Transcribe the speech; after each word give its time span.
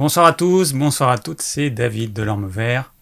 Bonsoir 0.00 0.24
à 0.24 0.32
tous, 0.32 0.72
bonsoir 0.72 1.10
à 1.10 1.18
toutes, 1.18 1.42
c'est 1.42 1.68
David 1.68 2.14
de 2.14 2.22
l'Orme 2.22 2.48
Vert. 2.48 2.94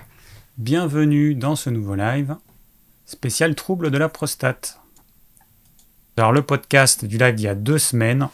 Bienvenue 0.57 1.37
dans 1.37 1.55
ce 1.55 1.71
nouveau 1.71 1.95
live 1.95 2.35
spécial 3.07 3.55
trouble 3.55 3.93
de 3.93 3.99
la 3.99 4.09
prostate. 4.09 4.81
Alors 6.17 6.33
le 6.33 6.43
podcast 6.43 7.05
du 7.05 7.17
live 7.17 7.37
d'il 7.37 7.45
y 7.45 7.49
a 7.49 7.55
deux 7.55 7.79
semaines, 7.79 8.29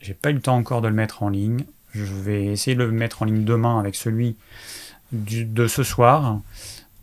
j'ai 0.00 0.14
pas 0.14 0.30
eu 0.30 0.32
le 0.32 0.40
temps 0.40 0.56
encore 0.56 0.80
de 0.80 0.88
le 0.88 0.94
mettre 0.94 1.22
en 1.22 1.28
ligne. 1.28 1.66
Je 1.92 2.04
vais 2.04 2.46
essayer 2.46 2.74
de 2.74 2.82
le 2.82 2.90
mettre 2.90 3.20
en 3.20 3.26
ligne 3.26 3.44
demain 3.44 3.78
avec 3.78 3.96
celui 3.96 4.38
de 5.12 5.66
ce 5.66 5.82
soir. 5.82 6.40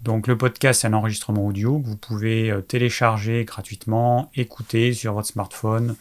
Donc 0.02 0.26
le 0.26 0.36
podcast, 0.36 0.82
c'est 0.82 0.88
un 0.88 0.94
enregistrement 0.94 1.46
audio 1.46 1.78
que 1.78 1.86
vous 1.90 1.98
pouvez 1.98 2.50
euh, 2.50 2.62
télécharger 2.62 3.46
gratuitement, 3.46 4.32
écouter 4.36 4.94
sur 4.94 5.14
votre 5.14 5.28
smartphone, 5.28 5.96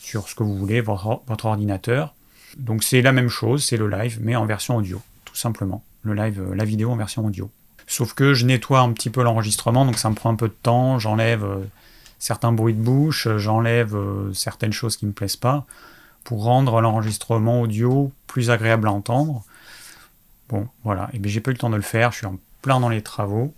sur 0.00 0.28
ce 0.28 0.34
que 0.34 0.42
vous 0.42 0.56
voulez, 0.56 0.80
votre, 0.80 1.22
votre 1.28 1.46
ordinateur. 1.46 2.16
Donc 2.56 2.82
c'est 2.82 3.02
la 3.02 3.12
même 3.12 3.28
chose, 3.28 3.64
c'est 3.64 3.76
le 3.76 3.88
live, 3.88 4.18
mais 4.20 4.36
en 4.36 4.46
version 4.46 4.76
audio, 4.76 5.00
tout 5.24 5.36
simplement. 5.36 5.82
Le 6.02 6.14
live, 6.14 6.40
euh, 6.40 6.54
la 6.54 6.64
vidéo 6.64 6.90
en 6.90 6.96
version 6.96 7.24
audio. 7.24 7.50
Sauf 7.86 8.14
que 8.14 8.34
je 8.34 8.46
nettoie 8.46 8.80
un 8.80 8.92
petit 8.92 9.10
peu 9.10 9.22
l'enregistrement, 9.22 9.84
donc 9.84 9.98
ça 9.98 10.10
me 10.10 10.14
prend 10.14 10.30
un 10.30 10.36
peu 10.36 10.48
de 10.48 10.54
temps, 10.62 10.98
j'enlève 10.98 11.44
euh, 11.44 11.58
certains 12.18 12.52
bruits 12.52 12.74
de 12.74 12.80
bouche, 12.80 13.28
j'enlève 13.36 13.94
euh, 13.94 14.32
certaines 14.32 14.72
choses 14.72 14.96
qui 14.96 15.04
ne 15.04 15.10
me 15.10 15.14
plaisent 15.14 15.36
pas, 15.36 15.66
pour 16.24 16.44
rendre 16.44 16.80
l'enregistrement 16.80 17.62
audio 17.62 18.12
plus 18.26 18.50
agréable 18.50 18.88
à 18.88 18.92
entendre. 18.92 19.44
Bon, 20.48 20.68
voilà, 20.84 21.10
et 21.12 21.18
bien 21.18 21.30
j'ai 21.30 21.40
pas 21.40 21.50
eu 21.50 21.54
le 21.54 21.58
temps 21.58 21.70
de 21.70 21.76
le 21.76 21.82
faire, 21.82 22.12
je 22.12 22.18
suis 22.18 22.26
en 22.26 22.38
plein 22.62 22.80
dans 22.80 22.88
les 22.88 23.02
travaux. 23.02 23.54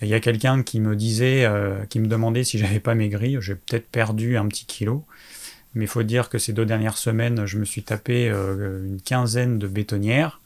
Il 0.00 0.08
y 0.08 0.14
a 0.14 0.20
quelqu'un 0.20 0.64
qui 0.64 0.80
me 0.80 0.96
disait, 0.96 1.48
qui 1.88 2.00
me 2.00 2.08
demandait 2.08 2.42
si 2.42 2.58
j'avais 2.58 2.80
pas 2.80 2.96
maigri, 2.96 3.36
j'ai 3.40 3.54
peut-être 3.54 3.88
perdu 3.88 4.36
un 4.36 4.48
petit 4.48 4.66
kilo. 4.66 5.04
Mais 5.74 5.84
il 5.84 5.88
faut 5.88 6.02
dire 6.02 6.28
que 6.28 6.38
ces 6.38 6.52
deux 6.52 6.66
dernières 6.66 6.98
semaines, 6.98 7.46
je 7.46 7.58
me 7.58 7.64
suis 7.64 7.82
tapé 7.82 8.28
euh, 8.28 8.84
une 8.84 9.00
quinzaine 9.00 9.58
de 9.58 9.66
bétonnières 9.66 10.40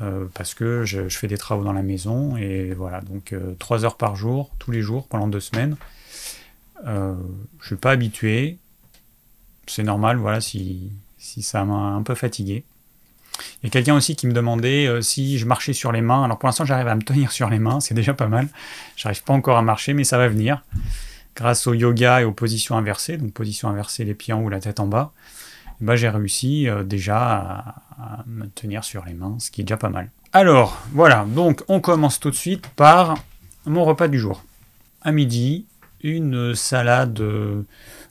euh, 0.00 0.26
parce 0.34 0.54
que 0.54 0.84
je, 0.84 1.08
fais 1.08 1.26
des 1.26 1.38
travaux 1.38 1.64
dans 1.64 1.72
la 1.72 1.82
maison 1.82 2.36
et 2.36 2.72
voilà, 2.72 3.00
donc 3.00 3.32
euh, 3.32 3.54
trois 3.58 3.84
heures 3.84 3.96
par 3.96 4.14
jour, 4.14 4.50
tous 4.58 4.70
les 4.70 4.80
jours, 4.80 5.08
pendant 5.08 5.26
deux 5.26 5.40
semaines. 5.40 5.76
je 6.84 6.90
ne 6.90 7.16
suis 7.64 7.76
pas 7.76 7.90
habitué. 7.90 8.58
C'est 9.66 9.82
normal, 9.82 10.16
voilà, 10.16 10.40
si, 10.40 10.92
si 11.18 11.42
ça 11.42 11.64
m'a 11.64 11.74
un 11.74 12.02
peu 12.02 12.14
fatigué. 12.14 12.64
Il 13.62 13.66
y 13.66 13.68
a 13.68 13.70
quelqu'un 13.70 13.94
aussi 13.94 14.16
qui 14.16 14.26
me 14.26 14.32
demandait 14.32 15.02
si 15.02 15.38
je 15.38 15.46
marchais 15.46 15.72
sur 15.72 15.92
les 15.92 16.00
mains. 16.00 16.24
Alors 16.24 16.38
pour 16.38 16.48
l'instant, 16.48 16.64
j'arrive 16.64 16.88
à 16.88 16.94
me 16.94 17.02
tenir 17.02 17.32
sur 17.32 17.50
les 17.50 17.58
mains, 17.58 17.80
c'est 17.80 17.94
déjà 17.94 18.14
pas 18.14 18.28
mal. 18.28 18.48
J'arrive 18.96 19.22
pas 19.24 19.34
encore 19.34 19.58
à 19.58 19.62
marcher, 19.62 19.94
mais 19.94 20.04
ça 20.04 20.16
va 20.16 20.28
venir 20.28 20.62
grâce 21.38 21.68
au 21.68 21.74
yoga 21.74 22.20
et 22.20 22.24
aux 22.24 22.32
positions 22.32 22.76
inversées, 22.76 23.16
donc 23.16 23.32
position 23.32 23.68
inversée 23.68 24.04
les 24.04 24.14
pieds 24.14 24.34
en 24.34 24.42
haut, 24.42 24.48
la 24.48 24.58
tête 24.58 24.80
en 24.80 24.88
bas, 24.88 25.12
eh 25.80 25.84
ben, 25.84 25.94
j'ai 25.94 26.08
réussi 26.08 26.68
euh, 26.68 26.82
déjà 26.82 27.76
à, 27.96 28.24
me 28.26 28.46
tenir 28.46 28.82
sur 28.82 29.04
les 29.04 29.14
mains, 29.14 29.36
ce 29.38 29.52
qui 29.52 29.60
est 29.60 29.64
déjà 29.64 29.76
pas 29.76 29.88
mal. 29.88 30.10
Alors, 30.32 30.76
voilà, 30.92 31.24
donc 31.28 31.62
on 31.68 31.80
commence 31.80 32.18
tout 32.18 32.30
de 32.30 32.34
suite 32.34 32.66
par 32.74 33.14
mon 33.66 33.84
repas 33.84 34.08
du 34.08 34.18
jour. 34.18 34.42
À 35.02 35.12
midi, 35.12 35.66
une 36.02 36.56
salade 36.56 37.20
euh, 37.20 37.62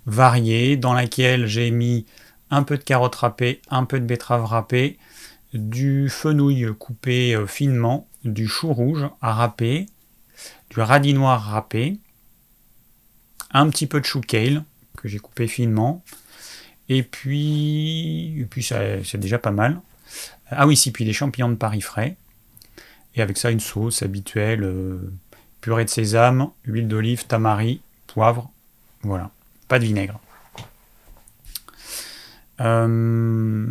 variée 0.06 0.78
dans 0.78 0.94
laquelle 0.94 1.48
j'ai 1.48 1.70
mis 1.70 2.06
un 2.50 2.64
peu 2.64 2.78
de 2.78 2.84
carottes 2.84 3.16
râpées, 3.16 3.62
un 3.70 3.84
peu 3.84 4.00
de 4.00 4.06
betterave 4.06 4.46
râpée, 4.46 4.98
du 5.54 6.08
fenouil 6.10 6.66
coupé 6.80 7.36
euh, 7.36 7.46
finement, 7.46 8.08
du 8.24 8.48
chou 8.48 8.72
rouge 8.72 9.06
à 9.22 9.34
râper, 9.34 9.86
du 10.70 10.80
radis 10.80 11.14
noir 11.14 11.42
râpé, 11.42 11.98
un 13.60 13.70
petit 13.70 13.88
peu 13.88 14.00
de 14.00 14.06
chou 14.06 14.22
kale 14.22 14.64
que 14.98 15.08
j'ai 15.08 15.20
coupé 15.20 15.48
finement. 15.48 16.04
Et 16.90 17.04
puis, 17.04 18.40
et 18.40 18.46
puis 18.46 18.64
c'est 18.64 19.18
déjà 19.18 19.38
pas 19.40 19.52
mal. 19.52 19.80
Ah 20.50 20.66
oui, 20.66 20.78
si, 20.78 20.92
puis 20.92 21.06
des 21.06 21.14
champignons 21.14 21.50
de 21.50 21.56
Paris 21.56 21.82
frais. 21.82 22.16
Et 23.16 23.22
avec 23.22 23.38
ça, 23.38 23.52
une 23.52 23.60
sauce 23.60 24.04
habituelle, 24.04 24.64
euh, 24.64 25.12
purée 25.62 25.86
de 25.86 25.90
sésame, 25.90 26.50
huile 26.66 26.88
d'olive, 26.88 27.26
tamari, 27.26 27.82
poivre. 28.06 28.50
Voilà, 29.02 29.32
pas 29.68 29.80
de 29.80 29.86
vinaigre. 29.86 30.20
Euh, 32.62 33.66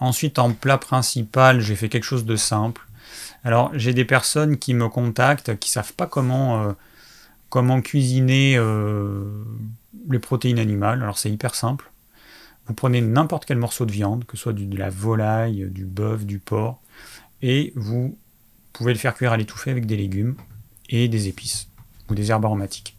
ensuite, 0.00 0.38
en 0.38 0.52
plat 0.52 0.78
principal, 0.78 1.60
j'ai 1.60 1.76
fait 1.76 1.88
quelque 1.88 2.04
chose 2.04 2.24
de 2.24 2.36
simple. 2.36 2.82
Alors, 3.44 3.70
j'ai 3.74 3.92
des 3.92 4.04
personnes 4.04 4.56
qui 4.56 4.74
me 4.74 4.88
contactent, 4.88 5.58
qui 5.58 5.70
savent 5.70 5.92
pas 5.92 6.06
comment 6.06 6.62
euh, 6.62 6.72
comment 7.52 7.82
cuisiner 7.82 8.54
euh, 8.56 9.44
les 10.08 10.18
protéines 10.18 10.58
animales. 10.58 11.02
Alors 11.02 11.18
c'est 11.18 11.30
hyper 11.30 11.54
simple. 11.54 11.92
Vous 12.66 12.72
prenez 12.72 13.02
n'importe 13.02 13.44
quel 13.44 13.58
morceau 13.58 13.84
de 13.84 13.92
viande, 13.92 14.24
que 14.24 14.38
ce 14.38 14.44
soit 14.44 14.52
de 14.54 14.78
la 14.78 14.88
volaille, 14.88 15.68
du 15.70 15.84
bœuf, 15.84 16.24
du 16.24 16.38
porc, 16.38 16.80
et 17.42 17.74
vous 17.76 18.16
pouvez 18.72 18.94
le 18.94 18.98
faire 18.98 19.14
cuire 19.14 19.32
à 19.32 19.36
l'étouffée 19.36 19.70
avec 19.70 19.84
des 19.84 19.98
légumes 19.98 20.34
et 20.88 21.08
des 21.08 21.28
épices 21.28 21.68
ou 22.08 22.14
des 22.14 22.30
herbes 22.30 22.46
aromatiques. 22.46 22.96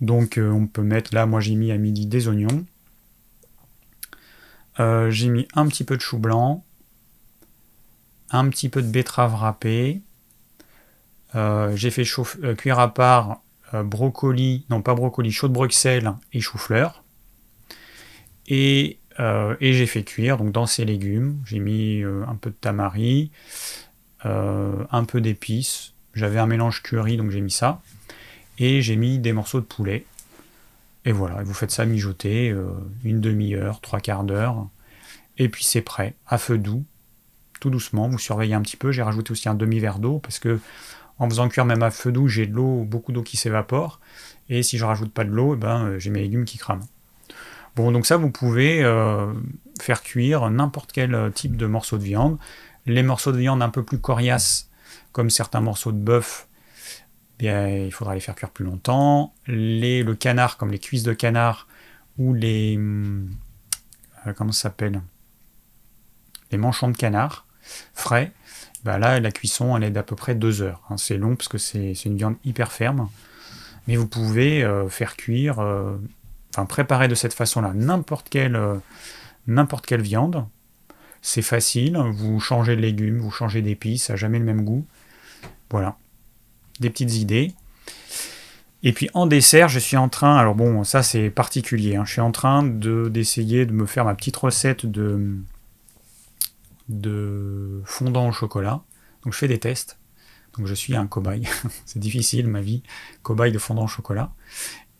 Donc 0.00 0.38
euh, 0.38 0.50
on 0.50 0.66
peut 0.66 0.82
mettre, 0.82 1.14
là 1.14 1.26
moi 1.26 1.38
j'ai 1.38 1.54
mis 1.54 1.70
à 1.70 1.78
midi 1.78 2.06
des 2.06 2.26
oignons, 2.26 2.66
euh, 4.80 5.08
j'ai 5.12 5.28
mis 5.28 5.46
un 5.54 5.68
petit 5.68 5.84
peu 5.84 5.96
de 5.96 6.02
chou 6.02 6.18
blanc, 6.18 6.64
un 8.30 8.48
petit 8.48 8.68
peu 8.68 8.82
de 8.82 8.88
betterave 8.88 9.36
râpée, 9.36 10.02
j'ai 11.32 11.90
fait 11.92 12.04
cuire 12.56 12.80
à 12.80 12.92
part 12.92 13.40
brocoli, 13.72 14.64
non 14.70 14.82
pas 14.82 14.94
brocoli, 14.94 15.32
chaud 15.32 15.48
de 15.48 15.54
Bruxelles 15.54 16.12
et 16.32 16.40
chou-fleur. 16.40 17.02
Et, 18.46 18.98
euh, 19.20 19.56
et 19.60 19.72
j'ai 19.72 19.86
fait 19.86 20.02
cuire 20.02 20.36
donc 20.36 20.52
dans 20.52 20.66
ces 20.66 20.84
légumes. 20.84 21.40
J'ai 21.46 21.58
mis 21.58 22.02
euh, 22.02 22.24
un 22.28 22.34
peu 22.34 22.50
de 22.50 22.56
tamari, 22.56 23.30
un 24.24 25.04
peu 25.04 25.20
d'épices. 25.20 25.94
J'avais 26.14 26.38
un 26.38 26.46
mélange 26.46 26.82
curry, 26.82 27.16
donc 27.16 27.30
j'ai 27.30 27.40
mis 27.40 27.50
ça. 27.50 27.80
Et 28.58 28.82
j'ai 28.82 28.96
mis 28.96 29.18
des 29.18 29.32
morceaux 29.32 29.60
de 29.60 29.66
poulet. 29.66 30.04
Et 31.04 31.10
voilà, 31.10 31.42
vous 31.42 31.54
faites 31.54 31.72
ça 31.72 31.84
mijoter 31.84 32.54
une 33.02 33.20
demi-heure, 33.20 33.80
trois 33.80 33.98
quarts 33.98 34.22
d'heure. 34.22 34.68
Et 35.38 35.48
puis 35.48 35.64
c'est 35.64 35.82
prêt, 35.82 36.14
à 36.28 36.38
feu 36.38 36.58
doux, 36.58 36.84
tout 37.58 37.70
doucement. 37.70 38.08
Vous 38.08 38.18
surveillez 38.18 38.54
un 38.54 38.60
petit 38.62 38.76
peu. 38.76 38.92
J'ai 38.92 39.02
rajouté 39.02 39.32
aussi 39.32 39.48
un 39.48 39.54
demi-verre 39.54 39.98
d'eau 39.98 40.18
parce 40.18 40.38
que 40.38 40.60
en 41.22 41.30
faisant 41.30 41.48
cuire 41.48 41.64
même 41.64 41.84
à 41.84 41.92
feu 41.92 42.10
doux, 42.10 42.26
j'ai 42.26 42.46
de 42.46 42.54
l'eau, 42.54 42.82
beaucoup 42.82 43.12
d'eau 43.12 43.22
qui 43.22 43.36
s'évapore. 43.36 44.00
Et 44.48 44.64
si 44.64 44.76
je 44.76 44.84
rajoute 44.84 45.12
pas 45.12 45.22
de 45.22 45.30
l'eau, 45.30 45.54
eh 45.54 45.56
ben, 45.56 45.84
euh, 45.84 45.98
j'ai 46.00 46.10
mes 46.10 46.20
légumes 46.20 46.44
qui 46.44 46.58
crament. 46.58 46.84
Bon, 47.76 47.92
donc 47.92 48.06
ça, 48.06 48.16
vous 48.16 48.30
pouvez 48.30 48.82
euh, 48.82 49.32
faire 49.80 50.02
cuire 50.02 50.50
n'importe 50.50 50.90
quel 50.90 51.14
euh, 51.14 51.30
type 51.30 51.56
de 51.56 51.66
morceau 51.66 51.96
de 51.96 52.02
viande. 52.02 52.38
Les 52.86 53.04
morceaux 53.04 53.30
de 53.30 53.38
viande 53.38 53.62
un 53.62 53.68
peu 53.68 53.84
plus 53.84 53.98
coriaces, 53.98 54.68
comme 55.12 55.30
certains 55.30 55.60
morceaux 55.60 55.92
de 55.92 55.98
bœuf, 55.98 56.48
bien, 57.38 57.68
il 57.68 57.92
faudra 57.92 58.14
les 58.14 58.20
faire 58.20 58.34
cuire 58.34 58.50
plus 58.50 58.64
longtemps. 58.64 59.32
Le 59.46 60.12
canard, 60.14 60.56
comme 60.56 60.72
les 60.72 60.80
cuisses 60.80 61.04
de 61.04 61.12
canard, 61.12 61.68
ou 62.18 62.34
les... 62.34 62.78
comment 64.36 64.50
ça 64.50 64.62
s'appelle? 64.62 65.00
Les 66.50 66.58
manchons 66.58 66.88
de 66.88 66.96
canard 66.96 67.46
frais, 67.94 68.32
bah 68.84 68.98
là, 68.98 69.20
la 69.20 69.30
cuisson, 69.30 69.76
elle 69.76 69.84
est 69.84 69.90
d'à 69.90 70.02
peu 70.02 70.16
près 70.16 70.34
deux 70.34 70.62
heures. 70.62 70.82
Hein. 70.90 70.96
C'est 70.96 71.16
long 71.16 71.36
parce 71.36 71.48
que 71.48 71.58
c'est 71.58 71.92
une 72.04 72.16
viande 72.16 72.36
hyper 72.44 72.72
ferme. 72.72 73.08
Mais 73.86 73.96
vous 73.96 74.06
pouvez 74.06 74.62
euh, 74.62 74.88
faire 74.88 75.16
cuire, 75.16 75.58
euh, 75.58 75.96
enfin 76.54 76.66
préparer 76.66 77.08
de 77.08 77.14
cette 77.14 77.34
façon-là 77.34 77.72
n'importe 77.74 78.28
quelle, 78.28 78.56
euh, 78.56 78.76
n'importe 79.46 79.86
quelle 79.86 80.02
viande. 80.02 80.46
C'est 81.20 81.42
facile, 81.42 81.96
vous 81.96 82.40
changez 82.40 82.76
de 82.76 82.80
légumes, 82.80 83.18
vous 83.18 83.30
changez 83.30 83.62
d'épices, 83.62 84.04
ça 84.04 84.12
n'a 84.12 84.16
jamais 84.16 84.38
le 84.38 84.44
même 84.44 84.64
goût. 84.64 84.84
Voilà, 85.70 85.96
des 86.80 86.90
petites 86.90 87.14
idées. 87.14 87.52
Et 88.84 88.92
puis 88.92 89.08
en 89.14 89.26
dessert, 89.26 89.68
je 89.68 89.78
suis 89.78 89.96
en 89.96 90.08
train, 90.08 90.36
alors 90.36 90.56
bon, 90.56 90.82
ça 90.82 91.04
c'est 91.04 91.30
particulier, 91.30 91.94
hein. 91.94 92.04
je 92.04 92.12
suis 92.12 92.20
en 92.20 92.32
train 92.32 92.64
d'essayer 92.64 93.66
de 93.66 93.72
me 93.72 93.86
faire 93.86 94.04
ma 94.04 94.14
petite 94.14 94.36
recette 94.36 94.86
de, 94.86 95.38
de 96.88 97.82
fondant 97.84 98.28
au 98.28 98.32
chocolat. 98.32 98.82
Donc 99.24 99.32
je 99.32 99.38
fais 99.38 99.48
des 99.48 99.58
tests. 99.58 99.98
Donc 100.56 100.66
je 100.66 100.74
suis 100.74 100.94
un 100.96 101.06
cobaye. 101.06 101.48
c'est 101.86 101.98
difficile 101.98 102.46
ma 102.48 102.60
vie, 102.60 102.82
cobaye 103.22 103.52
de 103.52 103.58
fondant 103.58 103.84
au 103.84 103.88
chocolat. 103.88 104.32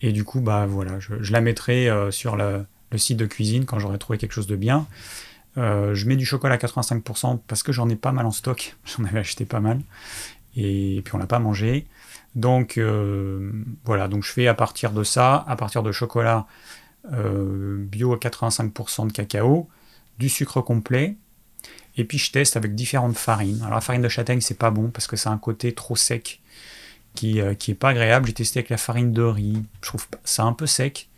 Et 0.01 0.13
du 0.13 0.25
coup, 0.25 0.41
bah 0.41 0.67
voilà, 0.67 0.99
je, 0.99 1.33
la 1.33 1.41
mettrai 1.41 1.89
euh, 1.89 2.11
sur 2.11 2.37
le, 2.37 2.67
site 2.97 3.17
de 3.17 3.27
cuisine 3.27 3.65
quand 3.65 3.79
j'aurai 3.79 3.99
trouvé 3.99 4.19
quelque 4.19 4.33
chose 4.33 4.49
de 4.49 4.57
bien. 4.57 4.87
Euh, 5.59 5.95
je 5.95 6.07
mets 6.07 6.17
du 6.17 6.27
chocolat 6.27 6.55
à 6.55 6.59
85% 6.59 7.39
parce 7.47 7.63
que 7.63 7.73
j'en 7.73 7.89
ai 7.89 7.97
pas 7.97 8.13
mal 8.13 8.27
en 8.27 8.31
stock. 8.31 8.77
J'en 8.85 9.05
avais 9.05 9.21
acheté 9.21 9.45
pas 9.45 9.61
mal. 9.61 9.81
Et, 10.57 11.01
puis 11.05 11.15
on 11.15 11.19
l'a 11.19 11.27
pas 11.27 11.39
mangé. 11.39 11.87
Donc 12.35 12.79
euh, 12.79 13.53
voilà, 13.85 14.09
donc 14.09 14.25
je 14.25 14.33
fais 14.33 14.47
à 14.49 14.55
partir 14.55 14.93
de 14.93 15.05
ça, 15.05 15.45
à 15.47 15.57
partir 15.57 15.83
de 15.83 15.93
chocolat 15.93 16.47
bio 17.05 18.13
à 18.13 18.17
85% 18.17 19.09
de 19.09 19.13
cacao, 19.13 19.69
du 20.19 20.29
sucre 20.29 20.61
complet, 20.61 21.17
et 21.97 22.05
puis 22.05 22.19
je 22.19 22.33
teste 22.33 22.57
avec 22.57 22.75
différentes 22.75 23.17
farines. 23.17 23.61
Alors 23.63 23.75
la 23.75 23.81
farine 23.81 24.03
de 24.03 24.09
châtaigne, 24.09 24.41
c'est 24.41 24.59
pas 24.59 24.71
bon 24.71 24.91
parce 24.91 25.07
que 25.07 25.17
c'est 25.17 25.29
un 25.29 25.39
côté 25.39 25.73
trop 25.75 25.97
sec 25.97 26.41
qui, 27.15 27.41
euh, 27.41 27.55
qui 27.55 27.73
est 27.73 27.75
pas 27.75 27.91
agréable. 27.91 28.27
J'ai 28.27 28.33
testé 28.33 28.61
avec 28.61 28.71
la 28.71 28.79
farine 28.79 29.13
de 29.13 29.23
riz, 29.23 29.63
je 29.83 29.89
trouve 29.89 30.07
ça 30.25 30.45
un 30.45 30.53
peu 30.53 30.67
sec. 30.67 31.09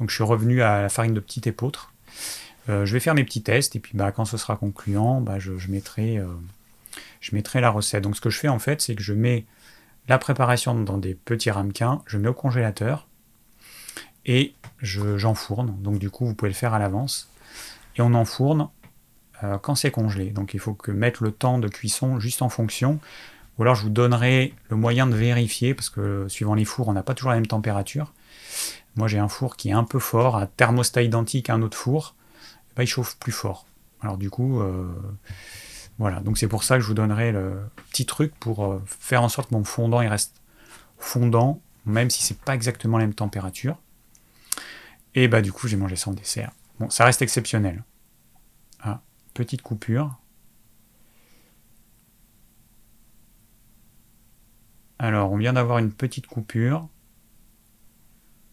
Donc 0.00 0.10
je 0.10 0.14
suis 0.14 0.24
revenu 0.24 0.62
à 0.62 0.82
la 0.82 0.88
farine 0.88 1.14
de 1.14 1.20
petite 1.20 1.46
épeautre. 1.46 1.92
je 2.68 2.92
vais 2.92 3.00
faire 3.00 3.14
mes 3.14 3.24
petits 3.24 3.42
tests 3.42 3.76
et 3.76 3.80
puis 3.80 3.92
bah, 3.94 4.10
quand 4.10 4.24
ce 4.24 4.36
sera 4.36 4.56
concluant, 4.56 5.20
bah, 5.20 5.38
je, 5.38 5.52
mettrai, 5.68 6.18
je 7.20 7.34
mettrai 7.34 7.60
la 7.60 7.70
recette. 7.70 8.02
Donc 8.02 8.16
ce 8.16 8.20
que 8.20 8.30
je 8.30 8.38
fais 8.38 8.48
en 8.48 8.58
fait, 8.58 8.80
c'est 8.80 8.96
que 8.96 9.02
je 9.02 9.12
mets 9.12 9.44
la 10.08 10.18
préparation 10.18 10.74
dans 10.74 10.98
des 10.98 11.14
petits 11.14 11.50
ramequins, 11.50 12.02
je 12.06 12.18
mets 12.18 12.28
au 12.28 12.34
congélateur 12.34 13.06
et 14.26 14.54
j'enfourne. 14.80 15.76
Donc 15.82 15.98
du 15.98 16.10
coup, 16.10 16.26
vous 16.26 16.34
pouvez 16.34 16.50
le 16.50 16.56
faire 16.56 16.74
à 16.74 16.78
l'avance. 16.78 17.30
Et 17.96 18.02
on 18.02 18.14
enfourne 18.14 18.68
quand 19.62 19.74
c'est 19.74 19.90
congelé. 19.90 20.30
Donc 20.30 20.54
il 20.54 20.60
faut 20.60 20.74
que 20.74 20.90
mettre 20.90 21.22
le 21.22 21.32
temps 21.32 21.58
de 21.58 21.68
cuisson 21.68 22.18
juste 22.18 22.42
en 22.42 22.48
fonction. 22.48 23.00
Ou 23.58 23.62
alors 23.62 23.74
je 23.74 23.82
vous 23.82 23.90
donnerai 23.90 24.54
le 24.68 24.76
moyen 24.76 25.06
de 25.06 25.14
vérifier, 25.14 25.74
parce 25.74 25.90
que 25.90 26.26
suivant 26.28 26.54
les 26.54 26.64
fours, 26.64 26.88
on 26.88 26.92
n'a 26.92 27.02
pas 27.02 27.14
toujours 27.14 27.30
la 27.30 27.36
même 27.36 27.46
température. 27.46 28.12
Moi 28.96 29.08
j'ai 29.08 29.18
un 29.18 29.28
four 29.28 29.56
qui 29.56 29.70
est 29.70 29.72
un 29.72 29.84
peu 29.84 29.98
fort, 29.98 30.36
un 30.36 30.46
thermostat 30.46 31.02
identique 31.02 31.50
à 31.50 31.54
un 31.54 31.62
autre 31.62 31.76
four, 31.76 32.14
ben, 32.76 32.82
il 32.82 32.86
chauffe 32.86 33.16
plus 33.16 33.32
fort. 33.32 33.66
Alors 34.00 34.18
du 34.18 34.30
coup, 34.30 34.60
euh, 34.60 34.92
voilà, 35.98 36.20
donc 36.20 36.38
c'est 36.38 36.48
pour 36.48 36.64
ça 36.64 36.76
que 36.76 36.82
je 36.82 36.86
vous 36.86 36.94
donnerai 36.94 37.32
le 37.32 37.54
petit 37.90 38.06
truc 38.06 38.34
pour 38.38 38.64
euh, 38.64 38.82
faire 38.86 39.22
en 39.22 39.28
sorte 39.28 39.50
que 39.50 39.54
mon 39.54 39.64
fondant 39.64 40.00
il 40.00 40.08
reste 40.08 40.40
fondant, 40.98 41.60
même 41.86 42.10
si 42.10 42.22
c'est 42.22 42.38
pas 42.38 42.54
exactement 42.54 42.98
la 42.98 43.04
même 43.04 43.14
température. 43.14 43.78
Et 45.14 45.28
bah 45.28 45.42
du 45.42 45.52
coup 45.52 45.68
j'ai 45.68 45.76
mangé 45.76 45.96
ça 45.96 46.10
en 46.10 46.14
dessert. 46.14 46.50
Bon, 46.80 46.90
ça 46.90 47.04
reste 47.04 47.22
exceptionnel. 47.22 47.84
Petite 49.34 49.62
coupure. 49.62 50.16
Alors, 54.98 55.32
on 55.32 55.36
vient 55.36 55.52
d'avoir 55.52 55.78
une 55.78 55.92
petite 55.92 56.26
coupure. 56.26 56.88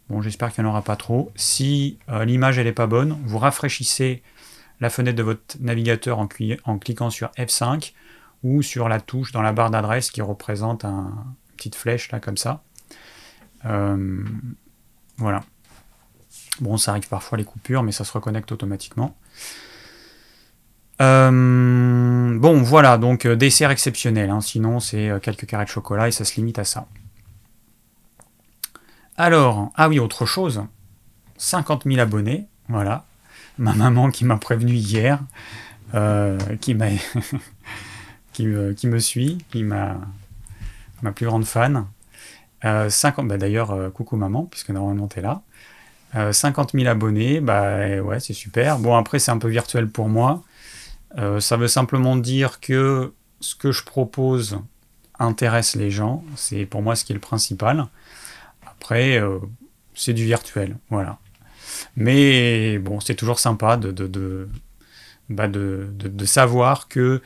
Bon, 0.10 0.22
j'espère 0.22 0.52
qu'il 0.52 0.64
n'y 0.64 0.70
en 0.70 0.72
aura 0.72 0.82
pas 0.82 0.98
trop. 0.98 1.32
Si 1.36 1.98
euh, 2.10 2.26
l'image 2.26 2.58
elle 2.58 2.66
n'est 2.66 2.74
pas 2.74 2.88
bonne, 2.88 3.18
vous 3.24 3.38
rafraîchissez 3.38 4.24
la 4.82 4.90
fenêtre 4.90 5.18
de 5.18 5.24
votre 5.24 5.56
navigateur 5.62 6.20
en, 6.20 6.28
cliquant 6.28 7.10
sur 7.10 7.30
F5 7.38 7.94
ou 8.44 8.62
sur 8.62 8.90
la 8.90 9.00
touche 9.00 9.32
dans 9.32 9.42
la 9.42 9.54
barre 9.54 9.70
d'adresse 9.70 10.12
qui 10.12 10.22
représente 10.22 10.84
un, 10.84 11.14
une 11.52 11.56
petite 11.56 11.76
flèche 11.76 12.12
là 12.12 12.20
comme 12.20 12.36
ça. 12.36 12.64
Euh, 13.66 14.26
voilà. 15.18 15.44
Bon, 16.60 16.78
ça 16.78 16.92
arrive 16.92 17.08
parfois 17.08 17.38
les 17.38 17.46
coupures, 17.46 17.84
mais 17.84 17.92
ça 17.92 18.04
se 18.04 18.12
reconnecte 18.12 18.52
automatiquement. 18.52 19.16
Euh, 21.02 22.38
bon, 22.38 22.62
voilà, 22.62 22.98
donc 22.98 23.26
euh, 23.26 23.36
dessert 23.36 23.72
exceptionnel. 23.72 24.30
Hein. 24.30 24.42
sinon, 24.42 24.80
c'est 24.80 25.10
euh, 25.10 25.20
quelques 25.20 25.48
carrés 25.48 25.66
de 25.66 25.70
chocolat 25.70 26.08
et 26.08 26.12
ça 26.12 26.26
se 26.26 26.36
limite 26.36 26.60
à 26.60 26.64
ça. 26.64 26.88
Alors, 29.18 29.72
ah 29.76 29.90
oui, 29.90 30.00
autre 30.00 30.26
chose. 30.26 30.64
50 31.38 31.84
000 31.86 32.00
abonnés, 32.00 32.46
voilà. 32.70 33.06
Ma 33.58 33.74
maman 33.74 34.10
qui 34.10 34.26
m'a 34.26 34.38
prévenu 34.38 34.74
hier, 34.74 35.20
qui, 35.92 36.74
m'a 36.74 36.88
qui, 38.34 38.48
qui, 38.78 38.88
me 38.88 39.00
suit, 39.00 39.38
qui 39.52 39.64
m'a 39.64 39.98
ma 41.02 41.12
plus 41.12 41.26
grande 41.26 41.46
fan. 41.46 41.86
50, 42.64 43.28
bah 43.28 43.38
d'ailleurs, 43.38 43.92
coucou 43.94 44.16
maman, 44.18 44.46
puisque 44.46 44.70
normalement 44.70 45.08
t'es 45.08 45.22
là. 45.22 45.42
50 46.32 46.72
000 46.74 46.88
abonnés, 46.88 47.42
bah 47.42 48.02
ouais, 48.02 48.20
c'est 48.20 48.34
super. 48.34 48.80
Bon, 48.80 48.96
après, 48.96 49.20
c'est 49.20 49.32
un 49.32 49.38
peu 49.38 49.50
virtuel 49.50 49.90
pour 49.90 50.10
moi. 50.10 50.44
Euh, 51.18 51.40
ça 51.40 51.58
veut 51.58 51.68
simplement 51.68 52.16
dire 52.16 52.60
que 52.60 53.14
ce 53.40 53.56
que 53.56 53.72
je 53.72 53.84
propose 53.84 54.60
intéresse 55.20 55.76
les 55.76 55.92
gens. 55.92 56.24
C'est 56.36 56.66
pour 56.66 56.82
moi 56.82 56.96
ce 56.96 57.06
qui 57.06 57.12
est 57.12 57.16
le 57.16 57.22
principal. 57.22 57.88
Après, 58.66 59.20
euh, 59.20 59.40
c'est 59.94 60.14
du 60.14 60.26
virtuel, 60.26 60.78
voilà. 60.90 61.20
Mais 61.96 62.80
bon, 62.80 63.00
c'est 63.00 63.16
toujours 63.16 63.40
sympa 63.40 63.78
de, 63.78 63.92
de, 63.92 64.50
bah 65.30 65.48
de, 65.48 65.90
de, 65.94 66.26
savoir 66.26 66.88
que 66.88 67.22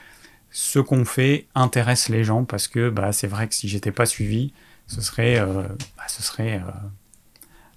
ce 0.51 0.79
qu'on 0.79 1.05
fait 1.05 1.47
intéresse 1.55 2.09
les 2.09 2.23
gens 2.23 2.43
parce 2.45 2.67
que 2.67 2.89
bah, 2.89 3.11
c'est 3.11 3.27
vrai 3.27 3.47
que 3.47 3.55
si 3.55 3.67
j'étais 3.67 3.91
pas 3.91 4.05
suivi, 4.05 4.53
ce 4.87 5.01
serait, 5.01 5.39
euh, 5.39 5.63
bah, 5.97 6.03
ce 6.07 6.21
serait 6.21 6.61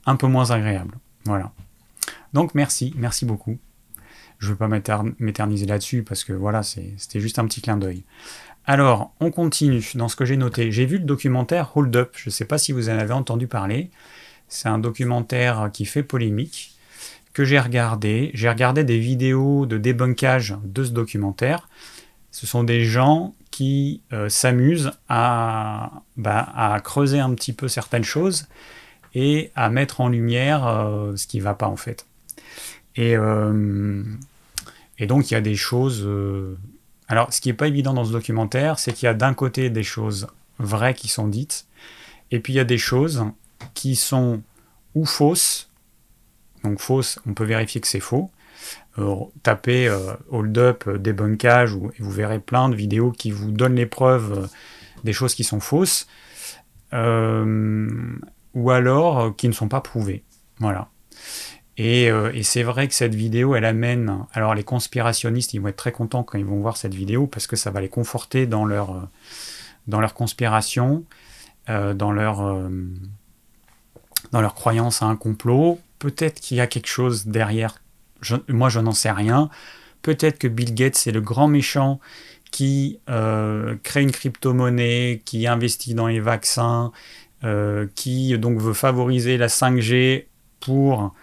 un 0.07 0.17
peu 0.17 0.27
moins 0.27 0.51
agréable. 0.51 0.99
Voilà. 1.25 1.53
Donc 2.33 2.55
merci, 2.55 2.93
merci 2.97 3.25
beaucoup. 3.25 3.59
Je 4.39 4.47
ne 4.47 4.53
veux 4.53 4.57
pas 4.57 4.69
m'éterniser 5.19 5.67
là-dessus 5.67 6.03
parce 6.03 6.25
que 6.25 6.33
voilà, 6.33 6.63
c'était 6.63 7.21
juste 7.21 7.39
un 7.39 7.47
petit 7.47 7.61
clin 7.61 7.77
d'œil. 7.77 8.05
Alors, 8.67 9.13
on 9.21 9.31
continue 9.31 9.83
dans 9.95 10.09
ce 10.09 10.17
que 10.17 10.25
j'ai 10.25 10.37
noté. 10.37 10.71
J'ai 10.71 10.85
vu 10.85 10.99
le 10.99 11.05
documentaire 11.05 11.77
Hold 11.77 11.97
Up. 11.97 12.13
Je 12.17 12.29
ne 12.29 12.31
sais 12.31 12.45
pas 12.45 12.59
si 12.59 12.73
vous 12.73 12.91
en 12.91 12.99
avez 12.99 13.15
entendu 13.15 13.47
parler. 13.47 13.91
C'est 14.47 14.69
un 14.69 14.79
documentaire 14.79 15.71
qui 15.73 15.85
fait 15.85 16.03
polémique, 16.03 16.77
que 17.33 17.45
j'ai 17.45 17.59
regardé. 17.59 18.31
J'ai 18.35 18.49
regardé 18.49 18.85
des 18.85 18.99
vidéos 18.99 19.67
de 19.67 19.79
débunkage 19.79 20.57
de 20.65 20.85
ce 20.85 20.91
documentaire. 20.91 21.69
Ce 22.31 22.47
sont 22.47 22.63
des 22.63 22.85
gens 22.85 23.35
qui 23.51 24.03
euh, 24.13 24.29
s'amusent 24.29 24.93
à, 25.09 26.03
bah, 26.17 26.53
à 26.55 26.79
creuser 26.81 27.21
un 27.21 27.35
petit 27.35 27.53
peu 27.53 27.69
certaines 27.69 28.05
choses 28.05 28.49
et 29.15 29.51
à 29.57 29.71
mettre 29.71 30.01
en 30.01 30.09
lumière 30.09 30.67
euh, 30.67 31.17
ce 31.17 31.27
qui 31.27 31.39
ne 31.39 31.43
va 31.43 31.55
pas 31.55 31.69
en 31.69 31.77
fait. 31.77 32.08
Et, 32.97 33.17
euh, 33.17 34.03
et 34.99 35.07
donc 35.07 35.31
il 35.31 35.35
y 35.35 35.37
a 35.37 35.41
des 35.41 35.57
choses... 35.57 36.03
Euh, 36.05 36.57
alors 37.09 37.33
ce 37.33 37.41
qui 37.41 37.49
n'est 37.49 37.55
pas 37.55 37.69
évident 37.69 37.95
dans 37.95 38.05
ce 38.05 38.13
documentaire, 38.13 38.79
c'est 38.79 38.93
qu'il 38.93 39.07
y 39.07 39.09
a 39.09 39.15
d'un 39.15 39.35
côté 39.35 39.71
des 39.71 39.83
choses 39.83 40.29
vraies 40.59 40.95
qui 40.95 41.09
sont 41.09 41.29
dites, 41.29 41.67
et 42.31 42.41
puis 42.41 42.53
il 42.53 42.57
y 42.57 42.61
a 42.61 42.65
des 42.65 42.79
choses 42.79 43.25
qui 43.75 43.97
sont 43.97 44.43
ou 44.95 45.07
fausses, 45.07 45.71
donc 46.65 46.81
fausses, 46.81 47.19
on 47.27 47.33
peut 47.33 47.45
vérifier 47.45 47.81
que 47.81 47.87
c'est 47.87 48.01
faux, 48.01 48.31
tapez 49.43 49.89
hold 50.29 50.59
up 50.59 50.89
débunkage 50.89 51.73
et 51.75 52.03
vous 52.03 52.11
verrez 52.11 52.41
plein 52.41 52.69
de 52.69 52.75
vidéos 52.75 53.13
qui 53.13 53.31
vous 53.31 53.53
donnent 53.53 53.77
les 53.77 53.87
preuves 53.87 54.51
des 55.05 55.13
choses 55.13 55.35
qui 55.35 55.45
sont 55.45 55.61
fausses. 55.61 56.09
Euh, 56.95 58.19
ou 58.55 58.71
alors 58.71 59.21
euh, 59.21 59.31
qui 59.31 59.49
ne 59.49 59.53
sont 59.53 59.69
pas 59.69 59.81
prouvés. 59.81 60.25
Voilà. 60.59 60.89
Euh, 61.79 62.33
et, 62.35 62.43
c'est 62.43 62.63
vrai 62.63 62.89
que 62.89 62.95
cette 62.95 63.15
vidéo, 63.15 63.55
elle 63.55 63.65
amène. 63.65 64.25
Alors, 64.33 64.55
les 64.55 64.65
conspirationnistes, 64.65 65.55
ils 65.55 65.61
vont 65.61 65.69
être 65.69 65.77
très 65.77 65.93
contents 65.93 66.25
quand 66.25 66.39
ils 66.39 66.45
vont 66.45 66.61
voir 66.61 66.77
cette 66.77 66.95
vidéo 66.95 67.27
parce 67.27 67.47
que 67.47 67.57
ça 67.57 67.71
va 67.71 67.81
les 67.81 67.89
conforter 67.89 68.47
dans 68.47 68.65
leur, 68.65 68.91
euh, 68.91 69.01
dans 69.87 70.01
leur 70.01 70.15
conspiration, 70.15 71.05
dans, 71.69 72.13
leur, 72.13 72.39
dans 74.33 74.41
leur 74.41 74.55
croyance 74.55 75.03
à 75.03 75.07
un 75.07 75.17
complot. 75.17 75.79
Peut-être 75.99 76.41
qu'il 76.41 76.57
y 76.57 76.61
a 76.63 76.67
quelque 76.67 76.87
chose 76.87 77.27
derrière. 77.27 77.83
moi, 78.49 78.71
je 78.71 78.81
n'en 78.81 78.93
sais 78.93 79.11
rien. 79.11 79.51
Peut-être 80.01 80.39
que 80.39 80.49
Bill 80.49 80.73
Gates 80.75 81.07
est 81.07 81.13
le 81.13 81.21
grand 81.21 81.47
méchant 81.47 82.01
qui 82.51 83.01
crée 83.07 84.01
une 84.01 84.13
crypto-monnaie, 84.13 85.21
qui 85.27 85.47
investit 85.47 85.93
dans 85.93 86.07
les 86.07 86.21
vaccins, 86.21 86.91
euh, 87.45 87.87
qui 87.95 88.37
donc 88.37 88.59
veut 88.59 88.73
favoriser 88.73 89.37
la 89.37 89.47
5G 89.47 90.27
pour 90.59 91.15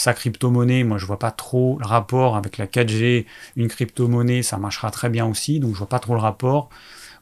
sa 0.00 0.14
crypto-monnaie. 0.14 0.82
Moi, 0.84 0.98
je 0.98 1.06
vois 1.06 1.18
pas 1.18 1.30
trop 1.30 1.78
le 1.80 1.86
rapport 1.86 2.36
avec 2.36 2.58
la 2.58 2.66
4G. 2.66 3.26
Une 3.56 3.68
crypto-monnaie, 3.68 4.42
ça 4.42 4.56
marchera 4.56 4.90
très 4.90 5.10
bien 5.10 5.26
aussi, 5.26 5.60
donc 5.60 5.74
je 5.74 5.78
vois 5.78 5.88
pas 5.88 5.98
trop 5.98 6.14
le 6.14 6.20
rapport. 6.20 6.70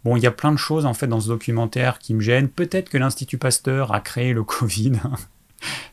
Bon, 0.05 0.17
il 0.17 0.23
y 0.23 0.27
a 0.27 0.31
plein 0.31 0.53
de 0.53 0.57
choses 0.59 0.87
en 0.87 0.95
fait 0.95 1.09
dans 1.09 1.21
ce 1.21 1.29
documentaire 1.29 1.99
qui 1.99 2.15
me 2.15 2.21
gênent. 2.21 2.49
Peut-être 2.49 2.89
que 2.89 2.97
l'Institut 2.97 3.37
Pasteur 3.37 3.93
a 3.93 4.01
créé 4.01 4.33
le 4.33 4.45
Covid. 4.45 4.93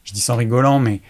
je 0.03 0.13
dis 0.13 0.21
sans 0.21 0.35
rigolant, 0.35 0.79
mais 0.79 1.01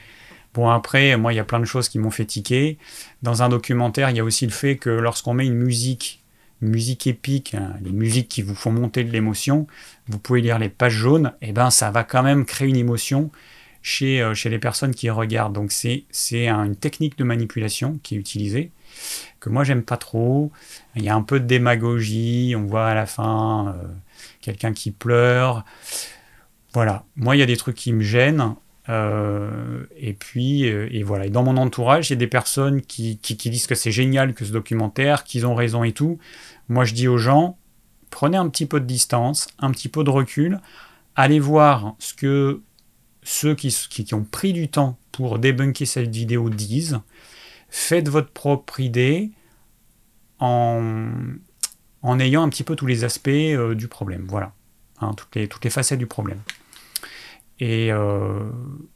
bon, 0.53 0.69
après, 0.69 1.17
moi, 1.17 1.33
il 1.33 1.35
y 1.35 1.39
a 1.39 1.43
plein 1.43 1.59
de 1.59 1.65
choses 1.65 1.89
qui 1.89 1.99
m'ont 1.99 2.11
fait 2.11 2.25
tiquer. 2.25 2.77
Dans 3.21 3.43
un 3.43 3.49
documentaire, 3.49 4.09
il 4.09 4.17
y 4.17 4.21
a 4.21 4.23
aussi 4.23 4.45
le 4.45 4.53
fait 4.53 4.77
que 4.77 4.89
lorsqu'on 4.89 5.33
met 5.33 5.45
une 5.45 5.55
musique 5.55 6.21
musique 6.61 7.05
épique, 7.05 7.53
hein, 7.53 7.73
les 7.83 7.91
musiques 7.91 8.29
qui 8.29 8.41
vous 8.41 8.55
font 8.55 8.71
monter 8.71 9.03
de 9.03 9.11
l'émotion, 9.11 9.67
vous 10.07 10.19
pouvez 10.19 10.41
lire 10.41 10.57
les 10.57 10.69
pages 10.69 10.93
jaunes, 10.93 11.33
et 11.41 11.49
eh 11.49 11.51
ben 11.51 11.69
ça 11.69 11.91
va 11.91 12.05
quand 12.05 12.23
même 12.23 12.45
créer 12.45 12.69
une 12.69 12.77
émotion 12.77 13.29
chez, 13.85 14.19
euh, 14.19 14.33
chez 14.33 14.49
les 14.49 14.57
personnes 14.57 14.95
qui 14.95 15.11
regardent. 15.11 15.53
Donc 15.53 15.71
c'est, 15.71 16.05
c'est 16.09 16.49
une 16.49 16.75
technique 16.75 17.19
de 17.19 17.23
manipulation 17.23 17.99
qui 18.01 18.15
est 18.15 18.17
utilisée, 18.17 18.71
que 19.39 19.47
moi 19.47 19.63
j'aime 19.63 19.83
pas 19.83 19.97
trop. 19.97 20.51
Il 20.95 21.03
y 21.03 21.09
a 21.09 21.15
un 21.15 21.21
peu 21.21 21.39
de 21.39 21.45
démagogie, 21.45 22.55
on 22.57 22.63
voit 22.63 22.87
à 22.87 22.95
la 22.95 23.05
fin 23.05 23.67
euh, 23.67 23.87
quelqu'un 24.41 24.73
qui 24.73 24.89
pleure. 24.89 25.65
Voilà, 26.73 27.05
moi 27.15 27.35
il 27.35 27.39
y 27.39 27.43
a 27.43 27.45
des 27.45 27.57
trucs 27.57 27.75
qui 27.75 27.93
me 27.93 28.01
gênent. 28.01 28.55
Euh, 28.89 29.85
et 29.97 30.13
puis, 30.13 30.63
et 30.63 31.03
voilà. 31.03 31.27
Et 31.27 31.29
dans 31.29 31.43
mon 31.43 31.57
entourage, 31.57 32.09
il 32.09 32.13
y 32.13 32.15
a 32.15 32.17
des 32.17 32.27
personnes 32.27 32.81
qui, 32.81 33.17
qui, 33.19 33.37
qui 33.37 33.51
disent 33.51 33.67
que 33.67 33.75
c'est 33.75 33.91
génial 33.91 34.33
que 34.33 34.45
ce 34.45 34.51
documentaire, 34.51 35.23
qu'ils 35.23 35.45
ont 35.45 35.55
raison 35.55 35.83
et 35.83 35.91
tout. 35.91 36.17
Moi, 36.69 36.85
je 36.85 36.93
dis 36.93 37.07
aux 37.07 37.17
gens, 37.17 37.57
prenez 38.09 38.37
un 38.37 38.49
petit 38.49 38.65
peu 38.65 38.79
de 38.79 38.85
distance, 38.85 39.47
un 39.59 39.71
petit 39.71 39.89
peu 39.89 40.03
de 40.03 40.09
recul, 40.11 40.59
allez 41.15 41.39
voir 41.39 41.95
ce 41.99 42.13
que 42.13 42.61
ceux 43.25 43.55
qui, 43.55 44.13
ont 44.13 44.23
pris 44.23 44.53
du 44.53 44.69
temps 44.69 44.97
pour 45.11 45.39
débunker 45.39 45.87
cette 45.87 46.09
vidéo 46.09 46.49
disent, 46.49 47.01
faites 47.69 48.07
votre 48.07 48.29
propre 48.29 48.79
idée 48.79 49.31
en, 50.39 51.09
ayant 52.19 52.43
un 52.43 52.49
petit 52.49 52.63
peu 52.63 52.75
tous 52.75 52.85
les 52.85 53.03
aspects 53.03 53.27
euh, 53.29 53.73
du 53.73 53.87
problème, 53.87 54.27
voilà, 54.29 54.53
hein, 55.01 55.13
toutes, 55.15 55.35
les, 55.35 55.69
facettes 55.71 55.97
du 55.97 56.05
problème. 56.05 56.39
Et 57.59 57.91
euh, 57.91 58.39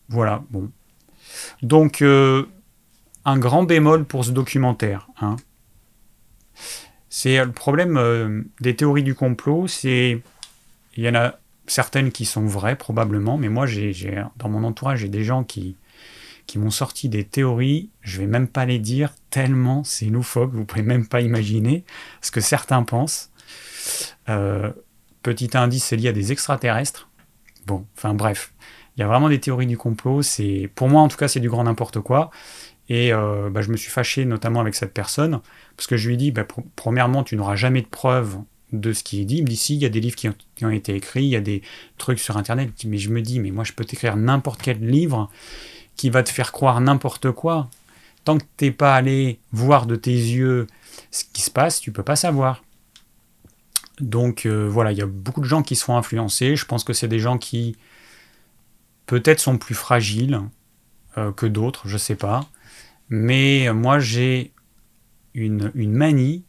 voilà, 0.10 0.44
bon. 0.52 0.70
Donc, 1.64 2.04
euh, 2.04 2.46
un 3.26 3.40
grand 3.40 3.64
bémol 3.64 4.06
pour 4.06 4.26
ce 4.26 4.32
documentaire. 4.32 5.08
Hein. 5.22 5.38
C'est 7.10 7.44
le 7.44 7.52
problème 7.52 8.46
des 8.60 8.76
théories 8.76 9.02
du 9.02 9.16
complot, 9.16 9.68
c'est 9.68 10.22
il 10.96 11.04
y 11.04 11.10
en 11.10 11.16
a 11.16 11.40
certaines 11.72 12.12
qui 12.12 12.26
sont 12.26 12.46
vraies 12.46 12.76
probablement, 12.76 13.38
mais 13.38 13.50
moi 13.50 13.66
j'ai 13.66 13.94
dans 14.38 14.50
mon 14.50 14.64
entourage 14.64 15.00
j'ai 15.00 15.10
des 15.10 15.24
gens 15.24 15.44
qui 15.44 15.78
qui 16.48 16.58
m'ont 16.58 16.72
sorti 16.72 17.10
des 17.10 17.26
théories, 17.26 17.92
je 18.02 18.20
vais 18.20 18.28
même 18.28 18.48
pas 18.48 18.66
les 18.66 18.80
dire 18.80 19.14
tellement 19.30 19.84
c'est 19.84 20.08
loufoque, 20.08 20.52
vous 20.52 20.66
pouvez 20.66 20.82
même 20.82 21.08
pas 21.08 21.22
imaginer 21.22 21.84
ce 22.22 22.32
que 22.32 22.42
certains 22.42 22.82
pensent. 22.82 23.32
Euh, 24.30 24.72
petit 25.22 25.56
indice, 25.56 25.84
c'est 25.86 25.96
lié 25.96 26.10
à 26.10 26.12
des 26.12 26.32
extraterrestres. 26.32 27.08
Bon, 27.68 27.86
enfin 27.96 28.16
bref, 28.16 28.54
il 28.98 29.02
y 29.02 29.04
a 29.04 29.08
vraiment 29.08 29.30
des 29.30 29.40
théories 29.40 29.68
du 29.68 29.78
complot. 29.78 30.24
C'est 30.24 30.72
pour 30.74 30.90
moi 30.90 31.04
en 31.04 31.08
tout 31.08 31.18
cas 31.18 31.28
c'est 31.28 31.40
du 31.40 31.50
grand 31.50 31.66
n'importe 31.66 32.00
quoi. 32.00 32.32
Et 32.90 33.14
euh, 33.14 33.50
bah, 33.52 33.62
je 33.62 33.70
me 33.70 33.78
suis 33.78 33.92
fâché 33.92 34.26
notamment 34.26 34.60
avec 34.60 34.76
cette 34.76 34.94
personne, 34.94 35.42
parce 35.78 35.88
que 35.88 35.96
je 35.96 36.08
lui 36.08 36.16
ai 36.16 36.18
dit, 36.18 36.32
bah, 36.32 36.46
premièrement, 36.76 37.24
tu 37.24 37.36
n'auras 37.36 37.56
jamais 37.56 37.82
de 37.82 37.88
preuves 37.88 38.40
de 38.72 38.94
ce 38.94 39.04
qui 39.04 39.22
est 39.22 39.26
dit. 39.26 39.38
Il 39.38 39.52
il 39.52 39.78
y 39.78 39.86
a 39.86 39.90
des 39.90 40.00
livres 40.00 40.16
qui 40.16 40.30
ont, 40.30 40.70
été 40.70 40.96
écrits, 40.96 41.24
il 41.24 41.30
y 41.30 41.36
a 41.36 41.42
des 41.42 41.62
trucs 41.98 42.20
sur 42.20 42.38
Internet. 42.38 42.72
Mais 42.86 42.98
je 42.98 43.10
me 43.10 43.22
dis, 43.22 43.40
mais 43.40 43.52
moi, 43.52 43.64
je 43.64 43.74
peux 43.74 43.86
t'écrire 43.86 44.16
n'importe 44.16 44.62
quel 44.62 44.80
livre 44.80 45.30
qui 45.96 46.10
va 46.10 46.24
te 46.24 46.30
faire 46.30 46.52
croire 46.52 46.80
n'importe 46.82 47.32
quoi. 47.32 47.70
Tant 48.24 48.38
que 48.38 48.44
tu 48.58 48.66
n'es 48.66 48.72
pas 48.72 48.96
allé 48.96 49.40
voir 49.52 49.86
de 49.86 49.96
tes 49.96 50.12
yeux 50.12 50.68
ce 51.12 51.24
qui 51.32 51.42
se 51.42 51.52
passe, 51.52 51.80
tu 51.80 51.92
peux 51.92 52.04
pas 52.04 52.16
savoir. 52.16 52.64
Donc 54.00 54.46
euh, 54.46 54.68
voilà, 54.70 54.92
il 54.92 54.98
y 54.98 55.02
a 55.02 55.06
beaucoup 55.06 55.42
de 55.42 55.46
gens 55.46 55.62
qui 55.62 55.76
se 55.76 55.84
font 55.84 55.98
influencer. 55.98 56.56
Je 56.56 56.66
pense 56.66 56.84
que 56.84 56.94
c'est 56.94 57.08
des 57.08 57.20
gens 57.20 57.38
qui 57.38 57.76
peut-être 59.08 59.40
sont 59.40 59.58
plus 59.58 59.76
fragiles 59.76 60.40
euh, 61.18 61.32
que 61.32 61.46
d'autres, 61.46 61.88
je 61.88 61.98
sais 61.98 62.16
pas. 62.16 62.48
Mais 63.10 63.74
moi, 63.74 64.00
j'ai 64.00 64.54
une, 65.34 65.72
manie, 65.76 66.44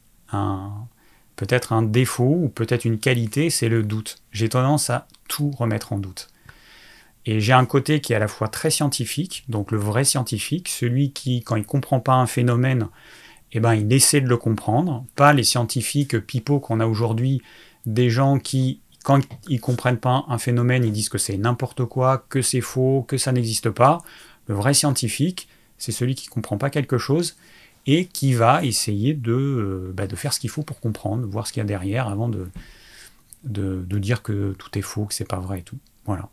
peut-être 1.41 1.73
un 1.73 1.81
défaut 1.81 2.37
ou 2.39 2.49
peut-être 2.51 2.85
une 2.85 2.99
qualité, 2.99 3.49
c'est 3.49 3.71
le 3.71 3.83
doute. 3.83 4.19
J'ai 4.31 4.51
tendance 4.51 4.91
à 4.91 5.09
tout 5.27 5.51
remettre 5.53 5.95
en 5.95 5.99
doute. 5.99 6.29
Et 7.25 7.41
j'ai 7.41 7.55
un 7.55 7.65
côté 7.65 8.03
qui 8.03 8.13
est 8.13 8.17
à 8.17 8.19
la 8.19 8.29
fois 8.29 8.49
très 8.49 8.71
scientifique, 8.71 9.45
donc 9.49 9.73
le 9.73 9.79
vrai 9.79 10.05
scientifique, 10.05 10.69
celui 10.69 11.13
qui, 11.13 11.43
quand 11.43 11.57
il 11.57 11.61
ne 11.61 11.65
comprend 11.65 11.99
pas 11.99 12.13
un 12.13 12.27
phénomène, 12.27 12.89
eh 13.53 13.61
ben, 13.61 13.75
il 13.75 13.91
essaie 13.91 14.21
de 14.21 14.29
le 14.29 14.37
comprendre, 14.37 15.07
pas 15.17 15.33
les 15.33 15.43
scientifiques 15.43 16.19
pipeaux 16.19 16.61
qu'on 16.61 16.79
a 16.79 16.87
aujourd'hui, 16.87 17.41
des 17.87 18.11
gens 18.11 18.39
qui, 18.39 18.83
quand 19.03 19.23
ils 19.49 19.57
ne 19.57 19.61
comprennent 19.61 19.97
pas 19.97 20.27
un 20.29 20.37
phénomène, 20.37 20.85
ils 20.85 20.93
disent 20.93 21.09
que 21.09 21.17
c'est 21.17 21.39
n'importe 21.39 21.87
quoi, 21.87 22.27
que 22.29 22.43
c'est 22.43 22.61
faux, 22.61 23.03
que 23.09 23.17
ça 23.17 23.33
n'existe 23.33 23.71
pas. 23.71 24.03
Le 24.47 24.55
vrai 24.55 24.75
scientifique, 24.75 25.49
c'est 25.79 25.93
celui 25.93 26.15
qui 26.15 26.29
ne 26.29 26.35
comprend 26.35 26.59
pas 26.59 26.69
quelque 26.69 26.99
chose 26.99 27.37
et 27.93 28.05
qui 28.05 28.35
va 28.35 28.65
essayer 28.65 29.15
de, 29.15 29.33
euh, 29.33 29.93
bah, 29.93 30.07
de 30.07 30.15
faire 30.15 30.33
ce 30.33 30.39
qu'il 30.39 30.49
faut 30.49 30.63
pour 30.63 30.79
comprendre, 30.79 31.27
voir 31.27 31.49
ce 31.49 31.53
qu'il 31.53 31.61
y 31.61 31.65
a 31.65 31.67
derrière 31.67 32.07
avant 32.07 32.29
de, 32.29 32.49
dire 33.43 34.23
que 34.23 34.53
tout 34.53 34.79
est 34.79 34.83
faux, 34.83 35.07
que 35.07 35.15
c'est 35.15 35.29
pas 35.29 35.41
vrai 35.41 35.59
et 35.59 35.63
tout. 35.63 35.79
Voilà. 36.07 36.29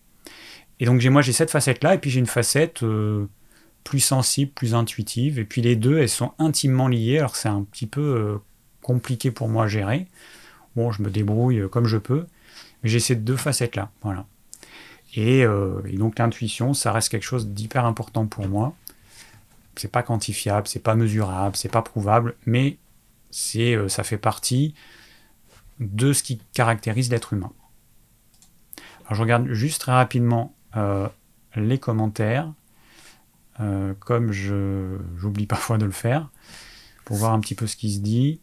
Et 0.80 0.86
donc 0.86 1.04
moi 1.06 1.24
j'ai 1.24 1.34
cette 1.34 1.50
facette-là, 1.50 1.96
et 1.96 1.98
puis 1.98 2.12
j'ai 2.12 2.20
une 2.20 2.28
facette 2.28 2.84
euh, 2.84 3.26
plus 3.84 4.00
sensible, 4.00 4.52
plus 4.52 4.76
intuitive, 4.76 5.40
et 5.40 5.46
puis 5.46 5.64
les 5.64 5.76
deux, 5.76 5.98
elles 5.98 6.10
sont 6.10 6.32
intimement 6.38 6.88
liées, 6.88 7.18
alors 7.18 7.36
c'est 7.36 7.50
un 7.50 7.64
petit 7.64 7.88
peu 7.88 8.02
euh, 8.02 8.38
compliqué 8.84 9.32
pour 9.32 9.50
moi 9.50 9.64
à 9.64 9.68
gérer. 9.68 10.06
Bon, 10.76 10.92
je 10.92 11.02
me 11.02 11.10
débrouille 11.10 11.68
comme 11.72 11.88
je 11.88 11.98
peux, 11.98 12.28
mais 12.84 12.90
j'ai 12.90 13.00
ces 13.00 13.16
deux 13.16 13.36
facettes-là. 13.36 13.90
Voilà. 14.04 14.28
Et 15.16 15.48
donc 15.94 16.20
l'intuition, 16.20 16.76
ça 16.76 16.92
reste 16.92 17.10
quelque 17.10 17.24
chose 17.24 17.48
d'hyper 17.48 17.86
important 17.86 18.28
pour 18.28 18.48
moi 18.48 18.76
c'est 19.80 19.92
pas 19.92 20.04
quantifiable, 20.04 20.68
c'est 20.68 20.80
pas 20.82 20.96
mesurable, 20.96 21.56
c'est 21.56 21.72
pas 21.72 21.82
prouvable, 21.82 22.36
mais 22.46 22.78
c'est, 23.32 23.76
euh, 23.76 23.88
ça 23.88 24.04
fait 24.04 24.18
partie 24.18 24.74
de 25.80 26.14
ce 26.14 26.24
qui 26.24 26.38
caractérise 26.54 27.10
l'être 27.10 27.34
humain. 27.34 27.52
Alors 29.06 29.16
je 29.16 29.22
regarde 29.22 29.48
juste 29.52 29.82
très 29.82 29.92
rapidement 29.92 30.54
euh, 30.76 31.08
les 31.56 31.80
commentaires, 31.80 32.52
euh, 33.60 33.94
comme 34.00 34.32
je, 34.32 34.98
j'oublie 35.18 35.46
parfois 35.46 35.78
de 35.78 35.86
le 35.86 35.92
faire, 35.92 36.30
pour 37.06 37.18
voir 37.18 37.34
un 37.34 37.40
petit 37.40 37.56
peu 37.56 37.68
ce 37.68 37.76
qui 37.76 37.94
se 37.94 38.00
dit. 38.00 38.42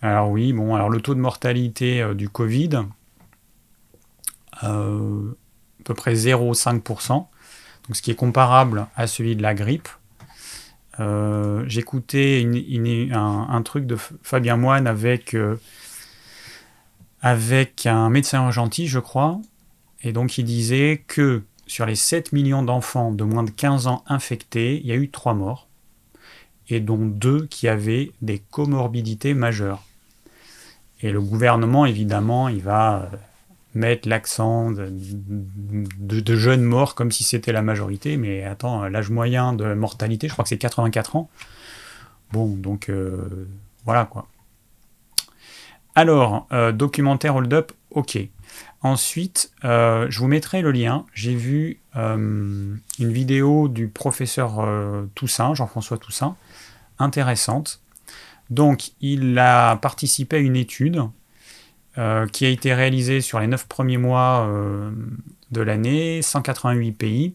Alors 0.00 0.30
oui, 0.30 0.52
bon, 0.52 0.74
alors 0.74 0.90
le 0.90 1.00
taux 1.00 1.14
de 1.14 1.20
mortalité 1.20 2.14
du 2.14 2.28
Covid, 2.28 2.86
à 5.82 5.84
peu 5.84 5.94
près 5.94 6.14
0,5%, 6.14 7.08
donc 7.08 7.28
ce 7.92 8.02
qui 8.02 8.12
est 8.12 8.16
comparable 8.16 8.86
à 8.94 9.08
celui 9.08 9.34
de 9.34 9.42
la 9.42 9.54
grippe. 9.54 9.88
Euh, 11.00 11.64
j'écoutais 11.66 12.46
un, 13.12 13.62
truc 13.62 13.86
de 13.86 13.96
Fabien 14.22 14.56
Moine 14.56 14.86
avec, 14.86 15.34
euh, 15.34 15.56
avec 17.20 17.86
un 17.86 18.10
médecin 18.10 18.50
gentil, 18.52 18.86
je 18.86 19.00
crois, 19.00 19.40
et 20.04 20.12
donc 20.12 20.38
il 20.38 20.44
disait 20.44 21.02
que 21.08 21.42
sur 21.66 21.86
les 21.86 21.96
7 21.96 22.32
millions 22.32 22.62
d'enfants 22.62 23.10
de 23.10 23.24
moins 23.24 23.42
de 23.42 23.50
15 23.50 23.88
ans 23.88 24.04
infectés, 24.06 24.80
il 24.80 24.86
y 24.86 24.92
a 24.92 24.96
eu 24.96 25.10
3 25.10 25.34
morts, 25.34 25.66
et 26.68 26.78
dont 26.78 27.06
2 27.06 27.46
qui 27.46 27.66
avaient 27.66 28.12
des 28.20 28.38
comorbidités 28.38 29.34
majeures. 29.34 29.82
Et 31.00 31.10
le 31.10 31.20
gouvernement, 31.20 31.86
évidemment, 31.86 32.48
il 32.48 32.62
va 32.62 33.10
mettre 33.74 34.08
l'accent 34.08 34.70
de, 34.70 36.36
jeunes 36.36 36.62
morts 36.62 36.94
comme 36.94 37.10
si 37.10 37.24
c'était 37.24 37.52
la 37.52 37.62
majorité, 37.62 38.16
mais 38.16 38.44
attends, 38.44 38.86
l'âge 38.88 39.10
moyen 39.10 39.52
de 39.52 39.74
mortalité, 39.74 40.28
je 40.28 40.32
crois 40.32 40.42
que 40.42 40.48
c'est 40.48 40.58
84 40.58 41.16
ans. 41.16 41.30
Bon, 42.32 42.48
donc 42.48 42.88
euh, 42.88 43.48
voilà 43.84 44.04
quoi. 44.04 44.26
Alors, 45.94 46.46
euh, 46.52 46.72
documentaire 46.72 47.36
Hold 47.36 47.52
Up, 47.52 47.72
ok. 47.90 48.18
Ensuite, 48.80 49.52
euh, 49.64 50.06
je 50.08 50.18
vous 50.18 50.26
mettrai 50.26 50.62
le 50.62 50.72
lien. 50.72 51.04
J'ai 51.14 51.34
vu 51.34 51.78
une 51.94 52.80
vidéo 52.98 53.68
du 53.68 53.88
professeur 53.88 54.66
Toussaint, 55.14 55.54
Jean-François 55.54 55.98
Toussaint, 55.98 56.36
intéressante. 56.98 57.82
Donc, 58.48 58.92
il 59.02 59.38
a 59.38 59.76
participé 59.76 60.36
à 60.36 60.38
une 60.38 60.56
étude 60.56 61.02
euh, 61.98 62.26
qui 62.26 62.46
a 62.46 62.48
été 62.48 62.72
réalisé 62.72 63.20
sur 63.20 63.38
les 63.38 63.46
9 63.46 63.66
premiers 63.66 63.98
mois 63.98 64.46
euh, 64.48 64.90
de 65.50 65.60
l'année, 65.60 66.22
188 66.22 66.92
pays. 66.92 67.34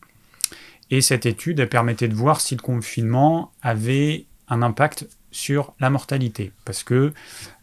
Et 0.90 1.02
cette 1.02 1.26
étude 1.26 1.64
permettait 1.66 2.08
de 2.08 2.16
voir 2.16 2.42
si 2.42 2.56
le 2.56 2.62
confinement 2.62 3.52
avait 3.62 4.26
un 4.48 4.62
impact 4.62 5.08
sur 5.32 5.74
la 5.80 5.90
mortalité. 5.90 6.52
Parce 6.66 6.84
que 6.84 7.14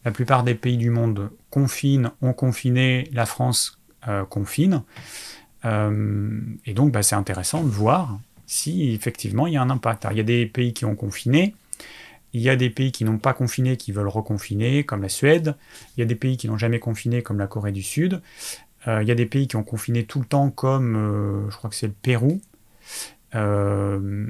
la 0.04 0.10
plupart 0.10 0.44
des 0.44 0.54
pays 0.54 0.76
du 0.76 0.90
monde 0.90 1.30
confinent, 1.50 2.12
ont 2.22 2.32
confiné, 2.32 3.08
la 3.12 3.26
France 3.26 3.80
euh, 4.06 4.24
confine. 4.24 4.82
et 5.64 6.74
donc 6.74 6.92
bah, 6.92 7.02
c'est 7.02 7.16
intéressant 7.16 7.64
de 7.64 7.70
voir 7.70 8.18
si 8.46 8.92
effectivement 8.92 9.46
il 9.46 9.54
y 9.54 9.56
a 9.56 9.62
un 9.62 9.70
impact. 9.70 10.06
il 10.10 10.18
y 10.18 10.20
a 10.20 10.24
des 10.24 10.46
pays 10.46 10.74
qui 10.74 10.84
ont 10.84 10.94
confiné, 10.94 11.54
il 12.34 12.42
y 12.42 12.50
a 12.50 12.56
des 12.56 12.68
pays 12.68 12.90
qui 12.90 13.04
n'ont 13.04 13.18
pas 13.18 13.32
confiné, 13.32 13.76
qui 13.76 13.92
veulent 13.92 14.08
reconfiner, 14.08 14.82
comme 14.84 15.02
la 15.02 15.08
Suède. 15.08 15.54
Il 15.96 16.00
y 16.00 16.02
a 16.02 16.06
des 16.06 16.16
pays 16.16 16.36
qui 16.36 16.48
n'ont 16.48 16.58
jamais 16.58 16.80
confiné, 16.80 17.22
comme 17.22 17.38
la 17.38 17.46
Corée 17.46 17.70
du 17.70 17.82
Sud. 17.82 18.20
Euh, 18.88 19.02
il 19.02 19.08
y 19.08 19.12
a 19.12 19.14
des 19.14 19.24
pays 19.24 19.46
qui 19.46 19.54
ont 19.54 19.62
confiné 19.62 20.04
tout 20.04 20.18
le 20.18 20.26
temps, 20.26 20.50
comme 20.50 20.96
euh, 20.96 21.50
je 21.50 21.56
crois 21.56 21.70
que 21.70 21.76
c'est 21.76 21.86
le 21.86 21.92
Pérou. 21.92 22.40
Euh, 23.36 24.26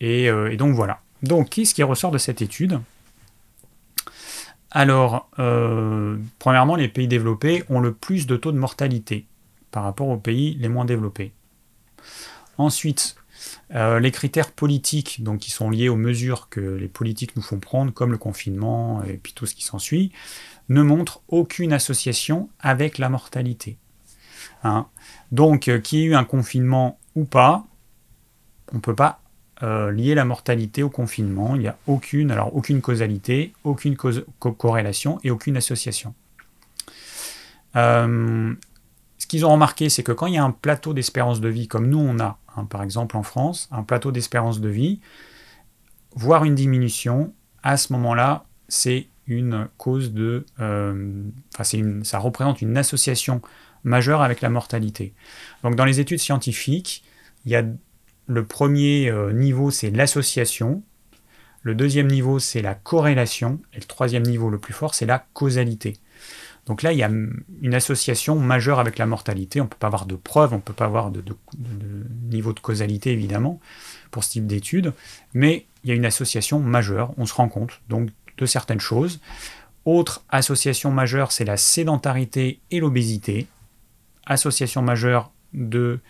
et, 0.00 0.30
donc 0.56 0.76
voilà. 0.76 1.00
Donc, 1.24 1.50
qu'est-ce 1.50 1.74
qui 1.74 1.82
ressort 1.82 2.12
de 2.12 2.18
cette 2.18 2.42
étude? 2.42 2.80
Alors, 4.70 5.28
premièrement, 6.38 6.76
les 6.76 6.88
pays 6.88 7.08
développés 7.08 7.64
ont 7.68 7.80
le 7.80 7.92
plus 7.92 8.28
de 8.28 8.36
taux 8.36 8.52
de 8.52 8.58
mortalité 8.58 9.26
par 9.72 9.82
rapport 9.82 10.08
aux 10.08 10.16
pays 10.16 10.54
les 10.60 10.68
moins 10.68 10.84
développés. 10.84 11.32
Ensuite, 12.56 13.16
euh, 13.74 13.98
les 13.98 14.12
critères 14.12 14.52
politiques, 14.52 15.24
donc 15.24 15.40
qui 15.40 15.50
sont 15.50 15.70
liés 15.70 15.88
aux 15.88 15.96
mesures 15.96 16.48
que 16.48 16.60
les 16.60 16.86
politiques 16.86 17.34
nous 17.34 17.42
font 17.42 17.58
prendre, 17.58 17.92
comme 17.92 18.12
le 18.12 18.18
confinement 18.18 19.02
et 19.02 19.18
tout 19.34 19.46
ce 19.46 19.56
qui 19.56 19.64
s'ensuit, 19.64 20.12
ne 20.68 20.82
montrent 20.82 21.20
aucune 21.28 21.72
association 21.72 22.48
avec 22.60 22.98
la 22.98 23.08
mortalité. 23.08 23.76
Hein. 24.64 24.86
donc, 25.32 25.68
euh, 25.68 25.78
qu'il 25.78 25.98
y 25.98 26.02
ait 26.02 26.06
eu 26.06 26.14
un 26.14 26.24
confinement 26.24 26.98
ou 27.14 27.24
pas, 27.24 27.66
on 28.72 28.76
ne 28.76 28.80
peut 28.80 28.94
pas 28.94 29.20
euh, 29.62 29.92
lier 29.92 30.14
la 30.14 30.24
mortalité 30.24 30.82
au 30.82 30.90
confinement. 30.90 31.54
Il 31.54 31.62
n'y 31.62 31.68
a 31.68 31.76
aucune 31.86 32.80
causalité, 32.80 33.52
aucune 33.64 33.96
corrélation 33.96 35.18
et 35.24 35.30
aucune 35.30 35.56
association. 35.56 36.14
ce 37.74 38.56
qu'ils 39.28 39.44
ont 39.44 39.52
remarqué, 39.52 39.88
c'est 39.88 40.02
que 40.02 40.12
quand 40.12 40.26
il 40.26 40.34
y 40.34 40.38
a 40.38 40.44
un 40.44 40.52
plateau 40.52 40.94
d'espérance 40.94 41.40
de 41.40 41.48
vie 41.48 41.68
comme 41.68 41.88
nous 41.88 41.98
on 41.98 42.18
a 42.20 42.38
Hein, 42.56 42.64
par 42.64 42.82
exemple 42.82 43.16
en 43.16 43.22
France, 43.22 43.68
un 43.70 43.82
plateau 43.82 44.12
d'espérance 44.12 44.60
de 44.60 44.68
vie, 44.68 45.00
voir 46.14 46.44
une 46.44 46.54
diminution, 46.54 47.32
à 47.62 47.76
ce 47.76 47.92
moment-là, 47.92 48.44
c'est 48.68 49.08
une 49.26 49.68
cause 49.76 50.12
de... 50.12 50.46
Euh, 50.60 51.22
ça 52.02 52.18
représente 52.18 52.62
une 52.62 52.76
association 52.76 53.42
majeure 53.84 54.22
avec 54.22 54.40
la 54.40 54.48
mortalité. 54.48 55.14
Donc 55.62 55.76
dans 55.76 55.84
les 55.84 56.00
études 56.00 56.20
scientifiques, 56.20 57.04
il 57.44 57.52
y 57.52 57.56
a 57.56 57.64
le 58.26 58.44
premier 58.44 59.08
euh, 59.08 59.32
niveau, 59.32 59.70
c'est 59.70 59.90
l'association. 59.90 60.82
Le 61.62 61.74
deuxième 61.74 62.08
niveau, 62.08 62.38
c'est 62.38 62.62
la 62.62 62.74
corrélation. 62.74 63.60
Et 63.72 63.78
le 63.78 63.84
troisième 63.84 64.24
niveau, 64.24 64.50
le 64.50 64.58
plus 64.58 64.74
fort, 64.74 64.94
c'est 64.94 65.06
la 65.06 65.24
causalité. 65.32 65.98
Donc 66.66 66.82
là, 66.82 66.92
il 66.92 66.98
y 66.98 67.04
a 67.04 67.10
une 67.62 67.74
association 67.74 68.38
majeure 68.38 68.80
avec 68.80 68.98
la 68.98 69.06
mortalité. 69.06 69.60
On 69.60 69.64
ne 69.64 69.68
peut 69.68 69.76
pas 69.78 69.86
avoir 69.86 70.04
de 70.04 70.16
preuves, 70.16 70.52
on 70.52 70.56
ne 70.56 70.60
peut 70.60 70.72
pas 70.72 70.86
avoir 70.86 71.12
de, 71.12 71.22
niveau 72.28 72.52
de 72.52 72.60
causalité, 72.60 73.12
évidemment, 73.12 73.60
pour 74.10 74.24
ce 74.24 74.30
type 74.30 74.46
d'études. 74.46 74.92
Mais 75.32 75.66
il 75.84 75.90
y 75.90 75.92
a 75.92 75.94
une 75.94 76.04
association 76.04 76.58
majeure. 76.58 77.12
On 77.18 77.26
se 77.26 77.34
rend 77.34 77.48
compte 77.48 77.80
donc 77.88 78.10
de 78.36 78.46
certaines 78.46 78.80
choses. 78.80 79.20
Autre 79.84 80.24
association 80.28 80.90
majeure, 80.90 81.30
c'est 81.30 81.44
la 81.44 81.56
sédentarité 81.56 82.58
et 82.72 82.80
l'obésité. 82.80 83.46
Association 84.26 84.82
majeure 84.82 85.30
de 85.54 86.00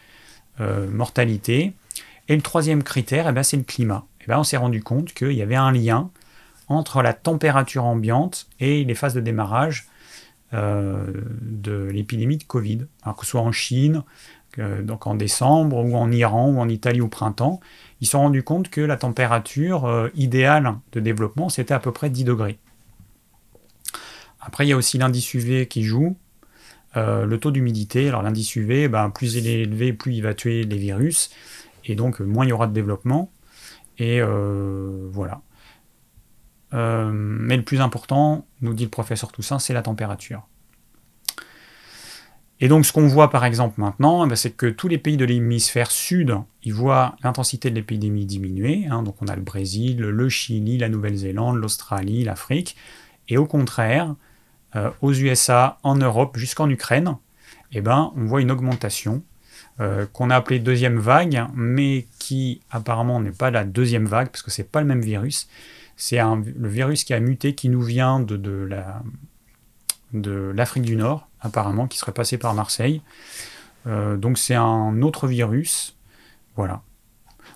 euh, 0.60 0.90
mortalité. 0.90 1.74
Et 2.28 2.34
le 2.34 2.40
troisième 2.40 2.82
critère, 2.82 3.28
eh 3.28 3.32
ben, 3.32 3.42
c'est 3.42 3.58
le 3.58 3.62
climat. 3.62 4.06
Eh 4.22 4.24
ben, 4.26 4.38
on 4.38 4.44
s'est 4.44 4.56
rendu 4.56 4.82
compte 4.82 5.12
qu'il 5.12 5.32
y 5.32 5.42
avait 5.42 5.54
un 5.54 5.70
lien 5.70 6.10
entre 6.68 7.02
la 7.02 7.12
température 7.12 7.84
ambiante 7.84 8.48
et 8.58 8.84
les 8.84 8.94
phases 8.94 9.14
de 9.14 9.20
démarrage 9.20 9.86
de 10.52 11.88
l'épidémie 11.92 12.38
de 12.38 12.44
Covid. 12.44 12.86
Alors 13.02 13.16
que 13.16 13.24
ce 13.24 13.32
soit 13.32 13.40
en 13.40 13.52
Chine, 13.52 14.02
donc 14.58 15.06
en 15.06 15.14
décembre, 15.14 15.84
ou 15.84 15.96
en 15.96 16.10
Iran, 16.10 16.50
ou 16.50 16.58
en 16.58 16.68
Italie 16.68 17.00
au 17.00 17.08
printemps, 17.08 17.60
ils 18.00 18.06
se 18.06 18.12
sont 18.12 18.20
rendus 18.20 18.42
compte 18.42 18.68
que 18.68 18.80
la 18.80 18.96
température 18.96 19.86
euh, 19.86 20.08
idéale 20.14 20.74
de 20.92 21.00
développement, 21.00 21.48
c'était 21.48 21.74
à 21.74 21.78
peu 21.78 21.92
près 21.92 22.10
10 22.10 22.24
degrés. 22.24 22.58
Après, 24.40 24.66
il 24.66 24.70
y 24.70 24.72
a 24.72 24.76
aussi 24.76 24.98
l'indice 24.98 25.32
UV 25.34 25.66
qui 25.66 25.82
joue, 25.82 26.16
euh, 26.96 27.26
le 27.26 27.38
taux 27.38 27.50
d'humidité. 27.50 28.08
Alors 28.08 28.22
l'indice 28.22 28.54
UV, 28.54 28.88
ben, 28.88 29.10
plus 29.10 29.34
il 29.34 29.46
est 29.46 29.62
élevé, 29.62 29.92
plus 29.92 30.14
il 30.14 30.22
va 30.22 30.34
tuer 30.34 30.64
les 30.64 30.76
virus 30.76 31.30
et 31.84 31.94
donc 31.94 32.20
moins 32.20 32.44
il 32.44 32.50
y 32.50 32.52
aura 32.52 32.66
de 32.66 32.72
développement. 32.72 33.30
Et 33.98 34.20
euh, 34.20 35.08
voilà. 35.10 35.40
Euh, 36.74 37.10
mais 37.12 37.56
le 37.56 37.62
plus 37.62 37.80
important, 37.80 38.46
nous 38.60 38.74
dit 38.74 38.84
le 38.84 38.90
professeur 38.90 39.32
Toussaint, 39.32 39.58
c'est 39.58 39.74
la 39.74 39.82
température. 39.82 40.46
Et 42.58 42.68
donc 42.68 42.86
ce 42.86 42.92
qu'on 42.92 43.06
voit 43.06 43.30
par 43.30 43.44
exemple 43.44 43.80
maintenant, 43.80 44.24
eh 44.24 44.28
ben, 44.28 44.34
c'est 44.34 44.52
que 44.52 44.66
tous 44.66 44.88
les 44.88 44.96
pays 44.96 45.18
de 45.18 45.26
l'hémisphère 45.26 45.90
sud, 45.90 46.34
ils 46.62 46.72
voient 46.72 47.14
l'intensité 47.22 47.68
de 47.68 47.74
l'épidémie 47.74 48.24
diminuer. 48.24 48.86
Hein. 48.90 49.02
donc 49.02 49.20
on 49.20 49.28
a 49.28 49.36
le 49.36 49.42
Brésil, 49.42 49.98
le 49.98 50.28
Chili, 50.28 50.78
la 50.78 50.88
Nouvelle-Zélande, 50.88 51.56
l'Australie, 51.56 52.24
l'Afrique. 52.24 52.76
Et 53.28 53.36
au 53.36 53.46
contraire, 53.46 54.14
euh, 54.74 54.90
aux 55.02 55.12
USA, 55.12 55.78
en 55.82 55.96
Europe, 55.96 56.36
jusqu'en 56.38 56.70
Ukraine, 56.70 57.16
eh 57.72 57.80
ben, 57.80 58.12
on 58.16 58.24
voit 58.24 58.40
une 58.40 58.50
augmentation 58.50 59.22
euh, 59.80 60.06
qu'on 60.12 60.30
a 60.30 60.36
appelé 60.36 60.58
deuxième 60.58 60.98
vague, 60.98 61.44
mais 61.54 62.06
qui 62.18 62.62
apparemment 62.70 63.20
n'est 63.20 63.30
pas 63.30 63.50
la 63.50 63.64
deuxième 63.64 64.06
vague, 64.06 64.28
parce 64.28 64.42
que 64.42 64.50
c'est 64.50 64.70
pas 64.70 64.80
le 64.80 64.86
même 64.86 65.02
virus. 65.02 65.48
C'est 65.96 66.18
le 66.18 66.68
virus 66.68 67.04
qui 67.04 67.14
a 67.14 67.20
muté, 67.20 67.54
qui 67.54 67.68
nous 67.68 67.82
vient 67.82 68.20
de, 68.20 68.36
de 70.12 70.52
l'Afrique 70.54 70.84
du 70.84 70.96
Nord, 70.96 71.28
apparemment, 71.40 71.86
qui 71.86 71.98
serait 71.98 72.12
passé 72.12 72.38
par 72.38 72.54
Marseille. 72.54 73.02
Euh, 73.86 74.16
donc 74.16 74.38
c'est 74.38 74.54
un 74.54 75.00
autre 75.02 75.26
virus. 75.26 75.96
Voilà. 76.56 76.82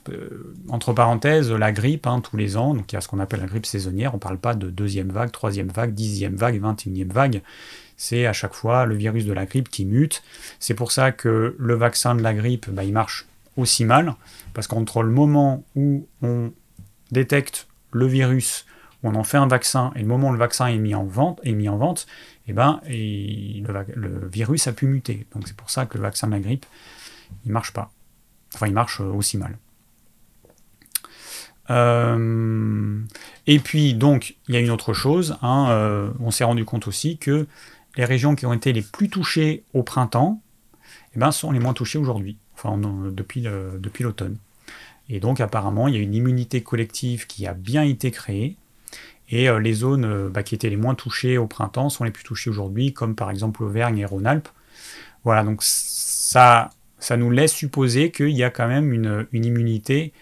Euh, 0.09 0.55
entre 0.69 0.95
parenthèses, 0.95 1.51
la 1.51 1.73
grippe, 1.73 2.07
hein, 2.07 2.21
tous 2.21 2.37
les 2.37 2.57
ans, 2.57 2.75
donc 2.75 2.91
il 2.91 2.95
y 2.95 2.99
a 2.99 3.03
ce 3.03 3.09
qu'on 3.09 3.19
appelle 3.19 3.41
la 3.41 3.47
grippe 3.47 3.67
saisonnière, 3.67 4.13
on 4.15 4.17
ne 4.17 4.21
parle 4.21 4.39
pas 4.39 4.55
de 4.55 4.71
deuxième 4.71 5.11
vague, 5.11 5.31
troisième 5.31 5.69
vague, 5.69 5.93
dixième 5.93 6.37
vague, 6.37 6.59
vingt 6.59 6.87
et 6.87 6.89
unième 6.89 7.11
vague 7.11 7.43
c'est 8.01 8.25
à 8.25 8.33
chaque 8.33 8.55
fois 8.55 8.87
le 8.87 8.95
virus 8.95 9.27
de 9.27 9.33
la 9.35 9.45
grippe 9.45 9.69
qui 9.69 9.85
mute. 9.85 10.23
C'est 10.59 10.73
pour 10.73 10.91
ça 10.91 11.13
que 11.13 11.55
le 11.59 11.75
vaccin 11.75 12.15
de 12.15 12.23
la 12.23 12.33
grippe, 12.33 12.71
bah, 12.71 12.83
il 12.83 12.95
marche 12.95 13.27
aussi 13.59 13.85
mal, 13.85 14.15
parce 14.55 14.67
qu'entre 14.67 15.03
le 15.03 15.11
moment 15.11 15.65
où 15.77 16.07
on 16.23 16.51
détecte 17.11 17.69
le 17.93 18.07
virus, 18.07 18.67
on 19.03 19.15
en 19.15 19.25
fait 19.25 19.39
un 19.39 19.47
vaccin, 19.47 19.93
et 19.97 20.01
le 20.01 20.07
moment 20.07 20.29
où 20.29 20.33
le 20.33 20.39
vaccin 20.39 20.67
est 20.67 20.79
mis 20.79 20.95
en 20.95 21.05
vente, 21.05 21.41
est 21.45 21.53
mis 21.53 21.69
en 21.69 21.77
vente 21.77 22.07
eh 22.51 22.53
ben, 22.53 22.81
le, 22.89 24.29
virus 24.29 24.67
a 24.67 24.73
pu 24.73 24.87
muter. 24.87 25.27
Donc 25.33 25.47
c'est 25.47 25.57
pour 25.57 25.71
ça 25.71 25.87
que 25.87 25.97
le 25.97 26.03
vaccin 26.03 26.27
de 26.27 26.33
la 26.33 26.41
grippe, 26.41 26.67
il 27.45 27.53
marche 27.53 27.73
pas. 27.73 27.93
Enfin, 28.55 28.67
il 28.67 28.73
marche 28.73 29.01
aussi 29.01 29.39
mal. 29.39 29.57
Euh, 31.71 32.99
et 33.47 33.61
puis, 33.61 33.95
donc, 33.95 34.35
il 34.49 34.55
y 34.57 34.59
a 34.59 34.61
une 34.61 34.71
autre 34.71 34.93
chose. 34.93 35.37
Hein, 35.43 35.69
euh, 35.71 36.11
on 36.19 36.33
s'est 36.33 36.43
rendu 36.43 36.65
compte 36.65 36.89
aussi 36.89 37.19
que 37.19 37.47
les 37.97 38.05
régions 38.05 38.35
qui 38.35 38.47
ont 38.47 38.53
été 38.53 38.73
les 38.73 38.83
plus 38.83 39.09
touchées 39.09 39.63
au 39.73 39.85
printemps 39.85 40.43
eh 41.15 41.19
ben, 41.21 41.31
sont 41.31 41.53
les 41.53 41.61
moins 41.61 41.75
touchées 41.75 41.99
aujourd'hui, 41.99 42.37
enfin 42.55 42.79
depuis 42.79 43.43
l'automne. 44.03 44.37
Et 45.11 45.21
donc 45.21 45.41
apparemment, 45.41 45.89
il 45.89 45.95
y 45.95 45.99
a 45.99 46.01
une 46.01 46.15
immunité 46.15 46.63
collective 46.63 47.27
qui 47.27 47.47
a 47.47 47.53
bien 47.53 47.83
été 47.83 48.11
créée, 48.11 48.57
et 49.31 49.49
euh, 49.49 49.61
les 49.61 49.73
zones 49.73 50.05
euh, 50.05 50.29
bah, 50.29 50.43
qui 50.43 50.55
étaient 50.55 50.69
les 50.69 50.77
moins 50.77 50.95
touchées 50.95 51.39
au 51.39 51.47
printemps 51.47 51.89
sont 51.89 52.05
les 52.05 52.11
plus 52.11 52.25
touchées 52.25 52.51
aujourd'hui, 52.51 52.93
comme 52.93 53.15
par 53.15 53.31
exemple 53.31 53.63
Auvergne 53.63 53.99
et 53.99 54.05
Rhône-Alpes. 54.05 54.49
Voilà, 55.25 55.45
donc 55.45 55.63
ça, 55.63 56.71
ça 56.99 57.17
nous 57.17 57.31
laisse 57.31 57.53
supposer 57.53 58.11
qu'il 58.11 58.31
y 58.31 58.43
a 58.43 58.51
quand 58.51 58.69
même 58.69 58.93
une, 58.93 59.27
immunité 59.33 60.13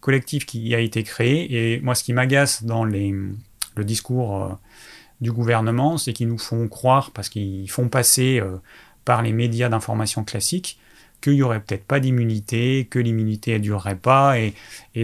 collective 0.00 0.44
qui 0.44 0.74
a 0.74 0.80
été 0.80 1.02
créée. 1.02 1.74
Et 1.74 1.80
moi, 1.80 1.94
ce 1.94 2.04
qui 2.04 2.12
m'agace 2.12 2.64
dans 2.64 2.84
le 2.84 3.34
discours 3.78 4.42
euh, 4.42 4.48
du 5.20 5.32
gouvernement, 5.32 5.98
c'est 5.98 6.12
qu'ils 6.12 6.28
nous 6.28 6.38
font 6.38 6.68
croire, 6.68 7.10
parce 7.10 7.28
qu'ils 7.28 7.70
font 7.70 7.88
passer 7.88 8.42
par 9.04 9.22
les 9.22 9.32
médias 9.32 9.68
d'information 9.68 10.24
classiques, 10.24 10.78
qu'il 11.24 11.34
n'y 11.34 11.42
aurait 11.42 11.60
peut-être 11.60 11.84
pas 11.84 12.00
d'immunité, 12.00 12.86
que 12.90 12.98
l'immunité 12.98 13.54
ne 13.54 13.58
durerait 13.58 13.96
pas, 13.96 14.38
et, 14.38 14.54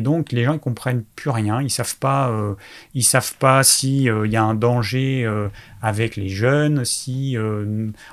donc 0.01 0.33
les 0.33 0.45
gens 0.45 0.55
ne 0.55 0.59
comprennent 0.59 1.05
plus 1.17 1.31
rien, 1.31 1.61
ils 1.61 1.65
ne 1.65 1.69
savent 1.69 1.97
pas, 1.99 2.31
euh, 2.31 2.55
s'il 3.63 4.09
euh, 4.09 4.27
y 4.27 4.37
a 4.37 4.43
un 4.43 4.55
danger 4.55 5.29
avec 5.83 6.17
les 6.17 6.29
jeunes, 6.29 6.85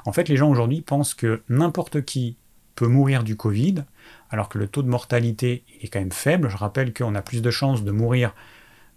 en 0.05 0.11
fait, 0.11 0.29
les 0.29 0.37
gens 0.37 0.49
aujourd'hui 0.49 0.81
pensent 0.81 1.13
que 1.13 1.41
n'importe 1.49 2.03
qui 2.03 2.37
peut 2.75 2.87
mourir 2.87 3.23
du 3.23 3.35
Covid, 3.35 3.83
alors 4.29 4.49
que 4.49 4.57
le 4.57 4.67
taux 4.67 4.83
de 4.83 4.87
mortalité 4.87 5.63
est 5.81 5.87
quand 5.87 5.99
même 5.99 6.11
faible. 6.11 6.49
Je 6.49 6.57
rappelle 6.57 6.93
qu'on 6.93 7.15
a 7.15 7.21
plus 7.21 7.41
de 7.41 7.51
chances 7.51 7.83
de 7.83 7.91
mourir 7.91 8.33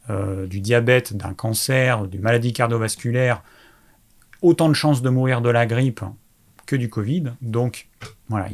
euh, 0.09 0.47
du 0.47 0.61
diabète, 0.61 1.17
d'un 1.17 1.35
cancer, 1.35 2.07
d'une 2.07 2.23
maladie 2.23 2.53
cardiovasculaire, 2.53 3.43
autant 4.43 4.69
de 4.69 4.75
chances 4.75 5.03
de 5.03 5.11
mourir 5.11 5.41
de 5.41 5.51
la 5.51 5.67
grippe 5.67 6.03
que 6.67 6.75
du 6.75 6.89
Covid. 6.89 7.33
Donc 7.43 7.89
voilà, 8.31 8.49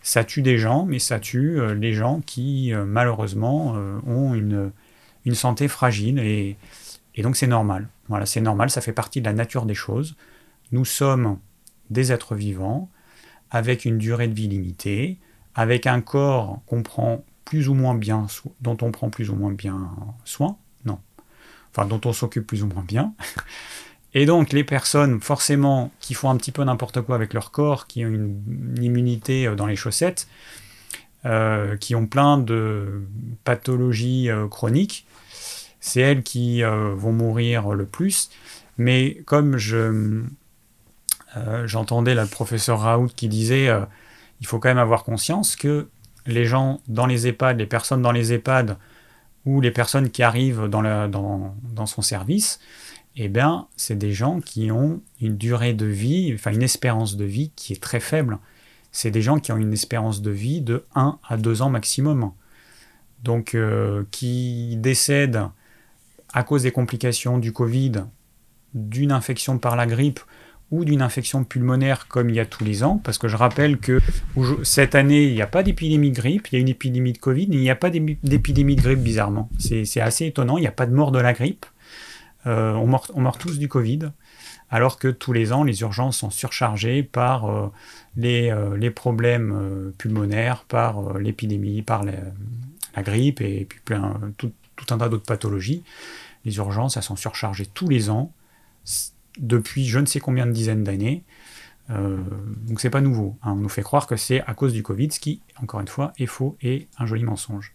ça 0.00 0.24
tue 0.24 0.40
des 0.40 0.56
gens, 0.56 0.86
mais 0.86 0.98
ça 0.98 1.20
tue 1.20 1.60
euh, 1.60 1.74
les 1.74 1.92
gens 1.92 2.22
qui 2.24 2.72
euh, 2.72 2.84
malheureusement 2.86 3.74
ont 4.06 4.34
une, 4.34 4.72
santé 5.34 5.68
fragile 5.68 6.18
et, 6.18 6.56
et 7.14 7.22
donc 7.22 7.36
c'est 7.36 7.46
normal. 7.46 7.88
Voilà, 8.08 8.24
c'est 8.24 8.40
normal, 8.40 8.70
ça 8.70 8.80
fait 8.80 8.92
partie 8.92 9.20
de 9.20 9.26
la 9.26 9.34
nature 9.34 9.66
des 9.66 9.74
choses. 9.74 10.16
Nous 10.72 10.84
sommes 10.84 11.38
des 11.90 12.12
êtres 12.12 12.34
vivants 12.34 12.88
avec 13.50 13.84
une 13.84 13.98
durée 13.98 14.28
de 14.28 14.34
vie 14.34 14.48
limitée, 14.48 15.18
avec 15.54 15.86
un 15.86 16.00
corps 16.00 16.62
qu'on 16.66 16.82
prend 16.82 17.22
plus 17.44 17.68
ou 17.68 17.74
moins 17.74 17.94
bien, 17.94 18.26
dont 18.60 18.76
on 18.80 18.90
prend 18.90 19.10
plus 19.10 19.28
ou 19.30 19.36
moins 19.36 19.52
bien 19.52 19.90
soin, 20.24 20.56
non, 20.84 20.98
enfin 21.70 21.86
dont 21.86 22.00
on 22.04 22.12
s'occupe 22.12 22.46
plus 22.46 22.62
ou 22.62 22.66
moins 22.66 22.84
bien. 22.84 23.14
Et 24.14 24.26
donc 24.26 24.52
les 24.52 24.64
personnes 24.64 25.20
forcément 25.20 25.90
qui 26.00 26.14
font 26.14 26.30
un 26.30 26.36
petit 26.36 26.52
peu 26.52 26.62
n'importe 26.64 27.00
quoi 27.00 27.14
avec 27.14 27.32
leur 27.32 27.50
corps, 27.50 27.86
qui 27.86 28.04
ont 28.04 28.08
une, 28.08 28.78
immunité 28.82 29.46
euh, 29.46 29.54
dans 29.54 29.66
les 29.66 29.76
chaussettes, 29.76 30.28
euh, 31.24 31.76
qui 31.76 31.94
ont 31.94 32.06
plein 32.06 32.36
de 32.38 33.02
pathologies 33.44 34.28
euh, 34.30 34.48
chroniques, 34.48 35.06
c'est 35.80 36.00
elles 36.00 36.22
qui 36.22 36.62
vont 36.62 37.12
mourir 37.12 37.70
le 37.70 37.86
plus. 37.86 38.30
Mais 38.78 39.20
comme 39.26 39.56
je 39.56 40.22
j'entendais 41.64 42.14
le 42.14 42.26
professeur 42.26 42.80
Raoult 42.80 43.08
qui 43.16 43.26
disait 43.26 43.68
il 44.40 44.46
faut 44.46 44.60
quand 44.60 44.68
même 44.68 44.78
avoir 44.78 45.02
conscience 45.02 45.56
que 45.56 45.88
les 46.26 46.44
gens 46.44 46.80
dans 46.86 47.06
les 47.06 47.26
EHPAD, 47.26 47.58
les 47.58 47.66
personnes 47.66 48.00
dans 48.00 48.12
les 48.12 48.32
EHPAD 48.32 48.76
ou 49.44 49.60
les 49.60 49.70
personnes 49.70 50.10
qui 50.10 50.22
arrivent 50.22 50.66
dans, 50.66 51.86
son 51.86 52.02
service, 52.02 52.60
eh 53.16 53.28
bien, 53.28 53.66
c'est 53.76 53.96
des 53.96 54.12
gens 54.12 54.40
qui 54.40 54.70
ont 54.70 55.02
une 55.20 55.36
durée 55.36 55.74
de 55.74 55.86
vie, 55.86 56.32
enfin 56.34 56.52
une 56.52 56.62
espérance 56.62 57.16
de 57.16 57.24
vie 57.24 57.52
qui 57.56 57.72
est 57.72 57.82
très 57.82 58.00
faible. 58.00 58.38
C'est 58.90 59.10
des 59.10 59.22
gens 59.22 59.38
qui 59.38 59.52
ont 59.52 59.56
une 59.56 59.72
espérance 59.72 60.22
de 60.22 60.30
vie 60.30 60.60
de 60.60 60.84
1 60.94 61.18
à 61.28 61.36
2 61.36 61.62
ans 61.62 61.70
maximum. 61.70 62.32
Donc, 63.22 63.54
euh, 63.54 64.04
qui 64.10 64.76
décèdent 64.78 65.42
à 66.32 66.42
cause 66.42 66.62
des 66.62 66.72
complications 66.72 67.38
du 67.38 67.52
Covid, 67.52 68.04
d'une 68.74 69.12
infection 69.12 69.58
par 69.58 69.76
la 69.76 69.86
grippe 69.86 70.20
ou 70.70 70.86
d'une 70.86 71.02
infection 71.02 71.44
pulmonaire 71.44 72.08
comme 72.08 72.30
il 72.30 72.36
y 72.36 72.40
a 72.40 72.46
tous 72.46 72.64
les 72.64 72.82
ans, 72.82 72.98
parce 73.04 73.18
que 73.18 73.28
je 73.28 73.36
rappelle 73.36 73.76
que 73.76 74.00
cette 74.62 74.94
année, 74.94 75.24
il 75.24 75.34
n'y 75.34 75.42
a 75.42 75.46
pas 75.46 75.62
d'épidémie 75.62 76.10
de 76.10 76.16
grippe, 76.16 76.48
il 76.48 76.54
y 76.54 76.56
a 76.56 76.60
une 76.60 76.68
épidémie 76.68 77.12
de 77.12 77.18
Covid, 77.18 77.46
mais 77.48 77.56
il 77.56 77.60
n'y 77.60 77.70
a 77.70 77.76
pas 77.76 77.90
d'épidémie 77.90 78.74
de 78.74 78.80
grippe 78.80 79.00
bizarrement. 79.00 79.50
C'est 79.58 80.00
assez 80.00 80.26
étonnant, 80.26 80.56
il 80.56 80.62
n'y 80.62 80.66
a 80.66 80.72
pas 80.72 80.86
de 80.86 80.94
mort 80.94 81.12
de 81.12 81.18
la 81.18 81.34
grippe. 81.34 81.66
Euh, 82.46 82.72
on, 82.72 82.86
meurt, 82.86 83.38
tous 83.38 83.58
du 83.58 83.68
Covid. 83.68 84.10
alors 84.70 84.98
que 84.98 85.08
tous 85.08 85.32
les 85.32 85.52
ans, 85.52 85.62
les 85.62 85.80
urgences 85.82 86.16
sont 86.16 86.30
surchargées 86.30 87.02
par 87.02 87.44
euh, 87.46 87.68
euh, 88.18 88.76
les, 88.76 88.90
problèmes 88.90 89.92
pulmonaires, 89.96 90.64
par 90.64 91.18
l'épidémie, 91.18 91.82
par 91.82 92.04
la, 92.04 93.02
grippe 93.02 93.40
et, 93.40 93.66
puis 93.66 93.80
plein, 93.84 94.20
tout, 94.38 94.52
un 94.90 94.98
tas 94.98 95.08
d'autres 95.08 95.26
pathologies. 95.26 95.84
Les 96.44 96.56
urgences, 96.56 96.96
elles 96.96 97.02
sont 97.04 97.16
surchargées 97.16 97.66
tous 97.66 97.88
les 97.88 98.10
ans, 98.10 98.32
depuis 99.38 99.86
je 99.86 100.00
ne 100.00 100.06
sais 100.06 100.18
combien 100.18 100.46
de 100.46 100.52
dizaines 100.52 100.82
d'années. 100.82 101.22
donc 101.88 102.80
c'est 102.80 102.90
pas 102.90 103.00
nouveau. 103.00 103.36
Hein. 103.42 103.52
On 103.52 103.56
nous 103.56 103.68
fait 103.68 103.82
croire 103.82 104.08
que 104.08 104.16
c'est 104.16 104.40
à 104.42 104.54
cause 104.54 104.72
du 104.72 104.82
Covid, 104.82 105.12
ce 105.12 105.20
qui, 105.20 105.42
encore 105.62 105.80
une 105.80 105.88
fois, 105.88 106.12
est 106.18 106.26
faux 106.26 106.56
et 106.60 106.88
un 106.98 107.06
joli 107.06 107.22
mensonge. 107.22 107.74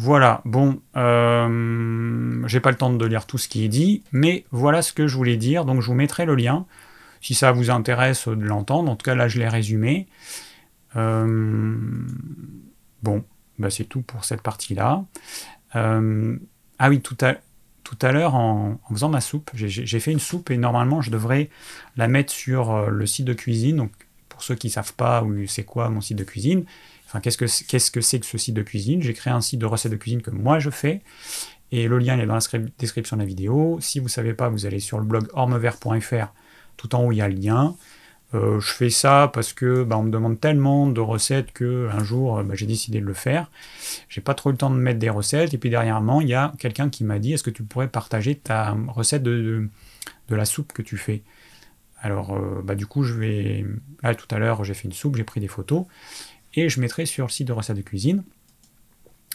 Voilà, 0.00 0.42
bon, 0.44 0.80
euh, 0.96 2.46
j'ai 2.46 2.60
pas 2.60 2.70
le 2.70 2.76
temps 2.76 2.90
de 2.90 3.04
lire 3.04 3.26
tout 3.26 3.36
ce 3.36 3.48
qui 3.48 3.64
est 3.64 3.68
dit, 3.68 4.04
mais 4.12 4.44
voilà 4.52 4.80
ce 4.80 4.92
que 4.92 5.08
je 5.08 5.16
voulais 5.16 5.36
dire, 5.36 5.64
donc 5.64 5.80
je 5.80 5.88
vous 5.88 5.94
mettrai 5.94 6.24
le 6.24 6.36
lien, 6.36 6.66
si 7.20 7.34
ça 7.34 7.50
vous 7.50 7.68
intéresse 7.68 8.28
de 8.28 8.44
l'entendre, 8.44 8.92
en 8.92 8.94
tout 8.94 9.02
cas 9.02 9.16
là 9.16 9.26
je 9.26 9.40
l'ai 9.40 9.48
résumé. 9.48 10.06
Euh, 10.94 11.76
bon, 13.02 13.24
bah, 13.58 13.70
c'est 13.70 13.86
tout 13.86 14.02
pour 14.02 14.24
cette 14.24 14.40
partie-là. 14.40 15.04
Euh, 15.74 16.38
ah 16.78 16.88
oui, 16.90 17.00
tout 17.00 17.18
à, 17.20 17.34
tout 17.82 17.98
à 18.00 18.12
l'heure, 18.12 18.36
en, 18.36 18.78
faisant 18.92 19.08
ma 19.08 19.20
soupe, 19.20 19.50
j'ai 19.54 19.98
fait 19.98 20.12
une 20.12 20.20
soupe 20.20 20.52
et 20.52 20.58
normalement 20.58 21.02
je 21.02 21.10
devrais 21.10 21.50
la 21.96 22.06
mettre 22.06 22.32
sur 22.32 22.88
le 22.88 23.04
site 23.04 23.24
de 23.24 23.34
cuisine, 23.34 23.78
donc 23.78 23.90
pour 24.28 24.44
ceux 24.44 24.54
qui 24.54 24.68
ne 24.68 24.72
savent 24.72 24.94
pas 24.94 25.24
où 25.24 25.44
c'est 25.48 25.64
quoi 25.64 25.88
mon 25.88 26.00
site 26.00 26.18
de 26.18 26.24
cuisine, 26.24 26.66
Enfin, 27.08 27.20
qu'est-ce 27.20 27.38
que 27.38 27.46
qu'est-ce 27.66 27.90
que 27.90 28.02
c'est 28.02 28.20
que 28.20 28.26
ce 28.26 28.36
site 28.36 28.54
de 28.54 28.62
cuisine? 28.62 29.00
J'ai 29.02 29.14
créé 29.14 29.32
un 29.32 29.40
site 29.40 29.58
de 29.58 29.66
recettes 29.66 29.92
de 29.92 29.96
cuisine 29.96 30.20
que 30.20 30.30
moi 30.30 30.58
je 30.58 30.68
fais. 30.68 31.00
Et 31.72 31.88
le 31.88 31.98
lien 31.98 32.18
est 32.18 32.26
dans 32.26 32.34
la 32.34 32.58
description 32.78 33.16
de 33.16 33.22
la 33.22 33.26
vidéo. 33.26 33.78
Si 33.80 33.98
vous 33.98 34.06
ne 34.06 34.10
savez 34.10 34.34
pas, 34.34 34.50
vous 34.50 34.66
allez 34.66 34.78
sur 34.78 34.98
le 34.98 35.04
blog 35.04 35.28
ormevert.fr. 35.32 36.32
Tout 36.76 36.94
en 36.94 37.04
haut, 37.04 37.12
il 37.12 37.16
y 37.16 37.22
a 37.22 37.28
le 37.28 37.34
lien. 37.34 37.76
Euh, 38.34 38.60
je 38.60 38.72
fais 38.72 38.90
ça 38.90 39.30
parce 39.32 39.54
que 39.54 39.84
bah, 39.84 39.96
on 39.96 40.02
me 40.02 40.10
demande 40.10 40.38
tellement 40.38 40.86
de 40.86 41.00
recettes 41.00 41.50
que 41.52 41.88
un 41.90 42.04
jour 42.04 42.42
bah, 42.42 42.54
j'ai 42.54 42.66
décidé 42.66 43.00
de 43.00 43.06
le 43.06 43.14
faire. 43.14 43.50
J'ai 44.10 44.20
pas 44.20 44.34
trop 44.34 44.50
le 44.50 44.58
temps 44.58 44.68
de 44.68 44.76
mettre 44.76 44.98
des 44.98 45.08
recettes. 45.08 45.54
Et 45.54 45.58
puis 45.58 45.70
dernièrement, 45.70 46.20
il 46.20 46.28
y 46.28 46.34
a 46.34 46.52
quelqu'un 46.58 46.90
qui 46.90 47.04
m'a 47.04 47.18
dit 47.18 47.32
est-ce 47.32 47.42
que 47.42 47.50
tu 47.50 47.62
pourrais 47.62 47.88
partager 47.88 48.34
ta 48.34 48.76
recette 48.88 49.22
de, 49.22 49.66
de, 50.28 50.36
la 50.36 50.44
soupe 50.44 50.74
que 50.74 50.82
tu 50.82 50.98
fais? 50.98 51.22
Alors 52.02 52.36
euh, 52.36 52.60
bah, 52.62 52.74
du 52.74 52.86
coup, 52.86 53.02
je 53.02 53.14
vais. 53.14 53.64
Là, 54.02 54.14
tout 54.14 54.28
à 54.30 54.38
l'heure, 54.38 54.62
j'ai 54.62 54.74
fait 54.74 54.88
une 54.88 54.92
soupe, 54.92 55.16
j'ai 55.16 55.24
pris 55.24 55.40
des 55.40 55.48
photos 55.48 55.86
et 56.54 56.68
je 56.68 56.80
mettrai 56.80 57.06
sur 57.06 57.26
le 57.26 57.30
site 57.30 57.48
de 57.48 57.52
recettes 57.52 57.76
de 57.76 57.82
cuisine 57.82 58.24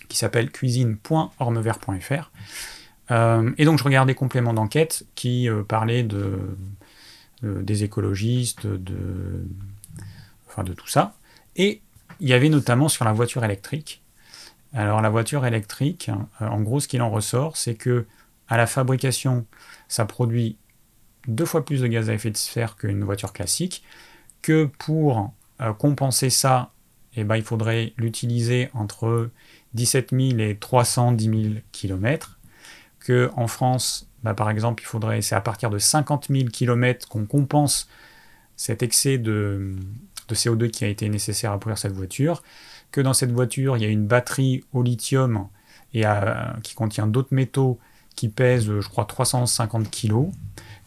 qui 0.08 0.18
s'appelle 0.18 0.52
cuisine.ormevert.fr. 0.52 2.32
Euh, 3.12 3.52
et 3.58 3.66
donc 3.66 3.80
je 3.80 3.84
regardais 3.84 4.14
des 4.14 4.18
compléments 4.18 4.54
d'enquête 4.54 5.06
qui 5.16 5.50
euh, 5.50 5.64
parlaient 5.64 6.04
de, 6.04 6.40
des 7.42 7.84
écologistes, 7.84 8.66
de, 8.66 9.46
enfin 10.48 10.64
de 10.64 10.74
tout 10.74 10.88
ça. 10.88 11.16
Et 11.56 11.82
il 12.20 12.30
y 12.30 12.34
avait 12.34 12.50
notamment 12.50 12.90
sur 12.90 13.06
la 13.06 13.12
voiture 13.12 13.44
électrique. 13.44 14.02
Alors 14.74 15.02
la 15.02 15.10
voiture 15.10 15.46
électrique, 15.46 16.10
euh, 16.42 16.48
en 16.48 16.62
gros 16.62 16.80
ce 16.80 16.88
qu'il 16.88 17.02
en 17.02 17.10
ressort, 17.10 17.58
c'est 17.58 17.76
que 17.76 18.06
à 18.48 18.58
la 18.58 18.68
fabrication, 18.68 19.46
ça 19.88 20.06
produit 20.06 20.58
deux 21.28 21.46
fois 21.46 21.66
plus 21.66 21.82
de 21.82 21.88
gaz 21.88 22.10
à 22.10 22.14
effet 22.14 22.30
de 22.30 22.38
serre 22.38 22.76
qu'une 22.76 23.04
voiture 23.04 23.34
classique, 23.34 23.84
que 24.42 24.66
pour 24.78 25.34
compenser 25.78 26.30
ça, 26.30 26.73
eh 27.16 27.24
ben, 27.24 27.36
il 27.36 27.44
faudrait 27.44 27.94
l'utiliser 27.98 28.70
entre 28.74 29.30
17 29.74 30.10
000 30.12 30.40
et 30.40 30.58
310 30.58 31.26
000 31.26 31.54
km. 31.72 32.40
Que 33.00 33.30
en 33.36 33.48
France, 33.48 34.08
bah, 34.24 34.34
par 34.34 34.50
exemple, 34.50 34.82
il 34.82 34.86
faudrait, 34.86 35.22
c'est 35.22 35.36
à 35.36 35.42
partir 35.42 35.70
de 35.70 35.78
50 35.78 36.28
000 36.30 36.46
km 36.46 37.08
qu'on 37.08 37.26
compense 37.26 37.88
cet 38.56 38.84
excès 38.84 39.18
de, 39.18 39.76
CO2 40.32 40.70
qui 40.70 40.86
a 40.86 40.88
été 40.88 41.10
nécessaire 41.10 41.52
à 41.52 41.60
produire 41.60 41.78
cette 41.78 41.94
voiture. 41.94 42.42
Que 42.92 43.02
dans 43.02 43.14
cette 43.14 43.32
voiture, 43.32 43.78
il 43.78 43.84
y 43.84 43.86
a 43.86 43.90
une 43.90 44.08
batterie 44.08 44.64
au 44.74 44.82
lithium 44.82 45.48
et 45.94 46.04
qui 46.64 46.74
contient 46.74 47.06
d'autres 47.06 47.34
métaux 47.34 47.80
qui 48.16 48.30
pèsent, 48.30 48.80
je 48.80 48.88
crois, 48.90 49.06
350 49.06 49.90
kg. 49.92 50.32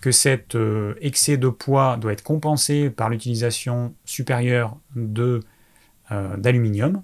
Que 0.01 0.13
cet 0.13 0.55
euh, 0.55 0.95
excès 1.01 1.37
de 1.37 1.49
poids 1.49 1.97
doit 1.97 2.13
être 2.13 2.23
compensé 2.23 2.91
par 2.91 3.09
l'utilisation 3.09 3.95
supérieure 4.05 4.77
de 4.95 5.41
d'aluminium 6.11 7.03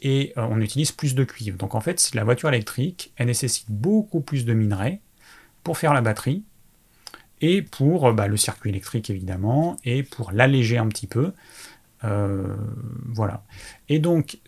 et 0.00 0.32
euh, 0.36 0.46
on 0.48 0.60
utilise 0.60 0.92
plus 0.92 1.14
de 1.14 1.24
cuivre. 1.24 1.58
Donc 1.58 1.74
en 1.74 1.80
fait, 1.80 2.10
la 2.14 2.24
voiture 2.24 2.48
électrique, 2.48 3.12
elle 3.16 3.26
nécessite 3.26 3.70
beaucoup 3.70 4.20
plus 4.20 4.44
de 4.44 4.52
minerais 4.52 5.00
pour 5.64 5.78
faire 5.78 5.92
la 5.94 6.00
batterie 6.00 6.44
et 7.40 7.62
pour 7.62 8.08
euh, 8.08 8.12
bah, 8.12 8.28
le 8.28 8.36
circuit 8.36 8.70
électrique 8.70 9.10
évidemment 9.10 9.76
et 9.84 10.02
pour 10.02 10.32
l'alléger 10.32 10.78
un 10.78 10.88
petit 10.88 11.06
peu. 11.06 11.32
voilà. 12.02 13.42
Et 13.88 13.98
donc, 13.98 14.38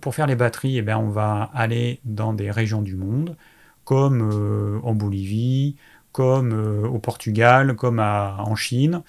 pour 0.00 0.14
faire 0.14 0.26
les 0.26 0.36
batteries, 0.36 0.78
eh 0.78 0.82
bien, 0.82 0.98
on 0.98 1.08
va 1.08 1.50
aller 1.54 2.00
dans 2.04 2.34
des 2.34 2.50
régions 2.50 2.82
du 2.82 2.96
monde, 2.96 3.36
comme 3.84 4.80
en 4.84 4.94
Bolivie, 4.94 5.76
comme 6.16 6.54
euh, 6.54 6.88
au 6.88 6.98
Portugal, 6.98 7.76
comme 7.76 7.98
en 7.98 8.56
Chine. 8.56 9.02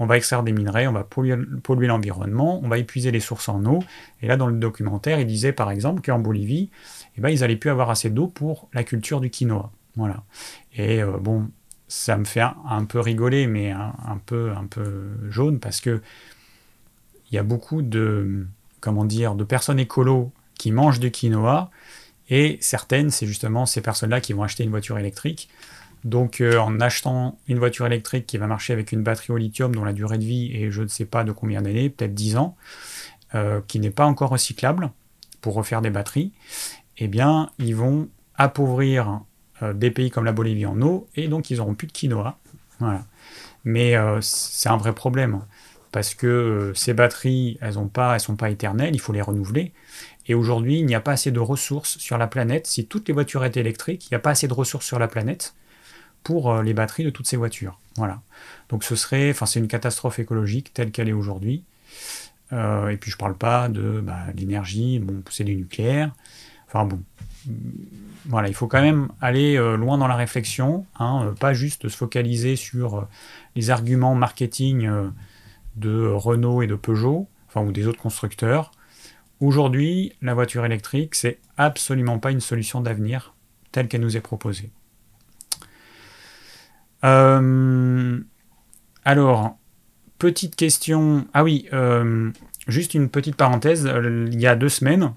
On 0.00 0.06
va 0.06 0.16
extraire 0.16 0.42
des 0.42 0.50
minerais, 0.50 0.88
on 0.88 0.92
va 0.92 1.04
polluer, 1.04 1.36
l'environnement, 1.86 2.60
on 2.64 2.68
va 2.68 2.78
épuiser 2.78 3.12
les 3.12 3.20
sources 3.20 3.48
en 3.48 3.64
eau. 3.64 3.78
Et 4.22 4.26
là, 4.26 4.36
dans 4.36 4.48
le 4.48 4.56
documentaire, 4.58 5.20
il 5.20 5.26
disait 5.28 5.52
par 5.52 5.70
exemple 5.70 6.02
qu'en 6.02 6.18
Bolivie, 6.18 6.68
eh 7.16 7.20
ben, 7.20 7.28
ils 7.28 7.40
n'allaient 7.40 7.54
plus 7.54 7.70
avoir 7.70 7.90
assez 7.90 8.10
d'eau 8.10 8.26
pour 8.26 8.68
la 8.74 8.82
culture 8.82 9.20
du 9.20 9.30
quinoa. 9.30 9.70
Voilà. 9.94 10.24
Et 10.74 11.00
euh, 11.00 11.18
bon, 11.20 11.48
ça 11.86 12.16
me 12.16 12.24
fait 12.24 12.42
un, 12.42 12.84
peu 12.86 12.98
rigoler, 12.98 13.46
mais 13.46 13.70
un, 13.70 14.20
peu, 14.26 14.50
un 14.50 14.66
peu 14.66 15.10
jaune, 15.30 15.60
parce 15.60 15.80
que 15.80 16.02
il 17.30 17.36
y 17.36 17.38
a 17.38 17.44
beaucoup 17.44 17.82
de, 17.82 18.48
comment 18.80 19.04
dire, 19.04 19.36
de 19.36 19.44
personnes 19.44 19.78
écolos 19.78 20.32
qui 20.58 20.72
mangent 20.72 20.98
du 20.98 21.12
quinoa, 21.12 21.70
et 22.30 22.58
certaines, 22.60 23.10
c'est 23.10 23.28
justement 23.28 23.64
ces 23.64 23.80
personnes-là 23.80 24.20
qui 24.20 24.32
vont 24.32 24.42
acheter 24.42 24.64
une 24.64 24.70
voiture 24.70 24.98
électrique. 24.98 25.48
Donc 26.04 26.40
euh, 26.40 26.58
en 26.58 26.80
achetant 26.80 27.38
une 27.48 27.58
voiture 27.58 27.86
électrique 27.86 28.26
qui 28.26 28.38
va 28.38 28.46
marcher 28.46 28.72
avec 28.72 28.92
une 28.92 29.02
batterie 29.02 29.32
au 29.32 29.36
lithium 29.36 29.74
dont 29.74 29.84
la 29.84 29.92
durée 29.92 30.18
de 30.18 30.24
vie 30.24 30.52
est 30.54 30.70
je 30.70 30.82
ne 30.82 30.88
sais 30.88 31.04
pas 31.04 31.24
de 31.24 31.32
combien 31.32 31.62
d'années, 31.62 31.90
peut-être 31.90 32.14
10 32.14 32.36
ans, 32.36 32.56
euh, 33.34 33.60
qui 33.66 33.80
n'est 33.80 33.90
pas 33.90 34.06
encore 34.06 34.30
recyclable 34.30 34.90
pour 35.40 35.54
refaire 35.54 35.82
des 35.82 35.90
batteries, 35.90 36.32
eh 36.98 37.08
bien 37.08 37.50
ils 37.58 37.74
vont 37.74 38.08
appauvrir 38.36 39.20
euh, 39.62 39.72
des 39.72 39.90
pays 39.90 40.10
comme 40.10 40.24
la 40.24 40.32
Bolivie 40.32 40.66
en 40.66 40.80
eau 40.82 41.08
et 41.16 41.28
donc 41.28 41.50
ils 41.50 41.58
n'auront 41.58 41.74
plus 41.74 41.86
de 41.86 41.92
quinoa. 41.92 42.38
Voilà. 42.78 43.04
Mais 43.64 43.96
c'est 44.20 44.68
un 44.68 44.76
vrai 44.76 44.94
problème 44.94 45.42
parce 45.90 46.14
que 46.14 46.72
ces 46.76 46.94
batteries, 46.94 47.58
elles 47.60 47.74
ne 47.76 48.18
sont 48.18 48.36
pas 48.36 48.50
éternelles, 48.50 48.94
il 48.94 49.00
faut 49.00 49.12
les 49.12 49.20
renouveler. 49.20 49.72
Et 50.26 50.34
aujourd'hui, 50.34 50.78
il 50.78 50.86
n'y 50.86 50.94
a 50.94 51.00
pas 51.00 51.12
assez 51.12 51.32
de 51.32 51.40
ressources 51.40 51.98
sur 51.98 52.18
la 52.18 52.28
planète. 52.28 52.66
Si 52.68 52.86
toutes 52.86 53.08
les 53.08 53.14
voitures 53.14 53.44
étaient 53.44 53.60
électriques, 53.60 54.06
il 54.06 54.14
n'y 54.14 54.16
a 54.16 54.20
pas 54.20 54.30
assez 54.30 54.46
de 54.46 54.54
ressources 54.54 54.86
sur 54.86 54.98
la 54.98 55.08
planète 55.08 55.54
pour 56.28 56.52
euh, 56.52 56.62
les 56.62 56.74
batteries 56.74 57.04
de 57.04 57.10
toutes 57.10 57.26
ces 57.26 57.38
voitures. 57.38 57.80
Voilà. 57.96 58.20
Donc 58.68 58.84
ce 58.84 58.96
serait, 58.96 59.30
enfin 59.30 59.46
c'est 59.46 59.60
une 59.60 59.66
catastrophe 59.66 60.18
écologique 60.18 60.74
telle 60.74 60.90
qu'elle 60.90 61.08
est 61.08 61.14
aujourd'hui. 61.14 61.64
Euh, 62.52 62.90
et 62.90 62.98
puis 62.98 63.10
je 63.10 63.16
parle 63.16 63.34
pas 63.34 63.70
de 63.70 64.02
bah, 64.02 64.18
l'énergie, 64.36 64.98
bon 64.98 65.22
c'est 65.30 65.44
du 65.44 65.56
nucléaire. 65.56 66.14
Enfin 66.66 66.84
bon, 66.84 67.00
voilà, 68.26 68.48
il 68.48 68.54
faut 68.54 68.66
quand 68.66 68.82
même 68.82 69.08
aller 69.22 69.56
euh, 69.56 69.78
loin 69.78 69.96
dans 69.96 70.06
la 70.06 70.16
réflexion, 70.16 70.84
hein, 70.98 71.32
pas 71.40 71.54
juste 71.54 71.88
se 71.88 71.96
focaliser 71.96 72.56
sur 72.56 73.08
les 73.56 73.70
arguments 73.70 74.14
marketing 74.14 74.86
de 75.76 76.08
Renault 76.08 76.60
et 76.60 76.66
de 76.66 76.74
Peugeot, 76.74 77.26
enfin 77.48 77.62
ou 77.62 77.72
des 77.72 77.86
autres 77.86 78.02
constructeurs. 78.02 78.70
Aujourd'hui, 79.40 80.12
la 80.20 80.34
voiture 80.34 80.66
électrique, 80.66 81.14
c'est 81.14 81.38
absolument 81.56 82.18
pas 82.18 82.32
une 82.32 82.42
solution 82.42 82.82
d'avenir 82.82 83.32
telle 83.72 83.88
qu'elle 83.88 84.02
nous 84.02 84.18
est 84.18 84.20
proposée. 84.20 84.68
Euh, 87.04 88.20
alors, 89.04 89.56
petite 90.18 90.56
question. 90.56 91.26
Ah 91.34 91.44
oui, 91.44 91.68
euh, 91.72 92.30
juste 92.66 92.94
une 92.94 93.08
petite 93.08 93.36
parenthèse. 93.36 93.86
Euh, 93.86 94.28
il 94.30 94.40
y 94.40 94.46
a 94.46 94.56
deux 94.56 94.68
semaines, 94.68 95.14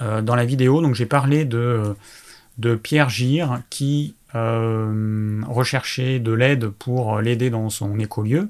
dans 0.00 0.34
la 0.34 0.46
vidéo, 0.46 0.80
donc 0.80 0.94
j'ai 0.94 1.04
parlé 1.04 1.44
de, 1.44 1.94
de 2.56 2.74
Pierre 2.74 3.10
Gire 3.10 3.60
qui 3.68 4.14
recherchait 4.32 6.20
de 6.20 6.32
l'aide 6.32 6.68
pour 6.68 7.20
l'aider 7.20 7.50
dans 7.50 7.68
son 7.68 7.98
écolieu. 7.98 8.48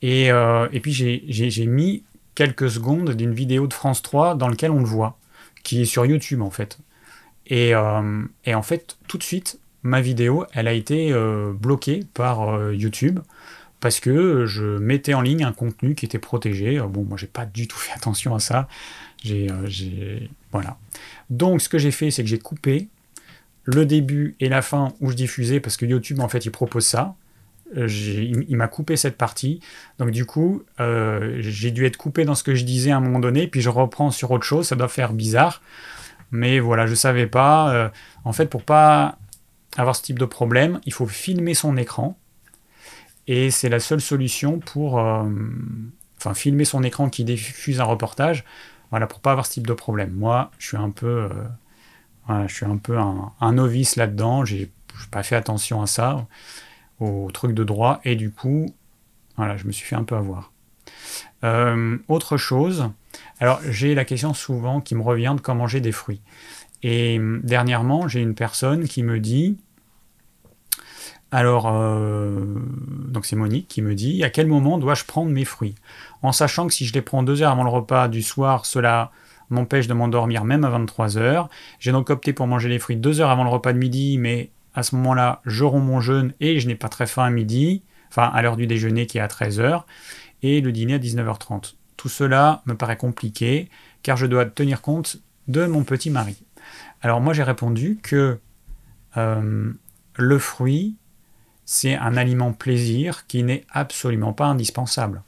Et, 0.00 0.26
et 0.26 0.80
puis 0.80 0.92
j'ai 0.92 1.66
mis 1.66 2.04
quelques 2.36 2.70
secondes 2.70 3.10
d'une 3.16 3.34
vidéo 3.34 3.66
de 3.66 3.74
France 3.74 4.00
3 4.00 4.36
dans 4.36 4.46
laquelle 4.46 4.70
on 4.70 4.78
le 4.78 4.84
voit, 4.84 5.18
qui 5.64 5.82
est 5.82 5.86
sur 5.86 6.06
YouTube 6.06 6.40
en 6.40 6.50
fait. 6.50 6.78
Et, 7.48 7.70
et 8.44 8.54
en 8.54 8.62
fait, 8.62 8.96
tout 9.08 9.18
de 9.18 9.24
suite, 9.24 9.58
ma 9.82 10.00
vidéo, 10.00 10.46
elle 10.52 10.68
a 10.68 10.72
été 10.72 11.12
euh, 11.12 11.52
bloquée 11.52 12.04
par 12.14 12.54
euh, 12.54 12.74
YouTube 12.74 13.20
parce 13.80 13.98
que 13.98 14.44
je 14.44 14.78
mettais 14.78 15.14
en 15.14 15.22
ligne 15.22 15.42
un 15.42 15.52
contenu 15.52 15.94
qui 15.94 16.04
était 16.04 16.18
protégé. 16.18 16.78
Euh, 16.78 16.86
bon, 16.86 17.04
moi, 17.04 17.16
j'ai 17.16 17.26
pas 17.26 17.46
du 17.46 17.66
tout 17.66 17.78
fait 17.78 17.92
attention 17.92 18.34
à 18.34 18.40
ça. 18.40 18.68
J'ai, 19.22 19.48
voilà. 20.52 20.78
Donc, 21.28 21.60
ce 21.60 21.68
que 21.68 21.78
j'ai 21.78 21.90
fait, 21.90 22.10
c'est 22.10 22.22
que 22.22 22.28
j'ai 22.28 22.38
coupé 22.38 22.88
le 23.64 23.84
début 23.84 24.34
et 24.40 24.48
la 24.48 24.62
fin 24.62 24.94
où 25.00 25.10
je 25.10 25.16
diffusais, 25.16 25.60
parce 25.60 25.76
que 25.76 25.84
YouTube, 25.84 26.20
en 26.20 26.28
fait, 26.28 26.44
il 26.46 26.50
propose 26.50 26.86
ça. 26.86 27.14
Il, 27.76 28.56
m'a 28.56 28.66
coupé 28.66 28.96
cette 28.96 29.16
partie. 29.16 29.60
Donc, 29.98 30.10
du 30.10 30.24
coup, 30.24 30.64
j'ai 30.78 31.70
dû 31.70 31.84
être 31.84 31.98
coupé 31.98 32.24
dans 32.24 32.34
ce 32.34 32.42
que 32.42 32.54
je 32.54 32.64
disais 32.64 32.90
à 32.90 32.96
un 32.96 33.00
moment 33.00 33.20
donné, 33.20 33.46
puis 33.46 33.60
je 33.60 33.68
reprends 33.68 34.10
sur 34.10 34.30
autre 34.30 34.44
chose. 34.44 34.66
Ça 34.66 34.74
doit 34.74 34.88
faire 34.88 35.12
bizarre. 35.12 35.62
Mais 36.32 36.58
voilà, 36.58 36.86
je 36.86 36.94
savais 36.94 37.26
pas. 37.26 37.92
En 38.24 38.32
fait, 38.32 38.46
pour 38.46 38.64
pas 38.64 39.18
avoir 39.76 39.96
ce 39.96 40.02
type 40.02 40.18
de 40.18 40.24
problème, 40.24 40.80
il 40.86 40.92
faut 40.92 41.06
filmer 41.06 41.54
son 41.54 41.76
écran. 41.76 42.18
Et 43.26 43.50
c'est 43.50 43.68
la 43.68 43.80
seule 43.80 44.00
solution 44.00 44.58
pour. 44.58 44.94
enfin, 44.94 46.34
filmer 46.34 46.64
son 46.64 46.82
écran 46.82 47.08
qui 47.08 47.24
diffuse 47.24 47.80
un 47.80 47.84
reportage. 47.84 48.44
Voilà, 48.90 49.06
pour 49.06 49.20
pas 49.20 49.30
avoir 49.30 49.46
ce 49.46 49.52
type 49.52 49.66
de 49.66 49.72
problème. 49.72 50.10
Moi, 50.12 50.50
je 50.58 50.66
suis 50.66 50.76
un 50.76 50.90
peu 50.90 51.28
je 52.46 52.54
suis 52.54 52.66
un 52.66 52.76
peu 52.76 52.98
un, 52.98 53.52
novice 53.52 53.96
là-dedans, 53.96 54.44
j'ai 54.44 54.70
pas 55.10 55.22
fait 55.22 55.36
attention 55.36 55.82
à 55.82 55.86
ça, 55.86 56.26
au 56.98 57.30
truc 57.32 57.54
de 57.54 57.64
droit, 57.64 58.00
et 58.04 58.16
du 58.16 58.30
coup, 58.30 58.66
voilà, 59.36 59.56
je 59.56 59.66
me 59.66 59.72
suis 59.72 59.86
fait 59.86 59.96
un 59.96 60.04
peu 60.04 60.16
avoir. 60.16 60.52
Euh, 61.44 61.98
autre 62.08 62.36
chose, 62.36 62.90
alors 63.38 63.60
j'ai 63.68 63.94
la 63.94 64.04
question 64.04 64.34
souvent 64.34 64.80
qui 64.80 64.94
me 64.94 65.02
revient 65.02 65.34
de 65.36 65.40
comment 65.40 65.62
manger 65.62 65.80
des 65.80 65.92
fruits. 65.92 66.20
Et 66.82 67.18
hum, 67.18 67.40
dernièrement, 67.42 68.08
j'ai 68.08 68.20
une 68.20 68.34
personne 68.34 68.86
qui 68.86 69.02
me 69.02 69.20
dit, 69.20 69.56
alors, 71.32 71.68
euh, 71.72 72.56
donc 73.08 73.24
c'est 73.24 73.36
Monique 73.36 73.68
qui 73.68 73.82
me 73.82 73.94
dit, 73.94 74.24
à 74.24 74.30
quel 74.30 74.48
moment 74.48 74.78
dois-je 74.78 75.04
prendre 75.04 75.30
mes 75.30 75.44
fruits? 75.44 75.76
En 76.22 76.32
sachant 76.32 76.66
que 76.66 76.74
si 76.74 76.86
je 76.86 76.92
les 76.92 77.02
prends 77.02 77.22
deux 77.22 77.42
heures 77.42 77.52
avant 77.52 77.62
le 77.62 77.70
repas 77.70 78.08
du 78.08 78.22
soir, 78.22 78.66
cela 78.66 79.12
m'empêche 79.48 79.86
de 79.86 79.94
m'endormir 79.94 80.44
même 80.44 80.64
à 80.64 80.70
23 80.70 81.18
heures. 81.18 81.48
J'ai 81.78 81.92
donc 81.92 82.10
opté 82.10 82.32
pour 82.32 82.46
manger 82.46 82.68
les 82.68 82.78
fruits 82.78 82.96
deux 82.96 83.20
heures 83.20 83.30
avant 83.30 83.44
le 83.44 83.50
repas 83.50 83.72
de 83.72 83.78
midi, 83.78 84.18
mais 84.18 84.50
à 84.74 84.82
ce 84.82 84.94
moment-là, 84.96 85.40
je 85.44 85.64
romps 85.64 85.84
mon 85.84 86.00
jeûne 86.00 86.32
et 86.40 86.60
je 86.60 86.66
n'ai 86.66 86.74
pas 86.74 86.88
très 86.88 87.06
faim 87.06 87.24
à 87.24 87.30
midi, 87.30 87.82
enfin 88.08 88.30
à 88.32 88.42
l'heure 88.42 88.56
du 88.56 88.66
déjeuner 88.66 89.06
qui 89.06 89.18
est 89.18 89.20
à 89.20 89.28
13 89.28 89.60
heures, 89.60 89.86
et 90.42 90.60
le 90.60 90.72
dîner 90.72 90.94
à 90.94 90.98
19h30. 90.98 91.74
Tout 91.96 92.08
cela 92.08 92.62
me 92.66 92.74
paraît 92.74 92.96
compliqué, 92.96 93.68
car 94.02 94.16
je 94.16 94.26
dois 94.26 94.46
tenir 94.46 94.80
compte 94.80 95.18
de 95.48 95.66
mon 95.66 95.84
petit 95.84 96.10
mari. 96.10 96.36
Alors 97.02 97.20
moi 97.20 97.32
j'ai 97.32 97.42
répondu 97.42 97.98
que 98.02 98.38
euh, 99.16 99.72
le 100.16 100.38
fruit, 100.38 100.96
c'est 101.64 101.94
un 101.94 102.16
aliment 102.16 102.52
plaisir 102.52 103.26
qui 103.26 103.42
n'est 103.42 103.64
absolument 103.70 104.32
pas 104.32 104.46
indispensable. 104.46 105.22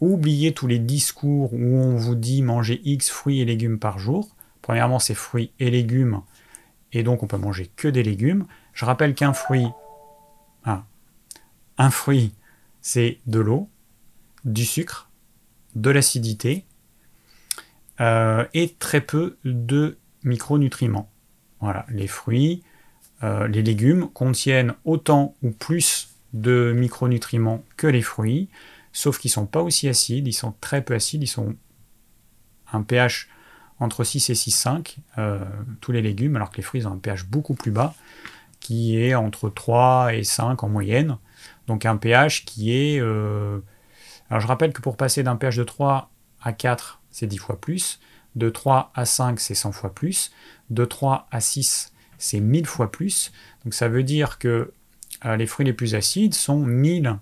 Oubliez 0.00 0.52
tous 0.52 0.66
les 0.66 0.78
discours 0.78 1.52
où 1.54 1.76
on 1.76 1.96
vous 1.96 2.14
dit 2.14 2.42
manger 2.42 2.80
X 2.84 3.10
fruits 3.10 3.40
et 3.40 3.44
légumes 3.44 3.78
par 3.78 3.98
jour. 3.98 4.34
Premièrement, 4.62 4.98
c'est 4.98 5.14
fruits 5.14 5.52
et 5.60 5.70
légumes, 5.70 6.22
et 6.92 7.02
donc 7.02 7.22
on 7.22 7.26
peut 7.26 7.36
manger 7.36 7.70
que 7.76 7.88
des 7.88 8.02
légumes. 8.02 8.46
Je 8.72 8.84
rappelle 8.84 9.14
qu'un 9.14 9.32
fruit, 9.32 9.68
ah, 10.64 10.84
un 11.78 11.90
fruit, 11.90 12.32
c'est 12.80 13.18
de 13.26 13.40
l'eau, 13.40 13.68
du 14.44 14.64
sucre, 14.64 15.10
de 15.74 15.90
l'acidité 15.90 16.64
euh, 18.00 18.46
et 18.54 18.74
très 18.78 19.00
peu 19.00 19.36
de 19.44 19.98
micronutriments. 20.24 21.10
Voilà, 21.60 21.86
les 21.88 22.08
fruits, 22.08 22.62
euh, 23.22 23.46
les 23.46 23.62
légumes 23.62 24.08
contiennent 24.08 24.74
autant 24.84 25.34
ou 25.42 25.50
plus 25.50 26.10
de 26.32 26.72
micronutriments 26.76 27.62
que 27.76 27.86
les 27.86 28.02
fruits 28.02 28.48
sauf 28.94 29.18
qu'ils 29.18 29.30
sont 29.30 29.44
pas 29.44 29.60
aussi 29.60 29.88
acides, 29.88 30.26
ils 30.26 30.32
sont 30.32 30.54
très 30.60 30.80
peu 30.80 30.94
acides, 30.94 31.22
ils 31.22 31.26
sont 31.26 31.54
un 32.72 32.82
pH 32.82 33.28
entre 33.80 34.04
6 34.04 34.30
et 34.30 34.34
6,5, 34.34 34.96
euh, 35.18 35.44
tous 35.80 35.92
les 35.92 36.00
légumes, 36.00 36.36
alors 36.36 36.50
que 36.50 36.56
les 36.56 36.62
fruits 36.62 36.86
ont 36.86 36.92
un 36.92 36.98
pH 36.98 37.26
beaucoup 37.26 37.54
plus 37.54 37.72
bas, 37.72 37.94
qui 38.60 38.96
est 38.96 39.14
entre 39.14 39.50
3 39.50 40.14
et 40.14 40.24
5 40.24 40.62
en 40.62 40.68
moyenne. 40.68 41.18
Donc 41.66 41.84
un 41.84 41.96
pH 41.96 42.44
qui 42.46 42.72
est... 42.72 43.00
Euh, 43.00 43.58
alors 44.30 44.40
je 44.40 44.46
rappelle 44.46 44.72
que 44.72 44.80
pour 44.80 44.96
passer 44.96 45.22
d'un 45.24 45.36
pH 45.36 45.56
de 45.56 45.64
3 45.64 46.10
à 46.40 46.52
4, 46.52 47.02
c'est 47.10 47.26
10 47.26 47.36
fois 47.36 47.60
plus, 47.60 48.00
de 48.36 48.50
3 48.50 48.92
à 48.94 49.04
5, 49.04 49.40
c'est 49.40 49.54
100 49.54 49.72
fois 49.72 49.94
plus, 49.94 50.32
de 50.70 50.84
3 50.84 51.28
à 51.30 51.40
6, 51.40 51.92
c'est 52.18 52.40
1000 52.40 52.66
fois 52.66 52.90
plus. 52.90 53.32
Donc 53.64 53.74
ça 53.74 53.88
veut 53.88 54.02
dire 54.02 54.38
que 54.38 54.72
euh, 55.24 55.36
les 55.36 55.46
fruits 55.46 55.66
les 55.66 55.72
plus 55.72 55.94
acides 55.94 56.34
sont 56.34 56.58
1000 56.58 57.18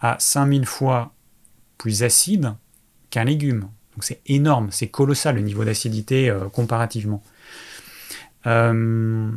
à 0.00 0.16
5000 0.18 0.66
fois 0.66 1.14
plus 1.78 2.02
acide 2.02 2.54
qu'un 3.10 3.24
légume. 3.24 3.68
Donc 3.92 4.02
c'est 4.04 4.20
énorme, 4.26 4.68
c'est 4.70 4.88
colossal 4.88 5.36
le 5.36 5.42
niveau 5.42 5.64
d'acidité 5.64 6.28
euh, 6.28 6.48
comparativement. 6.48 7.22
Euh, 8.46 9.30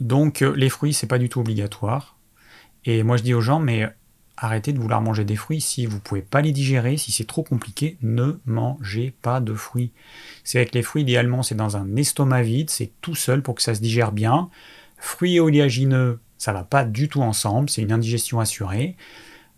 donc 0.00 0.40
les 0.40 0.68
fruits, 0.68 0.94
c'est 0.94 1.06
pas 1.06 1.18
du 1.18 1.28
tout 1.28 1.40
obligatoire. 1.40 2.16
Et 2.84 3.02
moi 3.02 3.16
je 3.16 3.22
dis 3.22 3.34
aux 3.34 3.40
gens, 3.40 3.60
mais 3.60 3.94
arrêtez 4.42 4.72
de 4.72 4.78
vouloir 4.78 5.00
manger 5.00 5.24
des 5.24 5.36
fruits. 5.36 5.60
Si 5.60 5.86
vous 5.86 6.00
pouvez 6.00 6.20
pas 6.20 6.40
les 6.40 6.52
digérer, 6.52 6.96
si 6.96 7.12
c'est 7.12 7.26
trop 7.26 7.44
compliqué, 7.44 7.96
ne 8.02 8.40
mangez 8.44 9.14
pas 9.22 9.40
de 9.40 9.54
fruits. 9.54 9.92
C'est 10.42 10.58
avec 10.58 10.74
les 10.74 10.82
fruits, 10.82 11.02
idéalement, 11.02 11.42
c'est 11.42 11.54
dans 11.54 11.76
un 11.76 11.96
estomac 11.96 12.42
vide, 12.42 12.68
c'est 12.68 12.90
tout 13.00 13.14
seul 13.14 13.42
pour 13.42 13.54
que 13.54 13.62
ça 13.62 13.74
se 13.74 13.80
digère 13.80 14.10
bien. 14.10 14.50
Fruits 14.98 15.38
oléagineux, 15.38 16.20
ça 16.38 16.52
va 16.52 16.64
pas 16.64 16.84
du 16.84 17.08
tout 17.08 17.22
ensemble, 17.22 17.70
c'est 17.70 17.82
une 17.82 17.92
indigestion 17.92 18.40
assurée. 18.40 18.96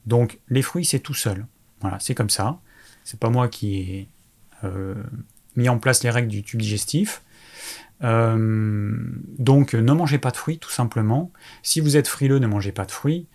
Donc 0.07 0.39
les 0.49 0.63
fruits, 0.63 0.85
c'est 0.85 1.01
tout 1.01 1.15
seul. 1.15 1.47
Voilà, 1.81 1.99
c'est 1.99 2.15
comme 2.15 2.31
ça. 2.31 2.61
C'est 3.05 3.19
pas 3.19 3.31
moi 3.31 3.49
qui 3.49 3.77
ai 3.77 4.09
euh, 4.65 4.95
mis 5.57 5.69
en 5.69 5.79
place 5.79 6.03
les 6.03 6.11
règles 6.11 6.29
du 6.29 6.43
tube 6.43 6.61
digestif. 6.61 7.23
Euh, 8.03 8.99
donc 9.39 9.73
ne 9.73 9.93
mangez 9.95 10.19
pas 10.19 10.31
de 10.31 10.37
fruits, 10.37 10.59
tout 10.59 10.71
simplement. 10.71 11.33
Si 11.63 11.81
vous 11.81 11.97
êtes 11.97 12.09
frileux, 12.09 12.39
ne 12.39 12.47
mangez 12.47 12.73
pas 12.73 12.85
de 12.85 12.91
fruits. 12.91 13.27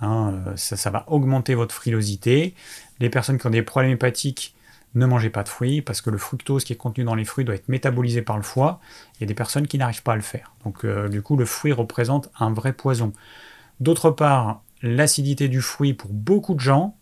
Hein, 0.00 0.42
euh, 0.46 0.52
ça, 0.56 0.90
va 0.90 1.04
augmenter 1.08 1.54
votre 1.54 1.74
frilosité. 1.74 2.54
Les 3.00 3.10
personnes 3.10 3.38
qui 3.38 3.46
ont 3.46 3.50
des 3.50 3.62
problèmes 3.62 3.92
hépatiques, 3.92 4.54
ne 4.94 5.06
mangez 5.06 5.30
pas 5.30 5.42
de 5.42 5.48
fruits 5.48 5.82
parce 5.82 6.00
que 6.00 6.10
le 6.10 6.18
fructose 6.18 6.64
qui 6.64 6.72
est 6.72 6.76
contenu 6.76 7.04
dans 7.04 7.14
les 7.14 7.24
fruits 7.24 7.44
doit 7.44 7.54
être 7.54 7.68
métabolisé 7.68 8.22
par 8.22 8.36
le 8.36 8.42
foie. 8.42 8.80
Il 9.14 9.20
y 9.20 9.24
a 9.24 9.26
des 9.26 9.34
personnes 9.34 9.66
qui 9.66 9.78
n'arrivent 9.78 10.02
pas 10.02 10.14
à 10.14 10.16
le 10.16 10.22
faire. 10.22 10.52
Donc 10.64 10.84
euh, 10.84 11.08
du 11.08 11.22
coup, 11.22 11.36
le 11.36 11.44
fruit 11.44 11.72
représente 11.72 12.30
un 12.38 12.52
vrai 12.52 12.72
poison. 12.72 13.12
D'autre 13.80 14.10
part, 14.10 14.62
l'acidité 14.82 15.48
du 15.48 15.60
fruit 15.60 15.92
pour 15.92 16.10
beaucoup 16.10 16.54
de 16.54 16.60
gens 16.60 16.96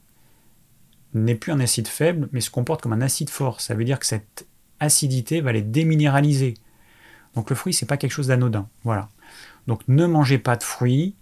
n'est 1.15 1.37
plus 1.37 1.53
un 1.53 1.61
acide 1.61 1.87
faible, 1.87 2.29
mais 2.33 2.41
se 2.41 2.51
comporte 2.51 2.83
comme 2.83 2.93
un 2.93 3.01
acide 3.01 3.31
fort. 3.31 3.61
Ça 3.61 3.75
veut 3.75 3.85
dire 3.85 4.01
que 4.01 4.07
cette 4.07 4.47
acidité 4.81 5.41
va 5.41 5.53
les 5.53 5.63
déminéraliser. 5.63 6.55
Donc 7.37 7.51
le 7.51 7.57
fruit, 7.57 7.73
c'est 7.73 7.87
pas 7.87 7.97
quelque 7.97 8.13
chose 8.13 8.27
d'anodin. 8.29 8.69
Voilà. 8.83 9.09
Donc 9.69 9.83
ne 9.87 10.07
mangez 10.07 10.39
pas 10.39 10.57
de 10.57 10.65
fruits. 10.65 11.15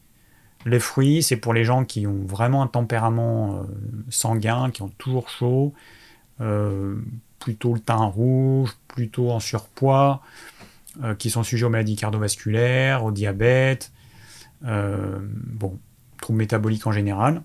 Les 0.64 0.78
fruits, 0.78 1.22
c'est 1.22 1.36
pour 1.36 1.54
les 1.54 1.64
gens 1.64 1.84
qui 1.84 2.06
ont 2.06 2.24
vraiment 2.24 2.62
un 2.62 2.66
tempérament 2.66 3.56
euh, 3.56 3.62
sanguin, 4.10 4.70
qui 4.70 4.82
ont 4.82 4.92
toujours 4.98 5.28
chaud, 5.28 5.74
euh, 6.40 6.96
plutôt 7.40 7.74
le 7.74 7.80
teint 7.80 8.04
rouge, 8.04 8.70
plutôt 8.88 9.30
en 9.30 9.40
surpoids, 9.40 10.22
euh, 11.02 11.14
qui 11.14 11.30
sont 11.30 11.42
sujets 11.42 11.66
aux 11.66 11.70
maladies 11.70 11.96
cardiovasculaires, 11.96 13.04
au 13.04 13.10
diabète, 13.10 13.92
bon, 14.62 15.78
troubles 16.20 16.38
métaboliques 16.38 16.86
en 16.86 16.92
général. 16.92 17.42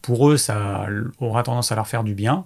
Pour 0.00 0.30
eux, 0.30 0.36
ça 0.36 0.86
aura 1.18 1.42
tendance 1.42 1.72
à 1.72 1.74
leur 1.74 1.88
faire 1.88 2.04
du 2.04 2.14
bien, 2.14 2.44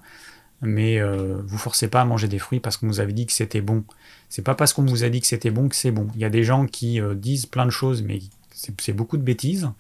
mais 0.63 0.99
vous 1.03 1.59
forcez 1.59 1.89
pas 1.89 2.01
à 2.01 2.05
manger 2.07 2.29
des 2.29 2.39
fruits 2.39 2.61
parce 2.61 2.79
qu'on 2.79 2.87
vous 2.87 3.01
avait 3.01 3.13
dit 3.13 3.27
que 3.27 3.33
c'était 3.33 3.61
bon. 3.61 3.85
C'est 4.31 4.43
pas 4.43 4.55
parce 4.55 4.73
qu'on 4.73 4.87
vous 4.87 5.05
a 5.05 5.11
dit 5.11 5.21
que 5.21 5.27
c'était 5.27 5.51
bon 5.51 5.69
que 5.69 5.77
c'est 5.77 5.91
bon. 5.91 6.09
Il 6.15 6.21
y 6.23 6.25
a 6.25 6.31
des 6.31 6.45
gens 6.45 6.65
qui 6.65 6.99
disent 7.15 7.45
plein 7.45 7.67
de 7.67 7.71
choses, 7.71 8.03
mais 8.03 8.21
c'est 8.53 8.93
beaucoup 8.93 9.17
de 9.17 9.23
bêtises. 9.23 9.71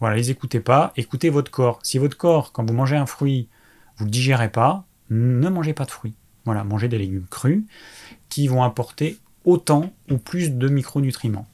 Voilà, 0.00 0.16
les 0.16 0.30
écoutez 0.30 0.60
pas, 0.60 0.92
écoutez 0.96 1.30
votre 1.30 1.50
corps. 1.50 1.78
Si 1.82 1.98
votre 1.98 2.16
corps, 2.16 2.52
quand 2.52 2.64
vous 2.68 2.74
mangez 2.74 2.96
un 2.96 3.06
fruit, 3.06 3.48
vous 3.96 4.04
ne 4.04 4.10
digérez 4.10 4.50
pas, 4.50 4.84
ne 5.10 5.48
mangez 5.48 5.72
pas 5.72 5.84
de 5.84 5.90
fruits. 5.90 6.14
Voilà, 6.44 6.64
mangez 6.64 6.88
des 6.88 6.98
légumes 6.98 7.26
crus 7.30 7.62
qui 8.28 8.46
vont 8.46 8.62
apporter 8.62 9.18
autant 9.44 9.90
ou 10.10 10.18
plus 10.18 10.50
de 10.50 10.68
micronutriments. 10.68 11.46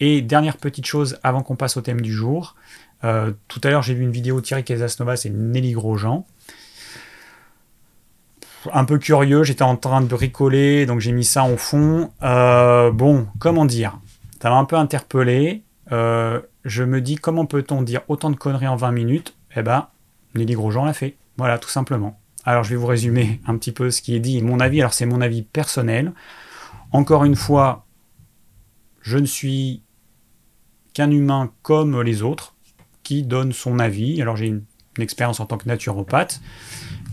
Et 0.00 0.22
dernière 0.22 0.56
petite 0.56 0.86
chose 0.86 1.18
avant 1.22 1.42
qu'on 1.42 1.56
passe 1.56 1.76
au 1.76 1.80
thème 1.80 2.00
du 2.00 2.12
jour. 2.12 2.56
Euh, 3.04 3.32
tout 3.48 3.60
à 3.64 3.70
l'heure, 3.70 3.82
j'ai 3.82 3.94
vu 3.94 4.02
une 4.02 4.10
vidéo 4.10 4.40
de 4.40 4.44
Thierry 4.44 4.64
Casasnovas 4.64 5.22
et 5.24 5.30
Nelly 5.30 5.72
Grosjean. 5.72 6.26
Un 8.72 8.84
peu 8.84 8.98
curieux, 8.98 9.44
j'étais 9.44 9.62
en 9.62 9.76
train 9.76 10.00
de 10.00 10.06
bricoler, 10.06 10.86
donc 10.86 11.00
j'ai 11.00 11.12
mis 11.12 11.24
ça 11.24 11.44
en 11.44 11.56
fond. 11.56 12.10
Euh, 12.22 12.90
bon, 12.90 13.28
comment 13.38 13.64
dire? 13.64 13.98
Ça 14.40 14.50
m'a 14.50 14.56
un 14.56 14.64
peu 14.64 14.76
interpellé. 14.76 15.62
Euh, 15.92 16.40
je 16.64 16.82
me 16.82 17.00
dis, 17.00 17.16
comment 17.16 17.46
peut-on 17.46 17.82
dire 17.82 18.02
autant 18.08 18.30
de 18.30 18.36
conneries 18.36 18.68
en 18.68 18.76
20 18.76 18.92
minutes? 18.92 19.36
Eh 19.56 19.62
ben, 19.62 19.88
Nelly 20.34 20.54
Grosjean 20.54 20.84
l'a 20.84 20.92
fait. 20.92 21.16
Voilà, 21.36 21.58
tout 21.58 21.68
simplement. 21.68 22.18
Alors 22.44 22.62
je 22.62 22.70
vais 22.70 22.76
vous 22.76 22.86
résumer 22.86 23.40
un 23.46 23.56
petit 23.56 23.72
peu 23.72 23.90
ce 23.90 24.00
qui 24.00 24.14
est 24.14 24.20
dit, 24.20 24.40
mon 24.42 24.60
avis. 24.60 24.80
Alors 24.80 24.94
c'est 24.94 25.06
mon 25.06 25.20
avis 25.20 25.42
personnel. 25.42 26.12
Encore 26.92 27.24
une 27.24 27.34
fois, 27.34 27.86
je 29.02 29.18
ne 29.18 29.26
suis 29.26 29.82
qu'un 30.94 31.10
humain 31.10 31.52
comme 31.62 32.00
les 32.00 32.22
autres 32.22 32.54
qui 33.02 33.22
donne 33.22 33.52
son 33.52 33.78
avis. 33.78 34.22
Alors 34.22 34.36
j'ai 34.36 34.46
une, 34.46 34.64
expérience 34.98 35.40
en 35.40 35.46
tant 35.46 35.58
que 35.58 35.68
naturopathe. 35.68 36.40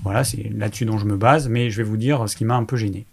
Voilà, 0.03 0.23
c'est 0.23 0.49
là-dessus 0.55 0.86
dont 0.86 0.97
je 0.97 1.05
me 1.05 1.17
base, 1.17 1.49
mais 1.49 1.69
je 1.69 1.77
vais 1.77 1.83
vous 1.83 1.97
dire 1.97 2.29
ce 2.29 2.38
qui 2.38 2.45
m'a 2.45 2.55
un 2.55 2.63
peu 2.63 2.77
gêné. 2.77 3.05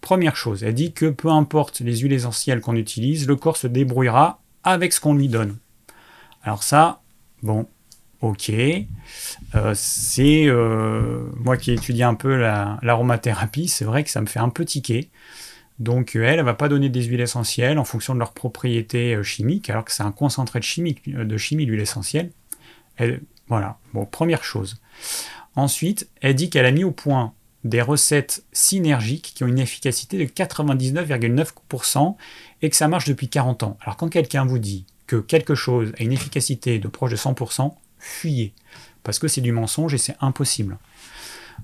Première 0.00 0.36
chose, 0.36 0.62
elle 0.62 0.74
dit 0.74 0.92
que 0.92 1.06
peu 1.06 1.28
importe 1.28 1.80
les 1.80 1.96
huiles 1.98 2.12
essentielles 2.12 2.60
qu'on 2.60 2.76
utilise, 2.76 3.26
le 3.26 3.36
corps 3.36 3.56
se 3.56 3.66
débrouillera 3.66 4.40
avec 4.62 4.92
ce 4.92 5.00
qu'on 5.00 5.14
lui 5.14 5.28
donne. 5.28 5.56
Alors 6.42 6.62
ça, 6.62 7.02
bon, 7.42 7.66
ok. 8.20 8.50
Euh, 9.54 9.72
c'est 9.74 10.46
euh, 10.46 11.30
moi 11.36 11.56
qui 11.56 11.72
étudie 11.72 12.02
un 12.02 12.14
peu 12.14 12.36
l'aromathérapie, 12.36 13.68
c'est 13.68 13.84
vrai 13.84 14.04
que 14.04 14.10
ça 14.10 14.20
me 14.20 14.26
fait 14.26 14.38
un 14.38 14.48
peu 14.48 14.64
tiquer. 14.64 15.10
Donc 15.78 16.16
elle, 16.16 16.38
elle 16.38 16.44
va 16.44 16.54
pas 16.54 16.68
donner 16.68 16.88
des 16.88 17.02
huiles 17.02 17.20
essentielles 17.20 17.78
en 17.78 17.84
fonction 17.84 18.14
de 18.14 18.18
leurs 18.18 18.32
propriétés 18.32 19.14
euh, 19.14 19.22
chimiques, 19.22 19.70
alors 19.70 19.84
que 19.84 19.92
c'est 19.92 20.02
un 20.02 20.12
concentré 20.12 20.58
de 20.58 20.64
chimie, 20.64 20.96
de 21.06 21.36
chimie 21.36 21.66
l'huile 21.66 21.80
essentielle. 21.80 22.30
voilà. 23.48 23.78
Bon, 23.94 24.04
première 24.04 24.44
chose. 24.44 24.80
Ensuite, 25.54 26.08
elle 26.20 26.34
dit 26.34 26.50
qu'elle 26.50 26.66
a 26.66 26.70
mis 26.70 26.84
au 26.84 26.92
point 26.92 27.32
des 27.68 27.82
recettes 27.82 28.44
synergiques 28.52 29.32
qui 29.34 29.44
ont 29.44 29.46
une 29.46 29.58
efficacité 29.58 30.18
de 30.18 30.24
99,9% 30.24 32.16
et 32.62 32.70
que 32.70 32.76
ça 32.76 32.88
marche 32.88 33.06
depuis 33.06 33.28
40 33.28 33.62
ans. 33.62 33.76
Alors 33.82 33.96
quand 33.96 34.08
quelqu'un 34.08 34.44
vous 34.44 34.58
dit 34.58 34.86
que 35.06 35.16
quelque 35.16 35.54
chose 35.54 35.92
a 35.98 36.02
une 36.02 36.12
efficacité 36.12 36.78
de 36.78 36.88
proche 36.88 37.10
de 37.10 37.16
100%, 37.16 37.74
fuyez. 37.98 38.52
Parce 39.02 39.18
que 39.18 39.28
c'est 39.28 39.40
du 39.40 39.52
mensonge 39.52 39.94
et 39.94 39.98
c'est 39.98 40.16
impossible. 40.20 40.78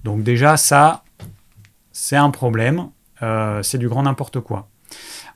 Donc 0.03 0.23
déjà, 0.23 0.57
ça, 0.57 1.05
c'est 1.93 2.17
un 2.17 2.31
problème. 2.31 2.89
Euh, 3.23 3.63
c'est 3.63 3.79
du 3.79 3.89
grand 3.89 4.03
n'importe 4.03 4.41
quoi. 4.41 4.69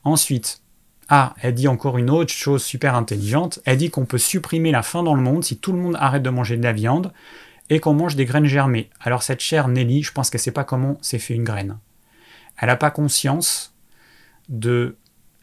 Ensuite, 0.05 0.63
ah, 1.09 1.35
elle 1.41 1.55
dit 1.55 1.69
encore 1.69 1.99
une 1.99 2.11
autre 2.11 2.33
chose 2.33 2.63
super 2.63 2.95
intelligente. 2.95 3.61
Elle 3.65 3.79
dit 3.79 3.91
qu'on 3.91 4.05
peut 4.05 4.19
supprimer 4.19 4.71
la 4.71 4.83
faim 4.83 5.03
dans 5.03 5.15
le 5.15 5.23
monde 5.23 5.45
si 5.45 5.59
tout 5.59 5.73
le 5.73 5.79
monde 5.79 5.97
arrête 5.99 6.23
de 6.23 6.31
manger 6.31 6.57
de 6.57 6.63
la 6.63 6.73
viande 6.73 7.13
et 7.71 7.81
qu'on 7.81 7.95
mange 7.95 8.17
des 8.17 8.25
graines 8.25 8.47
germées. 8.47 8.91
Alors 9.01 9.23
cette 9.23 9.41
chère 9.41 9.69
Nelly, 9.69 10.03
je 10.03 10.13
pense 10.13 10.31
qu'elle 10.31 10.41
ne 10.41 10.45
sait 10.45 10.53
pas 10.53 10.65
comment 10.65 10.99
c'est 11.01 11.19
fait 11.19 11.35
une 11.35 11.45
graine. 11.45 11.79
Elle 12.61 12.69
n'a 12.69 12.77
pas 12.77 12.91
conscience 12.91 13.75
de 14.49 14.97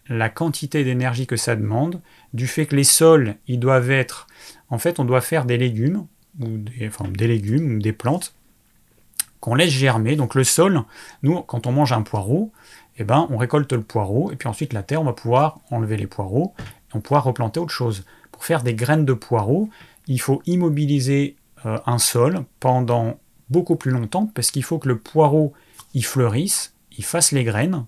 la 0.07 0.29
quantité 0.29 0.83
d'énergie 0.83 1.27
que 1.27 1.37
ça 1.37 1.55
demande, 1.55 2.01
du 2.33 2.47
fait 2.47 2.65
que 2.65 2.75
les 2.75 2.83
sols, 2.83 3.35
ils 3.47 3.59
doivent 3.59 3.91
être... 3.91 4.27
En 4.69 4.77
fait, 4.77 4.99
on 4.99 5.05
doit 5.05 5.21
faire 5.21 5.45
des 5.45 5.57
légumes, 5.57 6.05
ou 6.39 6.57
des, 6.57 6.91
des 7.11 7.27
légumes, 7.27 7.77
ou 7.77 7.79
des 7.79 7.93
plantes, 7.93 8.35
qu'on 9.39 9.55
laisse 9.55 9.71
germer. 9.71 10.15
Donc 10.15 10.35
le 10.35 10.43
sol, 10.43 10.83
nous, 11.23 11.41
quand 11.41 11.65
on 11.67 11.71
mange 11.71 11.91
un 11.91 12.01
poireau, 12.01 12.51
eh 12.97 13.03
ben, 13.03 13.27
on 13.29 13.37
récolte 13.37 13.73
le 13.73 13.81
poireau, 13.81 14.31
et 14.31 14.35
puis 14.35 14.47
ensuite 14.47 14.73
la 14.73 14.83
terre, 14.83 15.01
on 15.01 15.05
va 15.05 15.13
pouvoir 15.13 15.59
enlever 15.71 15.97
les 15.97 16.07
poireaux, 16.07 16.53
et 16.59 16.95
on 16.95 17.01
pourra 17.01 17.19
replanter 17.19 17.59
autre 17.59 17.73
chose. 17.73 18.05
Pour 18.31 18.45
faire 18.45 18.63
des 18.63 18.75
graines 18.75 19.05
de 19.05 19.13
poireau, 19.13 19.69
il 20.07 20.19
faut 20.19 20.41
immobiliser 20.45 21.35
euh, 21.65 21.77
un 21.85 21.97
sol 21.97 22.45
pendant 22.59 23.19
beaucoup 23.49 23.75
plus 23.75 23.91
longtemps, 23.91 24.27
parce 24.33 24.51
qu'il 24.51 24.63
faut 24.63 24.79
que 24.79 24.87
le 24.87 24.97
poireau, 24.97 25.53
il 25.93 26.05
fleurisse, 26.05 26.73
il 26.97 27.03
fasse 27.03 27.31
les 27.31 27.43
graines, 27.43 27.85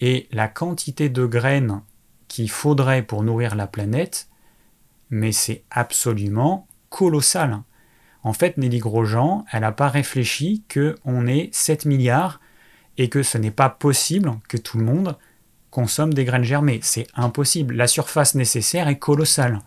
et 0.00 0.28
la 0.32 0.48
quantité 0.48 1.08
de 1.08 1.26
graines 1.26 1.82
qu'il 2.28 2.50
faudrait 2.50 3.02
pour 3.02 3.22
nourrir 3.22 3.54
la 3.54 3.66
planète, 3.66 4.28
mais 5.10 5.32
c'est 5.32 5.64
absolument 5.70 6.66
colossal. 6.90 7.62
En 8.22 8.32
fait, 8.32 8.58
Nelly 8.58 8.78
Grosjean, 8.78 9.44
elle 9.52 9.60
n'a 9.60 9.72
pas 9.72 9.88
réfléchi 9.88 10.64
qu'on 10.72 11.26
est 11.26 11.54
7 11.54 11.84
milliards 11.84 12.40
et 12.98 13.08
que 13.08 13.22
ce 13.22 13.38
n'est 13.38 13.50
pas 13.50 13.68
possible 13.68 14.32
que 14.48 14.56
tout 14.56 14.78
le 14.78 14.84
monde 14.84 15.16
consomme 15.70 16.12
des 16.12 16.24
graines 16.24 16.42
germées. 16.42 16.80
C'est 16.82 17.06
impossible. 17.14 17.74
La 17.74 17.86
surface 17.86 18.34
nécessaire 18.34 18.88
est 18.88 18.98
colossale. 18.98 19.60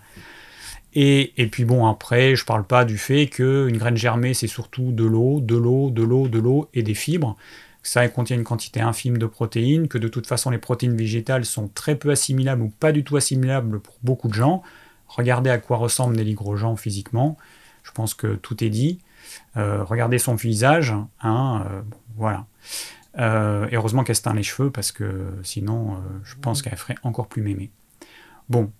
Et, 0.93 1.33
et, 1.41 1.47
puis 1.47 1.65
bon, 1.65 1.85
après, 1.85 2.35
je 2.35 2.43
ne 2.43 2.47
parle 2.47 2.65
pas 2.65 2.83
du 2.83 2.97
fait 2.97 3.27
qu'une 3.27 3.77
graine 3.77 3.97
germée, 3.97 4.33
c'est 4.33 4.47
surtout 4.47 4.91
de 4.91 5.03
l'eau, 5.05 5.39
de 5.39 5.55
l'eau, 5.55 5.91
de 5.91 6.03
l'eau, 6.03 6.27
de 6.27 6.39
l'eau 6.39 6.69
et 6.73 6.83
des 6.83 6.95
fibres 6.95 7.37
ça 7.83 8.07
contient 8.09 8.35
une 8.35 8.43
quantité 8.43 8.81
infime 8.81 9.17
de 9.17 9.25
protéines, 9.25 9.87
que 9.87 9.97
de 9.97 10.07
toute 10.07 10.27
façon 10.27 10.49
les 10.49 10.57
protéines 10.57 10.95
végétales 10.95 11.45
sont 11.45 11.67
très 11.69 11.95
peu 11.95 12.11
assimilables 12.11 12.61
ou 12.61 12.69
pas 12.69 12.91
du 12.91 13.03
tout 13.03 13.17
assimilables 13.17 13.79
pour 13.79 13.97
beaucoup 14.03 14.27
de 14.27 14.33
gens. 14.33 14.61
Regardez 15.07 15.49
à 15.49 15.57
quoi 15.57 15.77
ressemble 15.77 16.15
Nelly 16.15 16.33
Grosjean 16.33 16.75
physiquement, 16.75 17.37
je 17.83 17.91
pense 17.91 18.13
que 18.13 18.35
tout 18.35 18.63
est 18.63 18.69
dit. 18.69 18.99
Euh, 19.57 19.83
regardez 19.83 20.19
son 20.19 20.35
visage, 20.35 20.93
hein, 21.21 21.65
euh, 21.65 21.81
voilà. 22.15 22.45
Euh, 23.17 23.67
heureusement 23.71 24.03
qu'elle 24.03 24.15
se 24.15 24.21
teint 24.21 24.35
les 24.35 24.43
cheveux 24.43 24.69
parce 24.69 24.91
que 24.91 25.25
sinon, 25.43 25.97
je 26.23 26.35
pense 26.35 26.61
qu'elle 26.61 26.77
ferait 26.77 26.95
encore 27.03 27.27
plus 27.27 27.41
mémé. 27.41 27.71
Bon, 28.49 28.71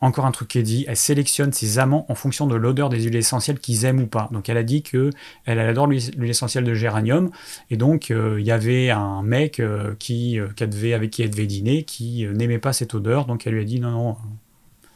encore 0.00 0.26
un 0.26 0.30
truc 0.30 0.48
qui 0.48 0.58
est 0.58 0.62
dit, 0.62 0.84
elle 0.88 0.96
sélectionne 0.96 1.52
ses 1.52 1.78
amants 1.78 2.06
en 2.08 2.14
fonction 2.14 2.46
de 2.46 2.54
l'odeur 2.54 2.88
des 2.88 3.02
huiles 3.02 3.16
essentielles 3.16 3.58
qu'ils 3.58 3.84
aiment 3.84 4.00
ou 4.00 4.06
pas. 4.06 4.28
Donc 4.30 4.48
elle 4.48 4.56
a 4.56 4.62
dit 4.62 4.82
que 4.82 5.10
elle, 5.44 5.58
adore 5.58 5.86
l'huile 5.86 6.28
essentielle 6.28 6.64
de 6.64 6.74
géranium, 6.74 7.30
et 7.70 7.76
donc 7.76 8.10
euh, 8.10 8.40
il 8.40 8.46
y 8.46 8.50
avait 8.52 8.90
un 8.90 9.22
mec 9.22 9.60
euh, 9.60 9.94
qui, 9.98 10.38
euh, 10.38 10.48
avec 10.94 11.10
qui 11.10 11.22
elle 11.22 11.30
devait 11.30 11.46
dîner 11.46 11.84
qui 11.84 12.26
n'aimait 12.26 12.58
pas 12.58 12.72
cette 12.72 12.94
odeur, 12.94 13.26
donc 13.26 13.46
elle 13.46 13.54
lui 13.54 13.62
a 13.62 13.64
dit 13.64 13.80
non 13.80 13.90
non, 13.90 14.16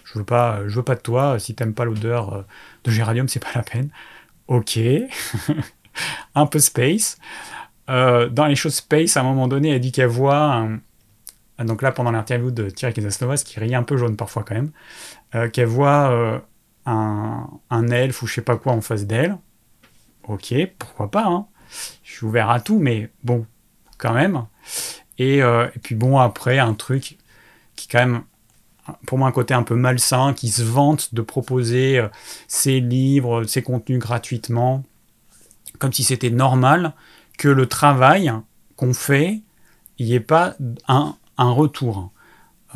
je 0.05 0.19
veux 0.19 0.25
pas, 0.25 0.61
je 0.67 0.77
veux 0.77 0.83
pas 0.83 0.97
de 0.97 1.01
toi. 1.01 1.39
Si 1.39 1.55
t'aimes 1.55 1.75
pas 1.75 1.85
l'odeur 1.85 2.45
de 2.85 2.91
géranium, 2.91 3.29
c'est 3.29 3.41
pas 3.41 3.53
la 3.55 3.63
peine. 3.63 3.91
Ok, 4.49 4.79
un 6.35 6.47
peu 6.47 6.59
space. 6.59 7.19
dans 7.89 8.47
les 8.47 8.57
choses 8.57 8.75
space, 8.75 9.17
à 9.17 9.21
un 9.21 9.25
moment 9.25 9.49
donné, 9.49 9.71
elle 9.71 9.81
dit 9.81 9.93
qu'elle 9.93 10.09
voit 10.09 10.69
donc 11.65 11.83
là, 11.83 11.93
pendant 11.93 12.11
l'interview 12.11 12.51
de 12.51 12.71
Thierry 12.71 12.95
Casasnovas, 12.95 13.43
qui 13.45 13.61
rit 13.61 13.75
un 13.75 13.83
peu 13.83 13.97
jaune 13.97 14.17
parfois 14.17 14.45
quand 14.45 14.55
même, 14.55 14.73
euh, 15.35 15.49
qu'elle 15.49 15.67
voit 15.67 16.11
euh, 16.11 16.39
un, 16.87 17.49
un, 17.71 17.89
elfe 17.89 18.23
ou 18.23 18.27
je 18.27 18.35
sais 18.35 18.43
pas 18.43 18.57
quoi 18.57 18.73
en 18.73 18.81
face 18.81 19.07
d'elle. 19.07 19.37
Ok, 20.27 20.55
pourquoi 20.79 21.11
pas, 21.11 21.27
hein. 21.27 21.47
Je 22.03 22.13
suis 22.13 22.27
ouvert 22.27 22.51
à 22.51 22.61
tout, 22.61 22.79
mais 22.79 23.11
bon, 23.23 23.47
quand 23.99 24.13
même. 24.13 24.47
Et, 25.19 25.43
euh, 25.43 25.69
et, 25.75 25.79
puis 25.79 25.95
bon, 25.95 26.19
après, 26.19 26.59
un 26.59 26.75
truc 26.75 27.19
qui 27.77 27.89
quand 27.89 27.99
même, 27.99 28.23
pour 29.07 29.19
moi, 29.19 29.29
un 29.29 29.33
côté 29.33 29.55
un 29.55 29.63
peu 29.63 29.77
malsain, 29.77 30.35
qui 30.35 30.49
se 30.49 30.63
vante 30.63 31.15
de 31.15 31.23
proposer 31.23 32.03
ses 32.49 32.81
livres, 32.81 33.45
ses 33.45 33.63
contenus 33.63 34.01
gratuitement, 34.01 34.83
comme 35.79 35.93
si 35.93 36.03
c'était 36.03 36.31
normal 36.31 36.95
que 37.39 37.49
le 37.49 37.67
travail 37.67 38.33
qu'on 38.77 38.95
fait, 38.95 39.43
il 39.99 40.07
n'y 40.07 40.15
ait 40.15 40.21
pas 40.21 40.57
un, 40.89 41.17
un 41.41 41.51
retour. 41.51 42.13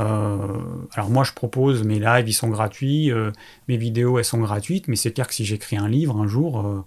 Euh, 0.00 0.86
alors 0.94 1.10
moi 1.10 1.22
je 1.22 1.32
propose 1.32 1.84
mes 1.84 2.00
lives, 2.00 2.28
ils 2.28 2.34
sont 2.34 2.48
gratuits, 2.48 3.12
euh, 3.12 3.30
mes 3.68 3.76
vidéos 3.76 4.18
elles 4.18 4.24
sont 4.24 4.40
gratuites, 4.40 4.88
mais 4.88 4.96
c'est 4.96 5.12
clair 5.12 5.28
que 5.28 5.34
si 5.34 5.44
j'écris 5.44 5.76
un 5.76 5.86
livre 5.86 6.16
un 6.16 6.26
jour, 6.26 6.66
euh, 6.66 6.84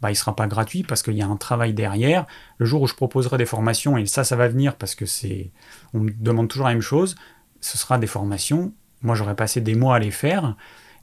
bah, 0.00 0.10
il 0.10 0.16
sera 0.16 0.34
pas 0.34 0.48
gratuit 0.48 0.82
parce 0.82 1.02
qu'il 1.02 1.14
y 1.14 1.22
a 1.22 1.26
un 1.26 1.36
travail 1.36 1.74
derrière. 1.74 2.26
Le 2.58 2.66
jour 2.66 2.82
où 2.82 2.86
je 2.88 2.94
proposerai 2.94 3.38
des 3.38 3.46
formations, 3.46 3.96
et 3.96 4.06
ça 4.06 4.24
ça 4.24 4.34
va 4.34 4.48
venir 4.48 4.76
parce 4.76 4.94
que 4.96 5.06
c'est, 5.06 5.52
on 5.94 6.00
me 6.00 6.10
demande 6.10 6.48
toujours 6.48 6.66
la 6.66 6.72
même 6.72 6.82
chose, 6.82 7.14
ce 7.60 7.78
sera 7.78 7.98
des 7.98 8.08
formations. 8.08 8.72
Moi 9.02 9.14
j'aurais 9.14 9.36
passé 9.36 9.60
des 9.60 9.76
mois 9.76 9.96
à 9.96 9.98
les 10.00 10.10
faire, 10.10 10.56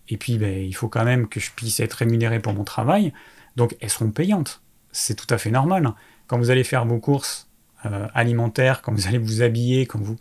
et 0.09 0.17
puis 0.17 0.37
ben, 0.37 0.61
il 0.61 0.75
faut 0.75 0.89
quand 0.89 1.05
même 1.05 1.27
que 1.27 1.39
je 1.39 1.51
puisse 1.51 1.79
être 1.79 1.93
rémunéré 1.93 2.39
pour 2.41 2.53
mon 2.53 2.65
travail, 2.65 3.13
donc 3.55 3.77
elles 3.79 3.89
seront 3.89 4.11
payantes. 4.11 4.61
C'est 4.91 5.15
tout 5.15 5.33
à 5.33 5.37
fait 5.37 5.51
normal. 5.51 5.93
Quand 6.27 6.37
vous 6.37 6.49
allez 6.49 6.63
faire 6.63 6.85
vos 6.85 6.99
courses 6.99 7.44
euh, 7.85 8.07
alimentaire, 8.13 8.81
quand 8.81 8.93
vous 8.93 9.07
allez 9.07 9.17
vous 9.17 9.41
habiller, 9.41 9.85
quand 9.85 9.99
vous... 9.99 10.17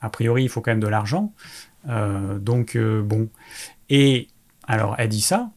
A 0.00 0.10
priori, 0.10 0.44
il 0.44 0.48
faut 0.48 0.60
quand 0.60 0.70
même 0.70 0.80
de 0.80 0.88
l'argent. 0.88 1.32
Euh, 1.88 2.38
donc, 2.38 2.76
euh, 2.76 3.02
bon. 3.02 3.28
Et 3.88 4.28
alors, 4.66 4.94
elle 4.98 5.08
dit 5.08 5.20
ça. 5.20 5.50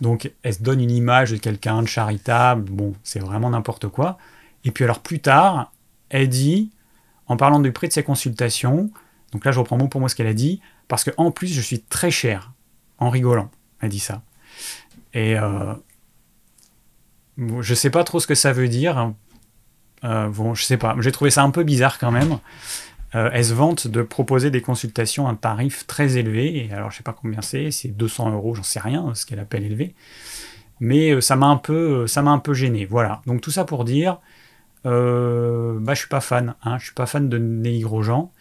Donc, 0.00 0.30
elle 0.42 0.54
se 0.54 0.62
donne 0.62 0.80
une 0.80 0.90
image 0.90 1.30
de 1.30 1.36
quelqu'un 1.36 1.82
de 1.82 1.88
charitable. 1.88 2.70
Bon, 2.70 2.94
c'est 3.02 3.20
vraiment 3.20 3.50
n'importe 3.50 3.88
quoi. 3.88 4.18
Et 4.64 4.70
puis, 4.70 4.84
alors, 4.84 5.00
plus 5.00 5.20
tard, 5.20 5.72
elle 6.10 6.28
dit, 6.28 6.70
en 7.26 7.36
parlant 7.36 7.60
du 7.60 7.72
prix 7.72 7.88
de 7.88 7.92
ses 7.92 8.02
consultations, 8.02 8.90
donc 9.32 9.44
là, 9.44 9.52
je 9.52 9.58
reprends 9.58 9.78
mot 9.78 9.88
pour 9.88 10.00
moi 10.00 10.08
ce 10.08 10.14
qu'elle 10.14 10.26
a 10.26 10.34
dit, 10.34 10.60
parce 10.88 11.04
qu'en 11.04 11.30
plus, 11.30 11.48
je 11.48 11.60
suis 11.60 11.80
très 11.80 12.10
cher, 12.10 12.52
en 12.98 13.08
rigolant. 13.10 13.50
Elle 13.80 13.88
dit 13.88 13.98
ça. 13.98 14.22
Et 15.14 15.38
euh, 15.38 15.74
je 17.60 17.74
sais 17.74 17.90
pas 17.90 18.04
trop 18.04 18.20
ce 18.20 18.26
que 18.26 18.34
ça 18.34 18.52
veut 18.52 18.68
dire. 18.68 19.12
Euh, 20.04 20.28
bon, 20.28 20.54
je 20.54 20.64
sais 20.64 20.76
pas, 20.76 20.96
j'ai 21.00 21.12
trouvé 21.12 21.30
ça 21.30 21.42
un 21.42 21.50
peu 21.50 21.62
bizarre 21.62 21.98
quand 21.98 22.10
même. 22.10 22.38
Euh, 23.14 23.28
elle 23.32 23.44
se 23.44 23.52
vante 23.52 23.86
de 23.86 24.02
proposer 24.02 24.50
des 24.50 24.62
consultations 24.62 25.28
à 25.28 25.32
un 25.32 25.34
tarif 25.34 25.86
très 25.86 26.16
élevé. 26.16 26.66
Et 26.66 26.72
alors, 26.72 26.90
je 26.90 26.98
sais 26.98 27.02
pas 27.02 27.12
combien 27.12 27.42
c'est, 27.42 27.70
c'est 27.70 27.88
200 27.88 28.32
euros, 28.32 28.54
j'en 28.54 28.62
sais 28.62 28.80
rien, 28.80 29.14
ce 29.14 29.26
qu'elle 29.26 29.40
appelle 29.40 29.64
élevé. 29.64 29.94
Mais 30.80 31.12
euh, 31.12 31.20
ça 31.20 31.36
m'a 31.36 31.46
un 31.46 31.56
peu, 31.56 32.06
ça 32.06 32.22
m'a 32.22 32.30
un 32.30 32.38
peu 32.38 32.54
gêné. 32.54 32.86
Voilà. 32.86 33.22
Donc 33.26 33.40
tout 33.40 33.50
ça 33.50 33.64
pour 33.64 33.84
dire, 33.84 34.18
euh, 34.86 35.78
bah, 35.80 35.94
je 35.94 36.00
suis 36.00 36.08
pas 36.08 36.20
fan. 36.20 36.54
Hein, 36.64 36.78
je 36.78 36.84
suis 36.84 36.94
pas 36.94 37.06
fan 37.06 37.28
de 37.28 37.38
Nelly 37.38 37.80
Grosjean. 37.80 38.32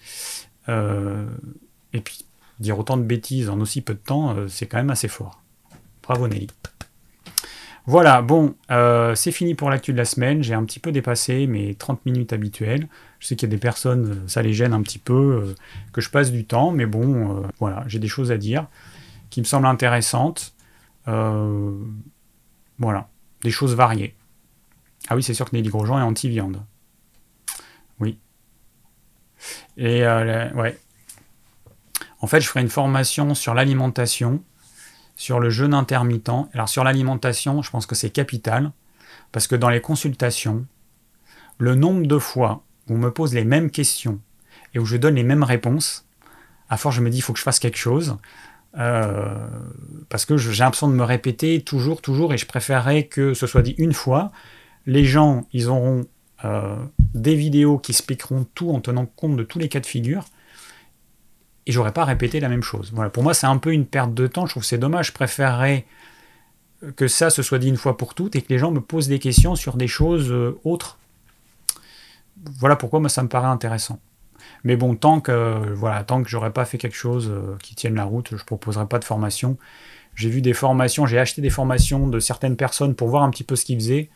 et 0.67 2.01
puis 2.01 2.25
dire 2.59 2.77
autant 2.79 2.95
de 2.95 3.03
bêtises 3.03 3.49
en 3.49 3.59
aussi 3.59 3.81
peu 3.81 3.93
de 3.93 3.99
temps, 3.99 4.36
c'est 4.47 4.67
quand 4.67 4.77
même 4.77 4.91
assez 4.91 5.07
fort. 5.07 5.41
Bravo 6.03 6.27
Nelly. 6.27 6.47
Voilà, 7.91 8.21
bon, 8.21 8.55
euh, 8.71 9.15
c'est 9.15 9.33
fini 9.33 9.53
pour 9.53 9.69
l'actu 9.69 9.91
de 9.91 9.97
la 9.97 10.05
semaine. 10.05 10.41
J'ai 10.41 10.53
un 10.53 10.63
petit 10.63 10.79
peu 10.79 10.93
dépassé 10.93 11.45
mes 11.45 11.75
30 11.75 12.05
minutes 12.05 12.31
habituelles. 12.31 12.87
Je 13.19 13.27
sais 13.27 13.35
qu'il 13.35 13.49
y 13.49 13.51
a 13.51 13.53
des 13.53 13.59
personnes, 13.59 14.11
euh, 14.11 14.27
ça 14.29 14.41
les 14.41 14.53
gêne 14.53 14.71
un 14.71 14.81
petit 14.81 14.97
peu 14.97 15.13
euh, 15.13 15.55
que 15.91 15.99
je 15.99 16.09
passe 16.09 16.31
du 16.31 16.45
temps, 16.45 16.71
mais 16.71 16.85
bon, 16.85 17.43
voilà, 17.59 17.83
j'ai 17.87 17.99
des 17.99 18.07
choses 18.07 18.31
à 18.31 18.37
dire 18.37 18.67
qui 19.29 19.41
me 19.41 19.45
semblent 19.45 19.65
intéressantes. 19.65 20.55
voilà, 21.05 23.09
des 23.43 23.51
choses 23.51 23.75
variées. 23.75 24.15
Ah 25.09 25.17
oui, 25.17 25.23
c'est 25.23 25.33
sûr 25.33 25.49
que 25.49 25.55
Nelly 25.57 25.67
Grosjean 25.67 25.99
est 25.99 26.03
anti-viande. 26.03 26.63
Et 29.75 30.05
ouais. 30.05 30.79
En 32.21 32.27
fait, 32.27 32.39
je 32.39 32.47
ferai 32.47 32.61
une 32.61 32.69
formation 32.69 33.35
sur 33.35 33.53
l'alimentation, 33.53 34.41
sur 35.16 35.39
le 35.39 35.49
jeûne 35.49 35.74
intermittent. 35.74 36.32
Alors 36.53 36.70
sur 36.70 36.84
l'alimentation, 36.84 37.62
je 37.62 37.70
pense 37.70 37.86
que 37.86 37.95
c'est 37.95 38.09
capital, 38.09 38.72
parce 39.32 39.47
que 39.47 39.55
dans 39.55 39.70
les 39.70 39.82
consultations, 39.82 40.66
le 41.57 41.76
nombre 41.76 42.07
de 42.07 42.18
fois 42.18 42.64
où 42.89 42.95
on 42.95 42.97
me 42.97 43.12
pose 43.12 43.34
les 43.34 43.45
mêmes 43.45 43.72
questions 43.72 44.20
et 44.74 44.80
où 44.80 44.86
je 44.86 44.97
donne 44.97 45.16
les 45.16 45.24
mêmes 45.24 45.43
réponses, 45.43 46.07
à 46.70 46.78
force 46.78 46.95
je 46.95 47.01
me 47.01 47.09
dis 47.09 47.18
il 47.18 47.22
faut 47.22 47.34
que 47.34 47.39
je 47.39 47.43
fasse 47.43 47.59
quelque 47.59 47.78
chose, 47.78 48.18
euh, 48.78 49.47
parce 50.09 50.26
que 50.26 50.38
j'ai 50.38 50.64
l'impression 50.64 50.88
de 50.88 50.93
me 50.93 51.03
répéter 51.03 51.62
toujours, 51.62 52.01
toujours, 52.01 52.34
et 52.34 52.38
je 52.38 52.45
préférerais 52.45 53.03
que 53.03 53.34
ce 53.34 53.47
soit 53.47 53.62
dit 53.62 53.76
une 53.78 53.93
fois. 53.93 54.32
Les 54.86 55.05
gens, 55.05 55.45
ils 55.53 55.68
auront 55.68 56.05
euh, 56.45 56.76
des 57.14 57.36
vidéos 57.36 57.78
qui 57.78 57.91
expliqueront 57.91 58.47
tout 58.55 58.72
en 58.72 58.80
tenant 58.80 59.05
compte 59.05 59.36
de 59.36 59.43
tous 59.43 59.59
les 59.59 59.70
cas 59.70 59.80
de 59.80 59.86
figure, 59.86 60.26
et 61.68 61.72
j'aurais 61.72 61.93
pas 61.93 62.05
répété 62.05 62.39
la 62.39 62.49
même 62.49 62.64
chose. 62.64 62.91
Voilà, 62.93 63.09
pour 63.09 63.24
moi, 63.24 63.34
c'est 63.34 63.47
un 63.47 63.57
peu 63.57 63.72
une 63.72 63.86
perte 63.86 64.14
de 64.14 64.28
temps. 64.28 64.45
Je 64.45 64.53
trouve 64.53 64.64
que 64.64 64.68
c'est 64.68 64.78
dommage. 64.78 65.07
Je 65.07 65.14
préférerais 65.14 65.86
que 66.95 67.07
ça 67.07 67.30
se 67.30 67.43
soit 67.43 67.59
dit 67.59 67.68
une 67.68 67.78
fois 67.78 67.97
pour 67.97 68.16
toutes 68.16 68.36
et 68.36 68.41
que 68.41 68.49
les 68.49 68.57
gens 68.57 68.72
me 68.72 68.82
posent 68.82 69.07
des 69.07 69.20
questions 69.20 69.55
sur 69.55 69.78
des 69.78 69.88
choses 69.88 70.32
euh, 70.32 70.59
autres. 70.64 70.97
Voilà 72.59 72.76
pourquoi 72.76 72.99
moi 72.99 73.09
ça 73.09 73.22
me 73.22 73.28
paraît 73.28 73.47
intéressant. 73.47 73.99
Mais 74.64 74.76
bon, 74.76 74.95
tant 74.95 75.22
que 75.22 75.74
voilà, 75.74 76.03
tant 76.03 76.24
que 76.24 76.30
j'aurais 76.30 76.51
pas 76.51 76.66
fait 76.66 76.80
quelque 76.80 76.95
chose 76.95 77.30
euh, 77.30 77.55
qui 77.62 77.76
tienne 77.76 77.95
la 77.95 78.03
route, 78.03 78.36
je 78.36 78.43
proposerai 78.43 78.88
pas 78.88 78.97
de 78.97 79.05
formation. 79.05 79.57
J'ai 80.16 80.30
vu 80.30 80.41
des 80.41 80.53
formations, 80.53 81.05
j'ai 81.05 81.20
acheté 81.20 81.41
des 81.41 81.49
formations 81.49 82.07
de 82.07 82.20
certaines 82.20 82.57
personnes 82.57 82.95
pour 82.95 83.09
voir 83.09 83.24
un 83.24 83.30
petit 83.30 83.43
peu 83.43 83.55
ce 83.55 83.66
qu'ils 83.66 83.78
faisaient. 83.78 84.09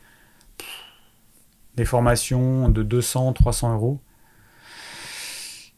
Des 1.75 1.85
formations 1.85 2.69
de 2.69 2.83
200, 2.83 3.33
300 3.33 3.73
euros. 3.73 3.99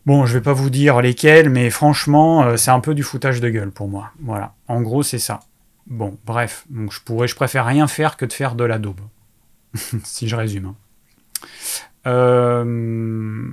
Bon, 0.07 0.25
je 0.25 0.35
vais 0.35 0.41
pas 0.41 0.53
vous 0.53 0.69
dire 0.69 1.01
lesquelles, 1.01 1.49
mais 1.49 1.69
franchement, 1.69 2.43
euh, 2.43 2.55
c'est 2.55 2.71
un 2.71 2.79
peu 2.79 2.95
du 2.95 3.03
foutage 3.03 3.41
de 3.41 3.49
gueule 3.49 3.71
pour 3.71 3.89
moi. 3.89 4.13
Voilà. 4.21 4.55
En 4.69 4.81
gros, 4.81 5.03
c'est 5.03 5.19
ça. 5.19 5.41
Bon, 5.85 6.17
bref. 6.25 6.65
Donc, 6.69 6.93
je 6.93 7.01
pourrais, 7.01 7.27
je 7.27 7.35
préfère 7.35 7.65
rien 7.65 7.87
faire 7.87 8.15
que 8.15 8.23
de 8.23 8.31
faire 8.31 8.55
de 8.55 8.63
la 8.63 8.79
daube. 8.79 9.01
si 10.05 10.29
je 10.29 10.35
résume. 10.37 10.63
Et 10.63 10.69
hein. 10.69 12.11
euh, 12.13 13.51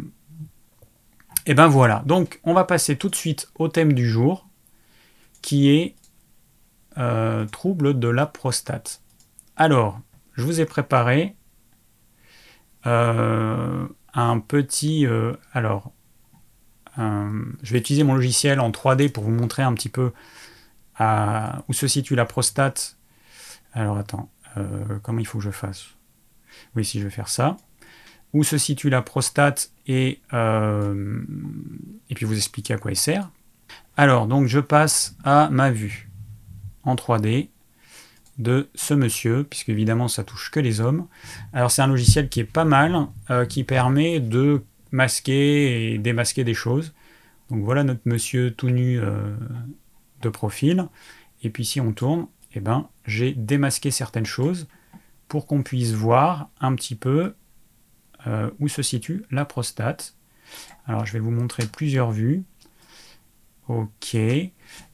eh 1.47 1.55
ben 1.55 1.67
voilà. 1.67 2.05
Donc, 2.07 2.39
on 2.45 2.55
va 2.55 2.63
passer 2.63 2.95
tout 2.95 3.09
de 3.09 3.17
suite 3.17 3.51
au 3.57 3.67
thème 3.67 3.93
du 3.93 4.09
jour, 4.09 4.47
qui 5.43 5.71
est 5.71 5.97
euh, 6.99 7.47
trouble 7.47 7.99
de 7.99 8.07
la 8.07 8.27
prostate. 8.27 9.03
Alors, 9.57 9.99
je 10.35 10.45
vous 10.45 10.61
ai 10.61 10.67
préparé 10.67 11.35
euh, 12.87 13.89
un 14.15 14.39
petit. 14.39 15.05
alors, 15.53 15.91
je 16.97 17.73
vais 17.73 17.79
utiliser 17.79 18.05
mon 18.05 18.15
logiciel 18.15 18.61
en 18.61 18.71
3D 18.71 19.11
pour 19.11 19.25
vous 19.25 19.31
montrer 19.31 19.63
un 19.63 19.75
petit 19.75 19.89
peu 19.89 20.13
où 21.01 21.73
se 21.73 21.87
situe 21.87 22.15
la 22.15 22.25
prostate. 22.25 22.97
Alors 23.73 23.99
attends, 23.99 24.31
euh, 24.57 24.99
comment 25.03 25.19
il 25.19 25.27
faut 25.27 25.39
que 25.39 25.45
je 25.45 25.51
fasse? 25.51 25.87
Oui, 26.77 26.85
si 26.85 27.01
je 27.01 27.05
vais 27.05 27.11
faire 27.11 27.29
ça. 27.29 27.57
Où 28.33 28.45
se 28.45 28.59
situe 28.59 28.91
la 28.91 29.03
prostate 29.03 29.71
et, 29.87 30.21
euh, 30.33 31.23
et 32.11 32.15
puis 32.15 32.25
vous 32.25 32.37
expliquer 32.37 32.75
à 32.75 32.79
quoi 32.79 32.93
il 32.93 32.97
sert. 32.97 33.31
Alors, 33.97 34.27
donc 34.27 34.47
je 34.47 34.61
passe 34.61 35.17
à 35.25 35.49
ma 35.51 35.71
vue 35.71 36.11
en 36.83 36.95
3D 36.95 37.49
de 38.39 38.69
ce 38.75 38.95
monsieur, 38.95 39.45
puisque 39.49 39.69
évidemment 39.69 40.09
ça 40.09 40.25
touche 40.25 40.51
que 40.51 40.59
les 40.59 40.81
hommes. 40.81 41.07
Alors 41.53 41.71
c'est 41.71 41.83
un 41.83 41.87
logiciel 41.87 42.29
qui 42.29 42.41
est 42.41 42.45
pas 42.45 42.65
mal, 42.65 43.07
euh, 43.31 43.47
qui 43.47 43.63
permet 43.63 44.19
de 44.19 44.65
masquer 44.95 45.93
et 45.93 45.99
démasquer 45.99 46.45
des 46.45 46.55
choses. 46.55 46.95
Donc 47.51 47.65
voilà 47.65 47.83
notre 47.85 48.03
monsieur 48.05 48.53
tout 48.55 48.71
nu 48.71 49.01
de 50.23 50.29
profil. 50.29 50.87
Et 51.43 51.51
puis 51.51 51.65
si 51.65 51.81
on 51.81 51.93
tourne, 51.93 52.29
eh 52.55 52.61
ben, 52.61 52.89
j'ai 53.05 53.33
démasqué 53.33 53.91
certaines 53.91 54.25
choses 54.25 54.69
pour 55.29 55.47
qu'on 55.47 55.63
puisse 55.63 55.93
voir 55.93 56.49
un 56.61 56.75
petit 56.75 56.95
peu 56.95 57.35
euh, 58.27 58.51
où 58.61 58.69
se 58.69 58.83
situe 58.83 59.25
la 59.31 59.45
prostate. 59.45 60.15
Alors 60.87 61.05
je 61.05 61.13
vais 61.13 61.19
vous 61.19 61.33
montrer 61.33 61.67
plusieurs 61.67 62.13
vues. 62.13 62.45
Ok. 63.69 64.17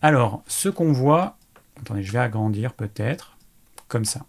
Alors, 0.00 0.42
ce 0.46 0.68
qu'on 0.68 0.92
voit, 0.92 1.36
attendez, 1.78 2.02
je 2.02 2.12
vais 2.12 2.18
agrandir 2.18 2.72
peut-être, 2.72 3.36
comme 3.88 4.04
ça. 4.04 4.24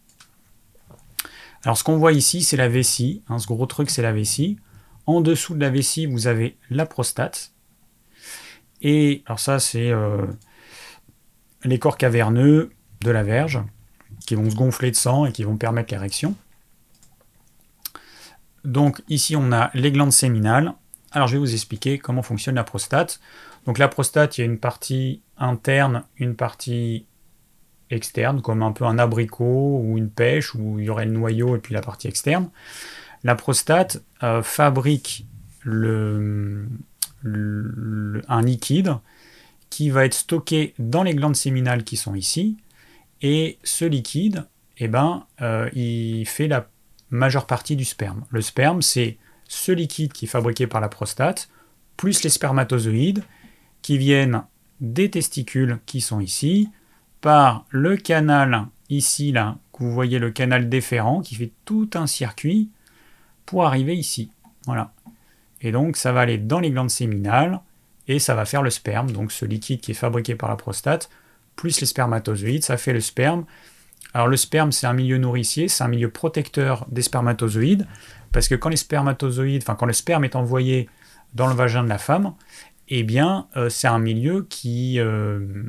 Alors 1.63 1.77
ce 1.77 1.83
qu'on 1.83 1.97
voit 1.97 2.11
ici, 2.11 2.41
c'est 2.41 2.57
la 2.57 2.67
vessie. 2.67 3.21
Hein, 3.29 3.39
ce 3.39 3.47
gros 3.47 3.67
truc, 3.67 3.89
c'est 3.89 4.01
la 4.01 4.11
vessie. 4.11 4.57
En 5.05 5.21
dessous 5.21 5.55
de 5.55 5.59
la 5.59 5.69
vessie, 5.69 6.05
vous 6.05 6.27
avez 6.27 6.57
la 6.69 6.85
prostate. 6.85 7.51
Et 8.81 9.23
alors 9.25 9.39
ça, 9.39 9.59
c'est 9.59 9.91
euh, 9.91 10.25
les 11.63 11.79
corps 11.79 11.97
caverneux 11.97 12.71
de 13.01 13.11
la 13.11 13.23
verge, 13.23 13.61
qui 14.25 14.35
vont 14.35 14.49
se 14.49 14.55
gonfler 14.55 14.91
de 14.91 14.95
sang 14.95 15.25
et 15.25 15.31
qui 15.31 15.43
vont 15.43 15.57
permettre 15.57 15.93
l'érection. 15.93 16.35
Donc 18.63 19.01
ici 19.09 19.35
on 19.35 19.51
a 19.51 19.71
les 19.73 19.91
glandes 19.91 20.11
séminales. 20.11 20.73
Alors 21.11 21.27
je 21.27 21.33
vais 21.33 21.39
vous 21.39 21.53
expliquer 21.53 21.97
comment 21.97 22.21
fonctionne 22.21 22.55
la 22.55 22.63
prostate. 22.63 23.19
Donc 23.65 23.77
la 23.77 23.87
prostate, 23.87 24.37
il 24.37 24.41
y 24.41 24.43
a 24.43 24.45
une 24.45 24.59
partie 24.59 25.21
interne, 25.37 26.03
une 26.17 26.35
partie 26.35 27.05
externe, 27.89 28.41
comme 28.41 28.63
un 28.63 28.71
peu 28.71 28.85
un 28.85 28.97
abricot 28.97 29.81
ou 29.83 29.97
une 29.97 30.09
pêche, 30.09 30.55
où 30.55 30.79
il 30.79 30.85
y 30.85 30.89
aurait 30.89 31.05
le 31.05 31.11
noyau 31.11 31.55
et 31.55 31.59
puis 31.59 31.73
la 31.73 31.81
partie 31.81 32.07
externe. 32.07 32.49
La 33.23 33.35
prostate 33.35 34.03
euh, 34.23 34.41
fabrique 34.43 35.27
un 35.65 36.67
liquide 38.41 38.95
qui 39.69 39.89
va 39.89 40.05
être 40.05 40.13
stocké 40.13 40.73
dans 40.79 41.03
les 41.03 41.13
glandes 41.13 41.35
séminales 41.35 41.83
qui 41.83 41.97
sont 41.97 42.15
ici. 42.15 42.57
Et 43.21 43.59
ce 43.63 43.85
liquide, 43.85 44.45
eh 44.77 44.87
ben, 44.87 45.25
euh, 45.41 45.69
il 45.73 46.25
fait 46.25 46.47
la 46.47 46.67
majeure 47.11 47.45
partie 47.45 47.75
du 47.75 47.85
sperme. 47.85 48.25
Le 48.31 48.41
sperme, 48.41 48.81
c'est 48.81 49.17
ce 49.47 49.71
liquide 49.71 50.13
qui 50.13 50.25
est 50.25 50.27
fabriqué 50.27 50.65
par 50.65 50.81
la 50.81 50.89
prostate, 50.89 51.49
plus 51.97 52.23
les 52.23 52.29
spermatozoïdes 52.29 53.23
qui 53.81 53.97
viennent 53.97 54.43
des 54.79 55.11
testicules 55.11 55.79
qui 55.85 56.01
sont 56.01 56.19
ici, 56.19 56.69
par 57.21 57.65
le 57.69 57.97
canal 57.97 58.65
ici, 58.89 59.31
là, 59.31 59.57
que 59.71 59.83
vous 59.83 59.91
voyez 59.91 60.17
le 60.19 60.31
canal 60.31 60.67
déférent, 60.69 61.21
qui 61.21 61.35
fait 61.35 61.51
tout 61.65 61.89
un 61.93 62.07
circuit 62.07 62.71
pour 63.45 63.65
arriver 63.65 63.95
ici. 63.95 64.31
Voilà. 64.65 64.91
Et 65.61 65.71
donc, 65.71 65.97
ça 65.97 66.11
va 66.11 66.21
aller 66.21 66.37
dans 66.37 66.59
les 66.59 66.71
glandes 66.71 66.89
séminales, 66.89 67.61
et 68.07 68.19
ça 68.19 68.35
va 68.35 68.45
faire 68.45 68.61
le 68.61 68.69
sperme, 68.69 69.11
donc 69.11 69.31
ce 69.31 69.45
liquide 69.45 69.79
qui 69.79 69.91
est 69.91 69.95
fabriqué 69.95 70.35
par 70.35 70.49
la 70.49 70.55
prostate, 70.55 71.09
plus 71.55 71.79
les 71.79 71.87
spermatozoïdes, 71.87 72.63
ça 72.63 72.77
fait 72.77 72.93
le 72.93 72.99
sperme. 72.99 73.45
Alors 74.13 74.27
le 74.27 74.37
sperme, 74.37 74.71
c'est 74.71 74.87
un 74.87 74.93
milieu 74.93 75.17
nourricier, 75.17 75.67
c'est 75.67 75.83
un 75.83 75.87
milieu 75.87 76.09
protecteur 76.09 76.85
des 76.89 77.01
spermatozoïdes, 77.01 77.87
parce 78.31 78.47
que 78.47 78.55
quand 78.55 78.69
les 78.69 78.77
spermatozoïdes, 78.77 79.61
enfin 79.63 79.75
quand 79.75 79.85
le 79.85 79.93
sperme 79.93 80.23
est 80.23 80.35
envoyé 80.35 80.89
dans 81.33 81.47
le 81.47 81.53
vagin 81.53 81.83
de 81.83 81.89
la 81.89 81.97
femme, 81.97 82.33
eh 82.89 83.03
bien 83.03 83.47
euh, 83.55 83.69
c'est 83.69 83.87
un 83.87 83.99
milieu 83.99 84.45
qui, 84.49 84.99
euh, 84.99 85.63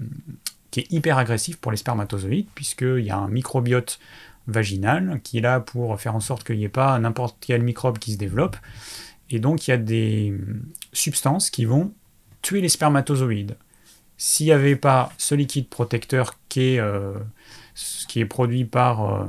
qui 0.70 0.80
est 0.80 0.90
hyper 0.90 1.18
agressif 1.18 1.58
pour 1.58 1.70
les 1.70 1.76
spermatozoïdes, 1.76 2.48
puisqu'il 2.54 3.04
y 3.04 3.10
a 3.10 3.18
un 3.18 3.28
microbiote 3.28 4.00
vaginal 4.46 5.20
qui 5.22 5.38
est 5.38 5.40
là 5.40 5.60
pour 5.60 6.00
faire 6.00 6.14
en 6.14 6.20
sorte 6.20 6.44
qu'il 6.44 6.56
n'y 6.56 6.64
ait 6.64 6.68
pas 6.68 6.98
n'importe 6.98 7.36
quel 7.40 7.62
microbe 7.62 7.98
qui 7.98 8.12
se 8.12 8.18
développe. 8.18 8.56
Et 9.30 9.38
donc 9.38 9.66
il 9.66 9.70
y 9.70 9.74
a 9.74 9.78
des 9.78 10.34
substances 10.92 11.50
qui 11.50 11.64
vont 11.64 11.92
tuer 12.42 12.60
les 12.60 12.68
spermatozoïdes. 12.68 13.56
S'il 14.18 14.46
n'y 14.46 14.52
avait 14.52 14.76
pas 14.76 15.12
ce 15.16 15.34
liquide 15.34 15.68
protecteur 15.68 16.38
qui 16.48 16.74
est, 16.74 16.78
euh, 16.78 17.14
produit 18.28 18.64
par 18.64 19.22
euh, 19.22 19.26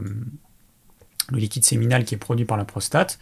le 1.30 1.38
liquide 1.38 1.64
séminal 1.64 2.03
qui 2.03 2.16
est 2.16 2.18
produit 2.18 2.45
par 2.45 2.57
la 2.57 2.66
prostate, 2.66 3.18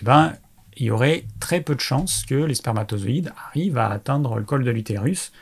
eh 0.00 0.04
ben, 0.04 0.34
il 0.76 0.86
y 0.86 0.90
aurait 0.90 1.24
très 1.40 1.60
peu 1.60 1.74
de 1.74 1.80
chances 1.80 2.24
que 2.24 2.34
les 2.34 2.54
spermatozoïdes 2.54 3.32
arrivent 3.48 3.78
à 3.78 3.88
atteindre 3.88 4.36
le 4.36 4.44
col 4.44 4.62
de 4.62 4.70
l'utérus 4.70 5.32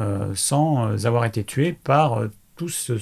euh, 0.00 0.32
sans 0.34 1.06
avoir 1.06 1.26
été 1.26 1.44
tués 1.44 1.72
par 1.72 2.22
tout 2.56 2.68
ce, 2.68 2.98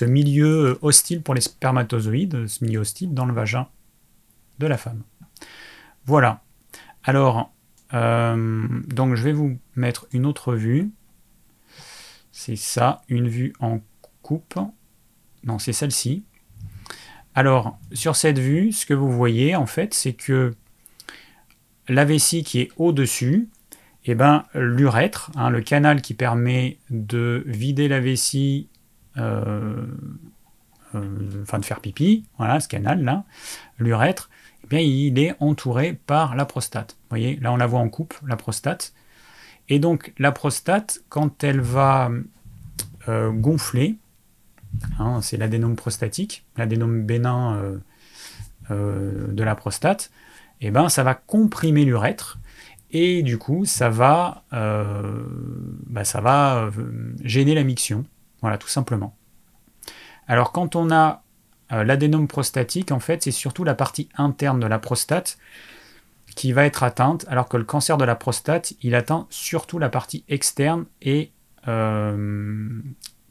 milieu 0.00 0.78
hostile 0.82 1.22
pour 1.22 1.34
les 1.34 1.40
spermatozoïdes, 1.40 2.46
ce 2.46 2.64
milieu 2.64 2.80
hostile 2.80 3.12
dans 3.14 3.26
le 3.26 3.34
vagin 3.34 3.68
de 4.58 4.66
la 4.66 4.78
femme. 4.78 5.02
Voilà. 6.06 6.42
Alors, 7.04 7.52
euh, 7.94 8.66
donc 8.88 9.16
je 9.16 9.22
vais 9.22 9.32
vous 9.32 9.58
mettre 9.76 10.06
une 10.12 10.26
autre 10.26 10.54
vue. 10.54 10.90
C'est 12.30 12.56
ça, 12.56 13.02
une 13.08 13.28
vue 13.28 13.52
en 13.60 13.80
coupe. 14.22 14.58
Non, 15.44 15.58
c'est 15.58 15.72
celle-ci. 15.72 16.24
Alors, 17.34 17.78
sur 17.92 18.16
cette 18.16 18.38
vue, 18.38 18.72
ce 18.72 18.86
que 18.86 18.94
vous 18.94 19.10
voyez, 19.10 19.56
en 19.56 19.66
fait, 19.66 19.94
c'est 19.94 20.12
que 20.12 20.54
la 21.88 22.04
vessie 22.04 22.44
qui 22.44 22.60
est 22.60 22.70
au-dessus, 22.76 23.48
eh 24.04 24.14
ben, 24.14 24.44
l'urètre, 24.54 25.30
hein, 25.36 25.50
le 25.50 25.60
canal 25.60 26.02
qui 26.02 26.14
permet 26.14 26.78
de 26.90 27.42
vider 27.46 27.88
la 27.88 28.00
vessie, 28.00 28.68
enfin 29.16 29.88
de 31.58 31.64
faire 31.64 31.80
pipi, 31.80 32.24
voilà 32.38 32.60
ce 32.60 32.68
canal-là, 32.68 33.24
l'urètre, 33.78 34.30
eh 34.64 34.66
bien, 34.66 34.80
il 34.80 35.18
est 35.18 35.34
entouré 35.40 35.94
par 36.06 36.34
la 36.36 36.44
prostate. 36.44 36.96
Vous 37.02 37.08
voyez, 37.10 37.36
là 37.36 37.52
on 37.52 37.56
la 37.56 37.66
voit 37.66 37.80
en 37.80 37.88
coupe, 37.88 38.14
la 38.26 38.36
prostate. 38.36 38.94
Et 39.68 39.78
donc 39.78 40.12
la 40.18 40.32
prostate, 40.32 41.00
quand 41.08 41.44
elle 41.44 41.60
va 41.60 42.10
euh, 43.08 43.30
gonfler, 43.32 43.96
hein, 44.98 45.20
c'est 45.22 45.36
l'adénome 45.36 45.76
prostatique, 45.76 46.44
l'adénome 46.56 47.04
bénin 47.04 47.56
euh, 47.56 47.78
euh, 48.70 49.32
de 49.32 49.42
la 49.42 49.54
prostate, 49.54 50.10
eh 50.60 50.70
ben 50.70 50.88
ça 50.88 51.02
va 51.02 51.14
comprimer 51.14 51.84
l'urètre 51.84 52.38
et 52.92 53.22
du 53.22 53.38
coup 53.38 53.64
ça 53.64 53.88
va, 53.88 54.44
bah, 54.52 56.04
ça 56.04 56.20
va 56.20 56.70
gêner 57.24 57.54
la 57.54 57.64
miction, 57.64 58.04
voilà 58.42 58.58
tout 58.58 58.68
simplement. 58.68 59.16
Alors 60.28 60.52
quand 60.52 60.76
on 60.76 60.90
a 60.90 61.22
l'adénome 61.70 62.28
prostatique, 62.28 62.92
en 62.92 63.00
fait 63.00 63.22
c'est 63.22 63.30
surtout 63.30 63.64
la 63.64 63.74
partie 63.74 64.10
interne 64.18 64.60
de 64.60 64.66
la 64.66 64.78
prostate 64.78 65.38
qui 66.34 66.52
va 66.52 66.64
être 66.64 66.82
atteinte, 66.82 67.26
alors 67.28 67.48
que 67.48 67.56
le 67.56 67.64
cancer 67.64 67.98
de 67.98 68.04
la 68.04 68.14
prostate, 68.14 68.74
il 68.82 68.94
atteint 68.94 69.26
surtout 69.30 69.78
la 69.78 69.88
partie 69.88 70.24
externe 70.28 70.86
et 71.00 71.32
euh, 71.68 72.80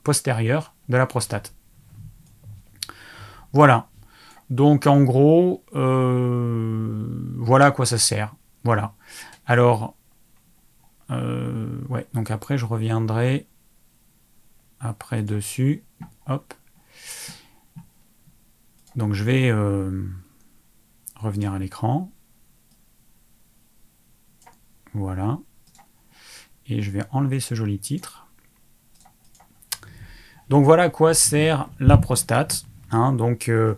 postérieure 0.04 0.74
de 0.90 0.98
la 0.98 1.06
prostate. 1.06 1.54
Voilà. 3.54 3.88
Donc 4.50 4.86
en 4.88 5.02
gros, 5.04 5.64
euh, 5.76 7.06
voilà 7.38 7.68
à 7.68 7.72
quoi 7.72 7.86
ça 7.86 7.98
sert. 7.98 8.34
Voilà. 8.64 8.94
Alors, 9.46 9.96
euh, 11.10 11.82
ouais, 11.90 12.08
donc 12.14 12.32
après 12.32 12.58
je 12.58 12.66
reviendrai 12.66 13.48
après 14.82 15.24
dessus. 15.24 15.84
Hop. 16.28 16.54
Donc 18.98 19.14
je 19.14 19.24
vais 19.24 19.52
revenir 21.16 21.54
à 21.54 21.60
l'écran. 21.60 22.12
Voilà. 24.94 25.40
Et 26.68 26.82
je 26.82 26.92
vais 26.92 27.04
enlever 27.12 27.40
ce 27.40 27.56
joli 27.56 27.80
titre. 27.80 28.28
Donc 30.50 30.66
voilà 30.66 30.84
à 30.84 30.90
quoi 30.90 31.14
sert 31.14 31.70
la 31.80 31.98
prostate. 31.98 32.66
Hein. 32.92 33.14
Donc 33.14 33.48
euh, 33.48 33.76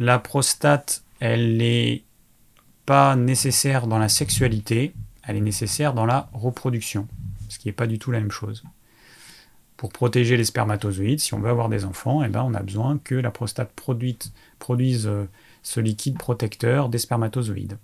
la 0.00 0.18
prostate, 0.18 1.04
elle 1.20 1.56
n'est 1.56 2.02
pas 2.86 3.14
nécessaire 3.14 3.86
dans 3.86 3.98
la 3.98 4.08
sexualité, 4.08 4.94
elle 5.22 5.36
est 5.36 5.40
nécessaire 5.40 5.94
dans 5.94 6.06
la 6.06 6.28
reproduction, 6.32 7.06
ce 7.48 7.58
qui 7.58 7.68
n'est 7.68 7.72
pas 7.72 7.86
du 7.86 8.00
tout 8.00 8.10
la 8.10 8.18
même 8.18 8.32
chose. 8.32 8.64
Pour 9.78 9.90
protéger 9.90 10.36
les 10.36 10.44
spermatozoïdes, 10.44 11.20
si 11.20 11.34
on 11.34 11.38
veut 11.38 11.48
avoir 11.48 11.68
des 11.68 11.84
enfants, 11.84 12.24
eh 12.24 12.28
ben, 12.28 12.42
on 12.42 12.52
a 12.52 12.62
besoin 12.62 12.98
que 12.98 13.14
la 13.14 13.30
prostate 13.30 13.70
produise 13.72 15.06
euh, 15.06 15.24
ce 15.62 15.78
liquide 15.78 16.18
protecteur 16.18 16.88
des 16.88 16.98
spermatozoïdes. 16.98 17.78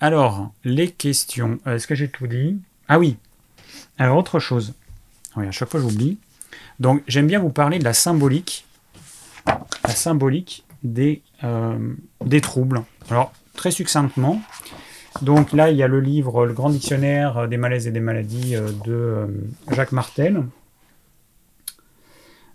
Alors, 0.00 0.52
les 0.62 0.90
questions. 0.90 1.58
Euh, 1.66 1.76
est-ce 1.76 1.86
que 1.86 1.94
j'ai 1.94 2.10
tout 2.10 2.26
dit? 2.26 2.58
Ah 2.86 2.98
oui. 2.98 3.16
Alors, 3.96 4.18
autre 4.18 4.38
chose. 4.38 4.74
Oui, 5.36 5.46
à 5.46 5.50
chaque 5.50 5.70
fois, 5.70 5.80
j'oublie. 5.80 6.18
Donc, 6.78 7.02
j'aime 7.08 7.26
bien 7.26 7.38
vous 7.38 7.48
parler 7.48 7.78
de 7.78 7.84
la 7.84 7.94
symbolique. 7.94 8.66
La 9.46 9.94
symbolique 9.94 10.66
des, 10.82 11.22
euh, 11.44 11.94
des 12.22 12.42
troubles. 12.42 12.84
Alors, 13.08 13.32
très 13.54 13.70
succinctement. 13.70 14.42
Donc 15.22 15.52
là, 15.52 15.70
il 15.70 15.76
y 15.76 15.82
a 15.82 15.88
le 15.88 16.00
livre 16.00 16.46
Le 16.46 16.52
Grand 16.52 16.70
Dictionnaire 16.70 17.48
des 17.48 17.56
malaises 17.56 17.86
et 17.86 17.90
des 17.90 18.00
maladies 18.00 18.56
euh, 18.56 18.70
de 18.84 19.74
Jacques 19.74 19.92
Martel. 19.92 20.44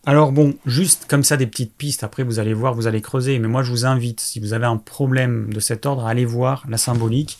Alors 0.05 0.31
bon, 0.31 0.55
juste 0.65 1.05
comme 1.07 1.23
ça 1.23 1.37
des 1.37 1.47
petites 1.47 1.73
pistes, 1.75 2.03
après 2.03 2.23
vous 2.23 2.39
allez 2.39 2.53
voir, 2.53 2.73
vous 2.73 2.87
allez 2.87 3.01
creuser, 3.01 3.37
mais 3.39 3.47
moi 3.47 3.63
je 3.63 3.71
vous 3.71 3.85
invite, 3.85 4.19
si 4.19 4.39
vous 4.39 4.53
avez 4.53 4.65
un 4.65 4.77
problème 4.77 5.53
de 5.53 5.59
cet 5.59 5.85
ordre, 5.85 6.05
à 6.05 6.09
aller 6.09 6.25
voir 6.25 6.65
la 6.69 6.77
symbolique. 6.77 7.37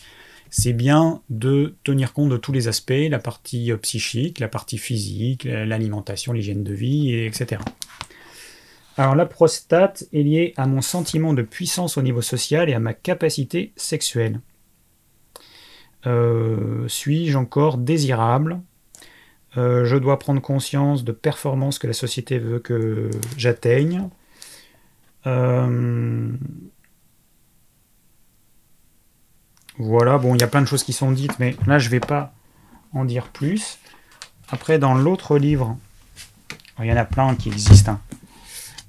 C'est 0.50 0.72
bien 0.72 1.20
de 1.30 1.76
tenir 1.84 2.12
compte 2.12 2.28
de 2.30 2.36
tous 2.36 2.52
les 2.52 2.66
aspects, 2.66 2.92
la 3.08 3.18
partie 3.18 3.70
euh, 3.70 3.76
psychique, 3.76 4.40
la 4.40 4.48
partie 4.48 4.78
physique, 4.78 5.44
l'alimentation, 5.44 6.32
l'hygiène 6.32 6.64
de 6.64 6.72
vie, 6.72 7.14
etc. 7.14 7.60
Alors 8.96 9.14
la 9.14 9.26
prostate 9.26 10.04
est 10.12 10.22
liée 10.22 10.52
à 10.56 10.66
mon 10.66 10.80
sentiment 10.80 11.32
de 11.32 11.42
puissance 11.42 11.96
au 11.96 12.02
niveau 12.02 12.20
social 12.20 12.68
et 12.68 12.74
à 12.74 12.80
ma 12.80 12.94
capacité 12.94 13.72
sexuelle. 13.76 14.40
Euh, 16.06 16.88
suis-je 16.88 17.36
encore 17.36 17.76
désirable? 17.76 18.60
Euh, 19.56 19.84
je 19.84 19.96
dois 19.96 20.18
prendre 20.18 20.40
conscience 20.40 21.04
de 21.04 21.12
performances 21.12 21.78
que 21.78 21.86
la 21.86 21.92
société 21.92 22.38
veut 22.38 22.58
que 22.58 23.10
j'atteigne. 23.36 24.08
Euh, 25.26 26.32
voilà, 29.78 30.18
bon, 30.18 30.34
il 30.34 30.40
y 30.40 30.44
a 30.44 30.46
plein 30.46 30.62
de 30.62 30.66
choses 30.66 30.84
qui 30.84 30.92
sont 30.92 31.10
dites, 31.10 31.38
mais 31.38 31.56
là, 31.66 31.78
je 31.78 31.86
ne 31.86 31.90
vais 31.90 32.00
pas 32.00 32.32
en 32.92 33.04
dire 33.04 33.28
plus. 33.28 33.78
Après, 34.50 34.78
dans 34.78 34.94
l'autre 34.94 35.38
livre, 35.38 35.76
il 36.78 36.86
y 36.86 36.92
en 36.92 36.96
a 36.96 37.04
plein 37.04 37.34
qui 37.34 37.48
existent. 37.48 37.98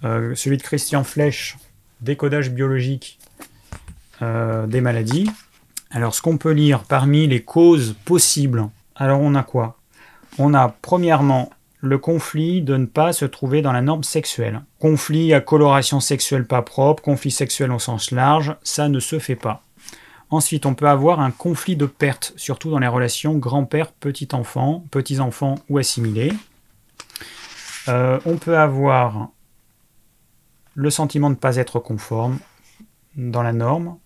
Hein. 0.03 0.34
Celui 0.36 0.57
de 0.57 0.64
Christian 0.64 1.03
Flech, 1.03 1.57
Décodage 2.01 2.49
biologique 2.49 3.20
des 4.20 4.82
maladies. 4.82 5.30
Alors, 5.92 6.16
ce 6.16 6.22
qu'on 6.22 6.38
peut 6.38 6.52
lire 6.54 6.84
parmi 6.84 7.28
les 7.28 7.42
causes 7.42 7.96
possibles, 8.06 8.70
alors 8.96 9.20
on 9.20 9.36
a 9.36 9.44
quoi? 9.44 9.78
On 10.38 10.54
a 10.54 10.74
premièrement 10.82 11.50
le 11.82 11.98
conflit 11.98 12.62
de 12.62 12.78
ne 12.78 12.86
pas 12.86 13.12
se 13.12 13.26
trouver 13.26 13.62
dans 13.62 13.74
la 13.74 13.82
norme 13.82 14.04
sexuelle. 14.04 14.62
Conflit 14.80 15.34
à 15.34 15.42
coloration 15.42 16.00
sexuelle 16.00 16.46
pas 16.46 16.62
propre, 16.62 17.04
conflit 17.04 17.32
sexuel 17.32 17.72
au 17.72 17.80
sens 17.80 18.12
large, 18.12 18.56
ça 18.64 18.88
ne 18.88 19.00
se 19.00 19.20
fait 19.20 19.36
pas. 19.36 19.64
Ensuite, 20.30 20.66
on 20.66 20.76
peut 20.76 20.88
avoir 20.88 21.20
un 21.20 21.32
conflit 21.32 21.76
de 21.76 21.86
perte, 21.86 22.32
surtout 22.38 22.72
dans 22.72 22.80
les 22.80 22.88
relations 22.88 23.36
grand-père, 23.36 23.92
petit-enfant, 23.92 24.86
petits-enfants 24.92 25.56
ou 25.70 25.78
assimilés. 25.78 26.32
Euh, 27.89 28.18
on 28.26 28.38
peut 28.38 28.58
avoir 28.58 29.30
le 30.76 30.89
sentiment 30.89 31.30
de 31.30 31.36
ne 31.36 31.39
pas 31.39 31.58
être 31.58 31.80
conforme 31.80 32.39
dans 33.18 33.44
la 33.44 33.52
norme, 33.52 33.98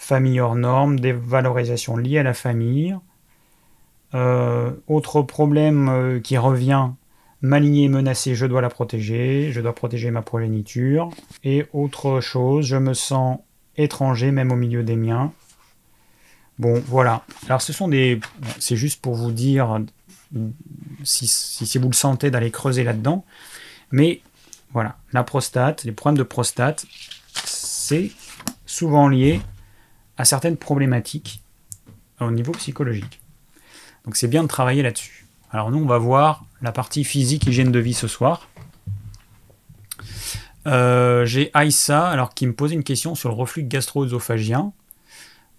famille 0.00 0.40
hors 0.40 0.56
norme, 0.56 0.98
des 0.98 1.12
valorisations 1.12 1.96
liées 1.98 2.18
à 2.18 2.22
la 2.22 2.32
famille, 2.32 2.96
euh, 4.14 4.72
autre 4.88 5.20
problème 5.20 5.88
euh, 5.90 6.20
qui 6.20 6.38
revient, 6.38 6.88
ma 7.42 7.60
lignée 7.60 7.84
est 7.84 7.88
menacée, 7.88 8.34
je 8.34 8.46
dois 8.46 8.62
la 8.62 8.70
protéger, 8.70 9.52
je 9.52 9.60
dois 9.60 9.74
protéger 9.74 10.10
ma 10.10 10.22
progéniture. 10.22 11.10
Et 11.44 11.66
autre 11.74 12.20
chose, 12.20 12.64
je 12.64 12.76
me 12.76 12.94
sens 12.94 13.40
étranger 13.76 14.30
même 14.32 14.50
au 14.50 14.56
milieu 14.56 14.82
des 14.82 14.96
miens. 14.96 15.32
Bon, 16.58 16.82
voilà. 16.86 17.22
Alors 17.46 17.60
ce 17.60 17.74
sont 17.74 17.86
des... 17.86 18.20
C'est 18.58 18.76
juste 18.76 19.02
pour 19.02 19.14
vous 19.14 19.32
dire 19.32 19.80
si, 21.04 21.26
si, 21.26 21.78
vous 21.78 21.88
le 21.88 21.94
sentez 21.94 22.30
d'aller 22.30 22.50
creuser 22.50 22.84
là-dedans. 22.84 23.24
Mais 23.92 24.22
voilà, 24.72 24.96
la 25.12 25.24
prostate, 25.24 25.84
les 25.84 25.92
problèmes 25.92 26.18
de 26.18 26.22
prostate, 26.22 26.86
c'est 27.44 28.10
souvent 28.64 29.06
lié 29.06 29.40
certaines 30.24 30.56
problématiques 30.56 31.42
au 32.20 32.30
niveau 32.30 32.52
psychologique. 32.52 33.20
Donc 34.04 34.16
c'est 34.16 34.28
bien 34.28 34.42
de 34.42 34.48
travailler 34.48 34.82
là-dessus. 34.82 35.26
Alors 35.50 35.70
nous, 35.70 35.78
on 35.78 35.86
va 35.86 35.98
voir 35.98 36.44
la 36.62 36.72
partie 36.72 37.04
physique, 37.04 37.46
hygiène 37.46 37.72
de 37.72 37.78
vie 37.78 37.94
ce 37.94 38.08
soir. 38.08 38.48
Euh, 40.66 41.24
j'ai 41.24 41.50
Aïssa 41.54 42.08
alors, 42.08 42.34
qui 42.34 42.46
me 42.46 42.52
posait 42.52 42.74
une 42.74 42.84
question 42.84 43.14
sur 43.14 43.30
le 43.30 43.34
reflux 43.34 43.64
gastro-œsophagien. 43.64 44.72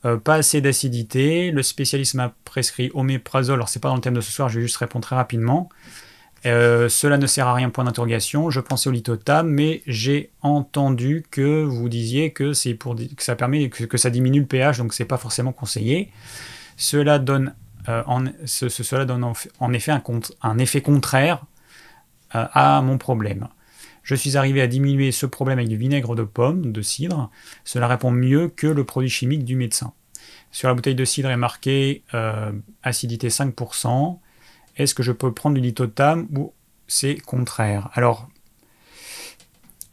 Euh, 0.05 0.17
pas 0.17 0.35
assez 0.35 0.61
d'acidité. 0.61 1.51
Le 1.51 1.63
spécialiste 1.63 2.13
m'a 2.15 2.33
prescrit 2.45 2.91
oméprazole. 2.93 3.55
Alors, 3.55 3.69
c'est 3.69 3.79
pas 3.79 3.89
dans 3.89 3.95
le 3.95 4.01
thème 4.01 4.13
de 4.13 4.21
ce 4.21 4.31
soir, 4.31 4.49
je 4.49 4.59
vais 4.59 4.65
juste 4.65 4.77
répondre 4.77 5.03
très 5.03 5.15
rapidement. 5.15 5.69
Euh, 6.45 6.89
cela 6.89 7.17
ne 7.17 7.27
sert 7.27 7.47
à 7.47 7.53
rien, 7.53 7.69
point 7.69 7.83
d'interrogation. 7.83 8.49
Je 8.49 8.59
pensais 8.59 8.89
au 8.89 8.91
litotam, 8.91 9.47
mais 9.47 9.83
j'ai 9.85 10.31
entendu 10.41 11.23
que 11.29 11.63
vous 11.63 11.89
disiez 11.89 12.31
que, 12.31 12.53
ça 12.53 13.35
permet 13.35 13.69
que, 13.69 13.97
ça 13.97 14.09
diminue 14.09 14.39
le 14.39 14.45
pH, 14.45 14.79
donc 14.79 14.93
c'est 14.93 15.05
pas 15.05 15.17
forcément 15.17 15.51
conseillé. 15.51 16.11
Cela 16.77 17.19
donne 17.19 17.53
euh, 17.89 18.03
en, 18.07 18.25
effet 19.73 19.91
un, 20.41 20.57
effet 20.57 20.81
contraire 20.81 21.45
euh, 22.35 22.45
à 22.53 22.81
mon 22.81 22.97
problème. 22.97 23.47
Je 24.03 24.15
suis 24.15 24.35
arrivé 24.35 24.61
à 24.61 24.67
diminuer 24.67 25.11
ce 25.11 25.27
problème 25.27 25.59
avec 25.59 25.69
du 25.69 25.77
vinaigre 25.77 26.15
de 26.15 26.23
pomme, 26.23 26.71
de 26.71 26.81
cidre. 26.81 27.29
Cela 27.65 27.87
répond 27.87 28.09
mieux 28.09 28.47
que 28.49 28.65
le 28.65 28.83
produit 28.83 29.11
chimique 29.11 29.45
du 29.45 29.55
médecin. 29.55 29.93
Sur 30.51 30.69
la 30.69 30.73
bouteille 30.73 30.95
de 30.95 31.05
cidre 31.05 31.29
est 31.29 31.37
marqué 31.37 32.03
acidité 32.81 33.27
5%. 33.29 34.17
Est-ce 34.81 34.95
que 34.95 35.03
je 35.03 35.11
peux 35.11 35.31
prendre 35.31 35.55
du 35.55 35.61
litotam 35.61 36.27
ou 36.35 36.53
c'est 36.87 37.15
contraire? 37.15 37.89
Alors, 37.93 38.27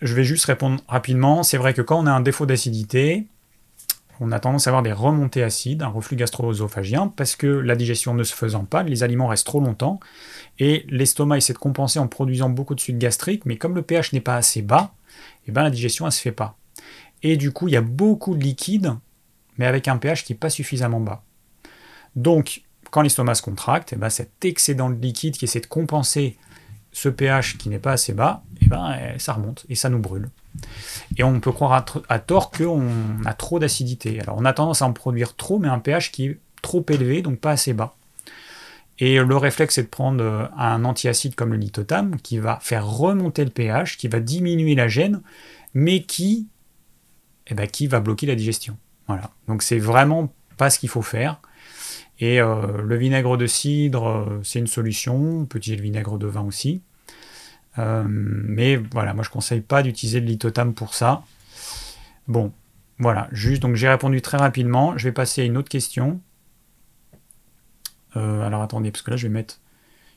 je 0.00 0.14
vais 0.14 0.24
juste 0.24 0.46
répondre 0.46 0.80
rapidement. 0.88 1.42
C'est 1.42 1.58
vrai 1.58 1.74
que 1.74 1.82
quand 1.82 1.98
on 2.02 2.06
a 2.06 2.10
un 2.10 2.20
défaut 2.20 2.46
d'acidité, 2.46 3.26
on 4.18 4.32
a 4.32 4.40
tendance 4.40 4.66
à 4.66 4.70
avoir 4.70 4.82
des 4.82 4.92
remontées 4.92 5.42
acides, 5.42 5.82
un 5.82 5.88
reflux 5.88 6.16
gastro-œsophagien, 6.16 7.08
parce 7.08 7.36
que 7.36 7.46
la 7.46 7.76
digestion 7.76 8.14
ne 8.14 8.24
se 8.24 8.34
faisant 8.34 8.64
pas, 8.64 8.82
les 8.82 9.02
aliments 9.02 9.26
restent 9.26 9.46
trop 9.46 9.60
longtemps, 9.60 10.00
et 10.58 10.86
l'estomac 10.88 11.36
essaie 11.36 11.52
de 11.52 11.58
compenser 11.58 11.98
en 11.98 12.08
produisant 12.08 12.48
beaucoup 12.48 12.74
de 12.74 12.80
sucre 12.80 12.98
gastrique, 12.98 13.44
mais 13.44 13.56
comme 13.56 13.74
le 13.74 13.82
pH 13.82 14.12
n'est 14.12 14.20
pas 14.20 14.36
assez 14.36 14.62
bas, 14.62 14.94
et 15.46 15.52
ben 15.52 15.62
la 15.62 15.70
digestion 15.70 16.06
elle 16.06 16.12
se 16.12 16.20
fait 16.20 16.32
pas. 16.32 16.56
Et 17.22 17.36
du 17.36 17.52
coup, 17.52 17.68
il 17.68 17.74
y 17.74 17.76
a 17.76 17.82
beaucoup 17.82 18.34
de 18.34 18.42
liquide, 18.42 18.94
mais 19.58 19.66
avec 19.66 19.86
un 19.86 19.98
pH 19.98 20.24
qui 20.24 20.32
n'est 20.32 20.38
pas 20.38 20.50
suffisamment 20.50 21.00
bas. 21.00 21.22
Donc, 22.16 22.62
quand 22.90 23.02
l'estomac 23.02 23.36
se 23.36 23.42
contracte, 23.42 23.92
et 23.92 23.96
ben 23.96 24.10
cet 24.10 24.44
excédent 24.44 24.90
de 24.90 25.00
liquide 25.00 25.36
qui 25.36 25.44
essaie 25.44 25.60
de 25.60 25.66
compenser 25.66 26.36
ce 26.92 27.08
pH 27.08 27.58
qui 27.58 27.68
n'est 27.68 27.78
pas 27.78 27.92
assez 27.92 28.12
bas, 28.12 28.42
et 28.60 28.66
ben 28.66 28.96
ça 29.18 29.34
remonte 29.34 29.66
et 29.68 29.74
ça 29.74 29.88
nous 29.88 29.98
brûle. 29.98 30.30
Et 31.16 31.24
on 31.24 31.40
peut 31.40 31.52
croire 31.52 31.84
à, 32.08 32.18
tort 32.18 32.50
qu'on 32.50 32.82
a 33.24 33.34
trop 33.34 33.58
d'acidité. 33.58 34.20
Alors 34.20 34.36
on 34.38 34.44
a 34.44 34.52
tendance 34.52 34.82
à 34.82 34.86
en 34.86 34.92
produire 34.92 35.36
trop, 35.36 35.58
mais 35.58 35.68
un 35.68 35.78
pH 35.78 36.10
qui 36.10 36.26
est 36.26 36.38
trop 36.62 36.84
élevé, 36.88 37.22
donc 37.22 37.38
pas 37.38 37.52
assez 37.52 37.72
bas. 37.72 37.94
Et 38.98 39.18
le 39.18 39.36
réflexe, 39.36 39.76
c'est 39.76 39.84
de 39.84 39.88
prendre 39.88 40.22
euh, 40.22 40.46
un 40.56 40.84
antiacide 40.84 41.34
comme 41.34 41.52
le 41.52 41.58
lithotam, 41.58 42.16
qui 42.20 42.38
va 42.38 42.58
faire 42.60 42.86
remonter 42.86 43.44
le 43.44 43.50
pH, 43.50 43.96
qui 43.96 44.08
va 44.08 44.18
diminuer 44.18 44.74
la 44.74 44.88
gêne, 44.88 45.22
mais 45.72 46.02
qui, 46.02 46.48
eh 47.46 47.54
ben, 47.54 47.68
qui 47.68 47.86
va 47.86 48.00
bloquer 48.00 48.26
la 48.26 48.34
digestion. 48.34 48.76
Voilà. 49.06 49.30
Donc 49.46 49.62
c'est 49.62 49.78
vraiment 49.78 50.32
pas 50.56 50.70
ce 50.70 50.78
qu'il 50.78 50.88
faut 50.88 51.02
faire. 51.02 51.40
Et 52.20 52.40
euh, 52.40 52.82
le 52.82 52.96
vinaigre 52.96 53.36
de 53.36 53.46
cidre, 53.46 54.06
euh, 54.06 54.40
c'est 54.42 54.58
une 54.58 54.66
solution. 54.66 55.40
On 55.40 55.46
peut 55.46 55.58
utiliser 55.58 55.76
le 55.76 55.84
vinaigre 55.84 56.18
de 56.18 56.26
vin 56.26 56.42
aussi. 56.42 56.82
mais 57.76 58.76
voilà, 58.76 59.14
moi 59.14 59.22
je 59.22 59.30
conseille 59.30 59.60
pas 59.60 59.82
d'utiliser 59.82 60.20
le 60.20 60.26
lithotam 60.26 60.74
pour 60.74 60.94
ça. 60.94 61.22
Bon, 62.26 62.52
voilà, 62.98 63.28
juste 63.32 63.62
donc 63.62 63.76
j'ai 63.76 63.88
répondu 63.88 64.20
très 64.20 64.36
rapidement. 64.36 64.96
Je 64.98 65.04
vais 65.04 65.12
passer 65.12 65.42
à 65.42 65.44
une 65.44 65.56
autre 65.56 65.68
question. 65.68 66.20
Euh, 68.16 68.42
alors 68.42 68.62
attendez, 68.62 68.90
parce 68.90 69.02
que 69.02 69.10
là 69.12 69.16
je 69.16 69.28
vais 69.28 69.32
mettre 69.32 69.60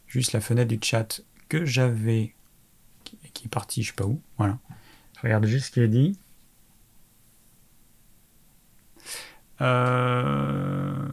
juste 0.07 0.33
la 0.33 0.41
fenêtre 0.41 0.69
du 0.69 0.79
chat 0.81 1.21
que 1.49 1.65
j'avais, 1.65 2.33
qui, 3.03 3.45
est 3.45 3.49
partie, 3.49 3.83
je 3.83 3.89
sais 3.89 3.95
pas 3.95 4.05
où. 4.05 4.21
Voilà. 4.37 4.57
Je 5.17 5.21
regarde 5.21 5.45
juste 5.45 5.67
ce 5.67 5.71
qui 5.71 5.81
est 5.81 5.87
dit. 5.87 6.17
Euh... 9.61 11.07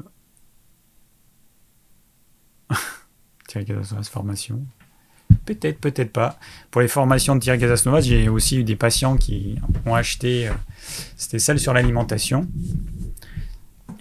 Thierry 3.49 3.67
formation. 4.05 4.61
Peut-être, 5.45 5.81
peut-être 5.81 6.13
pas. 6.13 6.39
Pour 6.71 6.81
les 6.81 6.89
formations 6.89 7.35
de 7.35 7.41
Thierry 7.41 7.59
Casasnovas, 7.59 8.03
j'ai 8.03 8.29
aussi 8.29 8.59
eu 8.59 8.65
des 8.65 8.77
patients 8.77 9.17
qui 9.17 9.57
ont 9.85 9.95
acheté, 9.95 10.49
euh, 10.49 10.53
c'était 11.17 11.41
celle 11.41 11.59
sur 11.59 11.75
l'alimentation, 11.75 12.47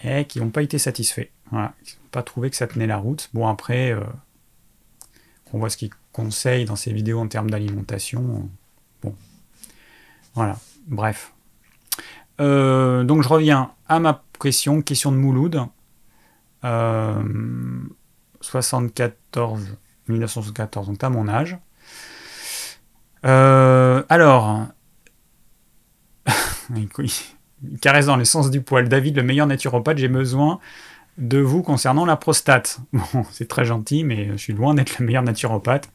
et 0.03 0.25
qui 0.25 0.39
n'ont 0.39 0.51
pas 0.51 0.61
été 0.61 0.77
satisfaits. 0.77 1.29
Voilà 1.51 1.73
pas 2.17 2.23
trouvé 2.23 2.49
que 2.49 2.55
ça 2.55 2.65
tenait 2.65 2.87
la 2.87 2.97
route. 2.97 3.29
Bon, 3.33 3.47
après, 3.47 3.91
euh, 3.91 4.01
on 5.53 5.59
voit 5.59 5.69
ce 5.69 5.77
qu'il 5.77 5.91
conseille 6.11 6.65
dans 6.65 6.75
ses 6.75 6.91
vidéos 6.91 7.19
en 7.19 7.27
termes 7.27 7.49
d'alimentation. 7.51 8.49
Bon, 9.03 9.15
voilà, 10.33 10.57
bref. 10.87 11.33
Euh, 12.39 13.03
donc 13.03 13.21
je 13.21 13.29
reviens 13.29 13.71
à 13.87 13.99
ma 13.99 14.23
question, 14.39 14.81
question 14.81 15.11
de 15.11 15.17
Mouloud. 15.17 15.61
74, 18.47 19.77
1974, 20.07 20.87
donc 20.87 21.03
à 21.03 21.09
mon 21.09 21.27
âge. 21.27 21.57
Euh, 23.25 24.03
alors, 24.07 24.67
caresse 27.81 28.05
dans 28.05 28.15
le 28.15 28.25
sens 28.25 28.49
du 28.49 28.61
poil. 28.61 28.87
David, 28.87 29.17
le 29.17 29.23
meilleur 29.23 29.47
naturopathe, 29.47 29.97
j'ai 29.97 30.07
besoin 30.07 30.59
de 31.17 31.39
vous 31.39 31.61
concernant 31.61 32.05
la 32.05 32.15
prostate. 32.15 32.79
Bon, 33.13 33.25
c'est 33.31 33.47
très 33.47 33.65
gentil, 33.65 34.03
mais 34.03 34.29
je 34.31 34.37
suis 34.37 34.53
loin 34.53 34.73
d'être 34.73 34.97
le 34.99 35.05
meilleur 35.05 35.23
naturopathe. 35.23 35.91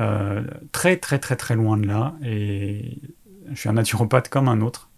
Euh, 0.00 0.42
très 0.72 0.96
très 0.96 1.18
très 1.18 1.36
très 1.36 1.54
loin 1.54 1.76
de 1.76 1.86
là. 1.86 2.14
Et 2.24 2.98
je 3.52 3.54
suis 3.54 3.68
un 3.68 3.74
naturopathe 3.74 4.28
comme 4.28 4.48
un 4.48 4.62
autre. 4.62 4.88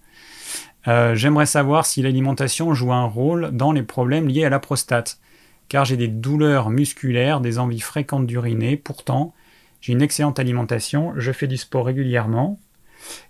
Euh, 0.87 1.15
j'aimerais 1.15 1.47
savoir 1.47 1.85
si 1.85 2.01
l'alimentation 2.01 2.73
joue 2.73 2.93
un 2.93 3.05
rôle 3.05 3.51
dans 3.53 3.73
les 3.73 3.83
problèmes 3.83 4.29
liés 4.29 4.45
à 4.45 4.51
la 4.51 4.61
prostate. 4.61 5.19
Car 5.69 5.85
j'ai 5.85 5.97
des 5.97 6.09
douleurs 6.09 6.71
musculaires, 6.71 7.41
des 7.41 7.59
envies 7.59 7.81
fréquentes 7.81 8.27
d'uriner. 8.27 8.77
Pourtant, 8.77 9.35
j'ai 9.81 9.93
une 9.93 10.03
excellente 10.03 10.39
alimentation. 10.39 11.13
Je 11.17 11.33
fais 11.33 11.47
du 11.47 11.57
sport 11.57 11.87
régulièrement. 11.87 12.59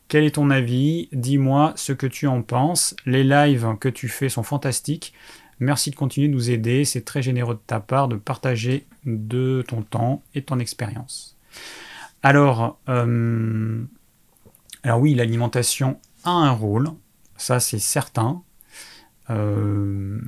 Quel 0.08 0.24
est 0.24 0.36
ton 0.36 0.50
avis? 0.50 1.08
Dis-moi 1.12 1.72
ce 1.76 1.92
que 1.92 2.06
tu 2.06 2.26
en 2.26 2.42
penses. 2.42 2.94
Les 3.06 3.24
lives 3.24 3.76
que 3.80 3.88
tu 3.88 4.08
fais 4.08 4.28
sont 4.28 4.42
fantastiques. 4.42 5.14
Merci 5.60 5.90
de 5.90 5.96
continuer 5.96 6.28
de 6.28 6.32
nous 6.32 6.50
aider. 6.50 6.84
C'est 6.84 7.04
très 7.04 7.22
généreux 7.22 7.54
de 7.54 7.60
ta 7.66 7.80
part 7.80 8.08
de 8.08 8.16
partager 8.16 8.86
de 9.04 9.64
ton 9.66 9.82
temps 9.82 10.22
et 10.34 10.42
ton 10.42 10.58
expérience. 10.58 11.36
Alors, 12.22 12.78
euh, 12.88 13.84
alors 14.82 15.00
oui, 15.00 15.14
l'alimentation 15.14 15.98
a 16.24 16.30
un 16.30 16.50
rôle, 16.50 16.88
ça 17.36 17.60
c'est 17.60 17.78
certain. 17.78 18.42
Euh, 19.30 20.20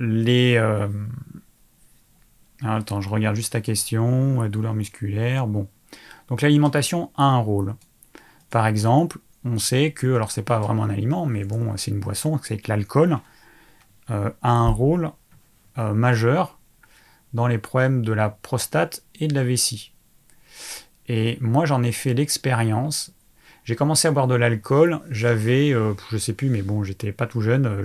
les 0.00 0.56
euh, 0.56 0.88
attends, 2.62 3.00
je 3.00 3.08
regarde 3.08 3.36
juste 3.36 3.52
ta 3.52 3.60
question. 3.60 4.48
Douleur 4.48 4.74
musculaire. 4.74 5.46
Bon, 5.46 5.68
donc 6.28 6.42
l'alimentation 6.42 7.12
a 7.16 7.24
un 7.24 7.38
rôle. 7.38 7.74
Par 8.50 8.66
exemple, 8.66 9.18
on 9.44 9.58
sait 9.58 9.92
que, 9.92 10.14
alors 10.14 10.30
c'est 10.30 10.42
pas 10.42 10.58
vraiment 10.58 10.84
un 10.84 10.90
aliment, 10.90 11.26
mais 11.26 11.44
bon, 11.44 11.76
c'est 11.76 11.90
une 11.90 12.00
boisson, 12.00 12.38
c'est 12.42 12.58
que 12.58 12.68
l'alcool 12.68 13.18
euh, 14.10 14.30
a 14.42 14.50
un 14.50 14.68
rôle 14.70 15.12
euh, 15.78 15.94
majeur 15.94 16.58
dans 17.32 17.46
les 17.46 17.58
problèmes 17.58 18.04
de 18.04 18.12
la 18.12 18.28
prostate 18.28 19.04
et 19.18 19.28
de 19.28 19.34
la 19.34 19.44
vessie. 19.44 19.92
Et 21.06 21.38
moi, 21.40 21.64
j'en 21.64 21.82
ai 21.82 21.92
fait 21.92 22.14
l'expérience. 22.14 23.12
J'ai 23.64 23.76
commencé 23.76 24.08
à 24.08 24.10
boire 24.10 24.26
de 24.26 24.34
l'alcool, 24.34 25.00
j'avais, 25.10 25.72
euh, 25.72 25.94
je 26.10 26.18
sais 26.18 26.32
plus, 26.32 26.50
mais 26.50 26.62
bon, 26.62 26.82
j'étais 26.82 27.12
pas 27.12 27.26
tout 27.26 27.40
jeune, 27.40 27.82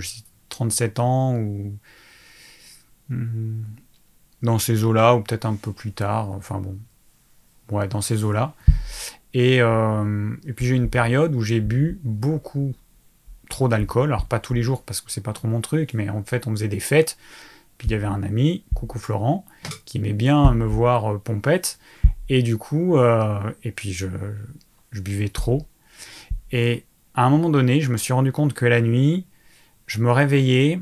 37 0.48 0.98
ans 0.98 1.36
ou 1.36 1.76
dans 4.42 4.58
ces 4.58 4.84
eaux-là, 4.84 5.14
ou 5.14 5.22
peut-être 5.22 5.46
un 5.46 5.54
peu 5.54 5.72
plus 5.72 5.92
tard, 5.92 6.30
enfin 6.30 6.58
bon, 6.58 6.76
ouais, 7.70 7.88
dans 7.88 8.00
ces 8.00 8.24
eaux-là. 8.24 8.54
Euh, 9.36 10.34
et, 10.46 10.52
puis 10.52 10.66
j'ai 10.66 10.74
eu 10.74 10.76
une 10.76 10.88
période 10.88 11.34
où 11.34 11.42
j'ai 11.42 11.60
bu 11.60 11.98
beaucoup 12.04 12.74
trop 13.50 13.68
d'alcool. 13.68 14.08
Alors 14.08 14.26
pas 14.26 14.40
tous 14.40 14.54
les 14.54 14.62
jours 14.62 14.82
parce 14.82 15.00
que 15.00 15.10
c'est 15.10 15.22
pas 15.22 15.32
trop 15.32 15.48
mon 15.48 15.60
truc, 15.60 15.94
mais 15.94 16.08
en 16.08 16.22
fait 16.22 16.46
on 16.46 16.50
faisait 16.50 16.68
des 16.68 16.80
fêtes. 16.80 17.18
Puis 17.78 17.88
il 17.88 17.90
y 17.90 17.94
avait 17.94 18.06
un 18.06 18.22
ami, 18.22 18.64
coucou 18.74 18.98
Florent, 18.98 19.44
qui 19.84 19.98
aimait 19.98 20.14
bien 20.14 20.52
me 20.54 20.64
voir 20.64 21.12
euh, 21.12 21.18
pompette. 21.18 21.78
Et 22.28 22.42
du 22.42 22.56
coup, 22.56 22.96
euh, 22.96 23.38
et 23.62 23.70
puis 23.70 23.92
je, 23.92 24.06
buvais 24.92 25.28
trop. 25.28 25.66
Et 26.50 26.84
à 27.14 27.24
un 27.24 27.30
moment 27.30 27.50
donné, 27.50 27.82
je 27.82 27.92
me 27.92 27.98
suis 27.98 28.14
rendu 28.14 28.32
compte 28.32 28.54
que 28.54 28.64
la 28.64 28.80
nuit, 28.80 29.26
je 29.86 30.00
me 30.00 30.10
réveillais, 30.10 30.80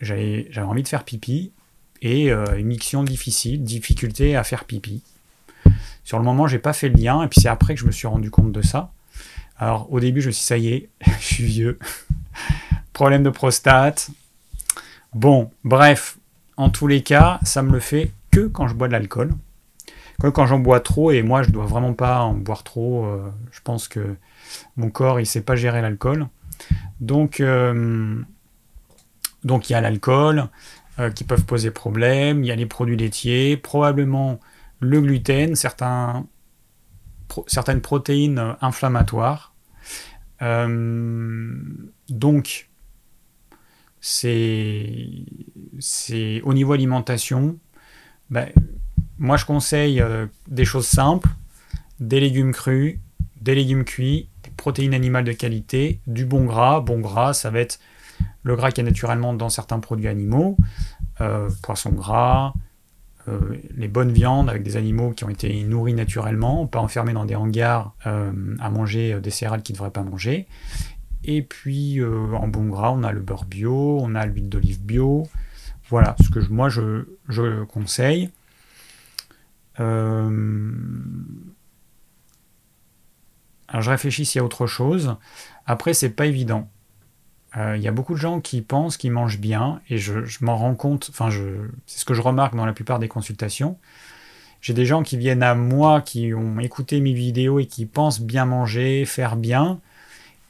j'avais 0.00 0.60
envie 0.60 0.82
de 0.82 0.88
faire 0.88 1.04
pipi, 1.04 1.52
et 2.04 2.32
miction 2.62 3.02
difficile, 3.02 3.64
difficulté 3.64 4.36
à 4.36 4.44
faire 4.44 4.64
pipi. 4.64 5.02
Sur 6.04 6.18
le 6.18 6.24
moment, 6.24 6.46
j'ai 6.46 6.58
pas 6.58 6.74
fait 6.74 6.90
le 6.90 6.96
lien, 6.96 7.22
et 7.22 7.28
puis 7.28 7.40
c'est 7.40 7.48
après 7.48 7.74
que 7.74 7.80
je 7.80 7.86
me 7.86 7.90
suis 7.90 8.06
rendu 8.06 8.30
compte 8.30 8.52
de 8.52 8.62
ça. 8.62 8.92
Alors 9.58 9.90
au 9.92 10.00
début, 10.00 10.20
je 10.20 10.28
me 10.28 10.32
suis 10.32 10.40
dit, 10.40 10.46
ça 10.46 10.58
y 10.58 10.68
est, 10.68 10.88
je 11.20 11.24
suis 11.24 11.44
vieux. 11.44 11.78
Problème 12.92 13.22
de 13.22 13.30
prostate. 13.30 14.10
Bon, 15.14 15.50
bref, 15.64 16.18
en 16.56 16.70
tous 16.70 16.86
les 16.86 17.02
cas, 17.02 17.40
ça 17.42 17.62
me 17.62 17.72
le 17.72 17.80
fait 17.80 18.12
que 18.30 18.46
quand 18.46 18.68
je 18.68 18.74
bois 18.74 18.88
de 18.88 18.92
l'alcool. 18.92 19.32
Quand 20.20 20.46
j'en 20.46 20.60
bois 20.60 20.80
trop, 20.80 21.10
et 21.10 21.22
moi 21.22 21.42
je 21.42 21.50
dois 21.50 21.66
vraiment 21.66 21.92
pas 21.92 22.20
en 22.20 22.34
boire 22.34 22.62
trop, 22.62 23.04
euh, 23.04 23.30
je 23.50 23.60
pense 23.62 23.88
que 23.88 24.16
mon 24.76 24.88
corps 24.88 25.20
il 25.20 25.26
sait 25.26 25.40
pas 25.40 25.56
gérer 25.56 25.82
l'alcool. 25.82 26.28
Donc, 27.00 27.40
euh, 27.40 28.22
donc 29.42 29.68
il 29.68 29.72
y 29.72 29.76
a 29.76 29.80
l'alcool 29.80 30.48
euh, 30.98 31.10
qui 31.10 31.24
peuvent 31.24 31.44
poser 31.44 31.70
problème, 31.70 32.44
il 32.44 32.46
y 32.46 32.50
a 32.50 32.56
les 32.56 32.66
produits 32.66 32.96
laitiers, 32.96 33.56
probablement 33.56 34.40
le 34.80 35.00
gluten, 35.00 35.54
certaines 35.56 36.26
protéines 37.80 38.56
inflammatoires. 38.60 39.54
Euh, 40.42 41.56
donc, 42.08 42.68
c'est 44.00 45.24
au 46.42 46.54
niveau 46.54 46.72
alimentation. 46.72 47.58
Ben, 48.30 48.48
moi, 49.18 49.36
je 49.36 49.44
conseille 49.44 50.00
euh, 50.00 50.26
des 50.48 50.64
choses 50.64 50.86
simples 50.86 51.28
des 52.00 52.20
légumes 52.20 52.52
crus, 52.52 52.98
des 53.40 53.54
légumes 53.54 53.84
cuits, 53.84 54.28
des 54.42 54.50
protéines 54.50 54.94
animales 54.94 55.24
de 55.24 55.32
qualité, 55.32 56.00
du 56.06 56.24
bon 56.24 56.44
gras. 56.44 56.80
Bon 56.80 57.00
gras, 57.00 57.32
ça 57.34 57.50
va 57.50 57.60
être 57.60 57.78
le 58.42 58.56
gras 58.56 58.70
qui 58.70 58.80
est 58.80 58.84
naturellement 58.84 59.34
dans 59.34 59.48
certains 59.48 59.80
produits 59.80 60.08
animaux, 60.08 60.56
euh, 61.20 61.50
poisson 61.62 61.90
gras, 61.90 62.52
euh, 63.28 63.56
les 63.76 63.88
bonnes 63.88 64.12
viandes 64.12 64.50
avec 64.50 64.62
des 64.62 64.76
animaux 64.76 65.12
qui 65.12 65.24
ont 65.24 65.30
été 65.30 65.62
nourris 65.64 65.94
naturellement, 65.94 66.66
pas 66.66 66.80
enfermés 66.80 67.12
dans 67.12 67.24
des 67.24 67.34
hangars 67.34 67.94
euh, 68.06 68.32
à 68.60 68.70
manger 68.70 69.20
des 69.20 69.30
céréales 69.30 69.62
qu'ils 69.62 69.74
ne 69.74 69.78
devraient 69.78 69.90
pas 69.90 70.02
manger. 70.02 70.46
Et 71.24 71.40
puis 71.40 72.04
en 72.04 72.48
bon 72.48 72.66
gras, 72.66 72.90
on 72.90 73.02
a 73.02 73.10
le 73.10 73.20
beurre 73.20 73.46
bio, 73.46 73.98
on 74.02 74.14
a 74.14 74.26
l'huile 74.26 74.50
d'olive 74.50 74.84
bio. 74.84 75.26
Voilà 75.88 76.16
ce 76.22 76.28
que 76.28 76.40
moi 76.50 76.68
je, 76.68 77.06
je 77.30 77.64
conseille. 77.64 78.30
Alors 83.74 83.82
je 83.82 83.90
réfléchis 83.90 84.26
s'il 84.26 84.38
y 84.38 84.42
a 84.42 84.44
autre 84.44 84.66
chose. 84.66 85.16
Après, 85.66 85.94
c'est 85.94 86.10
pas 86.10 86.26
évident. 86.26 86.70
Il 87.56 87.80
y 87.80 87.86
a 87.86 87.92
beaucoup 87.92 88.14
de 88.14 88.18
gens 88.18 88.40
qui 88.40 88.62
pensent 88.62 88.96
qu'ils 88.96 89.12
mangent 89.12 89.38
bien, 89.38 89.80
et 89.88 89.96
je, 89.96 90.24
je 90.24 90.44
m'en 90.44 90.56
rends 90.56 90.74
compte, 90.74 91.08
enfin, 91.10 91.28
c'est 91.86 92.00
ce 92.00 92.04
que 92.04 92.12
je 92.12 92.20
remarque 92.20 92.56
dans 92.56 92.66
la 92.66 92.72
plupart 92.72 92.98
des 92.98 93.06
consultations. 93.06 93.78
J'ai 94.64 94.72
des 94.72 94.86
gens 94.86 95.02
qui 95.02 95.18
viennent 95.18 95.42
à 95.42 95.54
moi, 95.54 96.00
qui 96.00 96.32
ont 96.32 96.58
écouté 96.58 97.02
mes 97.02 97.12
vidéos 97.12 97.58
et 97.58 97.66
qui 97.66 97.84
pensent 97.84 98.22
bien 98.22 98.46
manger, 98.46 99.04
faire 99.04 99.36
bien. 99.36 99.78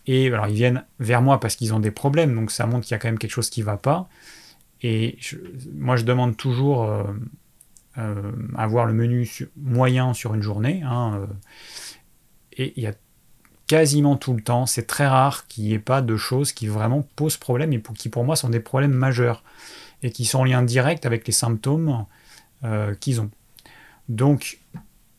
Et 0.07 0.29
alors 0.29 0.47
ils 0.47 0.55
viennent 0.55 0.85
vers 1.01 1.21
moi 1.21 1.41
parce 1.41 1.57
qu'ils 1.57 1.75
ont 1.75 1.81
des 1.81 1.91
problèmes, 1.91 2.33
donc 2.33 2.53
ça 2.53 2.65
montre 2.67 2.87
qu'il 2.87 2.93
y 2.93 2.95
a 2.95 2.99
quand 2.99 3.09
même 3.09 3.19
quelque 3.19 3.33
chose 3.33 3.51
qui 3.51 3.61
ne 3.61 3.67
va 3.67 3.77
pas. 3.77 4.09
Et 4.83 5.19
moi 5.75 5.97
je 5.97 6.05
demande 6.05 6.37
toujours 6.37 6.85
euh, 6.85 7.03
euh, 7.99 8.31
avoir 8.57 8.87
le 8.87 8.93
menu 8.93 9.29
moyen 9.57 10.15
sur 10.15 10.35
une 10.35 10.43
journée. 10.43 10.83
Hein, 10.85 11.19
euh, 11.21 11.27
et 12.53 12.73
il 12.77 12.85
y 12.85 12.87
a 12.87 12.95
quasiment 13.67 14.17
tout 14.17 14.35
le 14.35 14.43
temps, 14.43 14.67
c'est 14.67 14.87
très 14.87 15.07
rare 15.07 15.47
qu'il 15.47 15.65
n'y 15.65 15.73
ait 15.73 15.79
pas 15.79 16.03
de 16.03 16.17
choses 16.17 16.53
qui 16.53 16.67
vraiment 16.67 17.03
posent 17.17 17.37
problème 17.37 17.73
et 17.73 17.83
qui 17.97 18.09
pour 18.09 18.25
moi 18.25 18.37
sont 18.37 18.49
des 18.49 18.61
problèmes 18.61 18.93
majeurs 18.93 19.43
et 20.03 20.11
qui 20.11 20.25
sont 20.25 20.41
en 20.41 20.45
lien 20.45 20.63
direct 20.63 21.07
avec 21.07 21.27
les 21.27 21.33
symptômes 21.33 22.05
qu'ils 23.01 23.21
ont. 23.21 23.31
Donc, 24.09 24.59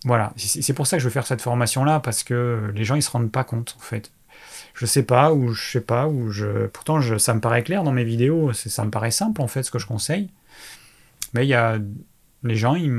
voilà, 0.03 0.33
c'est 0.37 0.73
pour 0.73 0.85
ça 0.85 0.97
que 0.97 1.01
je 1.01 1.07
veux 1.07 1.11
faire 1.11 1.25
cette 1.25 1.41
formation-là, 1.41 1.99
parce 1.99 2.23
que 2.23 2.71
les 2.75 2.83
gens, 2.83 2.93
ils 2.93 3.01
se 3.01 3.09
rendent 3.09 3.31
pas 3.31 3.43
compte, 3.43 3.75
en 3.77 3.81
fait. 3.81 4.11
Je 4.75 4.85
sais 4.85 5.01
pas, 5.01 5.33
ou 5.33 5.53
je 5.53 5.71
sais 5.71 5.81
pas, 5.81 6.07
ou 6.07 6.29
je... 6.29 6.67
Pourtant, 6.67 7.01
ça 7.17 7.33
me 7.33 7.39
paraît 7.39 7.63
clair 7.63 7.83
dans 7.83 7.91
mes 7.91 8.03
vidéos, 8.03 8.53
ça 8.53 8.85
me 8.85 8.91
paraît 8.91 9.09
simple, 9.09 9.41
en 9.41 9.47
fait, 9.47 9.63
ce 9.63 9.71
que 9.71 9.79
je 9.79 9.87
conseille. 9.87 10.29
Mais 11.33 11.45
il 11.45 11.49
y 11.49 11.55
a... 11.55 11.79
Les 12.43 12.55
gens, 12.55 12.75
ils... 12.75 12.93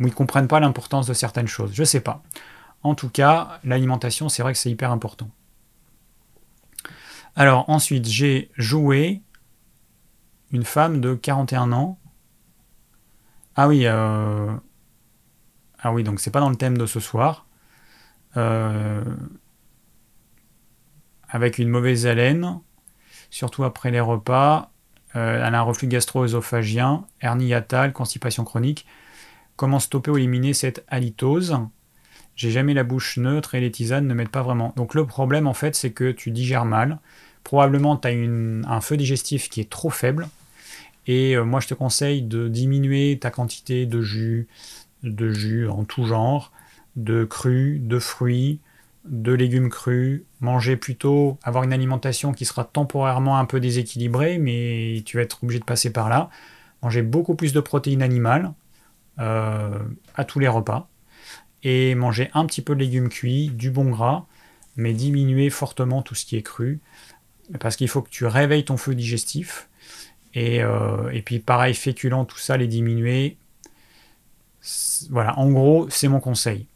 Ils 0.00 0.12
comprennent 0.12 0.48
pas 0.48 0.58
l'importance 0.58 1.06
de 1.06 1.14
certaines 1.14 1.48
choses. 1.48 1.70
Je 1.74 1.84
sais 1.84 2.00
pas. 2.00 2.22
En 2.82 2.94
tout 2.94 3.08
cas, 3.08 3.60
l'alimentation, 3.64 4.28
c'est 4.28 4.42
vrai 4.42 4.52
que 4.52 4.58
c'est 4.58 4.70
hyper 4.70 4.92
important. 4.92 5.30
Alors, 7.36 7.68
ensuite, 7.68 8.06
j'ai 8.06 8.50
joué 8.56 9.22
une 10.50 10.64
femme 10.64 11.00
de 11.00 11.14
41 11.14 11.72
ans 11.72 11.98
ah 13.60 13.66
oui, 13.66 13.86
euh... 13.86 14.54
ah 15.80 15.92
oui, 15.92 16.04
donc 16.04 16.20
c'est 16.20 16.30
pas 16.30 16.38
dans 16.38 16.48
le 16.48 16.54
thème 16.54 16.78
de 16.78 16.86
ce 16.86 17.00
soir. 17.00 17.44
Euh, 18.36 19.02
avec 21.28 21.58
une 21.58 21.68
mauvaise 21.68 22.06
haleine, 22.06 22.60
surtout 23.30 23.64
après 23.64 23.90
les 23.90 23.98
repas. 23.98 24.70
Euh, 25.16 25.44
elle 25.44 25.56
a 25.56 25.58
un 25.58 25.62
reflux 25.62 25.88
gastro-œsophagien, 25.88 27.04
hernie 27.20 27.52
constipation 27.92 28.44
chronique. 28.44 28.86
Comment 29.56 29.80
stopper 29.80 30.12
ou 30.12 30.18
éliminer 30.18 30.54
cette 30.54 30.84
halitose? 30.86 31.58
J'ai 32.38 32.50
jamais 32.50 32.72
la 32.72 32.84
bouche 32.84 33.18
neutre 33.18 33.54
et 33.54 33.60
les 33.60 33.70
tisanes 33.70 34.06
ne 34.06 34.14
m'aident 34.14 34.30
pas 34.30 34.42
vraiment. 34.42 34.72
Donc 34.76 34.94
le 34.94 35.04
problème 35.04 35.46
en 35.46 35.54
fait 35.54 35.74
c'est 35.74 35.90
que 35.90 36.12
tu 36.12 36.30
digères 36.30 36.64
mal. 36.64 37.00
Probablement 37.44 37.96
tu 37.96 38.08
as 38.08 38.12
un 38.12 38.80
feu 38.80 38.96
digestif 38.96 39.50
qui 39.50 39.60
est 39.60 39.68
trop 39.68 39.90
faible. 39.90 40.28
Et 41.08 41.34
euh, 41.34 41.44
moi, 41.44 41.58
je 41.58 41.66
te 41.66 41.74
conseille 41.74 42.22
de 42.22 42.48
diminuer 42.48 43.18
ta 43.18 43.30
quantité 43.30 43.86
de 43.86 44.02
jus, 44.02 44.46
de 45.02 45.30
jus 45.30 45.66
en 45.66 45.84
tout 45.84 46.04
genre, 46.04 46.52
de 46.96 47.24
crus, 47.24 47.80
de 47.80 47.98
fruits, 47.98 48.60
de 49.06 49.32
légumes 49.32 49.70
crus, 49.70 50.22
manger 50.40 50.76
plutôt, 50.76 51.38
avoir 51.42 51.64
une 51.64 51.72
alimentation 51.72 52.32
qui 52.32 52.44
sera 52.44 52.62
temporairement 52.64 53.38
un 53.38 53.46
peu 53.46 53.58
déséquilibrée, 53.58 54.38
mais 54.38 55.02
tu 55.06 55.16
vas 55.16 55.22
être 55.22 55.42
obligé 55.42 55.58
de 55.60 55.64
passer 55.64 55.90
par 55.90 56.10
là. 56.10 56.28
Manger 56.82 57.02
beaucoup 57.02 57.34
plus 57.34 57.54
de 57.54 57.60
protéines 57.60 58.02
animales 58.02 58.52
euh, 59.18 59.78
à 60.14 60.24
tous 60.24 60.38
les 60.38 60.48
repas. 60.48 60.88
Et 61.62 61.94
manger 61.94 62.30
un 62.34 62.46
petit 62.46 62.62
peu 62.62 62.74
de 62.74 62.80
légumes 62.80 63.08
cuits, 63.08 63.50
du 63.50 63.70
bon 63.70 63.90
gras, 63.90 64.26
mais 64.76 64.92
diminuer 64.92 65.50
fortement 65.50 66.02
tout 66.02 66.14
ce 66.14 66.24
qui 66.24 66.36
est 66.36 66.42
cru. 66.42 66.80
Parce 67.60 67.76
qu'il 67.76 67.88
faut 67.88 68.02
que 68.02 68.10
tu 68.10 68.26
réveilles 68.26 68.64
ton 68.64 68.76
feu 68.76 68.94
digestif. 68.94 69.68
Euh, 70.36 71.10
et, 71.10 71.22
puis 71.22 71.38
pareil, 71.38 71.74
féculent, 71.74 72.26
tout 72.26 72.38
ça, 72.38 72.56
les 72.56 72.66
diminuer. 72.66 73.36
Voilà, 75.10 75.38
en 75.38 75.50
gros, 75.50 75.88
c'est 75.90 76.08
mon 76.08 76.20
conseil. 76.20 76.66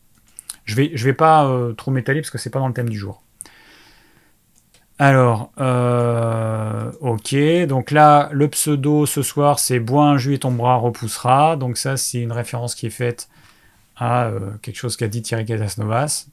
Je 0.65 0.75
vais, 0.75 0.93
je 0.95 1.05
vais 1.05 1.13
pas 1.13 1.47
euh, 1.47 1.73
trop 1.73 1.91
m'étaler 1.91 2.21
parce 2.21 2.31
que 2.31 2.39
c'est 2.39 2.51
pas 2.51 2.61
dans 2.61 2.69
le 2.69 2.75
thème 2.75 2.89
du 2.89 2.99
jour. 2.99 3.23
Alors, 4.99 5.51
euh, 5.59 6.93
ok, 7.01 7.35
donc 7.67 7.91
là, 7.91 8.29
le 8.33 8.49
pseudo 8.49 9.05
ce 9.05 9.23
soir, 9.23 9.59
c'est 9.59 9.81
bois 9.81 10.05
un 10.05 10.17
jus 10.17 10.35
et 10.35 10.39
ton 10.39 10.53
bras 10.53 10.77
repoussera. 10.77 11.57
Donc 11.57 11.77
ça, 11.77 11.97
c'est 11.97 12.21
une 12.21 12.33
référence 12.33 12.75
qui 12.75 12.87
est 12.87 12.91
faite 12.91 13.29
à 14.03 14.33
quelque 14.63 14.77
chose 14.77 14.97
qu'a 14.97 15.09
dit 15.09 15.23
Thierry 15.23 15.45
Casasnovas. 15.45 16.27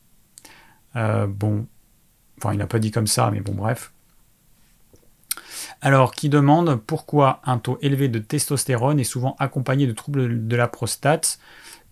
bon, 0.96 1.68
enfin, 2.38 2.54
il 2.54 2.58
n'a 2.58 2.68
pas 2.68 2.80
dit 2.80 2.92
comme 2.92 3.08
ça, 3.08 3.30
mais 3.32 3.42
bon, 3.42 3.54
bref. 3.54 3.92
Alors, 5.82 6.12
qui 6.12 6.30
demande 6.30 6.76
pourquoi 6.76 7.42
un 7.46 7.58
taux 7.58 7.78
élevé 7.82 8.10
de 8.10 8.20
testostérone 8.20 9.00
est 9.00 9.06
souvent 9.06 9.36
accompagné 9.40 9.88
de 9.88 9.94
troubles 9.94 10.48
de 10.48 10.56
la 10.56 10.68
prostate 10.68 11.40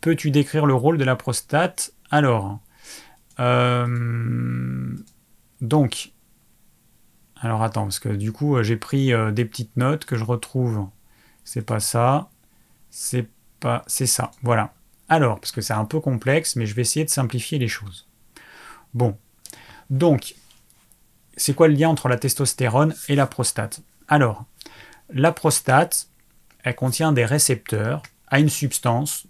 Peux-tu 0.01 0.32
décrire 0.32 0.65
le 0.65 0.73
rôle 0.73 0.97
de 0.97 1.03
la 1.03 1.15
prostate? 1.15 1.93
Alors, 2.11 2.59
euh, 3.39 4.95
donc, 5.61 6.11
alors 7.39 7.63
attends, 7.63 7.84
parce 7.84 7.99
que 7.99 8.09
du 8.09 8.32
coup, 8.32 8.61
j'ai 8.63 8.78
pris 8.78 9.13
euh, 9.13 9.32
des 9.32 9.45
petites 9.45 9.75
notes 9.78 10.05
que 10.05 10.17
je 10.17 10.23
retrouve. 10.23 10.88
C'est 11.43 11.65
pas 11.65 11.80
ça, 11.80 12.30
c'est 12.89 13.28
pas, 13.59 13.84
c'est 13.88 14.05
ça. 14.05 14.32
Voilà. 14.43 14.73
Alors, 15.10 15.39
parce 15.39 15.51
que 15.51 15.62
c'est 15.62 15.74
un 15.74 15.86
peu 15.86 15.99
complexe, 15.99 16.55
mais 16.55 16.66
je 16.66 16.76
vais 16.76 16.82
essayer 16.82 17.05
de 17.05 17.10
simplifier 17.10 17.60
les 17.60 17.68
choses. 17.68 18.08
Bon, 18.93 19.18
donc, 19.89 20.36
c'est 21.36 21.53
quoi 21.53 21.68
le 21.68 21.76
lien 21.76 21.89
entre 21.89 22.10
la 22.10 22.18
testostérone 22.18 22.93
et 23.08 23.16
la 23.16 23.28
prostate? 23.28 23.82
Alors, 24.08 24.45
la 25.10 25.32
prostate, 25.32 26.08
elle 26.64 26.76
contient 26.76 27.14
des 27.14 27.26
récepteurs 27.26 28.03
à 28.28 28.39
une 28.39 28.49
substance 28.49 29.26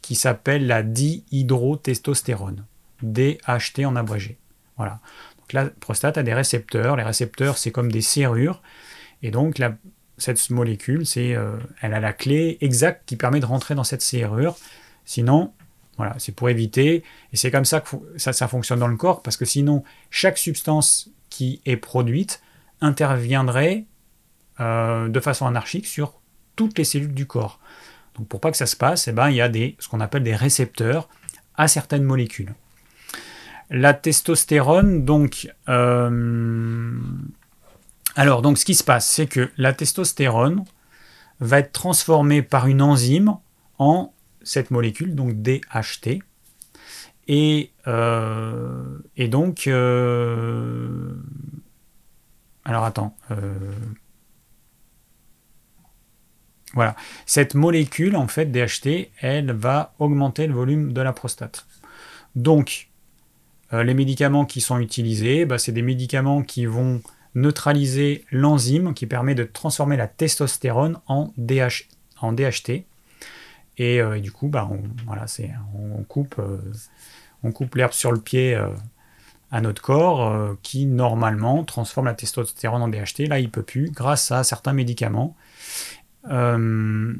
qui 0.00 0.14
s'appelle 0.14 0.66
la 0.66 0.82
dihydrotestostérone, 0.82 2.64
DHT 3.02 3.84
en 3.84 3.96
abrégé. 3.96 4.38
Voilà. 4.76 5.00
Donc 5.38 5.52
la 5.52 5.66
prostate 5.66 6.16
a 6.16 6.22
des 6.22 6.32
récepteurs. 6.32 6.96
Les 6.96 7.02
récepteurs, 7.02 7.58
c'est 7.58 7.70
comme 7.70 7.92
des 7.92 8.00
serrures. 8.00 8.62
Et 9.22 9.30
donc, 9.30 9.60
cette 10.16 10.48
molécule, 10.50 11.04
euh, 11.16 11.58
elle 11.82 11.92
a 11.92 12.00
la 12.00 12.12
clé 12.12 12.56
exacte 12.60 13.02
qui 13.06 13.16
permet 13.16 13.40
de 13.40 13.46
rentrer 13.46 13.74
dans 13.74 13.84
cette 13.84 14.02
serrure. 14.02 14.56
Sinon, 15.08 15.54
voilà, 15.96 16.14
c'est 16.18 16.32
pour 16.32 16.50
éviter. 16.50 17.02
Et 17.32 17.36
c'est 17.38 17.50
comme 17.50 17.64
ça 17.64 17.80
que 17.80 17.96
ça, 18.18 18.34
ça 18.34 18.46
fonctionne 18.46 18.78
dans 18.78 18.88
le 18.88 18.98
corps, 18.98 19.22
parce 19.22 19.38
que 19.38 19.46
sinon, 19.46 19.82
chaque 20.10 20.36
substance 20.36 21.08
qui 21.30 21.62
est 21.64 21.78
produite 21.78 22.42
interviendrait 22.82 23.86
euh, 24.60 25.08
de 25.08 25.18
façon 25.18 25.46
anarchique 25.46 25.86
sur 25.86 26.20
toutes 26.56 26.76
les 26.76 26.84
cellules 26.84 27.14
du 27.14 27.26
corps. 27.26 27.58
Donc 28.16 28.28
pour 28.28 28.38
pas 28.38 28.50
que 28.50 28.58
ça 28.58 28.66
se 28.66 28.76
passe, 28.76 29.08
eh 29.08 29.12
ben, 29.12 29.30
il 29.30 29.36
y 29.36 29.40
a 29.40 29.48
des, 29.48 29.76
ce 29.78 29.88
qu'on 29.88 30.00
appelle 30.00 30.24
des 30.24 30.36
récepteurs 30.36 31.08
à 31.54 31.68
certaines 31.68 32.04
molécules. 32.04 32.52
La 33.70 33.94
testostérone, 33.94 35.06
donc, 35.06 35.50
euh, 35.70 37.00
alors 38.14 38.42
donc 38.42 38.58
ce 38.58 38.66
qui 38.66 38.74
se 38.74 38.84
passe, 38.84 39.08
c'est 39.08 39.26
que 39.26 39.50
la 39.56 39.72
testostérone 39.72 40.66
va 41.40 41.60
être 41.60 41.72
transformée 41.72 42.42
par 42.42 42.66
une 42.66 42.82
enzyme 42.82 43.38
en 43.78 44.12
cette 44.42 44.70
molécule, 44.70 45.14
donc 45.14 45.42
DHT, 45.42 46.22
et, 47.28 47.72
euh, 47.86 48.98
et 49.16 49.28
donc, 49.28 49.66
euh, 49.66 51.12
alors 52.64 52.84
attends, 52.84 53.14
euh, 53.30 53.52
voilà, 56.72 56.96
cette 57.26 57.54
molécule 57.54 58.16
en 58.16 58.28
fait 58.28 58.46
DHT, 58.46 59.10
elle 59.20 59.52
va 59.52 59.94
augmenter 59.98 60.46
le 60.46 60.54
volume 60.54 60.92
de 60.92 61.00
la 61.02 61.12
prostate. 61.12 61.66
Donc, 62.34 62.88
les 63.70 63.92
médicaments 63.92 64.46
qui 64.46 64.62
sont 64.62 64.78
utilisés, 64.78 65.44
bah, 65.44 65.58
c'est 65.58 65.72
des 65.72 65.82
médicaments 65.82 66.42
qui 66.42 66.64
vont 66.64 67.02
neutraliser 67.34 68.24
l'enzyme 68.30 68.94
qui 68.94 69.06
permet 69.06 69.34
de 69.34 69.44
transformer 69.44 69.98
la 69.98 70.08
testostérone 70.08 70.98
en 71.06 71.34
DHT. 71.36 72.86
Et, 73.78 74.00
du 74.20 74.32
coup, 74.32 74.48
bah, 74.48 74.68
on, 74.70 74.80
voilà, 75.06 75.26
on 75.74 76.02
coupe 76.02 76.40
on 77.42 77.52
coupe 77.52 77.74
l'herbe 77.74 77.92
sur 77.92 78.12
le 78.12 78.20
pied 78.20 78.54
euh, 78.54 78.68
à 79.50 79.60
notre 79.60 79.82
corps, 79.82 80.28
euh, 80.28 80.58
qui 80.62 80.86
normalement 80.86 81.64
transforme 81.64 82.06
la 82.06 82.14
testostérone 82.14 82.82
en 82.82 82.88
DHT. 82.88 83.28
Là, 83.28 83.38
il 83.38 83.50
peut 83.50 83.62
plus, 83.62 83.90
grâce 83.90 84.30
à 84.30 84.44
certains 84.44 84.72
médicaments. 84.72 85.36
Euh, 86.30 87.14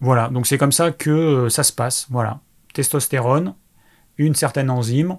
voilà, 0.00 0.28
donc 0.28 0.46
c'est 0.46 0.58
comme 0.58 0.72
ça 0.72 0.90
que 0.90 1.48
ça 1.48 1.62
se 1.62 1.72
passe. 1.72 2.06
Voilà, 2.10 2.40
testostérone, 2.74 3.54
une 4.18 4.34
certaine 4.34 4.70
enzyme, 4.70 5.18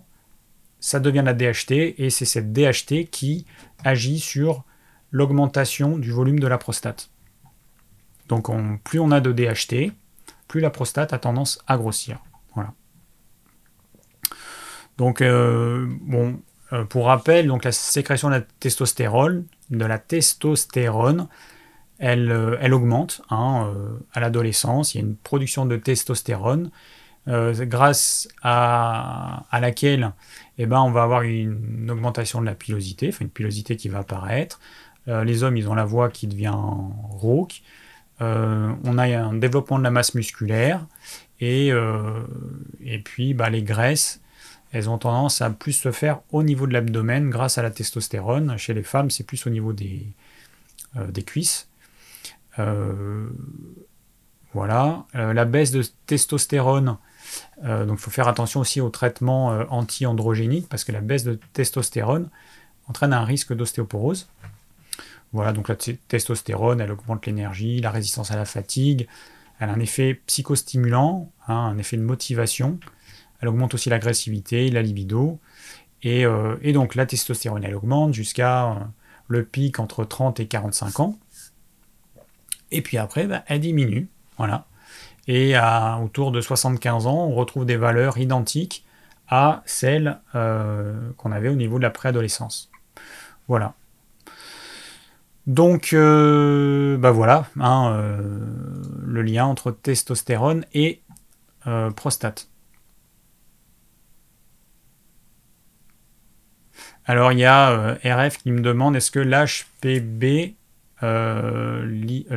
ça 0.79 0.99
devient 0.99 1.23
la 1.25 1.33
DHT, 1.33 1.95
et 1.97 2.09
c'est 2.09 2.25
cette 2.25 2.53
DHT 2.53 3.09
qui 3.09 3.47
agit 3.83 4.19
sur 4.19 4.63
l'augmentation 5.11 5.97
du 5.97 6.11
volume 6.11 6.39
de 6.39 6.47
la 6.47 6.57
prostate. 6.57 7.09
Donc 8.27 8.49
plus 8.83 8.99
on 8.99 9.09
a 9.09 9.21
de 9.21 9.31
DHT, 9.31 9.93
plus 10.47 10.61
la 10.61 10.69
prostate 10.69 11.13
a 11.13 11.19
tendance 11.19 11.59
à 11.67 11.77
grossir. 11.77 12.19
Voilà. 12.55 12.73
Donc, 14.97 15.21
bon, 15.21 16.41
pour 16.89 17.05
rappel, 17.05 17.47
donc 17.47 17.63
la 17.63 17.71
sécrétion 17.71 18.29
de 18.29 18.35
la 18.35 18.41
testostérone, 18.41 19.45
testostérone 20.07 21.27
elle, 21.99 22.31
augmente 22.73 23.21
hein, 23.29 23.73
à 24.13 24.19
l'adolescence. 24.19 24.95
Il 24.95 24.97
y 24.97 25.01
a 25.01 25.07
une 25.07 25.15
production 25.15 25.65
de 25.65 25.77
testostérone 25.77 26.71
grâce 27.27 28.27
à, 28.41 29.43
laquelle 29.59 30.13
eh 30.57 30.65
ben, 30.65 30.79
on 30.79 30.91
va 30.91 31.03
avoir 31.03 31.21
une, 31.23 31.91
augmentation 31.91 32.41
de 32.41 32.45
la 32.45 32.55
pilosité, 32.55 33.13
une 33.19 33.29
pilosité 33.29 33.75
qui 33.75 33.89
va 33.89 33.99
apparaître. 33.99 34.59
les 35.05 35.43
hommes, 35.43 35.57
ils 35.57 35.69
ont 35.69 35.75
la 35.75 35.85
voix 35.85 36.09
qui 36.09 36.27
devient 36.27 36.55
rauque. 36.55 37.61
Euh, 38.21 38.73
on 38.83 38.97
a 38.97 39.05
un 39.05 39.33
développement 39.33 39.77
de 39.77 39.83
la 39.83 39.91
masse 39.91 40.15
musculaire 40.15 40.85
et, 41.39 41.71
euh, 41.71 42.23
et 42.83 42.99
puis 42.99 43.33
bah, 43.33 43.49
les 43.49 43.61
graisses, 43.61 44.21
elles 44.71 44.89
ont 44.89 44.97
tendance 44.97 45.41
à 45.41 45.49
plus 45.49 45.73
se 45.73 45.91
faire 45.91 46.21
au 46.31 46.43
niveau 46.43 46.67
de 46.67 46.73
l'abdomen 46.73 47.29
grâce 47.29 47.57
à 47.57 47.61
la 47.61 47.69
testostérone. 47.71 48.57
Chez 48.57 48.73
les 48.73 48.83
femmes, 48.83 49.11
c'est 49.11 49.23
plus 49.23 49.45
au 49.45 49.49
niveau 49.49 49.71
des, 49.71 50.07
euh, 50.97 51.07
des 51.11 51.23
cuisses. 51.23 51.67
voilà. 54.53 55.05
la 55.13 55.45
baisse 55.45 55.69
de 55.69 55.83
testostérone, 56.07 56.97
donc 57.61 57.91
il 57.91 57.97
faut 57.97 58.09
faire 58.09 58.27
attention 58.27 58.61
aussi 58.61 58.81
au 58.81 58.89
traitement 58.89 59.49
anti-androgénique 59.69 60.67
parce 60.67 60.83
que 60.83 60.91
la 60.91 61.01
baisse 61.01 61.23
de 61.23 61.37
testostérone 61.53 62.29
entraîne 62.87 63.13
un 63.13 63.23
risque 63.23 63.53
d'ostéoporose. 63.53 64.27
Voilà, 65.33 65.51
donc 65.51 65.67
la 65.67 65.75
testostérone, 65.75 66.79
elle 66.81 66.91
augmente 66.91 67.25
l'énergie, 67.25 67.81
la 67.81 67.91
résistance 67.91 68.31
à 68.31 68.35
la 68.35 68.45
fatigue, 68.45 69.07
elle 69.59 69.69
a 69.69 69.73
un 69.73 69.79
effet 69.79 70.13
psychostimulant, 70.25 71.31
hein, 71.47 71.55
un 71.55 71.77
effet 71.77 71.97
de 71.97 72.01
motivation, 72.01 72.79
elle 73.41 73.49
augmente 73.49 73.73
aussi 73.73 73.89
l'agressivité, 73.89 74.69
la 74.69 74.81
libido, 74.81 75.39
et, 76.03 76.25
euh, 76.25 76.55
donc 76.73 76.95
la 76.95 77.05
testostérone, 77.05 77.63
elle 77.63 77.75
augmente 77.75 78.13
jusqu'à 78.13 78.71
euh, 78.71 78.75
le 79.27 79.43
pic 79.43 79.79
entre 79.79 80.05
30 80.05 80.39
et 80.39 80.47
45 80.47 80.99
ans, 81.01 81.19
et 82.71 82.81
puis 82.81 82.97
après, 82.97 83.27
bah, 83.27 83.43
elle 83.47 83.61
diminue, 83.61 84.09
voilà. 84.37 84.65
Et 85.27 85.55
à, 85.55 85.99
autour 86.01 86.31
de 86.31 86.39
75 86.39 87.07
ans, 87.07 87.25
on 87.25 87.33
retrouve 87.33 87.65
des 87.65 87.75
valeurs 87.75 88.17
identiques 88.17 88.85
à 89.27 89.61
celles 89.65 90.19
euh, 90.35 91.11
qu'on 91.17 91.31
avait 91.31 91.49
au 91.49 91.55
niveau 91.55 91.77
de 91.77 91.83
la 91.83 91.89
préadolescence. 91.89 92.71
Voilà. 93.47 93.73
Donc, 95.47 95.93
euh, 95.93 96.97
bah 96.97 97.11
voilà, 97.11 97.47
hein, 97.57 97.93
euh, 97.93 98.21
le 99.05 99.21
lien 99.21 99.45
entre 99.45 99.71
testostérone 99.71 100.65
et 100.73 101.01
euh, 101.67 101.89
prostate. 101.89 102.49
Alors, 107.05 107.31
il 107.31 107.39
y 107.39 107.45
a 107.45 107.97
RF 108.03 108.39
qui 108.39 108.51
me 108.51 108.59
demande 108.59 108.97
est-ce 108.97 109.09
que 109.09 109.19
l'HPB, 109.19 110.55
le, 111.01 112.27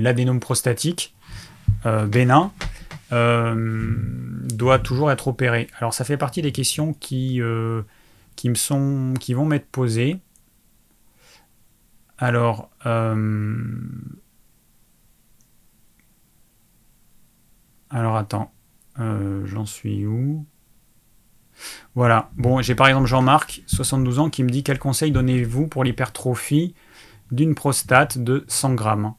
l'adénome 0.00 0.40
prostatique 0.40 1.14
bénin, 1.84 2.52
doit 3.10 4.78
toujours 4.78 5.10
être 5.10 5.28
opéré. 5.28 5.68
Alors, 5.78 5.92
ça 5.92 6.06
fait 6.06 6.16
partie 6.16 6.40
des 6.40 6.52
questions 6.52 6.94
qui 6.94 7.42
qui 8.36 8.48
me 8.48 8.54
sont, 8.54 9.14
qui 9.18 9.34
vont 9.34 9.46
m'être 9.46 9.66
posées. 9.66 10.18
Alors, 12.18 12.70
euh, 12.86 13.64
alors 17.90 18.16
attends, 18.16 18.52
euh, 18.98 19.44
j'en 19.46 19.66
suis 19.66 20.06
où? 20.06 20.46
Voilà. 21.94 22.30
Bon, 22.36 22.60
j'ai 22.62 22.74
par 22.74 22.88
exemple 22.88 23.06
Jean-Marc, 23.06 23.62
72 23.66 24.18
ans, 24.18 24.30
qui 24.30 24.44
me 24.44 24.50
dit 24.50 24.62
quel 24.62 24.78
conseil 24.78 25.10
donnez-vous 25.10 25.66
pour 25.66 25.84
l'hypertrophie 25.84 26.74
d'une 27.30 27.54
prostate 27.54 28.18
de 28.18 28.44
100 28.48 28.74
grammes? 28.74 29.14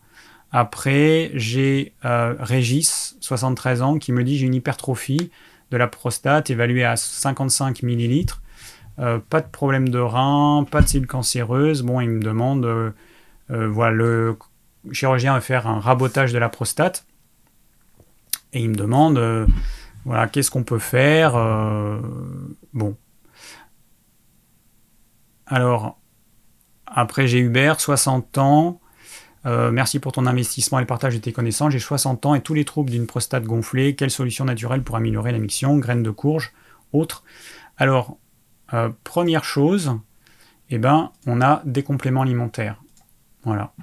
Après, 0.51 1.31
j'ai 1.33 1.93
euh, 2.05 2.35
Régis, 2.39 3.17
73 3.19 3.81
ans, 3.81 3.97
qui 3.99 4.11
me 4.11 4.23
dit 4.23 4.37
j'ai 4.37 4.45
une 4.45 4.55
hypertrophie 4.55 5.31
de 5.71 5.77
la 5.77 5.87
prostate 5.87 6.49
évaluée 6.49 6.85
à 6.85 6.95
55 6.95 7.83
millilitres 7.83 8.41
euh, 8.99 9.19
pas 9.19 9.41
de 9.41 9.47
problème 9.47 9.89
de 9.89 9.99
rein, 9.99 10.65
pas 10.69 10.81
de 10.81 10.87
cible 10.87 11.07
cancéreuse. 11.07 11.83
Bon, 11.83 12.01
il 12.01 12.09
me 12.09 12.21
demande, 12.21 12.65
euh, 12.65 12.91
euh, 13.51 13.67
voilà, 13.67 13.95
le 13.95 14.37
chirurgien 14.91 15.33
va 15.33 15.41
faire 15.41 15.67
un 15.67 15.79
rabotage 15.79 16.33
de 16.33 16.39
la 16.39 16.49
prostate. 16.49 17.05
Et 18.53 18.61
il 18.61 18.69
me 18.69 18.75
demande, 18.75 19.19
voilà, 20.05 20.27
qu'est-ce 20.27 20.49
qu'on 20.49 20.63
peut 20.63 20.79
faire 20.79 21.33
Bon. 22.73 22.95
Alors, 25.45 25.99
après, 26.85 27.27
j'ai 27.27 27.39
Hubert, 27.39 27.79
60 27.81 28.37
ans. 28.37 28.79
merci 29.43 29.99
pour 29.99 30.13
ton 30.13 30.25
investissement 30.25 30.79
et 30.79 30.81
le 30.81 30.87
partage 30.87 31.13
de 31.13 31.19
tes 31.19 31.33
connaissances. 31.33 31.73
J'ai 31.73 31.79
60 31.79 32.25
ans 32.25 32.35
et 32.35 32.41
tous 32.41 32.53
les 32.53 32.63
troubles 32.63 32.89
d'une 32.89 33.05
prostate 33.05 33.43
gonflée. 33.43 33.95
Quelle 33.95 34.09
solution 34.09 34.45
naturelle 34.45 34.81
pour 34.81 34.95
améliorer 34.95 35.33
la 35.33 35.39
Graines 35.39 36.03
de 36.03 36.11
courge, 36.11 36.53
autres. 36.93 37.23
Alors, 37.75 38.17
euh, 38.73 38.89
première 39.03 39.43
chose, 39.43 39.97
eh 40.69 40.77
ben, 40.77 41.11
on 41.25 41.41
a 41.41 41.61
des 41.65 41.83
compléments 41.83 42.21
alimentaires. 42.21 42.81
Voilà. 43.43 43.73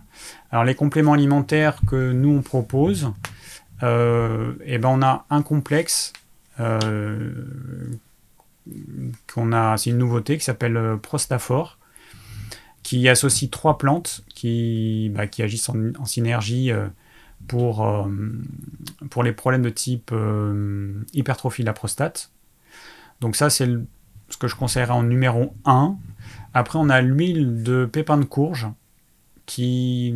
Alors 0.50 0.64
les 0.64 0.74
compléments 0.74 1.14
alimentaires 1.14 1.80
que 1.86 2.12
nous 2.12 2.30
on 2.30 2.42
propose, 2.42 3.12
euh, 3.82 4.54
eh 4.64 4.78
ben, 4.78 4.90
on 4.90 5.02
a 5.02 5.24
un 5.30 5.42
complexe 5.42 6.12
euh, 6.60 7.32
qu'on 9.32 9.52
a, 9.52 9.76
c'est 9.78 9.90
une 9.90 9.98
nouveauté 9.98 10.36
qui 10.36 10.44
s'appelle 10.44 10.98
Prostafor, 11.00 11.78
qui 12.82 13.08
associe 13.08 13.50
trois 13.50 13.78
plantes 13.78 14.22
qui, 14.34 15.10
bah, 15.14 15.26
qui 15.26 15.42
agissent 15.42 15.70
en, 15.70 16.04
synergie 16.04 16.70
pour, 17.48 18.06
pour 19.08 19.22
les 19.22 19.32
problèmes 19.32 19.62
de 19.62 19.70
type 19.70 20.12
hypertrophie 21.14 21.62
de 21.62 21.66
la 21.66 21.72
prostate. 21.72 22.30
Donc 23.20 23.36
ça, 23.36 23.48
c'est 23.48 23.68
ce 24.34 24.38
que 24.38 24.48
je 24.48 24.56
conseillerais 24.56 24.90
en 24.90 25.04
numéro 25.04 25.54
1. 25.64 25.96
Après, 26.54 26.76
on 26.76 26.88
a 26.88 27.00
l'huile 27.00 27.62
de 27.62 27.84
pépins 27.84 28.18
de 28.18 28.24
courge 28.24 28.66
qui 29.46 30.12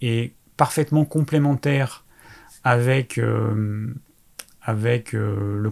est 0.00 0.32
parfaitement 0.56 1.04
complémentaire 1.04 2.04
avec, 2.64 3.18
euh, 3.18 3.94
avec 4.62 5.14
euh, 5.14 5.58
le 5.60 5.70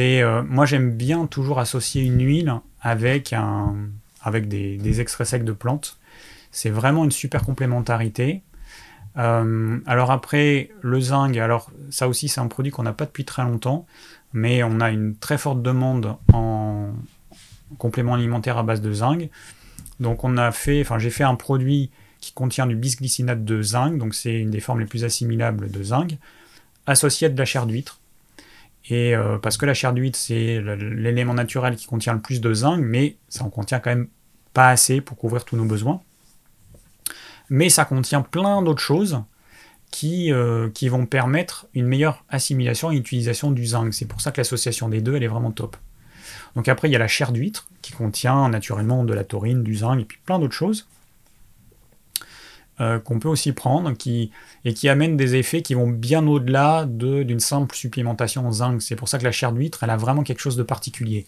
euh, 0.00 0.42
moi, 0.48 0.66
j'aime 0.66 0.90
bien 0.96 1.26
toujours 1.26 1.60
associer 1.60 2.02
une 2.02 2.20
huile 2.20 2.52
avec, 2.80 3.32
un, 3.32 3.76
avec 4.22 4.48
des, 4.48 5.00
extraits 5.00 5.28
secs 5.28 5.44
de 5.44 5.52
plantes. 5.52 5.98
C'est 6.50 6.70
vraiment 6.70 7.04
une 7.04 7.12
super 7.12 7.44
complémentarité. 7.44 8.42
alors 9.14 10.10
après, 10.10 10.70
le 10.80 11.00
zinc, 11.00 11.36
alors 11.36 11.70
ça 11.90 12.08
aussi 12.08 12.28
c'est 12.28 12.40
un 12.40 12.48
produit 12.48 12.72
qu'on 12.72 12.82
n'a 12.82 12.92
pas 12.92 13.06
depuis 13.06 13.24
très 13.24 13.42
longtemps 13.44 13.86
mais 14.36 14.62
on 14.62 14.80
a 14.80 14.90
une 14.90 15.16
très 15.16 15.38
forte 15.38 15.62
demande 15.62 16.14
en 16.34 16.90
complément 17.78 18.12
alimentaire 18.12 18.58
à 18.58 18.62
base 18.62 18.82
de 18.82 18.92
zinc. 18.92 19.30
Donc 19.98 20.24
on 20.24 20.36
a 20.36 20.52
fait, 20.52 20.82
enfin 20.82 20.98
j'ai 20.98 21.08
fait 21.08 21.24
un 21.24 21.36
produit 21.36 21.90
qui 22.20 22.34
contient 22.34 22.66
du 22.66 22.76
bisglycinate 22.76 23.46
de 23.46 23.62
zinc, 23.62 23.96
donc 23.96 24.14
c'est 24.14 24.38
une 24.38 24.50
des 24.50 24.60
formes 24.60 24.80
les 24.80 24.86
plus 24.86 25.04
assimilables 25.04 25.70
de 25.70 25.82
zinc, 25.82 26.18
associé 26.86 27.28
à 27.28 27.30
de 27.30 27.38
la 27.38 27.46
chair 27.46 27.64
d'huître. 27.64 27.98
Et 28.90 29.16
euh, 29.16 29.38
parce 29.38 29.56
que 29.56 29.64
la 29.64 29.72
chair 29.72 29.94
d'huître 29.94 30.18
c'est 30.18 30.60
l'élément 30.60 31.32
naturel 31.32 31.74
qui 31.74 31.86
contient 31.86 32.12
le 32.12 32.20
plus 32.20 32.42
de 32.42 32.52
zinc, 32.52 32.78
mais 32.78 33.16
ça 33.30 33.42
en 33.42 33.48
contient 33.48 33.80
quand 33.80 33.90
même 33.90 34.08
pas 34.52 34.68
assez 34.68 35.00
pour 35.00 35.16
couvrir 35.16 35.46
tous 35.46 35.56
nos 35.56 35.64
besoins. 35.64 36.02
Mais 37.48 37.70
ça 37.70 37.86
contient 37.86 38.20
plein 38.20 38.60
d'autres 38.60 38.82
choses 38.82 39.22
qui, 39.90 40.32
euh, 40.32 40.68
qui 40.70 40.88
vont 40.88 41.06
permettre 41.06 41.66
une 41.74 41.86
meilleure 41.86 42.24
assimilation 42.28 42.90
et 42.90 42.96
utilisation 42.96 43.50
du 43.50 43.66
zinc. 43.66 43.94
C'est 43.94 44.06
pour 44.06 44.20
ça 44.20 44.32
que 44.32 44.40
l'association 44.40 44.88
des 44.88 45.00
deux, 45.00 45.16
elle 45.16 45.22
est 45.22 45.28
vraiment 45.28 45.52
top. 45.52 45.76
Donc 46.54 46.68
après, 46.68 46.88
il 46.88 46.92
y 46.92 46.96
a 46.96 46.98
la 46.98 47.08
chair 47.08 47.32
d'huître, 47.32 47.68
qui 47.82 47.92
contient 47.92 48.48
naturellement 48.48 49.04
de 49.04 49.14
la 49.14 49.24
taurine, 49.24 49.62
du 49.62 49.76
zinc, 49.76 50.00
et 50.00 50.04
puis 50.04 50.18
plein 50.24 50.38
d'autres 50.38 50.54
choses, 50.54 50.88
euh, 52.80 52.98
qu'on 52.98 53.18
peut 53.18 53.28
aussi 53.28 53.52
prendre, 53.52 53.92
qui, 53.92 54.30
et 54.64 54.74
qui 54.74 54.88
amènent 54.88 55.16
des 55.16 55.36
effets 55.36 55.62
qui 55.62 55.74
vont 55.74 55.88
bien 55.88 56.26
au-delà 56.26 56.86
d'une 56.86 57.40
simple 57.40 57.74
supplémentation 57.74 58.46
en 58.46 58.52
zinc. 58.52 58.82
C'est 58.82 58.96
pour 58.96 59.08
ça 59.08 59.18
que 59.18 59.24
la 59.24 59.32
chair 59.32 59.52
d'huître, 59.52 59.82
elle 59.82 59.90
a 59.90 59.96
vraiment 59.96 60.22
quelque 60.22 60.40
chose 60.40 60.56
de 60.56 60.62
particulier. 60.62 61.26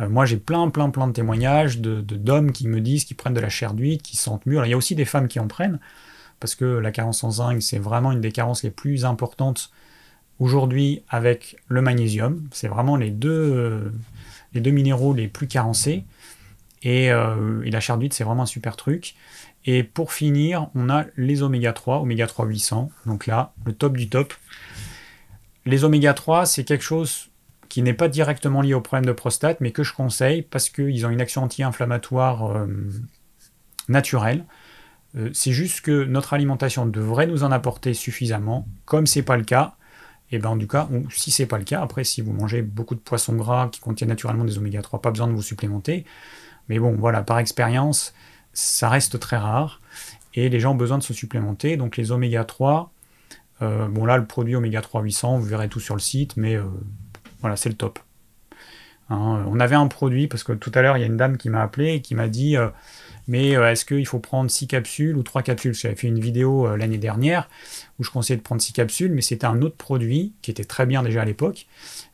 Euh, 0.00 0.08
moi, 0.08 0.26
j'ai 0.26 0.36
plein, 0.36 0.68
plein, 0.70 0.90
plein 0.90 1.06
de 1.06 1.12
témoignages 1.12 1.78
d'hommes 1.78 2.02
de, 2.02 2.16
d'hommes 2.16 2.52
qui 2.52 2.68
me 2.68 2.80
disent 2.80 3.04
qu'ils 3.04 3.16
prennent 3.16 3.34
de 3.34 3.40
la 3.40 3.48
chair 3.48 3.74
d'huître, 3.74 4.02
qui 4.02 4.16
sentent 4.16 4.44
mieux. 4.46 4.56
Alors, 4.56 4.66
il 4.66 4.70
y 4.70 4.74
a 4.74 4.76
aussi 4.76 4.94
des 4.94 5.04
femmes 5.04 5.28
qui 5.28 5.40
en 5.40 5.46
prennent, 5.46 5.78
parce 6.44 6.56
que 6.56 6.66
la 6.66 6.92
carence 6.92 7.24
en 7.24 7.30
zinc, 7.30 7.62
c'est 7.62 7.78
vraiment 7.78 8.12
une 8.12 8.20
des 8.20 8.30
carences 8.30 8.64
les 8.64 8.70
plus 8.70 9.06
importantes 9.06 9.70
aujourd'hui 10.38 11.02
avec 11.08 11.56
le 11.68 11.80
magnésium. 11.80 12.46
C'est 12.52 12.68
vraiment 12.68 12.96
les 12.96 13.08
deux, 13.08 13.90
les 14.52 14.60
deux 14.60 14.70
minéraux 14.70 15.14
les 15.14 15.26
plus 15.26 15.46
carencés. 15.46 16.04
Et, 16.82 17.06
et 17.06 17.70
la 17.70 17.80
chair 17.80 17.96
d'huître, 17.96 18.14
c'est 18.14 18.24
vraiment 18.24 18.42
un 18.42 18.46
super 18.46 18.76
truc. 18.76 19.14
Et 19.64 19.84
pour 19.84 20.12
finir, 20.12 20.68
on 20.74 20.90
a 20.90 21.06
les 21.16 21.42
oméga 21.42 21.72
3, 21.72 22.00
oméga 22.00 22.26
3 22.26 22.44
800. 22.44 22.90
Donc 23.06 23.26
là, 23.26 23.54
le 23.64 23.72
top 23.72 23.96
du 23.96 24.10
top. 24.10 24.34
Les 25.64 25.84
oméga 25.84 26.12
3, 26.12 26.44
c'est 26.44 26.64
quelque 26.64 26.84
chose 26.84 27.30
qui 27.70 27.80
n'est 27.80 27.94
pas 27.94 28.08
directement 28.08 28.60
lié 28.60 28.74
au 28.74 28.82
problème 28.82 29.06
de 29.06 29.12
prostate, 29.12 29.62
mais 29.62 29.70
que 29.70 29.82
je 29.82 29.94
conseille 29.94 30.42
parce 30.42 30.68
qu'ils 30.68 31.06
ont 31.06 31.10
une 31.10 31.22
action 31.22 31.42
anti-inflammatoire 31.42 32.54
euh, 32.54 32.66
naturelle. 33.88 34.44
Euh, 35.16 35.30
c'est 35.32 35.52
juste 35.52 35.80
que 35.80 36.04
notre 36.04 36.32
alimentation 36.32 36.86
devrait 36.86 37.26
nous 37.26 37.44
en 37.44 37.52
apporter 37.52 37.94
suffisamment. 37.94 38.66
Comme 38.84 39.06
c'est 39.06 39.22
pas 39.22 39.36
le 39.36 39.44
cas, 39.44 39.74
et 40.30 40.36
eh 40.36 40.38
ben 40.38 40.56
du 40.56 40.66
cas, 40.66 40.88
ou 40.90 41.08
si 41.10 41.30
c'est 41.30 41.46
pas 41.46 41.58
le 41.58 41.64
cas, 41.64 41.82
après 41.82 42.02
si 42.02 42.22
vous 42.22 42.32
mangez 42.32 42.62
beaucoup 42.62 42.94
de 42.94 43.00
poissons 43.00 43.36
gras 43.36 43.68
qui 43.70 43.80
contiennent 43.80 44.08
naturellement 44.08 44.44
des 44.44 44.58
oméga 44.58 44.82
3, 44.82 45.00
pas 45.00 45.10
besoin 45.10 45.28
de 45.28 45.32
vous 45.32 45.42
supplémenter. 45.42 46.04
Mais 46.68 46.78
bon, 46.78 46.96
voilà, 46.96 47.22
par 47.22 47.38
expérience, 47.38 48.14
ça 48.52 48.88
reste 48.88 49.20
très 49.20 49.36
rare 49.36 49.80
et 50.34 50.48
les 50.48 50.60
gens 50.60 50.72
ont 50.72 50.76
besoin 50.76 50.98
de 50.98 51.02
se 51.02 51.12
supplémenter. 51.12 51.76
Donc 51.76 51.96
les 51.96 52.10
oméga 52.10 52.44
3, 52.44 52.90
euh, 53.62 53.86
bon 53.88 54.06
là 54.06 54.16
le 54.16 54.24
produit 54.26 54.56
oméga 54.56 54.80
3 54.80 55.02
800, 55.02 55.38
vous 55.38 55.44
verrez 55.44 55.68
tout 55.68 55.80
sur 55.80 55.94
le 55.94 56.00
site, 56.00 56.36
mais 56.36 56.56
euh, 56.56 56.64
voilà, 57.40 57.56
c'est 57.56 57.68
le 57.68 57.76
top. 57.76 57.98
Hein, 59.10 59.44
on 59.46 59.60
avait 59.60 59.76
un 59.76 59.86
produit, 59.86 60.26
parce 60.26 60.42
que 60.42 60.52
tout 60.52 60.72
à 60.74 60.82
l'heure 60.82 60.96
il 60.96 61.00
y 61.00 61.04
a 61.04 61.06
une 61.06 61.18
dame 61.18 61.36
qui 61.36 61.50
m'a 61.50 61.62
appelé 61.62 61.94
et 61.94 62.00
qui 62.00 62.14
m'a 62.14 62.28
dit 62.28 62.56
mais 63.26 63.50
est-ce 63.50 63.84
qu'il 63.84 64.06
faut 64.06 64.18
prendre 64.18 64.50
6 64.50 64.66
capsules 64.66 65.16
ou 65.16 65.22
3 65.22 65.42
capsules? 65.42 65.74
J'avais 65.74 65.94
fait 65.94 66.08
une 66.08 66.20
vidéo 66.20 66.76
l'année 66.76 66.98
dernière 66.98 67.48
où 67.98 68.04
je 68.04 68.10
conseillais 68.10 68.36
de 68.36 68.42
prendre 68.42 68.60
6 68.60 68.72
capsules, 68.72 69.12
mais 69.12 69.22
c'était 69.22 69.46
un 69.46 69.62
autre 69.62 69.76
produit 69.76 70.34
qui 70.42 70.50
était 70.50 70.64
très 70.64 70.86
bien 70.86 71.02
déjà 71.02 71.22
à 71.22 71.24
l'époque, 71.24 71.66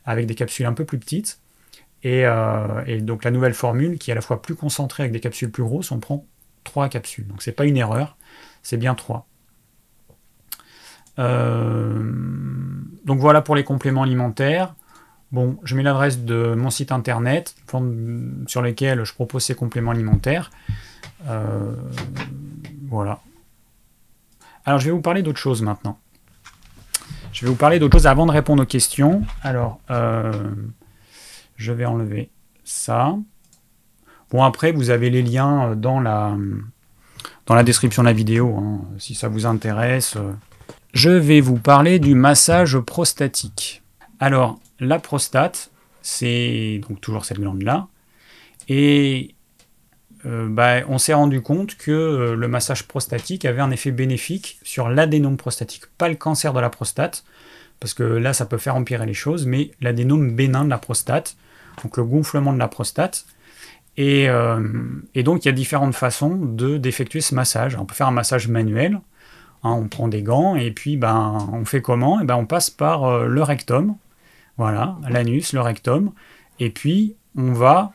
avec 0.05 0.25
des 0.25 0.35
capsules 0.35 0.65
un 0.65 0.73
peu 0.73 0.85
plus 0.85 0.99
petites. 0.99 1.39
Et, 2.03 2.23
et, 2.87 3.01
donc 3.01 3.23
la 3.23 3.31
nouvelle 3.31 3.53
formule 3.53 3.97
qui 3.97 4.09
est 4.09 4.13
à 4.13 4.15
la 4.15 4.21
fois 4.21 4.41
plus 4.41 4.55
concentrée 4.55 5.03
avec 5.03 5.11
des 5.11 5.19
capsules 5.19 5.51
plus 5.51 5.63
grosses, 5.63 5.91
on 5.91 5.99
prend 5.99 6.25
3 6.63 6.89
capsules. 6.89 7.27
Donc 7.27 7.41
c'est 7.41 7.51
pas 7.51 7.65
une 7.65 7.77
erreur, 7.77 8.17
c'est 8.63 8.77
bien 8.77 8.95
3. 8.95 9.27
Euh, 11.19 12.11
donc 13.05 13.19
voilà 13.19 13.41
pour 13.41 13.55
les 13.55 13.63
compléments 13.63 14.03
alimentaires. 14.03 14.75
Bon, 15.31 15.57
je 15.63 15.75
mets 15.75 15.83
l'adresse 15.83 16.19
de 16.19 16.55
mon 16.55 16.69
site 16.69 16.91
internet 16.91 17.55
sur 18.47 18.61
lequel 18.61 19.03
je 19.05 19.13
propose 19.13 19.43
ces 19.43 19.55
compléments 19.55 19.91
alimentaires. 19.91 20.51
Euh, 21.27 21.75
voilà. 22.89 23.19
Alors 24.65 24.79
je 24.79 24.85
vais 24.85 24.91
vous 24.91 25.01
parler 25.01 25.23
d'autre 25.23 25.39
chose 25.39 25.61
maintenant. 25.61 25.97
Je 27.31 27.45
vais 27.45 27.51
vous 27.51 27.57
parler 27.57 27.79
d'autre 27.79 27.97
chose 27.97 28.07
avant 28.07 28.25
de 28.25 28.31
répondre 28.31 28.63
aux 28.63 28.67
questions. 28.67 29.23
Alors, 29.41 29.79
euh, 29.89 30.31
je 31.55 31.71
vais 31.71 31.85
enlever 31.85 32.29
ça. 32.63 33.15
Bon, 34.29 34.43
après, 34.43 34.71
vous 34.71 34.89
avez 34.89 35.09
les 35.09 35.21
liens 35.21 35.75
dans 35.75 35.99
la, 35.99 36.35
dans 37.45 37.55
la 37.55 37.63
description 37.63 38.03
de 38.03 38.07
la 38.07 38.13
vidéo, 38.13 38.57
hein, 38.57 38.81
si 38.97 39.15
ça 39.15 39.27
vous 39.27 39.45
intéresse. 39.45 40.17
Je 40.93 41.09
vais 41.09 41.41
vous 41.41 41.57
parler 41.57 41.99
du 41.99 42.15
massage 42.15 42.77
prostatique. 42.79 43.81
Alors, 44.19 44.59
la 44.79 44.99
prostate, 44.99 45.71
c'est 46.01 46.81
donc 46.87 46.99
toujours 47.01 47.25
cette 47.25 47.39
glande-là. 47.39 47.87
Et 48.67 49.35
euh, 50.25 50.47
bah, 50.49 50.81
on 50.87 50.97
s'est 50.97 51.13
rendu 51.13 51.41
compte 51.41 51.75
que 51.75 51.91
euh, 51.91 52.35
le 52.35 52.47
massage 52.47 52.87
prostatique 52.87 53.45
avait 53.45 53.61
un 53.61 53.71
effet 53.71 53.91
bénéfique 53.91 54.59
sur 54.63 54.89
l'adénome 54.89 55.37
prostatique. 55.37 55.83
Pas 55.97 56.09
le 56.09 56.15
cancer 56.15 56.53
de 56.53 56.59
la 56.59 56.69
prostate, 56.69 57.23
parce 57.79 57.93
que 57.93 58.03
là, 58.03 58.33
ça 58.33 58.45
peut 58.45 58.57
faire 58.57 58.75
empirer 58.75 59.05
les 59.05 59.13
choses, 59.13 59.45
mais 59.45 59.71
l'adénome 59.81 60.35
bénin 60.35 60.65
de 60.65 60.69
la 60.69 60.77
prostate, 60.77 61.35
donc 61.83 61.97
le 61.97 62.03
gonflement 62.03 62.53
de 62.53 62.59
la 62.59 62.67
prostate. 62.67 63.25
Euh, 63.99 65.01
et, 65.13 65.23
donc, 65.23 65.45
il 65.45 65.47
y 65.47 65.49
a 65.49 65.53
différentes 65.53 65.95
façons 65.95 66.35
de 66.35 66.77
d'effectuer 66.77 67.21
ce 67.21 67.35
massage. 67.35 67.75
On 67.75 67.85
peut 67.85 67.93
faire 67.93 68.07
un 68.07 68.11
massage 68.11 68.47
manuel. 68.47 68.99
Hein, 69.63 69.71
on 69.71 69.87
prend 69.87 70.07
des 70.07 70.23
gants 70.23 70.55
et 70.55 70.71
puis 70.71 70.97
ben, 70.97 71.37
on 71.53 71.65
fait 71.65 71.81
comment? 71.81 72.19
Et 72.19 72.23
ben, 72.25 72.35
On 72.35 72.45
passe 72.45 72.69
par 72.69 73.03
euh, 73.03 73.27
le 73.27 73.43
rectum. 73.43 73.95
Voilà, 74.57 74.97
l'anus, 75.09 75.53
le 75.53 75.61
rectum. 75.61 76.11
Et 76.59 76.69
puis, 76.69 77.15
on 77.37 77.53
va. 77.53 77.93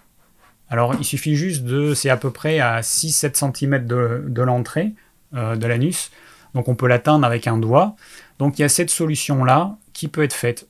Alors, 0.69 0.95
il 0.99 1.05
suffit 1.05 1.37
juste 1.37 1.65
de. 1.65 1.95
C'est 1.95 2.11
à 2.11 2.17
peu 2.17 2.31
près 2.31 2.59
à 2.59 2.81
6-7 2.81 3.55
cm 3.55 3.87
de, 3.87 4.43
l'entrée 4.43 4.93
euh, 5.35 5.57
de 5.57 5.67
l'anus. 5.67 6.11
Donc, 6.55 6.69
on 6.69 6.75
peut 6.75 6.89
l'atteindre 6.89 7.27
avec 7.27 7.47
un 7.47 7.59
doigt. 7.59 7.97
Donc, 8.39 8.59
il 8.59 8.63
y 8.63 8.65
a 8.65 8.69
cette 8.69 8.91
solution-là 8.91 9.77
qui 9.93 10.09
peut 10.09 10.23
être 10.23 10.33
faite. 10.33 10.69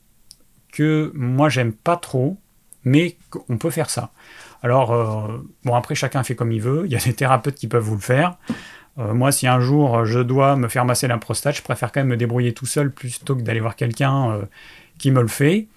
Que 0.72 1.10
moi, 1.14 1.48
j'aime 1.48 1.72
pas 1.72 1.96
trop, 1.96 2.36
mais 2.84 3.16
on 3.48 3.56
peut 3.56 3.70
faire 3.70 3.88
ça. 3.88 4.10
Alors, 4.62 4.92
euh, 4.92 5.38
bon, 5.64 5.74
après, 5.74 5.94
chacun 5.94 6.22
fait 6.22 6.34
comme 6.34 6.52
il 6.52 6.60
veut. 6.60 6.82
Il 6.86 6.92
y 6.92 6.96
a 6.96 7.00
des 7.00 7.14
thérapeutes 7.14 7.54
qui 7.54 7.66
peuvent 7.66 7.84
vous 7.84 7.94
le 7.94 8.00
faire. 8.00 8.36
Euh, 8.98 9.14
moi, 9.14 9.32
si 9.32 9.46
un 9.46 9.60
jour 9.60 10.04
je 10.04 10.20
dois 10.20 10.56
me 10.56 10.68
faire 10.68 10.84
masser 10.84 11.06
la 11.06 11.16
prostate, 11.18 11.56
je 11.56 11.62
préfère 11.62 11.92
quand 11.92 12.00
même 12.00 12.08
me 12.08 12.16
débrouiller 12.16 12.52
tout 12.52 12.66
seul 12.66 12.90
plutôt 12.90 13.36
que 13.36 13.42
d'aller 13.42 13.60
voir 13.60 13.76
quelqu'un 13.76 14.40
qui 14.98 15.10
me 15.10 15.22
le 15.22 15.28
fait. 15.28 15.68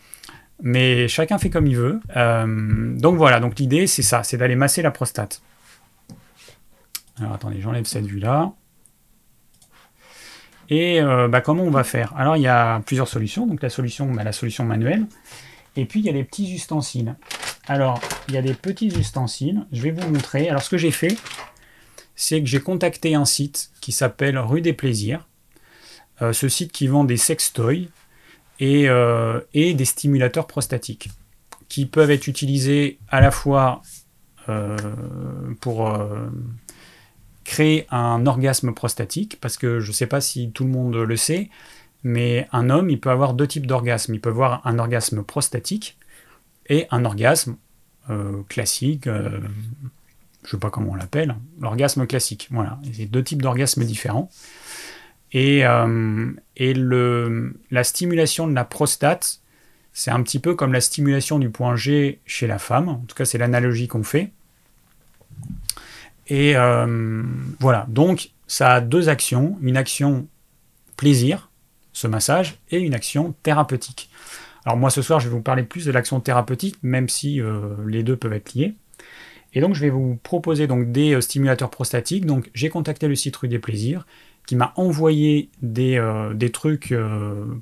Mais 0.61 1.07
chacun 1.07 1.37
fait 1.37 1.49
comme 1.49 1.67
il 1.67 1.77
veut. 1.77 1.99
donc 2.97 3.15
voilà, 3.17 3.39
donc 3.39 3.59
l'idée 3.59 3.87
c'est 3.87 4.01
ça, 4.01 4.23
c'est 4.23 4.37
d'aller 4.37 4.55
masser 4.55 4.81
la 4.81 4.91
prostate. 4.91 5.41
Alors 7.19 7.33
attendez, 7.33 7.61
j'enlève 7.61 7.85
cette 7.85 8.05
vue-là. 8.05 8.51
Et 10.69 11.01
bah, 11.01 11.41
comment 11.41 11.63
on 11.63 11.71
va 11.71 11.83
faire? 11.83 12.13
Alors 12.17 12.35
il 12.35 12.41
y 12.43 12.47
a 12.47 12.81
plusieurs 12.85 13.07
solutions. 13.07 13.47
Donc 13.47 13.61
la 13.61 13.69
solution, 13.69 14.11
bah, 14.11 14.23
la 14.23 14.33
solution 14.33 14.65
manuelle. 14.65 15.05
Et 15.75 15.85
puis 15.85 16.01
il 16.01 16.05
y 16.05 16.09
a 16.09 16.13
les 16.13 16.23
petits 16.23 16.53
ustensiles. 16.53 17.15
Alors, 17.69 18.01
il 18.27 18.33
y 18.33 18.37
a 18.37 18.41
des 18.41 18.55
petits 18.55 18.87
ustensiles. 18.87 19.65
Je 19.71 19.83
vais 19.83 19.91
vous 19.91 20.09
montrer. 20.09 20.49
Alors, 20.49 20.63
ce 20.63 20.71
que 20.71 20.77
j'ai 20.77 20.89
fait, 20.89 21.15
c'est 22.15 22.41
que 22.41 22.47
j'ai 22.47 22.59
contacté 22.59 23.13
un 23.13 23.25
site 23.25 23.69
qui 23.79 23.91
s'appelle 23.91 24.39
Rue 24.39 24.61
des 24.61 24.73
Plaisirs. 24.73 25.27
Euh, 26.23 26.33
ce 26.33 26.49
site 26.49 26.71
qui 26.71 26.87
vend 26.87 27.03
des 27.03 27.15
sextoys 27.15 27.87
et, 28.59 28.89
euh, 28.89 29.39
et, 29.53 29.73
des 29.73 29.85
stimulateurs 29.85 30.47
prostatiques 30.47 31.09
qui 31.67 31.85
peuvent 31.85 32.11
être 32.11 32.27
utilisés 32.27 32.99
à 33.09 33.21
la 33.21 33.31
fois 33.31 33.81
euh, 34.49 34.77
pour 35.61 35.97
créer 37.43 37.87
un 37.89 38.25
orgasme 38.25 38.73
prostatique, 38.73 39.37
parce 39.39 39.57
que 39.57 39.79
je 39.79 39.87
ne 39.89 39.93
sais 39.93 40.07
pas 40.07 40.21
si 40.21 40.51
tout 40.51 40.63
le 40.63 40.71
monde 40.71 40.95
le 40.95 41.15
sait, 41.15 41.49
mais 42.03 42.47
un 42.51 42.69
homme, 42.69 42.89
il 42.89 42.99
peut 42.99 43.09
avoir 43.09 43.33
deux 43.33 43.47
types 43.47 43.67
d'orgasmes. 43.67 44.13
Il 44.13 44.21
peut 44.21 44.29
avoir 44.29 44.65
un 44.65 44.79
orgasme 44.79 45.23
prostatique, 45.23 45.97
et 46.69 46.87
un 46.91 47.03
orgasme 47.03 47.57
euh, 48.09 48.43
classique, 48.47 49.07
euh, 49.07 49.39
je 50.43 50.51
sais 50.51 50.57
pas 50.57 50.69
comment 50.69 50.91
on 50.91 50.95
l'appelle, 50.95 51.35
l'orgasme 51.59 52.07
classique. 52.07 52.47
Voilà, 52.51 52.79
c'est 52.93 53.05
deux 53.05 53.23
types 53.23 53.41
d'orgasmes 53.41 53.83
différents. 53.83 54.29
Et, 55.31 55.65
euh, 55.65 56.31
et 56.59 56.73
le, 56.73 57.55
la 57.71 57.83
stimulation 57.83 58.47
de 58.47 58.53
la 58.53 58.65
prostate, 58.65 59.39
c'est 59.93 60.11
un 60.11 60.21
petit 60.21 60.39
peu 60.39 60.53
comme 60.53 60.73
la 60.73 60.81
stimulation 60.81 61.39
du 61.39 61.49
point 61.49 61.75
G 61.75 62.19
chez 62.25 62.45
la 62.45 62.59
femme. 62.59 62.89
En 62.89 63.03
tout 63.07 63.15
cas, 63.15 63.25
c'est 63.25 63.37
l'analogie 63.37 63.87
qu'on 63.87 64.03
fait. 64.03 64.31
Et 66.27 66.53
voilà, 67.59 67.85
donc 67.87 68.29
ça 68.45 68.73
a 68.73 68.81
deux 68.81 69.09
actions. 69.09 69.57
Une 69.61 69.77
action 69.77 70.27
plaisir, 70.95 71.49
ce 71.93 72.07
massage, 72.07 72.59
et 72.69 72.79
une 72.79 72.93
action 72.93 73.33
thérapeutique. 73.41 74.09
Alors 74.65 74.77
moi 74.77 74.89
ce 74.89 75.01
soir 75.01 75.19
je 75.19 75.29
vais 75.29 75.33
vous 75.33 75.41
parler 75.41 75.63
plus 75.63 75.85
de 75.85 75.91
l'action 75.91 76.19
thérapeutique, 76.19 76.77
même 76.83 77.09
si 77.09 77.41
euh, 77.41 77.75
les 77.87 78.03
deux 78.03 78.17
peuvent 78.17 78.33
être 78.33 78.53
liés. 78.53 78.75
Et 79.53 79.61
donc 79.61 79.73
je 79.73 79.81
vais 79.81 79.89
vous 79.89 80.19
proposer 80.21 80.67
donc 80.67 80.91
des 80.91 81.13
euh, 81.13 81.21
stimulateurs 81.21 81.69
prostatiques. 81.69 82.25
Donc 82.25 82.51
j'ai 82.53 82.69
contacté 82.69 83.07
le 83.07 83.15
site 83.15 83.35
Rue 83.37 83.47
des 83.47 83.59
Plaisirs 83.59 84.05
qui 84.45 84.55
m'a 84.55 84.73
envoyé 84.75 85.49
des, 85.61 85.97
euh, 85.97 86.49
trucs 86.51 86.93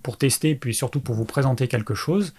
pour 0.03 0.17
tester, 0.17 0.55
puis 0.55 0.73
surtout 0.73 0.99
pour 0.99 1.15
vous 1.15 1.25
présenter 1.25 1.67
quelque 1.67 1.95
chose. 1.95 2.33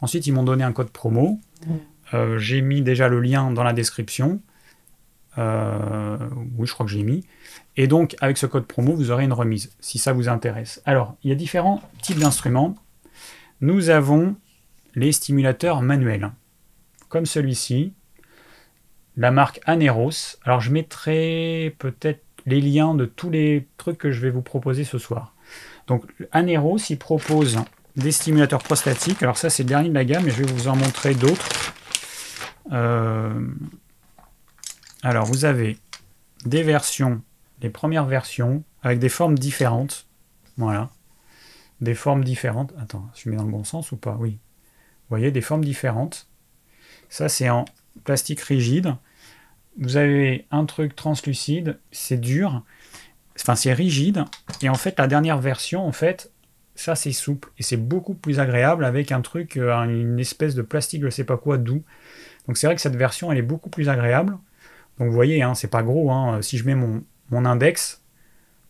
Ensuite 0.00 0.26
ils 0.26 0.32
m'ont 0.32 0.42
donné 0.42 0.64
un 0.64 0.72
code 0.72 0.90
promo. 0.90 1.40
Mmh. 1.66 2.36
j'ai 2.36 2.60
mis 2.60 2.82
déjà 2.82 3.08
le 3.08 3.20
lien 3.20 3.50
dans 3.50 3.64
la 3.64 3.72
description. 3.72 4.40
oui 5.38 6.66
je 6.66 6.72
crois 6.72 6.84
que 6.86 6.92
j'ai 6.92 7.02
mis. 7.02 7.24
Et 7.76 7.86
donc 7.86 8.14
avec 8.20 8.36
ce 8.36 8.46
code 8.46 8.66
promo 8.66 8.94
vous 8.94 9.10
aurez 9.10 9.24
une 9.24 9.32
remise 9.32 9.72
si 9.80 9.98
ça 9.98 10.12
vous 10.12 10.28
intéresse. 10.28 10.82
Alors 10.84 11.16
il 11.24 11.30
y 11.30 11.32
a 11.32 11.36
différents 11.36 11.82
types 12.02 12.18
d'instruments 12.18 12.76
nous 13.62 13.88
avons 13.88 14.36
les 14.94 15.12
stimulateurs 15.12 15.80
manuels, 15.80 16.30
comme 17.08 17.24
celui-ci, 17.24 17.94
la 19.16 19.30
marque 19.30 19.60
Aneros. 19.64 20.36
Alors 20.44 20.60
je 20.60 20.70
mettrai 20.70 21.74
peut-être 21.78 22.22
les 22.46 22.60
liens 22.60 22.94
de 22.94 23.04
tous 23.04 23.30
les 23.30 23.68
trucs 23.76 23.98
que 23.98 24.10
je 24.10 24.20
vais 24.20 24.30
vous 24.30 24.42
proposer 24.42 24.84
ce 24.84 24.98
soir. 24.98 25.34
Donc 25.86 26.04
Aneros, 26.32 26.78
il 26.90 26.98
propose 26.98 27.58
des 27.96 28.12
stimulateurs 28.12 28.62
prostatiques. 28.62 29.22
Alors 29.22 29.36
ça 29.36 29.50
c'est 29.50 29.62
le 29.62 29.68
dernier 29.68 29.88
de 29.88 29.94
la 29.94 30.04
gamme, 30.04 30.24
mais 30.24 30.30
je 30.30 30.42
vais 30.42 30.52
vous 30.52 30.68
en 30.68 30.76
montrer 30.76 31.14
d'autres. 31.14 31.48
Euh, 32.72 33.48
alors 35.02 35.26
vous 35.26 35.44
avez 35.44 35.78
des 36.44 36.62
versions, 36.62 37.22
les 37.62 37.70
premières 37.70 38.06
versions, 38.06 38.64
avec 38.82 38.98
des 38.98 39.08
formes 39.08 39.38
différentes. 39.38 40.06
Voilà 40.56 40.90
des 41.80 41.94
formes 41.94 42.24
différentes. 42.24 42.72
Attends, 42.78 43.08
je 43.14 43.28
mets 43.28 43.36
dans 43.36 43.44
le 43.44 43.50
bon 43.50 43.64
sens 43.64 43.92
ou 43.92 43.96
pas? 43.96 44.16
Oui. 44.18 44.32
Vous 44.32 45.10
voyez, 45.10 45.30
des 45.30 45.40
formes 45.40 45.64
différentes. 45.64 46.28
Ça, 47.08 47.28
c'est 47.28 47.48
en 47.48 47.64
plastique 48.04 48.40
rigide. 48.40 48.94
Vous 49.78 49.96
avez 49.96 50.46
un 50.50 50.64
truc 50.64 50.96
translucide, 50.96 51.78
c'est 51.90 52.20
dur, 52.20 52.62
enfin 53.40 53.54
c'est 53.54 53.72
rigide, 53.72 54.24
et 54.62 54.68
en 54.68 54.74
fait 54.74 54.98
la 54.98 55.06
dernière 55.06 55.38
version, 55.38 55.86
en 55.86 55.92
fait, 55.92 56.30
ça 56.74 56.94
c'est 56.94 57.12
souple 57.12 57.50
et 57.58 57.62
c'est 57.62 57.76
beaucoup 57.76 58.14
plus 58.14 58.38
agréable 58.40 58.84
avec 58.84 59.12
un 59.12 59.20
truc, 59.20 59.56
euh, 59.56 59.82
une 59.82 60.18
espèce 60.18 60.54
de 60.54 60.62
plastique, 60.62 61.02
je 61.02 61.10
sais 61.10 61.24
pas 61.24 61.36
quoi, 61.36 61.58
doux. 61.58 61.82
Donc 62.46 62.56
c'est 62.56 62.66
vrai 62.66 62.76
que 62.76 62.82
cette 62.82 62.96
version 62.96 63.32
elle 63.32 63.38
est 63.38 63.42
beaucoup 63.42 63.70
plus 63.70 63.88
agréable. 63.88 64.38
Donc 64.98 65.08
vous 65.08 65.14
voyez, 65.14 65.42
hein, 65.42 65.54
c'est 65.54 65.68
pas 65.68 65.82
gros. 65.82 66.10
Hein. 66.10 66.40
Si 66.42 66.58
je 66.58 66.64
mets 66.64 66.74
mon, 66.74 67.04
index, 67.44 68.02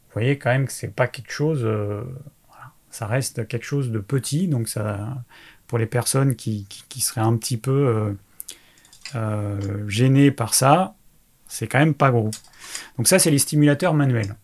vous 0.08 0.14
voyez 0.14 0.38
quand 0.38 0.50
même 0.50 0.66
que 0.66 0.72
c'est 0.72 0.94
pas 0.94 1.06
quelque 1.06 1.30
chose. 1.30 1.60
Euh, 1.64 2.02
ça 2.90 3.06
reste 3.06 3.46
quelque 3.46 3.64
chose 3.66 3.90
de 3.90 3.98
petit. 3.98 4.48
Donc 4.48 4.68
ça, 4.68 5.22
pour 5.66 5.78
les 5.78 5.86
personnes 5.86 6.34
qui, 6.36 6.66
seraient 6.98 7.20
un 7.20 7.36
petit 7.36 7.58
peu 7.58 7.70
euh, 7.70 8.12
gênées 9.88 10.30
par 10.30 10.54
ça, 10.54 10.94
c'est 11.48 11.66
quand 11.66 11.78
même 11.78 11.94
pas 11.94 12.10
gros. 12.10 12.30
Donc 12.96 13.08
ça 13.08 13.18
c'est 13.18 13.30
les 13.30 13.38
stimulateurs 13.38 13.94
manuels. 13.94 14.34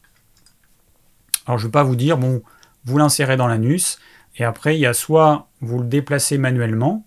Alors 1.47 1.59
je 1.59 1.65
ne 1.65 1.69
vais 1.69 1.73
pas 1.73 1.83
vous 1.83 1.97
dire, 1.97 2.19
bon, 2.19 2.43
vous 2.85 2.99
l'insérez 2.99 3.37
dans 3.37 3.49
l'anus, 3.49 3.99
et 4.37 4.45
après, 4.45 4.77
il 4.77 4.81
y 4.81 4.87
a 4.87 4.95
soit 4.95 5.49
vous 5.61 5.79
le 5.79 5.87
déplacez 5.87 6.39
manuellement, 6.39 7.07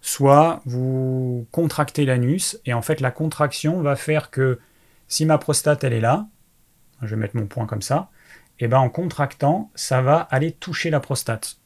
soit 0.00 0.62
vous 0.64 1.46
contractez 1.50 2.04
l'anus, 2.04 2.58
et 2.64 2.72
en 2.72 2.82
fait, 2.82 3.00
la 3.00 3.10
contraction 3.10 3.80
va 3.80 3.96
faire 3.96 4.30
que 4.30 4.58
si 5.08 5.26
ma 5.26 5.38
prostate, 5.38 5.84
elle 5.84 5.92
est 5.92 6.00
là, 6.00 6.26
je 7.02 7.14
vais 7.14 7.20
mettre 7.20 7.36
mon 7.36 7.46
point 7.46 7.66
comme 7.66 7.82
ça, 7.82 8.10
et 8.60 8.68
ben 8.68 8.78
en 8.78 8.88
contractant, 8.88 9.70
ça 9.74 10.00
va 10.00 10.20
aller 10.30 10.52
toucher 10.52 10.90
la 10.90 11.00
prostate. 11.00 11.58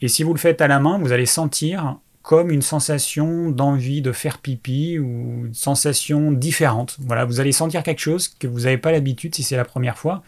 Et 0.00 0.08
si 0.08 0.22
vous 0.22 0.32
le 0.32 0.38
faites 0.38 0.60
à 0.60 0.68
la 0.68 0.78
main, 0.78 0.98
vous 0.98 1.12
allez 1.12 1.26
sentir 1.26 1.98
comme 2.28 2.50
une 2.50 2.60
sensation 2.60 3.50
d'envie 3.50 4.02
de 4.02 4.12
faire 4.12 4.36
pipi 4.36 4.98
ou 4.98 5.46
une 5.46 5.54
sensation 5.54 6.30
différente. 6.30 6.98
Voilà, 7.00 7.24
vous 7.24 7.40
allez 7.40 7.52
sentir 7.52 7.82
quelque 7.82 8.02
chose 8.02 8.28
que 8.28 8.46
vous 8.46 8.60
n'avez 8.60 8.76
pas 8.76 8.92
l'habitude 8.92 9.34
si 9.34 9.42
c'est 9.42 9.56
la 9.56 9.64
première 9.64 9.96
fois. 9.96 10.22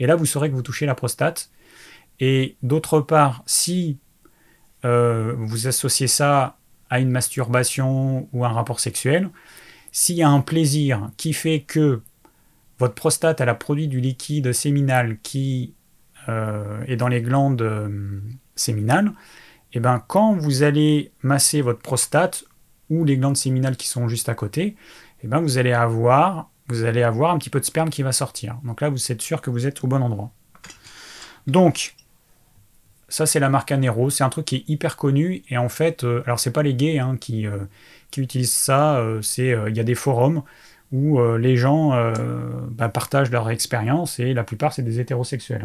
Et 0.00 0.08
là, 0.08 0.16
vous 0.16 0.26
saurez 0.26 0.50
que 0.50 0.56
vous 0.56 0.62
touchez 0.62 0.84
la 0.84 0.96
prostate. 0.96 1.50
Et 2.18 2.56
d'autre 2.64 2.98
part, 2.98 3.44
si 3.46 3.98
euh, 4.84 5.32
vous 5.38 5.68
associez 5.68 6.08
ça 6.08 6.56
à 6.90 6.98
une 6.98 7.10
masturbation 7.10 8.28
ou 8.32 8.44
un 8.44 8.48
rapport 8.48 8.80
sexuel, 8.80 9.30
s'il 9.92 10.16
y 10.16 10.24
a 10.24 10.28
un 10.28 10.40
plaisir 10.40 11.08
qui 11.16 11.32
fait 11.32 11.60
que 11.60 12.02
votre 12.80 12.94
prostate 12.94 13.40
a 13.40 13.54
produit 13.54 13.86
du 13.86 14.00
liquide 14.00 14.52
séminal 14.52 15.18
qui 15.22 15.72
euh, 16.28 16.82
est 16.88 16.96
dans 16.96 17.06
les 17.06 17.22
glandes 17.22 17.62
euh, 17.62 18.18
séminales, 18.56 19.12
eh 19.74 19.80
ben 19.80 20.02
quand 20.06 20.34
vous 20.34 20.62
allez 20.62 21.12
masser 21.22 21.60
votre 21.60 21.80
prostate 21.80 22.44
ou 22.90 23.04
les 23.04 23.16
glandes 23.16 23.36
séminales 23.36 23.76
qui 23.76 23.88
sont 23.88 24.08
juste 24.08 24.28
à 24.28 24.34
côté, 24.34 24.76
eh 25.22 25.26
ben 25.26 25.40
vous 25.40 25.58
allez 25.58 25.72
avoir 25.72 26.48
un 26.68 27.38
petit 27.38 27.50
peu 27.50 27.60
de 27.60 27.64
sperme 27.64 27.90
qui 27.90 28.02
va 28.02 28.12
sortir. 28.12 28.56
Donc 28.64 28.80
là, 28.80 28.88
vous 28.88 29.12
êtes 29.12 29.20
sûr 29.20 29.40
que 29.40 29.50
vous 29.50 29.66
êtes 29.66 29.82
au 29.84 29.86
bon 29.86 30.02
endroit. 30.02 30.30
Donc, 31.46 31.94
ça 33.08 33.26
c'est 33.26 33.40
la 33.40 33.48
marque 33.48 33.70
Anero, 33.72 34.10
c'est 34.10 34.24
un 34.24 34.28
truc 34.28 34.46
qui 34.46 34.56
est 34.56 34.64
hyper 34.68 34.96
connu 34.96 35.42
et 35.48 35.58
en 35.58 35.68
fait, 35.68 36.04
euh, 36.04 36.22
alors 36.26 36.40
c'est 36.40 36.52
pas 36.52 36.62
les 36.62 36.74
gays 36.74 36.98
hein, 36.98 37.16
qui, 37.20 37.46
euh, 37.46 37.58
qui, 38.10 38.20
utilisent 38.20 38.52
ça, 38.52 38.96
euh, 38.96 39.22
c'est 39.22 39.56
il 39.68 39.76
y 39.76 39.80
a 39.80 39.84
des 39.84 39.94
forums 39.94 40.42
où 40.92 41.18
les 41.38 41.56
gens 41.56 41.90
bah, 42.70 42.88
partagent 42.88 43.30
leur 43.30 43.50
expérience 43.50 44.20
et 44.20 44.32
la 44.32 44.44
plupart 44.44 44.72
c'est 44.72 44.82
des 44.82 45.00
hétérosexuels. 45.00 45.64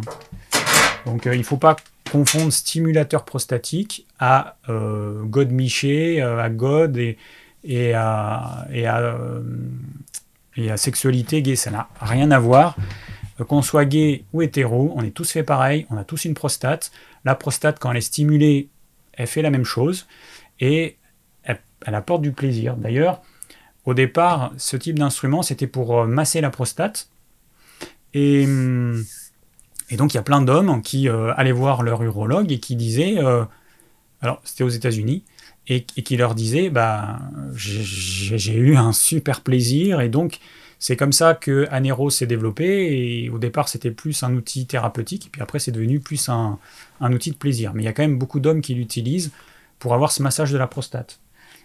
Donc 1.06 1.26
il 1.26 1.38
ne 1.38 1.44
faut 1.44 1.58
pas 1.58 1.76
confondre 2.12 2.52
stimulateur 2.52 3.26
prostatique 3.26 4.06
à 4.20 4.56
God 4.68 5.52
Miché, 5.52 6.22
à 6.22 6.50
God 6.50 6.98
et, 7.64 7.94
à, 7.94 8.68
sexualité 10.76 11.42
gay, 11.42 11.56
ça 11.56 11.72
n'a 11.72 11.90
rien 12.02 12.32
à 12.32 12.40
voir. 12.40 12.76
Euh, 13.40 13.44
qu'on 13.46 13.62
soit 13.62 13.86
gay 13.86 14.24
ou 14.34 14.42
hétéro, 14.42 14.94
on 14.96 15.04
est 15.04 15.12
tous 15.12 15.32
fait 15.32 15.44
pareil, 15.44 15.86
on 15.90 15.98
a 15.98 16.04
tous 16.04 16.26
une 16.26 16.34
prostate. 16.34 16.92
La 17.26 17.36
prostate, 17.36 17.80
quand 17.80 17.92
elle 17.92 17.98
est 17.98 18.02
stimulée, 18.02 18.70
elle 19.14 19.28
fait 19.28 19.42
la 19.42 19.50
même 19.50 19.66
chose 19.66 20.08
et 20.60 20.98
elle, 21.44 21.96
apporte 21.96 22.22
du 22.22 22.32
plaisir. 22.32 22.76
D'ailleurs, 22.76 23.22
au 23.86 23.94
départ, 23.94 24.52
ce 24.58 24.78
type 24.78 25.00
d'instrument, 25.00 25.42
c'était 25.42 25.68
pour 25.68 26.00
euh, 26.00 26.08
masser 26.08 26.42
la 26.42 26.50
prostate. 26.50 27.10
Et, 28.14 28.46
hum, 28.46 29.04
et 29.90 29.98
donc, 29.98 30.14
il 30.14 30.18
y 30.18 30.20
a 30.20 30.24
plein 30.24 30.42
d'hommes 30.42 30.82
qui 30.82 31.10
euh, 31.10 31.34
allaient 31.36 31.52
voir 31.52 31.84
leur 31.84 32.02
urologue 32.04 32.52
et 32.52 32.60
qui 32.60 32.76
disaient, 32.76 33.18
alors 34.22 34.42
c'était 34.44 34.64
aux 34.64 34.70
États-Unis, 34.70 35.24
et, 35.70 35.84
qui 35.84 36.18
leur 36.18 36.36
disait 36.36 36.70
bah 36.70 37.20
j'ai 37.56 38.56
eu 38.56 38.76
un 38.76 38.92
super 38.92 39.42
plaisir 39.42 40.02
et 40.02 40.10
donc 40.10 40.40
c'est 40.80 40.96
comme 40.96 41.12
ça 41.12 41.36
que 41.36 41.68
Anero 41.72 42.10
s'est 42.10 42.26
développé 42.26 43.24
et 43.24 43.30
au 43.30 43.38
départ 43.38 43.70
c'était 43.70 43.92
plus 43.92 44.24
un 44.24 44.34
outil 44.34 44.66
thérapeutique 44.66 45.28
et 45.28 45.30
puis 45.30 45.42
après 45.42 45.60
c'est 45.60 45.72
devenu 45.72 46.00
plus 46.00 46.30
un, 46.30 46.58
outil 47.02 47.32
de 47.32 47.36
plaisir. 47.36 47.74
Mais 47.74 47.84
il 47.84 47.86
y 47.86 47.90
a 47.90 47.94
quand 47.94 48.02
même 48.02 48.18
beaucoup 48.18 48.40
d'hommes 48.40 48.62
qui 48.62 48.74
l'utilisent 48.74 49.32
pour 49.78 49.94
avoir 49.94 50.12
ce 50.12 50.24
massage 50.24 50.52
de 50.52 50.58
la 50.58 50.68
prostate. 50.68 51.20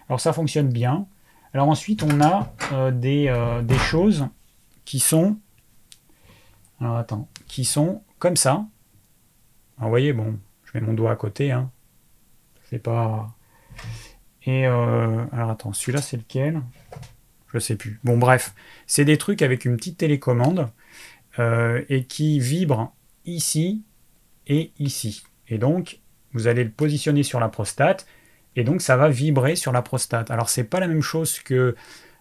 Alors 0.09 0.19
ça 0.19 0.33
fonctionne 0.33 0.69
bien. 0.69 1.07
Alors 1.53 1.69
ensuite 1.69 2.03
on 2.03 2.21
a 2.21 2.53
euh, 2.73 2.91
des, 2.91 3.27
euh, 3.29 3.61
des, 3.61 3.77
choses 3.77 4.27
qui 4.83 4.99
sont 4.99 5.37
alors 6.81 6.97
attends 6.97 7.29
qui 7.47 7.63
sont 7.63 8.01
comme 8.19 8.35
ça. 8.35 8.65
Alors 9.77 9.87
vous 9.87 9.89
voyez 9.89 10.13
bon 10.13 10.39
je 10.63 10.71
mets 10.73 10.85
mon 10.85 10.93
doigt 10.93 11.11
à 11.11 11.15
côté 11.15 11.51
hein. 11.51 11.71
C'est 12.69 12.79
pas 12.79 13.35
et 14.45 14.67
euh, 14.67 15.25
alors 15.31 15.49
attends, 15.49 15.73
celui-là 15.73 16.01
c'est 16.01 16.17
lequel? 16.17 16.61
Je 17.53 17.59
sais 17.59 17.75
plus. 17.75 17.99
Bon 18.03 18.17
bref, 18.17 18.53
c'est 18.85 19.05
des 19.05 19.17
trucs 19.17 19.41
avec 19.41 19.65
une 19.65 19.77
petite 19.77 19.97
télécommande 19.97 20.69
euh, 21.39 21.83
et 21.89 22.03
qui 22.03 22.39
vibrent 22.39 22.93
ici 23.25 23.83
et 24.47 24.71
ici. 24.77 25.23
Et 25.47 25.57
donc 25.57 25.99
vous 26.33 26.47
allez 26.47 26.63
le 26.63 26.69
positionner 26.69 27.23
sur 27.23 27.39
la 27.39 27.49
prostate 27.49 28.05
et 28.55 28.63
donc 28.63 28.81
ça 28.81 28.97
va 28.97 29.09
vibrer 29.09 29.55
sur 29.55 29.71
la 29.71 29.81
prostate. 29.81 30.31
Alors 30.31 30.49
c'est 30.49 30.63
pas 30.63 30.79
la 30.79 30.87
même 30.87 31.01
chose 31.01 31.39
que 31.39 31.75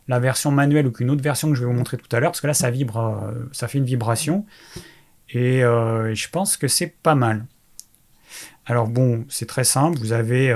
la 0.09 0.19
version 0.19 0.51
manuelle 0.51 0.87
ou 0.87 0.93
qu'une 0.93 1.11
autre 1.11 1.23
version 1.23 1.49
que 1.49 1.55
je 1.55 1.61
vais 1.61 1.67
vous 1.67 1.73
montrer 1.73 1.97
tout 1.97 2.15
à 2.15 2.21
l'heure 2.21 2.31
parce 2.31 2.41
que 2.41 2.47
là 2.47 2.55
ça 2.55 2.71
vibre, 2.71 2.99
euh, 2.99 3.33
ça 3.53 3.69
fait 3.69 3.79
une 3.79 3.85
vibration 3.85 4.47
et 5.35 5.61
je 5.61 6.29
pense 6.31 6.57
que 6.57 6.69
c'est 6.69 6.87
pas 6.87 7.15
mal. 7.15 7.47
Alors 8.67 8.89
bon, 8.89 9.27
c'est 9.29 9.47
très 9.47 9.65
simple. 9.65 9.99
Vous 9.99 10.13
avez 10.13 10.51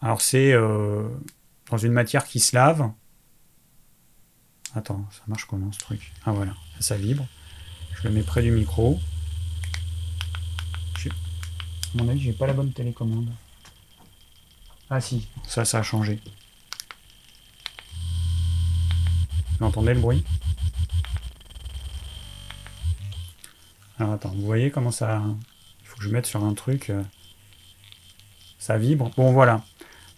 alors 0.00 0.20
c'est 0.20 0.52
euh, 0.52 1.08
dans 1.70 1.78
une 1.78 1.92
matière 1.92 2.24
qui 2.24 2.40
se 2.40 2.56
lave. 2.56 2.90
Attends, 4.74 5.06
ça 5.12 5.22
marche 5.28 5.44
comment 5.44 5.70
ce 5.70 5.78
truc? 5.78 6.12
Ah 6.24 6.32
voilà, 6.32 6.54
ça 6.80 6.96
vibre. 6.96 7.26
Je 7.94 8.08
le 8.08 8.14
mets 8.14 8.22
près 8.22 8.42
du 8.42 8.50
micro. 8.50 8.98
À 11.04 12.02
mon 12.02 12.08
avis, 12.08 12.20
j'ai 12.20 12.32
pas 12.32 12.46
la 12.46 12.54
bonne 12.54 12.72
télécommande. 12.72 13.28
Ah 14.88 15.00
si, 15.00 15.28
ça, 15.46 15.66
ça 15.66 15.80
a 15.80 15.82
changé. 15.82 16.20
Vous 19.58 19.66
entendez 19.66 19.92
le 19.92 20.00
bruit? 20.00 20.24
Alors 23.98 24.12
attends, 24.12 24.32
vous 24.34 24.46
voyez 24.46 24.70
comment 24.70 24.90
ça... 24.90 25.22
Il 25.80 25.86
faut 25.86 25.96
que 25.98 26.04
je 26.04 26.08
mette 26.08 26.26
sur 26.26 26.44
un 26.44 26.54
truc... 26.54 26.90
Euh, 26.90 27.02
ça 28.62 28.78
vibre. 28.78 29.10
Bon 29.16 29.32
voilà. 29.32 29.62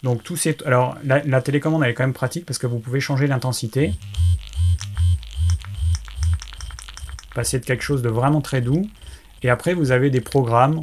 Donc 0.03 0.23
tous 0.23 0.37
ces... 0.37 0.57
Alors 0.67 0.97
la, 1.03 1.41
télécommande 1.41 1.83
est 1.85 1.95
quand 1.95 2.03
même 2.03 2.13
pratique 2.13 2.45
parce 2.45 2.59
que 2.59 2.67
vous 2.67 2.79
pouvez 2.79 3.01
changer 3.01 3.27
l'intensité. 3.27 3.95
Passer 7.35 7.59
de 7.59 7.65
quelque 7.65 7.83
chose 7.83 8.03
de 8.03 8.11
vraiment 8.11 8.43
très 8.43 8.61
doux. 8.61 8.87
Et 9.43 9.49
après 9.49 9.73
vous 9.73 9.93
avez 9.93 10.11
des 10.11 10.21
programmes 10.21 10.83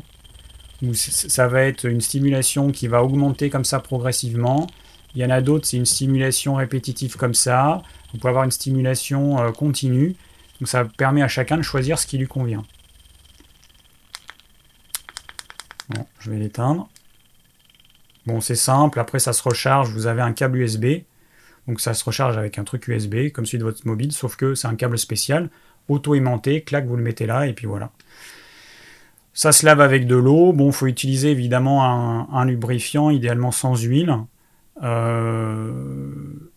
où 0.81 0.95
ça 0.95 1.47
va 1.47 1.61
être 1.61 1.85
une 1.85 2.01
stimulation 2.01 2.71
qui 2.71 2.87
va 2.87 3.03
augmenter 3.03 3.51
comme 3.51 3.65
ça 3.65 3.79
progressivement. 3.79 4.65
Il 5.13 5.21
y 5.21 5.25
en 5.25 5.29
a 5.29 5.41
d'autres, 5.41 5.67
c'est 5.67 5.77
une 5.77 5.85
stimulation 5.85 6.55
répétitive 6.55 7.15
comme 7.15 7.35
ça. 7.35 7.83
Vous 8.11 8.17
pouvez 8.17 8.29
avoir 8.29 8.43
une 8.43 8.51
stimulation 8.51 9.39
euh, 9.39 9.51
continue. 9.51 10.15
Donc 10.59 10.67
ça 10.67 10.85
permet 10.85 11.21
à 11.21 11.27
chacun 11.27 11.57
de 11.57 11.61
choisir 11.61 11.99
ce 11.99 12.07
qui 12.07 12.17
lui 12.17 12.27
convient. 12.27 12.63
Je 16.19 16.31
vais 16.31 16.37
l'éteindre. 16.37 16.89
Bon, 18.27 18.39
c'est 18.39 18.55
simple, 18.55 18.99
après 18.99 19.19
ça 19.19 19.33
se 19.33 19.41
recharge, 19.41 19.89
vous 19.89 20.05
avez 20.05 20.21
un 20.21 20.33
câble 20.33 20.59
USB, 20.59 20.85
donc 21.67 21.81
ça 21.81 21.95
se 21.95 22.03
recharge 22.03 22.37
avec 22.37 22.59
un 22.59 22.63
truc 22.63 22.87
USB, 22.87 23.31
comme 23.31 23.47
celui 23.47 23.57
de 23.57 23.63
votre 23.63 23.87
mobile, 23.87 24.11
sauf 24.11 24.35
que 24.35 24.53
c'est 24.53 24.67
un 24.67 24.75
câble 24.75 24.99
spécial, 24.99 25.49
auto-aimanté, 25.89 26.61
clac, 26.61 26.85
vous 26.85 26.97
le 26.97 27.03
mettez 27.03 27.25
là, 27.25 27.47
et 27.47 27.53
puis 27.53 27.65
voilà. 27.65 27.91
Ça 29.33 29.51
se 29.51 29.65
lave 29.65 29.81
avec 29.81 30.05
de 30.05 30.15
l'eau, 30.15 30.53
bon, 30.53 30.67
il 30.67 30.73
faut 30.73 30.85
utiliser 30.85 31.31
évidemment 31.31 31.83
un, 32.31 32.45
lubrifiant, 32.45 33.09
idéalement 33.09 33.51
sans 33.51 33.75
huile, 33.81 34.15
euh, 34.83 36.11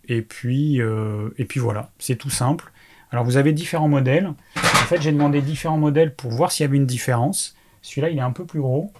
et, 0.06 0.20
puis, 0.20 0.82
euh, 0.82 1.30
et 1.38 1.46
puis 1.46 1.60
voilà, 1.60 1.90
c'est 1.98 2.16
tout 2.16 2.30
simple. 2.30 2.72
Alors 3.10 3.24
vous 3.24 3.38
avez 3.38 3.52
différents 3.52 3.88
modèles, 3.88 4.26
en 4.56 4.86
fait 4.86 5.00
j'ai 5.00 5.12
demandé 5.12 5.40
différents 5.40 5.78
modèles 5.78 6.14
pour 6.14 6.30
voir 6.30 6.52
s'il 6.52 6.64
y 6.64 6.68
avait 6.68 6.76
une 6.76 6.84
différence. 6.84 7.56
Celui-là 7.80 8.10
il 8.10 8.18
est 8.18 8.22
un 8.22 8.32
peu 8.32 8.44
plus 8.44 8.60
gros, 8.60 8.92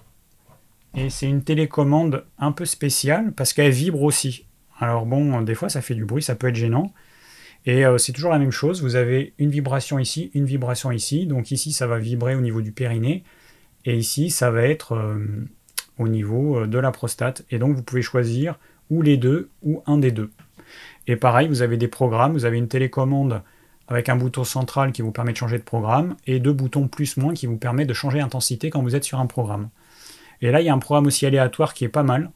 et 0.97 1.11
c'est 1.11 1.27
une 1.27 1.43
télécommande 1.43 2.25
un 2.39 2.53
peu 2.53 2.65
spéciale 2.65 3.33
parce 3.33 3.53
qu'elle 3.53 3.73
vibre 3.73 4.03
aussi. 4.03 4.47
Alors 4.79 5.07
bon, 5.07 5.41
des 5.43 5.55
fois 5.55 5.69
ça 5.69 5.81
fait 5.81 5.95
du 5.95 6.05
bruit, 6.05 6.23
ça 6.23 6.35
peut 6.35 6.49
être 6.49 6.55
gênant. 6.55 6.93
Et 7.67 7.85
c'est 7.97 8.13
toujours 8.13 8.33
la 8.33 8.39
même 8.39 8.51
chose, 8.51 8.83
vous 8.83 8.95
avez 8.95 9.33
une 9.39 9.49
vibration 9.49 9.99
ici, 9.99 10.31
une 10.35 10.45
vibration 10.45 10.91
ici, 10.91 11.27
donc 11.27 11.51
ici 11.51 11.73
ça 11.73 11.87
va 11.87 11.99
vibrer 11.99 12.35
au 12.35 12.43
niveau 12.43 12.61
du 12.61 12.73
périnée, 12.73 13.25
et 13.87 13.97
ici 13.97 14.29
ça 14.29 14.51
va 14.51 14.65
être 14.65 15.17
au 15.99 16.07
niveau 16.07 16.67
de 16.67 16.79
la 16.79 16.91
prostate, 16.91 17.43
et 17.51 17.59
donc 17.59 17.75
vous 17.75 17.83
pouvez 17.83 18.03
choisir 18.03 18.59
ou 18.91 19.01
les 19.01 19.17
deux, 19.17 19.49
ou 19.63 19.83
un 19.87 19.97
des 19.97 20.11
deux. 20.11 20.31
Et 21.07 21.17
pareil, 21.17 21.49
vous 21.49 21.63
avez 21.63 21.79
des 21.79 21.89
programmes, 21.89 22.33
vous 22.35 22.45
avez 22.45 22.59
une 22.59 22.69
télécommande 22.69 23.41
avec 23.89 24.11
un 24.11 24.17
bouton 24.17 24.45
central 24.45 24.93
qui 24.93 25.01
vous 25.01 25.13
permet 25.13 25.33
de 25.33 25.39
changer 25.39 25.57
de 25.57 25.63
programme, 25.63 26.17
et 26.27 26.41
deux 26.41 26.53
boutons 26.53 26.87
plus-moins 26.87 27.33
qui 27.33 27.47
vous 27.47 27.57
permettent 27.57 27.89
de 27.89 27.95
changer 27.95 28.19
d'intensité 28.19 28.69
quand 28.69 28.83
vous 28.83 28.95
êtes 28.95 29.05
sur 29.05 29.21
un 29.21 29.27
programme. 29.27 29.71
Et 30.41 30.51
là, 30.51 30.61
il 30.61 30.67
y 30.67 30.69
a 30.69 30.75
un 30.75 30.79
programme 30.79 31.07
aussi 31.07 31.27
aléatoire 31.27 31.75
qui 31.75 31.85
est 31.85 31.89
pas 31.89 32.03
mal. 32.03 32.31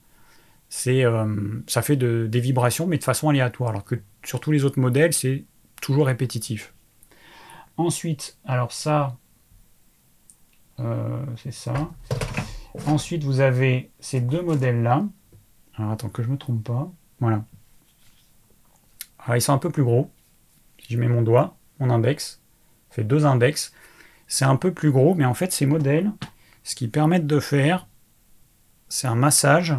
C'est, 0.68 1.04
euh, 1.04 1.26
ça 1.66 1.82
fait 1.82 1.96
des 1.96 2.40
vibrations, 2.40 2.86
mais 2.86 2.98
de 2.98 3.04
façon 3.04 3.28
aléatoire, 3.28 3.70
alors 3.70 3.84
que 3.84 3.96
sur 4.24 4.40
tous 4.40 4.52
les 4.52 4.64
autres 4.64 4.80
modèles, 4.80 5.12
c'est 5.12 5.44
toujours 5.80 6.06
répétitif. 6.06 6.74
Ensuite, 7.76 8.38
alors 8.44 8.72
ça, 8.72 9.16
euh, 10.80 11.24
c'est 11.36 11.52
ça. 11.52 11.90
Ensuite, 12.86 13.24
vous 13.24 13.40
avez 13.40 13.90
ces 14.00 14.20
deux 14.20 14.42
modèles-là. 14.42 15.04
Alors 15.76 15.92
attends 15.92 16.08
que 16.08 16.22
je 16.22 16.28
me 16.28 16.36
trompe 16.36 16.64
pas. 16.64 16.92
Voilà. 17.20 17.44
Alors 19.20 19.36
ils 19.36 19.40
sont 19.40 19.52
un 19.52 19.58
peu 19.58 19.70
plus 19.70 19.84
gros. 19.84 20.10
Si 20.80 20.94
je 20.94 20.98
mets 20.98 21.08
mon 21.08 21.22
doigt, 21.22 21.56
mon 21.80 21.90
index, 21.90 22.42
fait 22.90 23.04
deux 23.04 23.26
index. 23.26 23.72
C'est 24.26 24.44
un 24.44 24.56
peu 24.56 24.72
plus 24.72 24.90
gros, 24.90 25.14
mais 25.14 25.24
en 25.24 25.34
fait 25.34 25.52
ces 25.52 25.66
modèles, 25.66 26.12
ce 26.62 26.74
qu'ils 26.74 26.90
permettent 26.90 27.26
de 27.26 27.40
faire, 27.40 27.87
c'est 28.88 29.06
un 29.06 29.14
massage. 29.14 29.74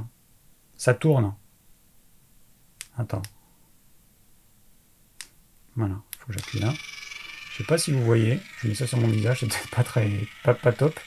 Ça 0.77 0.93
tourne. 0.93 1.35
Attends. 2.97 3.21
Voilà, 5.75 5.95
faut 6.19 6.27
que 6.27 6.33
j'appuie 6.33 6.59
là. 6.59 6.73
Je 7.51 7.57
sais 7.57 7.63
pas 7.63 7.77
si 7.77 7.91
vous 7.91 8.03
voyez, 8.03 8.39
je 8.59 8.67
mets 8.67 8.75
ça 8.75 8.87
sur 8.87 8.97
mon 8.97 9.07
visage, 9.07 9.39
c'est 9.39 9.47
peut-être 9.47 9.69
pas 9.69 9.83
très 9.83 10.09
pas, 10.43 10.53
pas 10.53 10.73
top. 10.73 10.99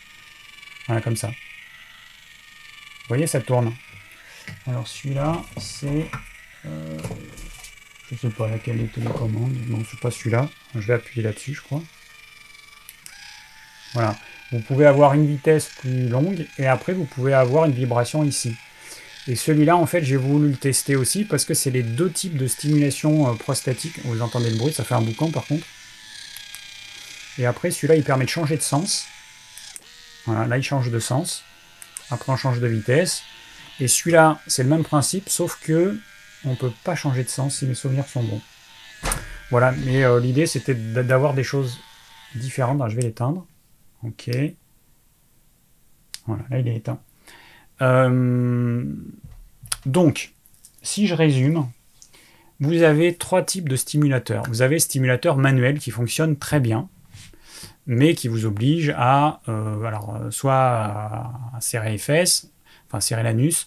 Voilà 0.86 1.00
comme 1.00 1.16
ça. 1.16 1.28
Vous 1.28 3.08
voyez, 3.08 3.26
ça 3.26 3.40
tourne. 3.40 3.74
Alors 4.66 4.86
celui-là, 4.86 5.42
c'est... 5.58 6.10
Euh, 6.64 6.98
je 8.10 8.16
sais 8.16 8.30
pas 8.30 8.48
laquelle 8.48 8.80
est 8.80 8.92
télécommande. 8.92 9.54
Non, 9.68 9.82
c'est 9.90 10.00
pas 10.00 10.10
celui-là. 10.10 10.48
Je 10.74 10.80
vais 10.80 10.94
appuyer 10.94 11.22
là-dessus, 11.22 11.54
je 11.54 11.62
crois. 11.62 11.82
Voilà. 13.94 14.16
Vous 14.52 14.60
pouvez 14.60 14.86
avoir 14.86 15.14
une 15.14 15.26
vitesse 15.26 15.70
plus 15.80 16.08
longue 16.08 16.46
et 16.58 16.66
après 16.66 16.92
vous 16.92 17.04
pouvez 17.04 17.32
avoir 17.32 17.64
une 17.64 17.72
vibration 17.72 18.22
ici. 18.22 18.54
Et 19.28 19.36
celui-là, 19.36 19.76
en 19.76 19.86
fait, 19.86 20.02
j'ai 20.02 20.16
voulu 20.16 20.50
le 20.50 20.56
tester 20.56 20.96
aussi 20.96 21.24
parce 21.24 21.44
que 21.44 21.54
c'est 21.54 21.70
les 21.70 21.82
deux 21.82 22.10
types 22.10 22.36
de 22.36 22.46
stimulation 22.46 23.30
euh, 23.30 23.34
prostatique. 23.34 24.00
Vous 24.04 24.20
entendez 24.20 24.50
le 24.50 24.56
bruit, 24.56 24.72
ça 24.72 24.84
fait 24.84 24.94
un 24.94 25.00
boucan 25.00 25.30
par 25.30 25.46
contre. 25.46 25.66
Et 27.38 27.46
après, 27.46 27.70
celui-là, 27.70 27.96
il 27.96 28.02
permet 28.02 28.24
de 28.24 28.30
changer 28.30 28.56
de 28.56 28.62
sens. 28.62 29.06
Voilà, 30.26 30.46
là, 30.46 30.58
il 30.58 30.62
change 30.62 30.90
de 30.90 30.98
sens. 30.98 31.44
Après, 32.10 32.32
on 32.32 32.36
change 32.36 32.60
de 32.60 32.66
vitesse. 32.66 33.22
Et 33.80 33.88
celui-là, 33.88 34.40
c'est 34.46 34.64
le 34.64 34.68
même 34.68 34.84
principe, 34.84 35.28
sauf 35.28 35.58
que 35.62 35.98
on 36.44 36.56
peut 36.56 36.72
pas 36.84 36.96
changer 36.96 37.22
de 37.24 37.28
sens 37.28 37.58
si 37.58 37.66
mes 37.66 37.74
souvenirs 37.74 38.06
sont 38.06 38.22
bons. 38.22 38.42
Voilà, 39.50 39.72
mais 39.72 40.04
euh, 40.04 40.20
l'idée 40.20 40.46
c'était 40.46 40.74
d'avoir 40.74 41.34
des 41.34 41.44
choses 41.44 41.78
différentes. 42.34 42.82
je 42.90 42.96
vais 42.96 43.02
l'éteindre. 43.02 43.46
Ok. 44.02 44.30
Voilà, 46.26 46.44
là 46.50 46.58
il 46.58 46.68
est 46.68 46.76
éteint. 46.76 47.00
Euh, 47.80 48.84
donc, 49.86 50.34
si 50.82 51.06
je 51.06 51.14
résume, 51.14 51.68
vous 52.60 52.82
avez 52.82 53.14
trois 53.14 53.42
types 53.42 53.68
de 53.68 53.76
stimulateurs. 53.76 54.44
Vous 54.48 54.62
avez 54.62 54.78
stimulateur 54.78 55.36
manuel 55.36 55.78
qui 55.78 55.90
fonctionne 55.90 56.36
très 56.36 56.60
bien, 56.60 56.88
mais 57.86 58.14
qui 58.14 58.28
vous 58.28 58.46
oblige 58.46 58.94
à, 58.96 59.40
euh, 59.48 59.82
alors, 59.82 60.18
soit 60.30 60.54
à, 60.54 61.58
serrer 61.60 61.90
les 61.90 61.98
fesses, 61.98 62.52
enfin 62.86 63.00
serrer 63.00 63.24
l'anus, 63.24 63.66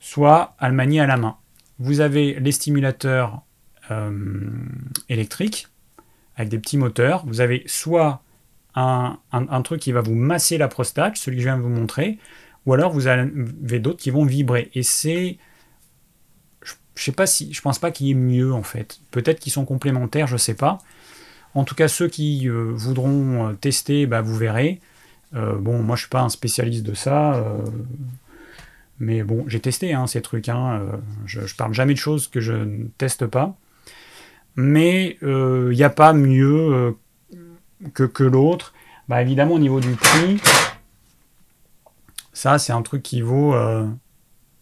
soit 0.00 0.54
à 0.58 0.68
le 0.68 0.74
manier 0.74 1.00
à 1.00 1.06
la 1.06 1.16
main. 1.16 1.36
Vous 1.78 2.00
avez 2.00 2.38
les 2.40 2.52
stimulateurs 2.52 3.42
euh, 3.90 4.50
électriques 5.08 5.68
avec 6.36 6.50
des 6.50 6.58
petits 6.58 6.76
moteurs. 6.76 7.24
Vous 7.26 7.40
avez 7.40 7.62
soit 7.66 8.22
un, 8.76 9.62
truc 9.62 9.80
qui 9.80 9.92
va 9.92 10.00
vous 10.00 10.14
masser 10.14 10.58
la 10.58 10.68
prostate, 10.68 11.16
celui 11.16 11.38
que 11.38 11.42
je 11.42 11.48
viens 11.48 11.56
de 11.56 11.62
vous 11.62 11.68
montrer, 11.68 12.18
ou 12.66 12.74
alors 12.74 12.92
vous 12.92 13.06
avez 13.06 13.78
d'autres 13.78 13.98
qui 13.98 14.10
vont 14.10 14.24
vibrer. 14.24 14.70
Et 14.74 14.82
c'est 14.82 15.38
je 16.94 17.02
sais 17.02 17.12
pas 17.12 17.26
si, 17.26 17.52
je 17.52 17.60
pense 17.60 17.78
pas 17.78 17.90
qu'il 17.90 18.06
y 18.06 18.10
ait 18.10 18.14
mieux 18.14 18.54
en 18.54 18.62
fait. 18.62 19.00
Peut-être 19.10 19.38
qu'ils 19.38 19.52
sont 19.52 19.66
complémentaires, 19.66 20.26
je 20.26 20.38
sais 20.38 20.54
pas. 20.54 20.78
En 21.54 21.64
tout 21.64 21.74
cas, 21.74 21.88
ceux 21.88 22.08
qui 22.08 22.48
euh, 22.48 22.70
voudront 22.72 23.48
euh, 23.48 23.52
tester, 23.52 24.06
bah, 24.06 24.22
vous 24.22 24.36
verrez. 24.36 24.80
bon, 25.32 25.82
moi 25.82 25.96
je 25.96 26.02
suis 26.02 26.10
pas 26.10 26.22
un 26.22 26.30
spécialiste 26.30 26.84
de 26.84 26.94
ça. 26.94 27.42
Mais 28.98 29.22
bon, 29.22 29.44
j'ai 29.46 29.60
testé 29.60 29.92
hein, 29.92 30.06
ces 30.06 30.22
trucs. 30.22 30.48
Hein, 30.48 30.80
euh, 30.80 30.96
je, 31.26 31.40
ne 31.40 31.46
parle 31.56 31.74
jamais 31.74 31.94
de 31.94 31.98
choses 31.98 32.28
que 32.28 32.40
je 32.40 32.52
ne 32.52 32.86
teste 32.98 33.26
pas. 33.26 33.56
Mais 34.56 35.18
il 35.20 35.28
euh, 35.28 35.74
n'y 35.74 35.82
a 35.82 35.90
pas 35.90 36.12
mieux 36.14 36.72
euh, 36.72 36.92
que, 37.94 38.24
l'autre. 38.24 38.72
Bah, 39.08 39.22
évidemment, 39.22 39.54
au 39.54 39.58
niveau 39.58 39.80
du 39.80 39.94
prix, 39.94 40.40
ça, 42.32 42.58
c'est 42.58 42.72
un 42.72 42.82
truc 42.82 43.02
qui 43.02 43.20
vaut 43.20 43.54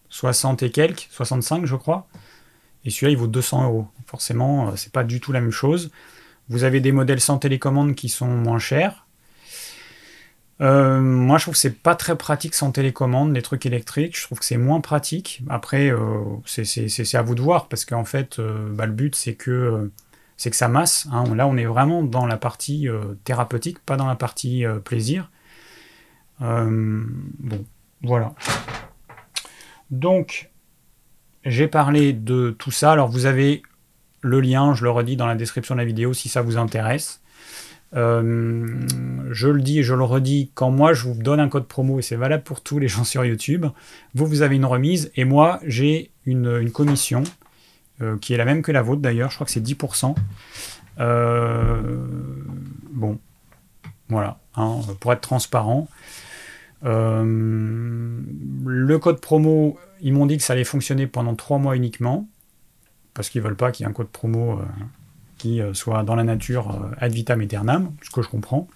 60 0.09 0.63
et 0.63 0.71
quelques, 0.71 1.09
65, 1.11 1.67
je 1.67 1.77
crois. 1.77 2.07
Et 2.85 2.91
celui-là, 2.91 3.13
il 3.13 3.17
vaut 3.17 3.27
200 3.27 3.65
euros. 3.65 3.87
Forcément, 4.07 4.77
c'est 4.77 4.93
pas 4.93 5.05
du 5.05 5.21
tout 5.21 5.33
la 5.33 5.41
même 5.41 5.51
chose. 5.51 5.91
Vous 6.49 6.65
avez 6.65 6.81
des 6.81 6.93
modèles 6.93 7.21
sans 7.21 7.39
télécommande 7.39 7.95
qui 7.95 8.09
sont 8.09 8.29
moins 8.29 8.59
chers. 8.59 9.05
Euh, 10.61 11.01
moi, 11.01 11.39
je 11.39 11.45
trouve 11.45 11.55
que 11.55 11.61
c'est 11.61 11.83
pas 11.83 11.97
très 11.97 12.17
pratique 12.17 12.55
sans 12.55 12.71
télécommande, 12.71 13.35
les 13.35 13.43
trucs 13.43 13.67
électriques. 13.67 14.19
Je 14.19 14.25
trouve 14.25 14.39
que 14.39 14.45
c'est 14.45 14.57
moins 14.57 14.81
pratique. 14.81 15.43
Après, 15.49 15.91
euh, 15.91 16.23
c'est 16.47 17.15
à 17.15 17.23
vous 17.23 17.35
de 17.35 17.43
voir, 17.43 17.69
parce 17.69 17.85
qu'en 17.85 18.05
fait, 18.05 18.39
euh, 18.39 18.71
bah, 18.73 18.87
le 18.87 18.93
but, 18.93 19.15
c'est 19.15 19.35
que, 19.35 19.91
c'est 20.37 20.51
que 20.51 20.57
ça 20.57 20.69
masse. 20.69 21.07
Hein. 21.13 21.25
Là, 21.35 21.47
on 21.47 21.57
est 21.57 21.65
vraiment 21.65 22.03
dans 22.03 22.27
la 22.27 22.37
partie 22.37 22.89
thérapeutique, 23.25 23.79
pas 23.81 23.97
dans 23.97 24.07
la 24.07 24.17
partie 24.17 24.65
plaisir. 24.85 25.31
bon, 26.41 27.65
voilà. 28.03 28.35
Donc, 29.91 30.51
j'ai 31.45 31.69
parlé 31.69 32.13
de 32.13 32.55
tout 32.59 32.71
ça. 32.71 32.93
Alors, 32.93 33.09
vous 33.09 33.27
avez 33.27 33.63
le 34.21 34.41
lien, 34.41 34.75
je 34.75 34.83
le 34.85 34.91
redis 34.91 35.17
dans 35.17 35.27
la 35.27 35.35
description 35.35 35.75
de 35.75 35.81
la 35.81 35.85
vidéo 35.85 36.15
si 36.15 36.29
ça 36.29 36.43
vous 36.43 36.57
intéresse. 36.57 37.21
Euh, 37.95 38.67
je 39.31 39.49
le 39.49 39.61
dis 39.61 39.81
et 39.81 39.83
je 39.83 39.95
le 39.95 40.03
redis, 40.03 40.51
quand 40.55 40.71
moi 40.71 40.95
je 40.95 41.05
vous 41.05 41.15
donne 41.15 41.39
un 41.39 41.49
code 41.49 41.67
promo, 41.67 41.99
et 41.99 42.03
c'est 42.03 42.17
valable 42.17 42.43
pour 42.43 42.61
tous 42.61 42.79
les 42.79 42.89
gens 42.89 43.05
sur 43.05 43.25
YouTube, 43.25 43.67
vous, 44.15 44.27
vous 44.27 44.43
avez 44.43 44.57
une 44.57 44.65
remise, 44.65 45.13
et 45.15 45.25
moi 45.25 45.61
j'ai 45.65 46.11
une, 46.27 46.71
commission, 46.73 47.23
euh, 48.03 48.19
qui 48.19 48.35
est 48.35 48.37
la 48.37 48.45
même 48.45 48.63
que 48.63 48.73
la 48.73 48.83
vôtre 48.83 49.01
d'ailleurs, 49.03 49.31
je 49.31 49.37
crois 49.37 49.47
que 49.47 49.53
c'est 49.53 49.65
10%. 49.65 50.15
Euh, 51.01 52.07
bon, 52.91 53.19
voilà, 54.09 54.39
hein, 54.57 54.81
pour 55.01 55.13
être 55.13 55.21
transparent. 55.21 55.89
le 56.83 57.39
code 58.99 59.21
promo, 59.21 59.79
ils 60.01 60.13
m'ont 60.13 60.27
dit 60.27 60.37
que 60.37 60.43
ça 60.43 60.53
allait 60.53 60.65
fonctionner 60.65 61.07
pendant 61.07 61.35
3 61.35 61.59
mois 61.59 61.77
uniquement, 61.77 62.29
parce 63.15 63.31
qu'ils 63.31 63.43
veulent 63.43 63.57
pas 63.57 63.73
qu'il 63.73 63.85
y 63.85 63.87
ait 63.87 63.91
un 63.91 63.95
code 63.95 64.09
promo 64.09 64.61
euh, 65.47 65.75
soit 65.75 66.03
dans 66.05 66.15
la 66.15 66.25
nature 66.25 66.71
euh, 66.71 66.95
ad 66.99 67.13
vitam 67.13 67.41
aeternam, 67.41 67.93
ce 68.03 68.11
que 68.11 68.23
je 68.23 68.29
comprends. 68.29 68.67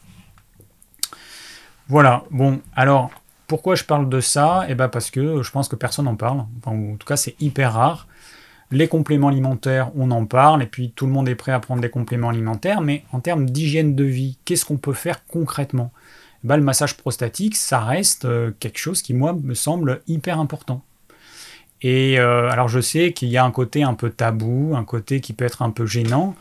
Voilà, 1.89 2.25
bon, 2.31 2.61
alors 2.77 3.11
pourquoi 3.47 3.75
je 3.75 3.85
parle 3.85 4.09
de 4.09 4.21
ça? 4.21 4.67
Eh 4.69 4.75
bien 4.75 4.89
parce 4.89 5.11
que 5.11 5.43
je 5.43 5.51
pense 5.51 5.69
que 5.69 5.77
personne 5.77 6.05
n'en 6.05 6.17
parle, 6.17 6.45
en 6.67 6.97
tout 6.97 7.07
cas 7.07 7.17
c'est 7.17 7.41
hyper 7.41 7.73
rare. 7.73 8.07
Les 8.71 8.89
compléments 8.89 9.29
alimentaires, 9.29 9.91
on 9.97 10.11
en 10.11 10.27
parle, 10.27 10.63
et 10.63 10.67
puis 10.67 10.93
tout 10.95 11.07
le 11.07 11.13
monde 11.13 11.29
est 11.29 11.35
prêt 11.35 11.53
à 11.53 11.61
prendre 11.61 11.81
des 11.81 11.91
compléments 11.91 12.29
alimentaires, 12.29 12.81
mais 12.81 13.05
en 13.13 13.21
termes 13.21 13.49
d'hygiène 13.49 13.95
de 13.95 14.05
vie, 14.05 14.39
qu'est-ce 14.45 14.65
qu'on 14.65 14.77
peut 14.77 14.93
faire 14.93 15.25
concrètement? 15.27 15.91
Eh 16.45 16.49
ben, 16.49 16.57
Le 16.57 16.63
massage 16.63 16.97
prostatique, 16.97 17.57
ça 17.57 17.81
reste 17.81 18.27
euh, 18.27 18.53
quelque 18.61 18.79
chose 18.79 19.01
qui, 19.01 19.15
moi, 19.15 19.33
me 19.33 19.55
semble 19.55 20.03
hyper 20.07 20.39
important. 20.39 20.83
Et 21.81 22.19
alors 22.19 22.67
je 22.67 22.81
sais 22.81 23.13
qu'il 23.13 23.29
y 23.29 23.37
a 23.37 23.45
un 23.45 23.53
côté 23.53 23.85
un 23.85 23.95
peu 23.95 24.11
tabou, 24.11 24.73
un 24.75 24.83
côté 24.83 25.21
qui 25.21 25.33
peut 25.33 25.45
être 25.45 25.63
un 25.63 25.71
peu 25.71 25.87
gênant, 25.87 26.35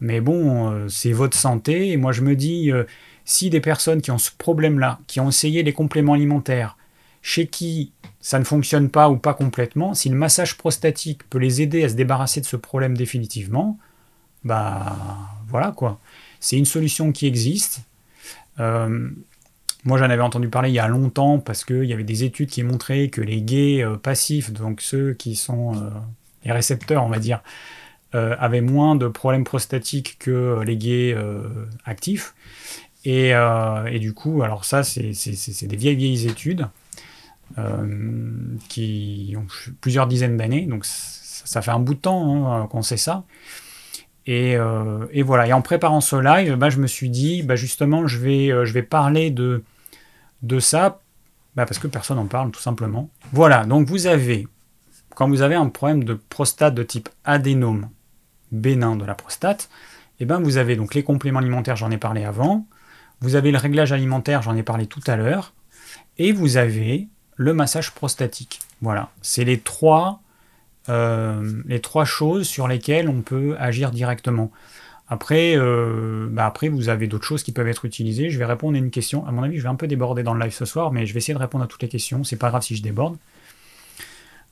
mais 0.00 0.20
bon, 0.20 0.70
euh, 0.70 0.88
c'est 0.88 1.12
votre 1.12 1.36
santé. 1.36 1.90
Et 1.90 1.96
moi, 1.96 2.12
je 2.12 2.22
me 2.22 2.36
dis, 2.36 2.70
euh, 2.70 2.84
si 3.24 3.50
des 3.50 3.60
personnes 3.60 4.00
qui 4.00 4.10
ont 4.10 4.18
ce 4.18 4.30
problème-là, 4.36 5.00
qui 5.06 5.20
ont 5.20 5.28
essayé 5.28 5.62
les 5.62 5.72
compléments 5.72 6.14
alimentaires, 6.14 6.76
chez 7.28 7.46
qui 7.46 7.92
ça 8.20 8.38
ne 8.38 8.44
fonctionne 8.44 8.88
pas 8.88 9.10
ou 9.10 9.18
pas 9.18 9.34
complètement, 9.34 9.92
si 9.92 10.08
le 10.08 10.16
massage 10.16 10.56
prostatique 10.56 11.28
peut 11.28 11.36
les 11.36 11.60
aider 11.60 11.84
à 11.84 11.90
se 11.90 11.94
débarrasser 11.94 12.40
de 12.40 12.46
ce 12.46 12.56
problème 12.56 12.96
définitivement, 12.96 13.78
bah 14.44 14.96
voilà 15.46 15.72
quoi. 15.72 16.00
C'est 16.40 16.56
une 16.56 16.64
solution 16.64 17.12
qui 17.12 17.26
existe. 17.26 17.82
Euh, 18.60 19.10
moi, 19.84 19.98
j'en 19.98 20.08
avais 20.08 20.22
entendu 20.22 20.48
parler 20.48 20.70
il 20.70 20.74
y 20.74 20.78
a 20.78 20.88
longtemps 20.88 21.38
parce 21.38 21.66
qu'il 21.66 21.84
y 21.84 21.92
avait 21.92 22.02
des 22.02 22.24
études 22.24 22.48
qui 22.48 22.62
montraient 22.62 23.08
que 23.08 23.20
les 23.20 23.42
gays 23.42 23.84
passifs, 24.02 24.50
donc 24.50 24.80
ceux 24.80 25.12
qui 25.12 25.36
sont 25.36 25.72
les 26.46 26.52
récepteurs, 26.52 27.04
on 27.04 27.10
va 27.10 27.18
dire, 27.18 27.42
avaient 28.12 28.62
moins 28.62 28.96
de 28.96 29.06
problèmes 29.06 29.44
prostatiques 29.44 30.16
que 30.18 30.62
les 30.64 30.78
gays 30.78 31.16
actifs. 31.84 32.34
Et, 33.04 33.32
du 34.00 34.14
coup, 34.14 34.42
alors 34.42 34.64
ça, 34.64 34.82
c'est 34.82 35.66
des 35.66 35.76
vieilles, 35.76 35.96
vieilles 35.96 36.26
études 36.26 36.68
qui 38.68 39.34
ont 39.36 39.46
plusieurs 39.80 40.06
dizaines 40.06 40.36
d'années, 40.36 40.66
donc 40.66 40.84
ça, 40.84 41.60
fait 41.62 41.70
un 41.70 41.80
bout 41.80 41.94
de 41.94 42.00
temps 42.00 42.52
hein, 42.52 42.66
qu'on 42.68 42.82
sait 42.82 42.96
ça. 42.96 43.24
Euh, 44.28 45.06
et, 45.10 45.22
voilà. 45.22 45.46
Et 45.46 45.52
en 45.52 45.62
préparant 45.62 46.00
ce 46.00 46.16
live, 46.16 46.56
bah, 46.56 46.70
je 46.70 46.78
me 46.78 46.86
suis 46.86 47.10
dit, 47.10 47.42
bah, 47.42 47.56
justement, 47.56 48.06
je 48.06 48.18
vais, 48.18 48.50
euh, 48.50 48.64
je 48.64 48.72
vais 48.72 48.82
parler 48.82 49.30
de, 49.30 49.64
de 50.42 50.60
ça, 50.60 51.00
bah, 51.56 51.64
parce 51.66 51.78
que 51.78 51.86
personne 51.86 52.18
n'en 52.18 52.26
parle, 52.26 52.50
tout 52.50 52.60
simplement. 52.60 53.08
Voilà. 53.32 53.64
Donc, 53.64 53.88
vous 53.88 54.06
avez, 54.06 54.46
quand 55.14 55.28
vous 55.28 55.42
avez 55.42 55.54
un 55.54 55.68
problème 55.68 56.04
de 56.04 56.14
prostate 56.14 56.74
de 56.74 56.82
type 56.82 57.08
adénome 57.24 57.88
bénin 58.52 58.96
de 58.96 59.04
la 59.04 59.14
prostate, 59.14 59.68
et 60.20 60.24
eh 60.24 60.26
ben, 60.26 60.40
vous 60.40 60.56
avez 60.56 60.74
donc 60.74 60.94
les 60.96 61.04
compléments 61.04 61.38
alimentaires, 61.38 61.76
j'en 61.76 61.92
ai 61.92 61.96
parlé 61.96 62.24
avant. 62.24 62.66
Vous 63.20 63.36
avez 63.36 63.52
le 63.52 63.58
réglage 63.58 63.92
alimentaire, 63.92 64.42
j'en 64.42 64.56
ai 64.56 64.64
parlé 64.64 64.86
tout 64.86 65.02
à 65.06 65.14
l'heure. 65.14 65.54
Et 66.18 66.32
vous 66.32 66.56
avez 66.56 67.06
le 67.38 67.54
massage 67.54 67.92
prostatique. 67.92 68.60
Voilà. 68.82 69.08
C'est 69.22 69.44
les 69.44 69.58
trois 69.58 70.20
euh, 70.88 71.62
les 71.66 71.80
trois 71.80 72.04
choses 72.06 72.46
sur 72.46 72.66
lesquelles 72.66 73.08
on 73.08 73.20
peut 73.20 73.56
agir 73.58 73.90
directement. 73.90 74.50
Après, 75.08 75.54
euh, 75.56 76.28
bah 76.30 76.46
après 76.46 76.68
vous 76.68 76.88
avez 76.88 77.06
d'autres 77.06 77.26
choses 77.26 77.42
qui 77.42 77.52
peuvent 77.52 77.68
être 77.68 77.84
utilisées. 77.84 78.30
Je 78.30 78.38
vais 78.38 78.46
répondre 78.46 78.74
à 78.74 78.78
une 78.78 78.90
question. 78.90 79.26
À 79.26 79.32
mon 79.32 79.42
avis, 79.42 79.58
je 79.58 79.62
vais 79.62 79.68
un 79.68 79.74
peu 79.74 79.86
déborder 79.86 80.22
dans 80.22 80.32
le 80.34 80.42
live 80.42 80.52
ce 80.52 80.64
soir, 80.64 80.92
mais 80.92 81.04
je 81.06 81.12
vais 81.12 81.18
essayer 81.18 81.34
de 81.34 81.38
répondre 81.38 81.64
à 81.64 81.66
toutes 81.66 81.82
les 81.82 81.88
questions. 81.88 82.24
C'est 82.24 82.36
pas 82.36 82.48
grave 82.48 82.62
si 82.62 82.74
je 82.74 82.82
déborde. 82.82 83.16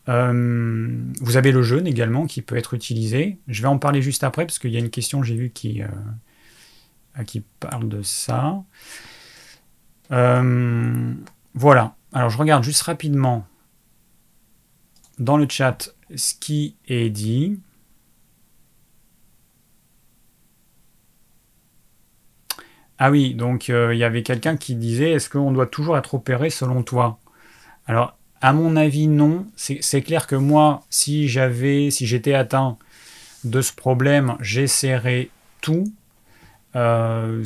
Euh, 0.08 0.88
vous 1.20 1.36
avez 1.36 1.52
le 1.52 1.62
jeûne 1.62 1.86
également 1.86 2.26
qui 2.26 2.42
peut 2.42 2.56
être 2.56 2.74
utilisé. 2.74 3.38
Je 3.48 3.62
vais 3.62 3.68
en 3.68 3.78
parler 3.78 4.02
juste 4.02 4.22
après 4.22 4.44
parce 4.44 4.58
qu'il 4.58 4.70
y 4.70 4.76
a 4.76 4.80
une 4.80 4.90
question 4.90 5.22
j'ai 5.22 5.34
vu 5.34 5.50
qui, 5.50 5.82
qui 7.26 7.42
parle 7.60 7.88
de 7.88 8.02
ça. 8.02 8.62
voilà. 10.10 11.94
Alors 12.16 12.30
je 12.30 12.38
regarde 12.38 12.64
juste 12.64 12.80
rapidement 12.80 13.46
dans 15.18 15.36
le 15.36 15.46
chat 15.46 15.90
ce 16.14 16.32
qui 16.32 16.76
est 16.88 17.10
dit. 17.10 17.60
Ah 22.98 23.10
oui, 23.10 23.34
donc 23.34 23.68
euh, 23.68 23.94
il 23.94 23.98
y 23.98 24.04
avait 24.04 24.22
quelqu'un 24.22 24.56
qui 24.56 24.76
disait 24.76 25.10
est-ce 25.10 25.28
qu'on 25.28 25.52
doit 25.52 25.66
toujours 25.66 25.98
être 25.98 26.14
opéré 26.14 26.48
selon 26.48 26.82
toi? 26.82 27.18
Alors, 27.86 28.16
à 28.40 28.54
mon 28.54 28.76
avis, 28.76 29.08
non. 29.08 29.46
C'est 29.54 30.00
clair 30.00 30.26
que 30.26 30.36
moi, 30.36 30.84
si 30.88 31.28
j'avais, 31.28 31.90
si 31.90 32.06
j'étais 32.06 32.32
atteint 32.32 32.78
de 33.44 33.60
ce 33.60 33.74
problème, 33.74 34.38
j'essaierais 34.40 35.28
tout. 35.60 35.92
Euh, 36.76 37.44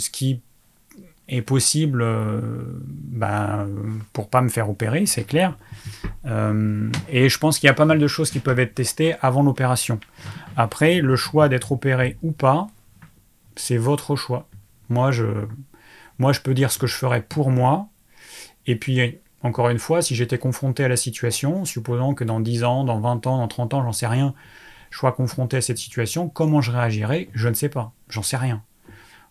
est 1.30 1.42
possible 1.42 2.02
euh, 2.02 2.40
ben, 2.88 3.68
pour 4.12 4.28
pas 4.28 4.42
me 4.42 4.48
faire 4.48 4.68
opérer, 4.68 5.06
c'est 5.06 5.24
clair. 5.24 5.56
Euh, 6.26 6.90
et 7.08 7.28
je 7.28 7.38
pense 7.38 7.58
qu'il 7.58 7.68
y 7.68 7.70
a 7.70 7.74
pas 7.74 7.84
mal 7.84 7.98
de 7.98 8.06
choses 8.06 8.30
qui 8.30 8.40
peuvent 8.40 8.60
être 8.60 8.74
testées 8.74 9.14
avant 9.22 9.42
l'opération. 9.42 9.98
Après, 10.56 11.00
le 11.00 11.16
choix 11.16 11.48
d'être 11.48 11.72
opéré 11.72 12.16
ou 12.22 12.32
pas, 12.32 12.66
c'est 13.56 13.78
votre 13.78 14.16
choix. 14.16 14.46
Moi 14.88 15.12
je, 15.12 15.24
moi, 16.20 16.34
je 16.34 16.40
peux 16.40 16.52
dire 16.52 16.70
ce 16.70 16.78
que 16.78 16.86
je 16.86 16.94
ferais 16.94 17.22
pour 17.22 17.50
moi. 17.50 17.88
Et 18.66 18.76
puis, 18.76 19.18
encore 19.42 19.70
une 19.70 19.78
fois, 19.78 20.02
si 20.02 20.14
j'étais 20.14 20.36
confronté 20.36 20.84
à 20.84 20.88
la 20.88 20.98
situation, 20.98 21.64
supposons 21.64 22.12
que 22.12 22.24
dans 22.24 22.40
10 22.40 22.62
ans, 22.62 22.84
dans 22.84 23.00
20 23.00 23.26
ans, 23.26 23.38
dans 23.38 23.48
30 23.48 23.72
ans, 23.72 23.82
j'en 23.82 23.94
sais 23.94 24.06
rien, 24.06 24.34
je 24.90 24.98
sois 24.98 25.12
confronté 25.12 25.56
à 25.56 25.60
cette 25.62 25.78
situation, 25.78 26.28
comment 26.28 26.60
je 26.60 26.72
réagirais 26.72 27.30
Je 27.32 27.48
ne 27.48 27.54
sais 27.54 27.70
pas. 27.70 27.94
J'en 28.10 28.22
sais 28.22 28.36
rien. 28.36 28.62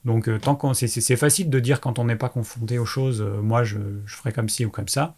Donc, 0.06 0.30
euh, 0.30 0.40
tant 0.40 0.56
qu'on, 0.56 0.74
c'est, 0.74 1.16
facile 1.16 1.50
de 1.50 1.60
dire 1.60 1.82
quand 1.82 2.00
on 2.00 2.06
n'est 2.06 2.16
pas 2.16 2.30
confronté 2.30 2.80
aux 2.80 2.86
choses, 2.86 3.22
euh, 3.22 3.42
moi 3.42 3.64
je, 3.64 3.78
ferai 4.08 4.32
comme 4.32 4.50
ci 4.50 4.66
ou 4.66 4.70
comme 4.70 4.88
ça. 4.88 5.16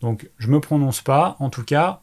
Donc, 0.00 0.30
je 0.38 0.46
ne 0.48 0.52
me 0.52 0.60
prononce 0.60 1.02
pas. 1.02 1.36
En 1.38 1.50
tout 1.50 1.64
cas, 1.64 2.00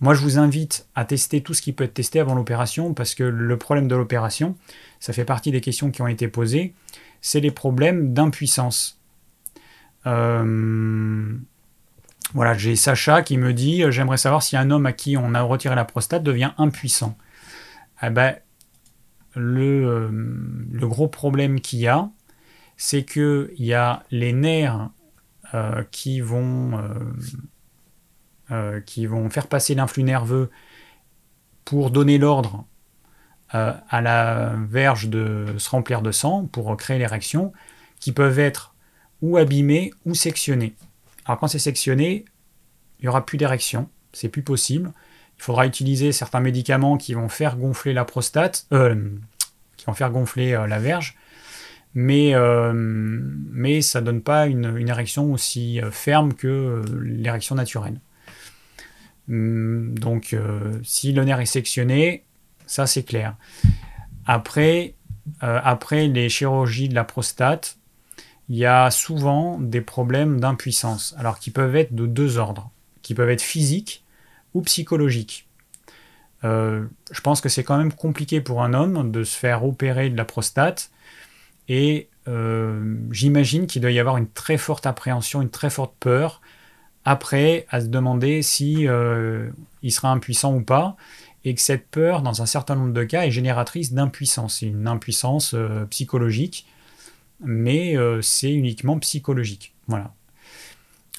moi 0.00 0.14
je 0.14 0.20
vous 0.20 0.38
invite 0.38 0.86
à 0.94 1.04
tester 1.04 1.40
tout 1.42 1.54
ce 1.54 1.62
qui 1.62 1.72
peut 1.72 1.84
être 1.84 1.94
testé 1.94 2.20
avant 2.20 2.34
l'opération 2.34 2.94
parce 2.94 3.14
que 3.14 3.24
le 3.24 3.56
problème 3.56 3.88
de 3.88 3.96
l'opération, 3.96 4.56
ça 5.00 5.12
fait 5.12 5.24
partie 5.24 5.50
des 5.50 5.60
questions 5.60 5.90
qui 5.90 6.02
ont 6.02 6.06
été 6.06 6.28
posées, 6.28 6.74
c'est 7.20 7.40
les 7.40 7.50
problèmes 7.50 8.12
d'impuissance. 8.14 9.00
Euh, 10.06 11.36
voilà, 12.34 12.54
j'ai 12.54 12.76
Sacha 12.76 13.22
qui 13.22 13.36
me 13.38 13.52
dit 13.52 13.82
J'aimerais 13.90 14.18
savoir 14.18 14.42
si 14.44 14.56
un 14.56 14.70
homme 14.70 14.86
à 14.86 14.92
qui 14.92 15.16
on 15.16 15.34
a 15.34 15.42
retiré 15.42 15.74
la 15.74 15.84
prostate 15.84 16.22
devient 16.22 16.52
impuissant. 16.58 17.16
Eh 18.02 18.10
ben, 18.10 18.36
euh, 19.36 20.08
le, 20.72 20.88
gros 20.88 21.08
problème 21.08 21.60
qu'il 21.60 21.80
y 21.80 21.88
a, 21.88 22.10
c'est 22.76 23.04
qu'il 23.04 23.50
y 23.58 23.74
a 23.74 24.04
les 24.10 24.32
nerfs 24.32 24.90
euh, 25.54 25.82
qui, 25.90 26.20
vont, 26.20 26.80
euh, 28.50 28.80
qui 28.80 29.06
vont 29.06 29.28
faire 29.30 29.46
passer 29.46 29.74
l'influx 29.74 30.04
nerveux 30.04 30.50
pour 31.64 31.90
donner 31.90 32.18
l'ordre 32.18 32.66
à 33.50 34.02
la 34.02 34.54
verge 34.68 35.08
de 35.08 35.54
se 35.56 35.70
remplir 35.70 36.02
de 36.02 36.10
sang 36.10 36.46
pour 36.46 36.76
créer 36.76 36.98
l'érection, 36.98 37.52
qui 38.00 38.12
peuvent 38.12 38.40
être 38.40 38.74
ou 39.22 39.38
abîmés 39.38 39.94
ou 40.04 40.14
sectionnés. 40.14 40.74
Alors 41.24 41.38
quand 41.38 41.46
c'est 41.46 41.60
sectionné, 41.60 42.24
il 42.98 43.04
n'y 43.04 43.08
aura 43.08 43.24
plus 43.24 43.38
d'érection, 43.38 43.88
c'est 44.12 44.28
plus 44.28 44.42
possible. 44.42 44.92
Il 45.38 45.42
faudra 45.42 45.66
utiliser 45.66 46.12
certains 46.12 46.40
médicaments 46.40 46.96
qui 46.96 47.14
vont 47.14 47.28
faire 47.28 47.56
gonfler 47.56 47.92
la 47.92 48.04
prostate, 48.04 48.66
euh, 48.72 49.10
qui 49.76 49.86
vont 49.86 49.92
faire 49.92 50.10
gonfler 50.10 50.54
euh, 50.54 50.66
la 50.66 50.78
verge, 50.78 51.16
mais, 51.94 52.34
euh, 52.34 53.80
ça 53.80 54.00
ne 54.00 54.06
donne 54.06 54.22
pas 54.22 54.46
une, 54.46 54.88
érection 54.88 55.32
aussi 55.32 55.80
ferme 55.90 56.34
que 56.34 56.82
l'érection 57.02 57.54
naturelle. 57.54 58.00
Hum, 59.28 59.98
donc 59.98 60.36
si 60.82 61.12
le 61.12 61.24
nerf 61.24 61.40
est 61.40 61.46
sectionné, 61.46 62.24
ça 62.66 62.86
c'est 62.86 63.02
clair. 63.02 63.36
Après, 64.26 64.94
après 65.40 66.06
les 66.06 66.28
chirurgies 66.28 66.88
de 66.88 66.94
la 66.94 67.04
prostate, 67.04 67.78
il 68.48 68.56
y 68.56 68.66
a 68.66 68.90
souvent 68.90 69.58
des 69.58 69.80
problèmes 69.80 70.38
d'impuissance, 70.38 71.14
alors 71.18 71.38
qui 71.38 71.50
peuvent 71.50 71.74
être 71.76 71.94
de 71.94 72.06
deux 72.06 72.38
ordres, 72.38 72.70
qui 73.02 73.14
peuvent 73.14 73.30
être 73.30 73.42
physiques 73.42 74.04
psychologique. 74.62 75.46
Euh, 76.44 76.86
je 77.10 77.20
pense 77.20 77.40
que 77.40 77.48
c'est 77.48 77.64
quand 77.64 77.78
même 77.78 77.92
compliqué 77.92 78.40
pour 78.40 78.62
un 78.62 78.74
homme 78.74 79.10
de 79.10 79.24
se 79.24 79.36
faire 79.36 79.64
opérer 79.64 80.10
de 80.10 80.16
la 80.16 80.24
prostate 80.24 80.90
et 81.68 82.08
euh, 82.28 82.96
j'imagine 83.10 83.66
qu'il 83.66 83.82
doit 83.82 83.90
y 83.90 83.98
avoir 83.98 84.16
une 84.16 84.28
très 84.28 84.58
forte 84.58 84.86
appréhension, 84.86 85.42
une 85.42 85.50
très 85.50 85.70
forte 85.70 85.94
peur 85.98 86.40
après 87.04 87.66
à 87.70 87.80
se 87.80 87.86
demander 87.86 88.42
si 88.42 88.86
euh, 88.86 89.50
il 89.82 89.92
sera 89.92 90.10
impuissant 90.10 90.54
ou 90.54 90.60
pas 90.60 90.96
et 91.44 91.54
que 91.54 91.60
cette 91.60 91.88
peur, 91.88 92.22
dans 92.22 92.42
un 92.42 92.46
certain 92.46 92.74
nombre 92.74 92.92
de 92.92 93.04
cas, 93.04 93.24
est 93.24 93.30
génératrice 93.30 93.92
d'impuissance. 93.92 94.58
C'est 94.58 94.66
une 94.66 94.88
impuissance 94.88 95.54
psychologique, 95.90 96.66
mais 97.38 97.94
c'est 98.20 98.52
uniquement 98.52 98.98
psychologique. 98.98 99.72
Voilà. 99.86 100.15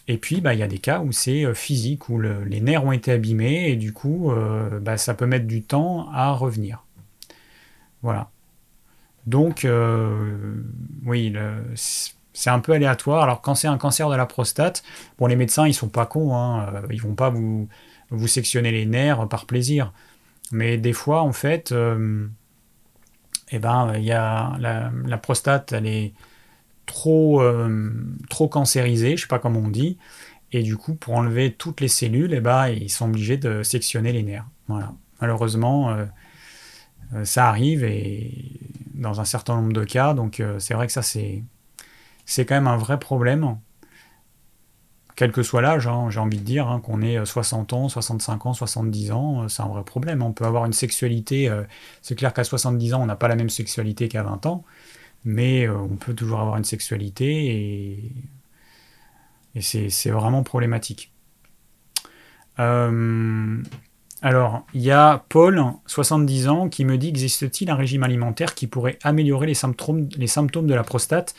Et 0.07 0.17
puis, 0.17 0.39
bah, 0.41 0.53
il 0.53 0.59
y 0.59 0.63
a 0.63 0.67
des 0.67 0.77
cas 0.79 0.99
où 1.01 1.11
c'est 1.11 1.45
euh, 1.45 1.53
physique, 1.53 2.09
où 2.09 2.19
les 2.19 2.61
nerfs 2.61 2.85
ont 2.85 2.91
été 2.93 3.11
abîmés, 3.11 3.69
et 3.69 3.75
du 3.75 3.91
coup, 3.93 4.31
euh, 4.31 4.79
bah, 4.79 4.97
ça 4.97 5.13
peut 5.13 5.25
mettre 5.25 5.47
du 5.47 5.63
temps 5.63 6.09
à 6.13 6.31
revenir. 6.31 6.83
Voilà. 8.01 8.29
Donc, 9.25 9.65
euh, 9.65 10.63
oui, 11.05 11.35
c'est 12.33 12.49
un 12.49 12.59
peu 12.59 12.73
aléatoire. 12.73 13.23
Alors, 13.23 13.41
quand 13.41 13.55
c'est 13.55 13.67
un 13.67 13.77
cancer 13.77 14.09
de 14.09 14.15
la 14.15 14.25
prostate, 14.25 14.83
bon, 15.19 15.27
les 15.27 15.35
médecins, 15.35 15.67
ils 15.67 15.73
sont 15.73 15.89
pas 15.89 16.05
cons, 16.05 16.35
hein, 16.35 16.83
ils 16.91 17.01
vont 17.01 17.15
pas 17.15 17.29
vous, 17.29 17.67
vous 18.09 18.27
sectionner 18.27 18.71
les 18.71 18.85
nerfs 18.85 19.27
par 19.27 19.45
plaisir. 19.45 19.91
Mais 20.51 20.77
des 20.77 20.93
fois, 20.93 21.23
en 21.23 21.33
fait, 21.33 21.73
eh 23.51 23.59
ben, 23.59 23.97
y 23.97 24.11
a 24.13 24.57
la 24.59 25.17
prostate, 25.17 25.73
elle 25.73 25.87
est 25.87 26.13
trop, 26.87 27.41
euh, 27.41 27.91
trop 28.29 28.47
cancérisé, 28.47 29.15
je 29.15 29.21
sais 29.21 29.27
pas 29.27 29.37
comment 29.37 29.59
on 29.59 29.69
dit, 29.69 29.99
et 30.51 30.63
du 30.63 30.75
coup, 30.75 30.95
pour 30.95 31.13
enlever 31.13 31.53
toutes 31.53 31.81
les 31.81 31.87
cellules, 31.89 32.33
eh 32.33 32.39
ben, 32.39 32.69
ils 32.69 32.89
sont 32.89 33.05
obligés 33.05 33.37
de 33.37 33.61
sectionner 33.61 34.11
les 34.11 34.23
nerfs. 34.23 34.47
Voilà. 34.67 34.93
Malheureusement, 35.21 35.91
euh, 35.91 36.05
euh, 37.13 37.25
ça 37.25 37.49
arrive 37.49 37.83
et 37.83 38.31
dans 38.95 39.21
un 39.21 39.25
certain 39.25 39.55
nombre 39.57 39.73
de 39.73 39.83
cas, 39.83 40.15
donc 40.15 40.41
c'est 40.57 40.73
vrai 40.73 40.87
que 40.87 40.93
ça, 40.93 41.03
c'est, 41.03 41.43
c'est 42.25 42.45
quand 42.45 42.55
même 42.55 42.67
un 42.67 42.77
vrai 42.77 42.97
problème. 42.97 43.57
Quel 45.15 45.31
que 45.31 45.43
soit 45.43 45.61
l'âge, 45.61 45.85
hein, 45.85 46.07
j'ai 46.09 46.19
envie 46.19 46.39
de 46.39 46.43
dire, 46.43 46.67
hein, 46.67 46.79
qu'on 46.79 47.01
ait 47.03 47.23
60 47.23 47.73
ans, 47.73 47.89
65 47.89 48.45
ans, 48.47 48.53
70 48.53 49.11
ans, 49.11 49.49
c'est 49.49 49.61
un 49.61 49.67
vrai 49.67 49.83
problème. 49.83 50.23
On 50.23 50.31
peut 50.31 50.45
avoir 50.45 50.65
une 50.65 50.73
sexualité, 50.73 51.51
c'est 52.01 52.15
clair 52.15 52.33
qu'à 52.33 52.43
70 52.43 52.95
ans, 52.95 53.03
on 53.03 53.05
n'a 53.05 53.15
pas 53.15 53.27
la 53.27 53.35
même 53.35 53.49
sexualité 53.51 54.07
qu'à 54.07 54.23
20 54.23 54.47
ans, 54.47 54.63
mais 55.27 55.67
euh, 55.67 55.77
on 55.77 55.97
peut 55.97 56.13
toujours 56.13 56.39
avoir 56.39 56.55
une 56.55 56.63
sexualité 56.63 58.11
et, 59.55 59.61
c'est 59.61 60.11
vraiment 60.11 60.43
problématique. 60.43 61.11
Euh, 62.59 63.61
Alors, 64.21 64.67
il 64.75 64.81
y 64.81 64.91
a 64.91 65.25
Paul, 65.29 65.63
70 65.87 66.47
ans, 66.47 66.69
qui 66.69 66.85
me 66.85 66.95
dit 66.95 67.09
existe-t-il 67.09 67.71
un 67.71 67.75
régime 67.75 68.03
alimentaire 68.03 68.53
qui 68.53 68.67
pourrait 68.67 68.99
améliorer 69.01 69.47
les 69.47 69.55
symptômes, 69.55 70.07
de 70.07 70.73
la 70.73 70.83
prostate? 70.83 71.33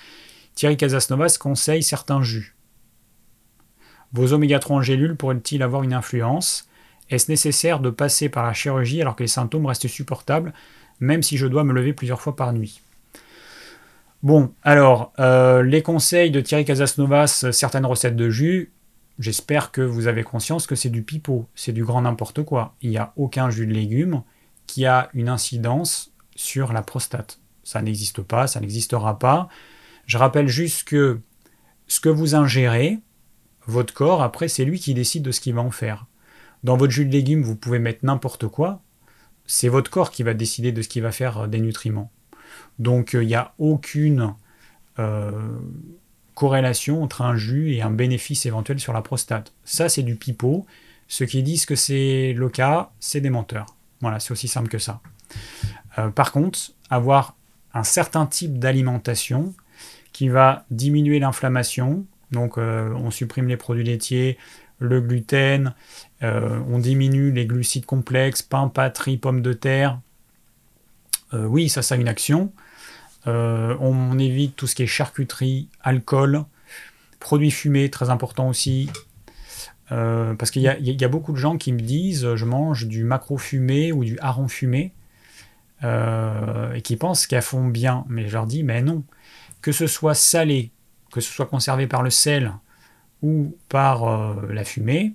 Thierry 0.57 0.77
Casasnovas 0.77 1.39
conseille 1.39 1.85
certains 1.85 2.23
jus. 2.23 2.57
Vos 4.13 4.33
oméga 4.33 4.59
3 4.59 4.79
en 4.79 4.83
gélule 4.83 5.17
pourraient-ils 5.17 5.63
avoir 5.63 5.85
une 5.85 5.95
influence? 5.95 6.69
Est-ce 7.09 7.31
nécessaire 7.31 7.79
de 7.79 7.91
passer 7.91 8.29
par 8.29 8.45
la 8.45 8.53
chirurgie 8.53 9.01
alors 9.01 9.15
que 9.15 9.23
les 9.23 9.29
symptômes 9.29 9.67
restent 9.67 9.87
supportables, 9.87 10.53
même 10.99 11.23
si 11.23 11.37
je 11.37 11.47
dois 11.47 11.63
me 11.63 11.73
lever 11.73 11.93
plusieurs 11.93 12.21
fois 12.21 12.35
par 12.35 12.53
nuit? 12.53 12.83
Bon, 14.23 14.53
alors, 14.63 15.13
euh, 15.21 15.63
les 15.63 15.83
conseils 15.83 16.33
de 16.33 16.41
Thierry 16.41 16.65
Casasnovas, 16.65 17.47
certaines 17.53 17.87
recettes 17.87 18.17
de 18.17 18.31
jus, 18.31 18.73
j'espère 19.21 19.71
que 19.71 19.81
vous 19.81 20.09
avez 20.09 20.25
conscience 20.25 20.67
que 20.67 20.75
c'est 20.75 20.91
du 20.91 21.03
pipeau, 21.03 21.49
c'est 21.55 21.73
du 21.73 21.85
grand 21.85 22.03
n'importe 22.03 22.43
quoi. 22.43 22.75
Il 22.83 22.91
n'y 22.91 22.99
a 22.99 23.13
aucun 23.17 23.49
jus 23.49 23.67
de 23.67 23.73
légumes 23.73 24.23
qui 24.67 24.87
a 24.87 25.09
une 25.15 25.29
incidence 25.29 26.13
sur 26.35 26.73
la 26.73 26.83
prostate. 26.83 27.41
Ça 27.63 27.81
n'existe 27.81 28.23
pas, 28.23 28.49
ça 28.49 28.61
n'existera 28.61 29.21
pas. 29.21 29.49
Je 30.07 30.19
rappelle 30.19 30.49
juste 30.49 30.89
que 30.89 31.21
ce 31.87 32.01
que 32.01 32.09
vous 32.09 32.35
ingérez, 32.35 32.99
votre 33.67 33.95
corps, 33.95 34.23
après, 34.23 34.49
c'est 34.49 34.65
lui 34.65 34.81
qui 34.81 34.95
décide 34.95 35.23
de 35.23 35.31
ce 35.31 35.41
qu'il 35.41 35.55
va 35.55 35.63
en 35.63 35.71
faire. 35.71 36.07
Dans 36.65 36.77
votre 36.77 36.93
jus 36.93 37.05
de 37.05 37.13
légumes, 37.13 37.43
vous 37.43 37.55
pouvez 37.57 37.79
mettre 37.79 38.05
n'importe 38.05 38.49
quoi. 38.49 38.83
C'est 39.47 39.69
votre 39.69 39.91
corps 39.91 40.11
qui 40.11 40.25
va 40.25 40.35
décider 40.35 40.73
de 40.73 40.83
ce 40.83 40.89
qu'il 40.89 41.03
va 41.03 41.13
faire 41.13 41.39
euh, 41.39 41.47
des 41.47 41.61
nutriments. 41.61 42.11
Donc, 42.79 43.15
euh, 43.15 43.23
il 43.23 43.27
n'y 43.27 43.35
a 43.35 43.53
aucune 43.59 44.35
euh, 44.99 45.31
corrélation 46.35 47.03
entre 47.03 47.23
un 47.23 47.37
jus 47.37 47.73
et 47.73 47.83
un 47.83 47.91
bénéfice 47.91 48.47
éventuel 48.47 48.79
sur 48.81 48.93
la 48.93 49.03
prostate. 49.03 49.53
Ça, 49.65 49.89
c'est 49.89 50.03
du 50.03 50.17
pipeau. 50.17 50.67
Ceux 51.09 51.27
qui 51.27 51.43
disent 51.43 51.67
que 51.67 51.75
c'est 51.75 52.33
le 52.37 52.49
cas, 52.49 52.91
c'est 53.01 53.21
des 53.21 53.31
menteurs. 53.31 53.67
Voilà, 54.01 54.21
c'est 54.21 54.33
aussi 54.33 54.49
simple 54.49 54.69
que 54.69 54.79
ça. 54.79 55.01
Euh, 55.99 56.11
par 56.11 56.33
contre, 56.33 56.59
avoir 56.91 57.35
un 57.75 57.85
certain 57.85 58.27
type 58.27 58.59
d'alimentation 58.59 59.55
qui 60.13 60.29
va 60.29 60.65
diminuer 60.71 61.19
l'inflammation, 61.19 62.05
donc 62.33 62.57
on 62.59 63.11
supprime 63.11 63.47
les 63.47 63.57
produits 63.57 63.85
laitiers, 63.85 64.37
le 64.81 65.01
gluten, 65.01 65.75
on 66.23 66.79
diminue 66.79 67.31
les 67.31 67.47
glucides 67.47 67.87
complexes, 67.87 68.43
pain, 68.43 68.69
pâtes, 68.69 69.17
pommes 69.21 69.43
de 69.43 69.53
terre. 69.53 70.01
Oui, 71.33 71.69
ça, 71.69 71.83
ça 71.83 71.97
une 71.97 72.09
action. 72.09 72.53
Euh, 73.27 73.77
on, 73.81 74.19
évite 74.19 74.57
tout 74.57 74.67
ce 74.67 74.75
qui 74.75 74.83
est 74.83 74.87
charcuterie, 74.87 75.69
alcool, 75.83 76.45
produits 77.21 77.51
fumés, 77.51 77.91
très 77.91 78.11
important 78.11 78.49
aussi. 78.49 78.91
Euh, 79.91 80.35
parce 80.35 80.51
qu'il 80.51 80.63
y, 80.63 81.05
a 81.05 81.09
beaucoup 81.09 81.33
de 81.33 81.39
gens 81.39 81.57
qui 81.57 81.73
me 81.73 81.81
disent 81.81 82.35
je 82.35 82.45
mange 82.45 82.87
du 82.87 83.05
macro 83.05 83.39
fumé 83.39 83.91
ou 83.91 84.05
du 84.05 84.19
hareng 84.19 84.49
fumé 84.49 84.93
euh, 85.83 86.75
et 86.75 86.83
qui 86.83 86.97
pensent 86.97 87.27
qu'elles 87.27 87.43
font 87.43 87.67
bien. 87.67 88.05
Mais 88.09 88.29
je 88.29 88.33
leur 88.33 88.47
dis 88.47 88.63
mais 88.63 88.83
non. 88.83 89.05
Que 89.61 89.73
ce 89.73 89.87
soit 89.87 90.15
salé, 90.15 90.71
que 91.13 91.21
ce 91.21 91.33
soit 91.33 91.47
conservé 91.47 91.87
par 91.87 92.03
le 92.03 92.11
sel 92.11 92.53
ou 93.23 93.57
par 93.69 94.41
la 94.49 94.65
fumée, 94.65 95.13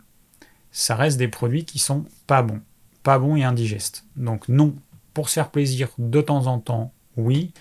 ça 0.72 0.96
reste 0.96 1.18
des 1.18 1.30
produits 1.30 1.64
qui 1.64 1.80
sont 1.80 2.06
pas 2.28 2.42
bons. 2.42 2.60
Pas 3.04 3.18
bons 3.18 3.38
et 3.38 3.44
indigestes. 3.44 4.06
Donc 4.18 4.50
non, 4.50 4.76
pour 5.14 5.30
se 5.30 5.36
faire 5.36 5.50
plaisir 5.50 5.90
de 5.98 6.22
temps 6.22 6.48
en 6.48 6.60
temps, 6.60 6.92
oui 7.18 7.54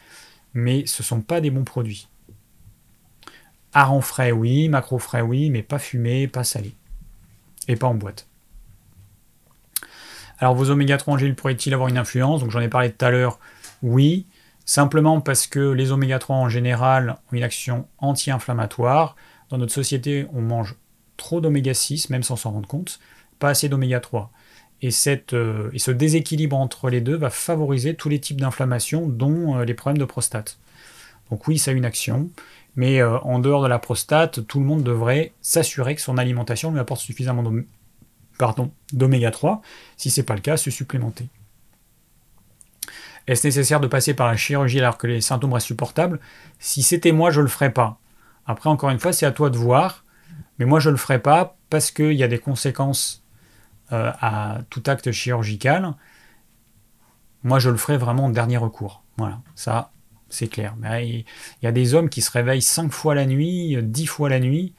mais 0.55 0.87
ce 0.87 1.03
ne 1.03 1.07
sont 1.07 1.21
pas 1.21 1.41
des 1.41 1.51
bons 1.51 1.65
produits. 1.65 2.09
Hareng 3.73 4.03
frais, 4.03 4.33
oui, 4.33 4.69
macro 4.69 4.99
frais, 4.99 5.23
oui, 5.23 5.51
mais 5.51 5.63
pas 5.63 5.79
fumé, 5.79 6.29
pas 6.29 6.45
salé. 6.45 6.75
Et 7.69 7.77
pas 7.77 7.87
en 7.87 7.95
boîte. 7.95 8.27
Alors 10.39 10.55
vos 10.55 10.71
oméga 10.71 10.97
3 10.97 11.15
en 11.15 11.19
gel 11.19 11.35
pourraient-ils 11.35 11.73
avoir 11.73 11.89
une 11.89 11.97
influence? 11.97 12.41
Donc 12.41 12.51
j'en 12.51 12.61
ai 12.61 12.69
parlé 12.69 12.93
tout 12.93 13.05
à 13.05 13.11
l'heure, 13.11 13.39
oui, 13.83 14.27
simplement 14.65 15.21
parce 15.21 15.47
que 15.47 15.71
les 15.71 15.93
oméga 15.93 16.19
3 16.19 16.37
en 16.37 16.49
général 16.49 17.17
ont 17.31 17.37
une 17.37 17.45
action 17.45 17.87
anti-inflammatoire. 17.99 19.17
Dans 19.49 19.59
notre 19.59 19.73
société, 19.73 20.27
on 20.33 20.43
mange 20.43 20.75
trop 21.17 21.41
d'oméga 21.41 21.73
6, 21.73 22.11
même 22.11 22.25
sans 22.25 22.37
s'en 22.37 22.51
rendre 22.51 22.69
compte, 22.69 22.99
pas 23.39 23.51
assez 23.51 23.69
d'oméga 23.69 24.01
3. 24.01 24.31
Euh, 24.85 25.71
et, 25.73 25.79
ce 25.79 25.91
déséquilibre 25.91 26.57
entre 26.57 26.91
les 26.91 27.01
deux 27.01 27.17
va 27.17 27.31
favoriser 27.31 27.95
tous 27.95 28.09
les 28.09 28.19
types 28.21 28.41
d'inflammation, 28.41 29.07
dont 29.07 29.57
euh, 29.57 29.65
les 29.65 29.75
problèmes 29.75 29.99
de 29.99 30.05
prostate. 30.05 30.59
Donc 31.31 31.47
oui, 31.47 31.59
ça 31.59 31.71
a 31.71 31.75
une 31.75 31.85
action, 31.85 32.31
mais 32.75 33.01
euh, 33.01 33.19
en 33.21 33.39
dehors 33.39 33.63
de 33.63 33.69
la 33.69 33.79
prostate, 33.79 34.47
tout 34.47 34.59
le 34.59 34.67
monde 34.67 34.83
devrait 34.83 35.33
s'assurer 35.41 35.95
que 35.95 36.01
son 36.01 36.19
alimentation 36.19 36.73
lui 36.73 36.81
apporte 36.81 37.01
suffisamment 37.01 37.45
d'oméga 38.93 39.31
3. 39.31 39.63
Si 39.97 40.11
ce 40.11 40.21
n'est 40.21 40.25
pas 40.25 40.35
le 40.35 40.41
cas, 40.41 40.57
se 40.57 40.71
supplémenter. 40.71 41.27
Est-ce 43.29 43.47
nécessaire 43.47 43.79
de 43.79 43.87
passer 43.87 44.15
par 44.15 44.27
la 44.27 44.37
chirurgie 44.37 44.81
alors 44.81 44.99
que 44.99 45.07
les 45.07 45.21
symptômes 45.21 45.53
restent 45.53 45.69
supportables? 45.69 46.19
Si 46.59 46.83
c'était 46.83 47.13
moi, 47.13 47.31
je 47.31 47.39
ne 47.39 47.45
le 47.45 47.51
ferais 47.51 47.73
pas. 47.73 48.01
Après, 48.47 48.69
encore 48.69 48.91
une 48.91 48.99
fois, 48.99 49.13
c'est 49.13 49.27
à 49.27 49.31
toi 49.31 49.49
de 49.49 49.57
voir. 49.57 50.05
Mais 50.59 50.65
moi, 50.65 50.81
je 50.81 50.89
ne 50.89 50.95
le 50.95 50.99
ferais 50.99 51.21
pas 51.21 51.57
parce 51.71 51.93
qu'il 51.93 52.15
y 52.15 52.25
a 52.25 52.29
des 52.29 52.39
conséquences 52.39 53.22
euh, 53.93 54.11
à 54.21 54.59
tout 54.71 54.83
acte 54.87 55.13
chirurgical, 55.13 55.95
moi 57.43 57.59
je 57.59 57.71
le 57.71 57.77
ferai 57.77 57.97
vraiment 57.97 58.27
en 58.27 58.31
dernier 58.31 58.57
recours. 58.57 59.03
Voilà, 59.19 59.41
ça 59.55 59.93
c'est 60.29 60.49
clair. 60.49 60.75
Mais 60.79 61.09
il 61.09 61.25
y 61.65 61.67
a 61.67 61.73
des 61.73 61.95
hommes 61.95 62.09
qui 62.09 62.23
se 62.23 62.31
réveillent 62.31 62.63
5 62.63 62.91
fois 62.91 63.15
la 63.15 63.27
nuit, 63.27 63.77
10 63.83 64.07
fois 64.07 64.29
la 64.29 64.41
nuit. 64.41 64.75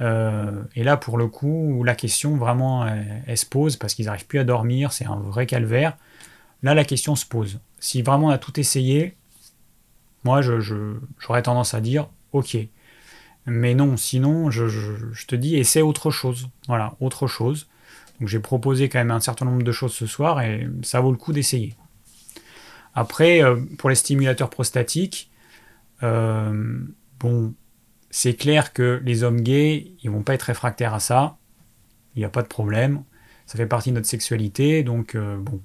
Euh, 0.00 0.62
et 0.74 0.84
là, 0.84 0.96
pour 0.96 1.18
le 1.18 1.26
coup, 1.28 1.82
la 1.84 1.94
question 1.94 2.36
vraiment 2.36 2.86
elle, 3.26 3.38
se 3.38 3.46
pose 3.46 3.76
parce 3.76 3.94
qu'ils 3.94 4.06
n'arrivent 4.06 4.26
plus 4.26 4.38
à 4.38 4.44
dormir, 4.44 4.92
c'est 4.92 5.06
un 5.06 5.16
vrai 5.16 5.46
calvaire. 5.46 5.96
Là, 6.62 6.74
la 6.74 6.84
question 6.84 7.16
se 7.16 7.26
pose. 7.26 7.60
Si 7.78 8.02
vraiment 8.02 8.26
on 8.28 8.30
a 8.30 8.38
tout 8.38 8.58
essayé, 8.58 9.16
moi 10.24 10.40
j'aurais 10.42 11.42
tendance 11.42 11.74
à 11.74 11.80
dire 11.80 12.08
ok. 12.32 12.56
Mais 13.46 13.74
non, 13.74 13.96
sinon, 13.96 14.50
je, 14.50 14.68
je 14.68 15.26
te 15.26 15.34
dis, 15.34 15.56
essaie 15.56 15.80
autre 15.80 16.10
chose. 16.10 16.48
Voilà, 16.66 16.94
autre 17.00 17.26
chose. 17.26 17.66
Donc 18.20 18.28
j'ai 18.28 18.40
proposé 18.40 18.88
quand 18.88 18.98
même 18.98 19.10
un 19.10 19.20
certain 19.20 19.44
nombre 19.44 19.62
de 19.62 19.72
choses 19.72 19.94
ce 19.94 20.06
soir 20.06 20.40
et 20.40 20.68
ça 20.82 21.00
vaut 21.00 21.12
le 21.12 21.16
coup 21.16 21.32
d'essayer. 21.32 21.74
Après, 22.94 23.44
euh, 23.44 23.56
pour 23.78 23.90
les 23.90 23.94
stimulateurs 23.94 24.50
prostatiques, 24.50 25.30
euh, 26.02 26.80
bon, 27.20 27.54
c'est 28.10 28.34
clair 28.34 28.72
que 28.72 29.00
les 29.04 29.22
hommes 29.22 29.40
gays, 29.40 29.92
ils 30.02 30.10
vont 30.10 30.22
pas 30.22 30.34
être 30.34 30.42
réfractaires 30.42 30.94
à 30.94 31.00
ça. 31.00 31.36
Il 32.16 32.18
n'y 32.18 32.24
a 32.24 32.28
pas 32.28 32.42
de 32.42 32.48
problème. 32.48 33.04
Ça 33.46 33.56
fait 33.56 33.66
partie 33.66 33.90
de 33.90 33.94
notre 33.96 34.08
sexualité. 34.08 34.82
Donc, 34.82 35.14
euh, 35.14 35.36
bon. 35.36 35.60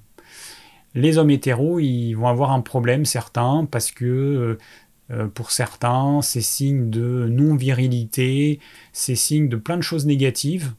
Les 0.94 1.18
hommes 1.18 1.30
hétéros, 1.30 1.80
ils 1.80 2.14
vont 2.14 2.28
avoir 2.28 2.52
un 2.52 2.60
problème, 2.60 3.04
certains, 3.04 3.66
parce 3.68 3.90
que 3.90 4.56
pour 5.34 5.50
certains, 5.50 6.22
c'est 6.22 6.40
signe 6.40 6.88
de 6.88 7.26
non-virilité, 7.28 8.60
c'est 8.92 9.16
signe 9.16 9.48
de 9.48 9.56
plein 9.56 9.76
de 9.76 9.82
choses 9.82 10.06
négatives. 10.06 10.72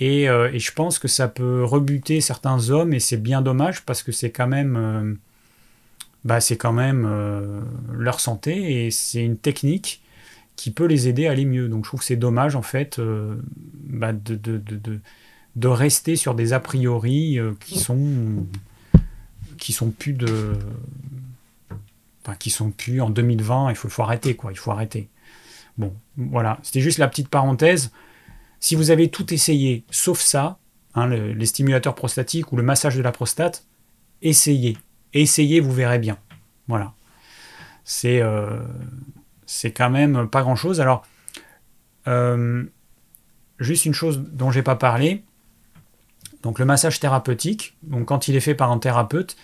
Euh, 0.00 0.50
et, 0.52 0.58
je 0.58 0.72
pense 0.72 0.98
que 0.98 1.08
ça 1.08 1.28
peut 1.28 1.64
rebuter 1.64 2.20
certains 2.20 2.70
hommes 2.70 2.92
et 2.92 3.00
c'est 3.00 3.18
bien 3.18 3.42
dommage 3.42 3.84
parce 3.84 4.02
que 4.02 4.10
c'est 4.12 4.30
quand 4.30 4.46
même, 4.46 4.76
euh, 4.76 5.14
bah, 6.24 6.40
c'est 6.40 6.56
quand 6.56 6.72
même 6.72 7.06
euh, 7.06 7.60
leur 7.92 8.20
santé 8.20 8.86
et 8.86 8.90
c'est 8.90 9.22
une 9.22 9.36
technique 9.36 10.02
qui 10.56 10.70
peut 10.70 10.86
les 10.86 11.08
aider 11.08 11.26
à 11.26 11.32
aller 11.32 11.44
mieux. 11.44 11.68
Donc 11.68 11.84
je 11.84 11.90
trouve 11.90 12.00
que 12.00 12.06
c'est 12.06 12.16
dommage 12.16 12.56
en 12.56 12.62
fait 12.62 13.00
bah, 13.84 14.12
de, 14.12 15.68
rester 15.68 16.16
sur 16.16 16.34
des 16.34 16.52
a 16.52 16.60
priori 16.60 17.38
qui 17.60 17.78
sont 17.78 18.46
qui 19.58 19.72
sont 19.72 19.90
plus 19.90 20.12
de 20.12 20.52
enfin, 22.24 22.36
qui 22.36 22.50
sont 22.50 22.70
plus 22.70 23.00
en 23.00 23.10
2020. 23.10 23.70
Il 23.70 23.76
faut, 23.76 23.88
faut 23.88 24.02
arrêter 24.02 24.36
quoi. 24.36 24.52
Il 24.52 24.58
faut 24.58 24.70
arrêter. 24.70 25.08
Bon, 25.78 25.94
voilà. 26.16 26.58
C'était 26.62 26.80
juste 26.80 26.98
la 26.98 27.08
petite 27.08 27.28
parenthèse. 27.28 27.90
Si 28.62 28.76
vous 28.76 28.92
avez 28.92 29.10
tout 29.10 29.34
essayé, 29.34 29.84
sauf 29.90 30.20
ça, 30.20 30.56
hein, 30.94 31.08
les 31.08 31.46
stimulateurs 31.46 31.96
prostatiques 31.96 32.52
ou 32.52 32.56
le 32.56 32.62
massage 32.62 32.94
de 32.94 33.02
la 33.02 33.10
prostate, 33.10 33.66
essayez. 34.22 34.78
Essayez, 35.12 35.58
vous 35.58 35.72
verrez 35.72 35.98
bien. 35.98 36.16
Voilà. 36.68 36.92
C'est 37.84 38.22
euh, 38.22 38.60
quand 39.64 39.90
même 39.90 40.28
pas 40.28 40.42
grand-chose. 40.42 40.80
Alors, 40.80 41.04
euh, 42.06 42.62
juste 43.58 43.84
une 43.84 43.94
chose 43.94 44.22
dont 44.30 44.52
j'ai 44.52 44.62
pas 44.62 44.76
parlé. 44.76 45.24
Donc 46.44 46.60
le 46.60 46.64
massage 46.64 47.00
thérapeutique, 47.00 47.76
quand 48.06 48.28
il 48.28 48.36
est 48.36 48.40
fait 48.40 48.54
par 48.54 48.70
un 48.70 48.78
thérapeute, 48.78 49.36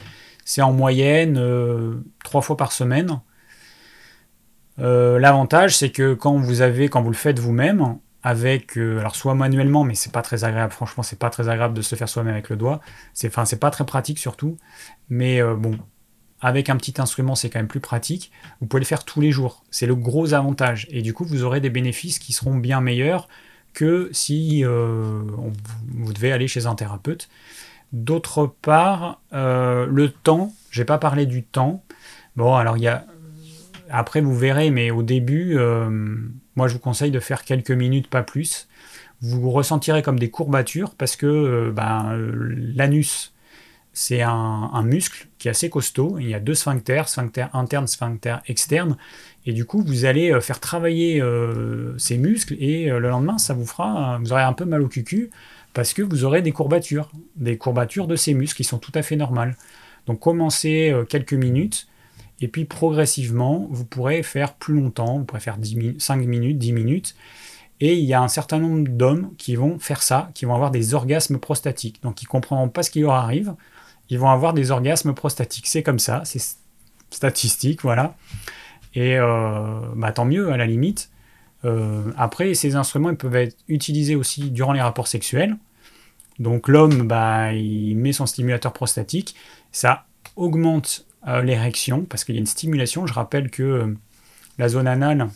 c'est 0.44 0.62
en 0.62 0.72
moyenne 0.72 1.38
euh, 1.38 1.96
trois 2.22 2.40
fois 2.40 2.56
par 2.56 2.70
semaine. 2.70 3.20
L'avantage, 4.76 5.76
c'est 5.76 5.90
que 5.90 6.14
quand 6.14 6.38
vous 6.38 7.10
le 7.10 7.16
faites 7.16 7.40
vous-même, 7.40 7.98
avec, 8.28 8.76
euh, 8.76 8.98
alors 8.98 9.16
soit 9.16 9.34
manuellement, 9.34 9.84
mais 9.84 9.94
c'est 9.94 10.12
pas 10.12 10.20
très 10.20 10.44
agréable, 10.44 10.70
franchement, 10.70 11.02
c'est 11.02 11.18
pas 11.18 11.30
très 11.30 11.48
agréable 11.48 11.72
de 11.72 11.80
se 11.80 11.94
faire 11.94 12.10
soi-même 12.10 12.34
avec 12.34 12.50
le 12.50 12.56
doigt. 12.56 12.82
C'est, 13.14 13.28
enfin, 13.28 13.46
c'est 13.46 13.58
pas 13.58 13.70
très 13.70 13.86
pratique 13.86 14.18
surtout, 14.18 14.58
mais 15.08 15.40
euh, 15.40 15.54
bon, 15.54 15.78
avec 16.42 16.68
un 16.68 16.76
petit 16.76 17.00
instrument, 17.00 17.34
c'est 17.34 17.48
quand 17.48 17.58
même 17.58 17.68
plus 17.68 17.80
pratique. 17.80 18.30
Vous 18.60 18.66
pouvez 18.66 18.80
le 18.80 18.86
faire 18.86 19.04
tous 19.04 19.22
les 19.22 19.32
jours, 19.32 19.64
c'est 19.70 19.86
le 19.86 19.94
gros 19.94 20.34
avantage, 20.34 20.86
et 20.90 21.00
du 21.00 21.14
coup, 21.14 21.24
vous 21.24 21.42
aurez 21.42 21.62
des 21.62 21.70
bénéfices 21.70 22.18
qui 22.18 22.34
seront 22.34 22.54
bien 22.54 22.82
meilleurs 22.82 23.28
que 23.72 24.10
si 24.12 24.62
euh, 24.62 25.22
vous 25.88 26.12
devez 26.12 26.30
aller 26.30 26.48
chez 26.48 26.66
un 26.66 26.74
thérapeute. 26.74 27.30
D'autre 27.92 28.46
part, 28.60 29.22
le 29.32 30.08
temps, 30.08 30.52
j'ai 30.70 30.84
pas 30.84 30.98
parlé 30.98 31.24
du 31.24 31.42
temps. 31.44 31.82
Bon, 32.36 32.54
alors 32.54 32.76
il 32.76 32.82
y 32.82 32.88
a. 32.88 33.06
Après, 33.88 34.20
vous 34.20 34.36
verrez, 34.36 34.70
mais 34.70 34.90
au 34.90 35.02
début, 35.02 35.56
moi 36.58 36.68
je 36.68 36.74
vous 36.74 36.78
conseille 36.78 37.10
de 37.10 37.20
faire 37.20 37.44
quelques 37.44 37.70
minutes, 37.70 38.08
pas 38.08 38.22
plus. 38.22 38.68
Vous 39.22 39.50
ressentirez 39.50 40.02
comme 40.02 40.18
des 40.18 40.30
courbatures 40.30 40.94
parce 40.94 41.16
que 41.16 41.26
euh, 41.26 41.72
ben, 41.72 42.14
l'anus, 42.76 43.32
c'est 43.94 44.20
un, 44.22 44.82
muscle 44.82 45.28
qui 45.38 45.48
est 45.48 45.50
assez 45.50 45.70
costaud. 45.70 46.18
Il 46.20 46.28
y 46.28 46.34
a 46.34 46.40
deux 46.40 46.54
sphincters, 46.54 47.08
sphincter 47.08 47.46
interne, 47.52 47.86
sphincter 47.86 48.36
externe. 48.46 48.96
Et 49.46 49.52
du 49.52 49.64
coup, 49.64 49.82
vous 49.82 50.04
allez 50.04 50.40
faire 50.40 50.60
travailler 50.60 51.20
ces 51.96 52.16
muscles 52.16 52.54
et 52.60 52.90
le 52.90 53.08
lendemain, 53.08 53.38
ça 53.38 53.54
vous 53.54 53.66
fera, 53.66 54.18
vous 54.18 54.32
aurez 54.32 54.42
un 54.42 54.52
peu 54.52 54.66
mal 54.66 54.82
au 54.82 54.88
cucu 54.88 55.30
parce 55.74 55.92
que 55.94 56.02
vous 56.02 56.24
aurez 56.24 56.42
des 56.42 56.52
courbatures, 56.52 57.10
des 57.36 57.56
courbatures 57.56 58.06
de 58.06 58.14
ces 58.14 58.34
muscles 58.34 58.58
qui 58.58 58.64
sont 58.64 58.78
tout 58.78 58.92
à 58.94 59.02
fait 59.02 59.16
normales. 59.16 59.56
Donc 60.06 60.20
commencez 60.20 60.90
euh, 60.90 61.04
quelques 61.04 61.34
minutes, 61.34 61.86
et 62.40 62.48
puis 62.48 62.64
progressivement, 62.64 63.66
vous 63.70 63.84
pourrez 63.84 64.22
faire 64.22 64.54
plus 64.54 64.74
longtemps, 64.74 65.18
vous 65.18 65.24
pourrez 65.24 65.40
faire 65.40 65.58
5 65.98 66.16
minutes, 66.16 66.58
10 66.58 66.72
minutes, 66.72 67.16
et 67.80 67.94
il 67.94 68.04
y 68.04 68.14
a 68.14 68.20
un 68.20 68.28
certain 68.28 68.58
nombre 68.58 68.88
d'hommes 68.88 69.32
qui 69.38 69.56
vont 69.56 69.78
faire 69.78 70.02
ça, 70.02 70.30
qui 70.34 70.44
vont 70.44 70.54
avoir 70.54 70.70
des 70.70 70.94
orgasmes 70.94 71.38
prostatiques. 71.38 72.02
Donc 72.02 72.22
ils 72.22 72.26
ne 72.26 72.30
comprendront 72.30 72.68
pas 72.68 72.82
ce 72.82 72.90
qui 72.90 73.00
leur 73.00 73.12
arrive, 73.12 73.54
ils 74.10 74.18
vont 74.18 74.30
avoir 74.30 74.52
des 74.52 74.70
orgasmes 74.70 75.14
prostatiques. 75.14 75.66
C'est 75.66 75.82
comme 75.82 75.98
ça, 75.98 76.22
c'est 76.24 76.42
statistique, 77.10 77.82
voilà. 77.82 78.16
Et 78.94 79.16
euh, 79.16 79.80
bah, 79.94 80.12
tant 80.12 80.24
mieux 80.24 80.50
à 80.50 80.56
la 80.56 80.66
limite. 80.66 81.10
Euh, 81.64 82.10
après, 82.16 82.54
ces 82.54 82.76
instruments 82.76 83.10
ils 83.10 83.16
peuvent 83.16 83.34
être 83.36 83.56
utilisés 83.68 84.14
aussi 84.14 84.50
durant 84.50 84.72
les 84.72 84.80
rapports 84.80 85.08
sexuels. 85.08 85.56
Donc 86.38 86.68
l'homme, 86.68 87.06
bah, 87.06 87.52
il 87.52 87.96
met 87.96 88.12
son 88.12 88.26
stimulateur 88.26 88.72
prostatique, 88.72 89.34
ça 89.72 90.04
augmente 90.36 91.04
l'érection 91.26 92.04
parce 92.04 92.24
qu'il 92.24 92.34
y 92.34 92.38
a 92.38 92.40
une 92.40 92.46
stimulation. 92.46 93.06
Je 93.06 93.12
rappelle 93.12 93.50
que 93.50 93.62
euh, 93.62 93.94
la 94.58 94.68
zone 94.68 94.86
anale, 94.86 95.28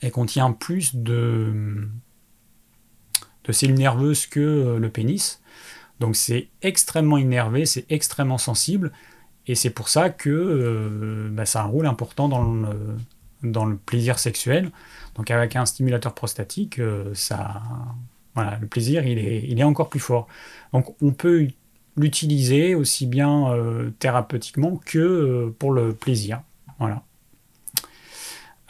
elle 0.00 0.10
contient 0.10 0.52
plus 0.52 0.94
de, 0.94 1.88
de 3.44 3.52
cellules 3.52 3.78
nerveuses 3.78 4.26
que 4.26 4.40
euh, 4.40 4.78
le 4.78 4.88
pénis. 4.90 5.40
Donc 6.00 6.16
c'est 6.16 6.48
extrêmement 6.62 7.18
innervé, 7.18 7.64
c'est 7.66 7.90
extrêmement 7.90 8.38
sensible. 8.38 8.92
Et 9.46 9.54
c'est 9.54 9.70
pour 9.70 9.88
ça 9.88 10.10
que 10.10 11.28
bah, 11.32 11.46
ça 11.46 11.60
a 11.60 11.64
un 11.64 11.66
rôle 11.66 11.86
important 11.86 12.28
dans 12.28 12.44
le, 12.44 12.96
dans 13.42 13.64
le 13.64 13.76
plaisir 13.76 14.18
sexuel. 14.18 14.70
Donc 15.16 15.30
avec 15.30 15.56
un 15.56 15.66
stimulateur 15.66 16.14
prostatique, 16.14 16.80
ça, 17.14 17.62
voilà, 18.34 18.58
le 18.60 18.66
plaisir, 18.68 19.04
il 19.04 19.18
est, 19.18 19.44
il 19.48 19.58
est 19.58 19.64
encore 19.64 19.88
plus 19.88 20.00
fort. 20.00 20.28
Donc 20.72 20.94
on 21.02 21.10
peut 21.10 21.48
l'utiliser 21.96 22.74
aussi 22.74 23.06
bien 23.06 23.52
euh, 23.52 23.90
thérapeutiquement 23.98 24.80
que 24.84 24.98
euh, 24.98 25.54
pour 25.58 25.72
le 25.72 25.94
plaisir. 25.94 26.42
Voilà. 26.78 27.02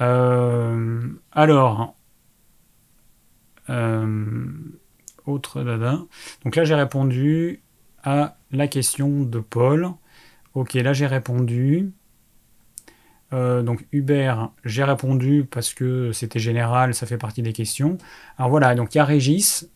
Euh, 0.01 1.09
alors, 1.31 1.95
autre 5.25 5.63
dada. 5.63 6.01
Donc 6.45 6.57
là, 6.57 6.65
j'ai 6.65 6.75
répondu 6.75 7.63
à 8.03 8.37
la 8.51 8.69
question 8.69 9.23
de 9.23 9.39
Paul. 9.39 9.89
Ok, 10.55 10.75
là, 10.75 10.93
j'ai 10.93 11.07
répondu. 11.07 11.93
Donc 13.31 13.87
Hubert, 13.93 14.51
j'ai 14.63 14.85
répondu 14.85 15.47
parce 15.51 15.73
que 15.73 16.13
c'était 16.13 16.39
général, 16.39 16.95
ça 16.95 17.07
fait 17.07 17.17
partie 17.17 17.41
des 17.41 17.55
questions. 17.55 17.97
Alors 18.37 18.51
voilà, 18.51 18.75
donc 18.75 18.95
il 18.95 18.99
y 18.99 19.01
a 19.01 19.07
Régis 19.07 19.71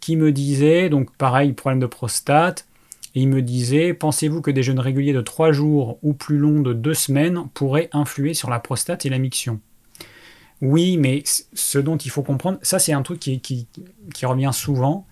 qui 0.00 0.16
me 0.16 0.32
disait, 0.32 0.88
donc 0.88 1.14
pareil, 1.16 1.52
problème 1.52 1.78
de 1.78 1.86
prostate, 1.86 2.67
il 3.14 3.28
me 3.28 3.42
disait, 3.42 3.94
pensez-vous 3.94 4.42
que 4.42 4.50
des 4.50 4.62
jeûnes 4.62 4.80
réguliers 4.80 5.12
de 5.12 5.20
3 5.20 5.52
jours 5.52 5.98
ou 6.02 6.12
plus 6.12 6.38
longs 6.38 6.60
de 6.60 6.72
2 6.72 6.94
semaines 6.94 7.48
pourraient 7.54 7.88
influer 7.92 8.34
sur 8.34 8.50
la 8.50 8.60
prostate 8.60 9.06
et 9.06 9.08
la 9.08 9.18
miction 9.18 9.60
Oui, 10.60 10.96
mais 10.98 11.22
ce 11.24 11.78
dont 11.78 11.96
il 11.96 12.10
faut 12.10 12.22
comprendre, 12.22 12.58
ça 12.62 12.78
c'est 12.78 12.92
un 12.92 13.02
truc 13.02 13.18
qui, 13.20 13.40
qui, 13.40 14.26
revient 14.26 14.50
souvent, 14.52 15.06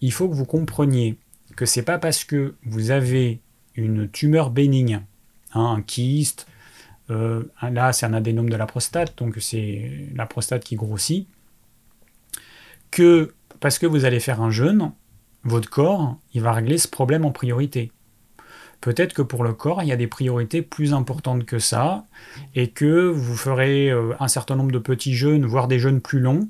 il 0.00 0.12
faut 0.12 0.28
que 0.28 0.34
vous 0.34 0.44
compreniez 0.44 1.16
que 1.54 1.64
c'est 1.64 1.82
pas 1.82 1.98
parce 1.98 2.24
que 2.24 2.54
vous 2.64 2.90
avez 2.90 3.40
une 3.76 4.10
tumeur 4.10 4.50
bénigne, 4.50 5.02
hein, 5.54 5.64
un 5.76 5.82
kyste, 5.82 6.46
euh, 7.10 7.44
là, 7.62 7.92
c'est 7.92 8.06
un 8.06 8.14
adénome 8.14 8.50
de 8.50 8.56
la 8.56 8.66
prostate, 8.66 9.16
donc 9.18 9.36
c'est 9.40 10.08
la 10.14 10.26
prostate 10.26 10.64
qui 10.64 10.76
grossit. 10.76 11.28
Que 12.90 13.32
parce 13.60 13.78
que 13.78 13.86
vous 13.86 14.04
allez 14.04 14.20
faire 14.20 14.40
un 14.40 14.50
jeûne, 14.50 14.92
votre 15.46 15.70
corps, 15.70 16.16
il 16.34 16.42
va 16.42 16.52
régler 16.52 16.78
ce 16.78 16.88
problème 16.88 17.24
en 17.24 17.30
priorité. 17.30 17.92
Peut-être 18.80 19.14
que 19.14 19.22
pour 19.22 19.44
le 19.44 19.52
corps, 19.52 19.82
il 19.82 19.88
y 19.88 19.92
a 19.92 19.96
des 19.96 20.06
priorités 20.06 20.60
plus 20.60 20.92
importantes 20.92 21.44
que 21.46 21.58
ça, 21.58 22.04
et 22.54 22.68
que 22.68 23.08
vous 23.08 23.36
ferez 23.36 23.90
euh, 23.90 24.14
un 24.20 24.28
certain 24.28 24.56
nombre 24.56 24.72
de 24.72 24.78
petits 24.78 25.14
jeûnes, 25.14 25.46
voire 25.46 25.68
des 25.68 25.78
jeûnes 25.78 26.00
plus 26.00 26.20
longs. 26.20 26.48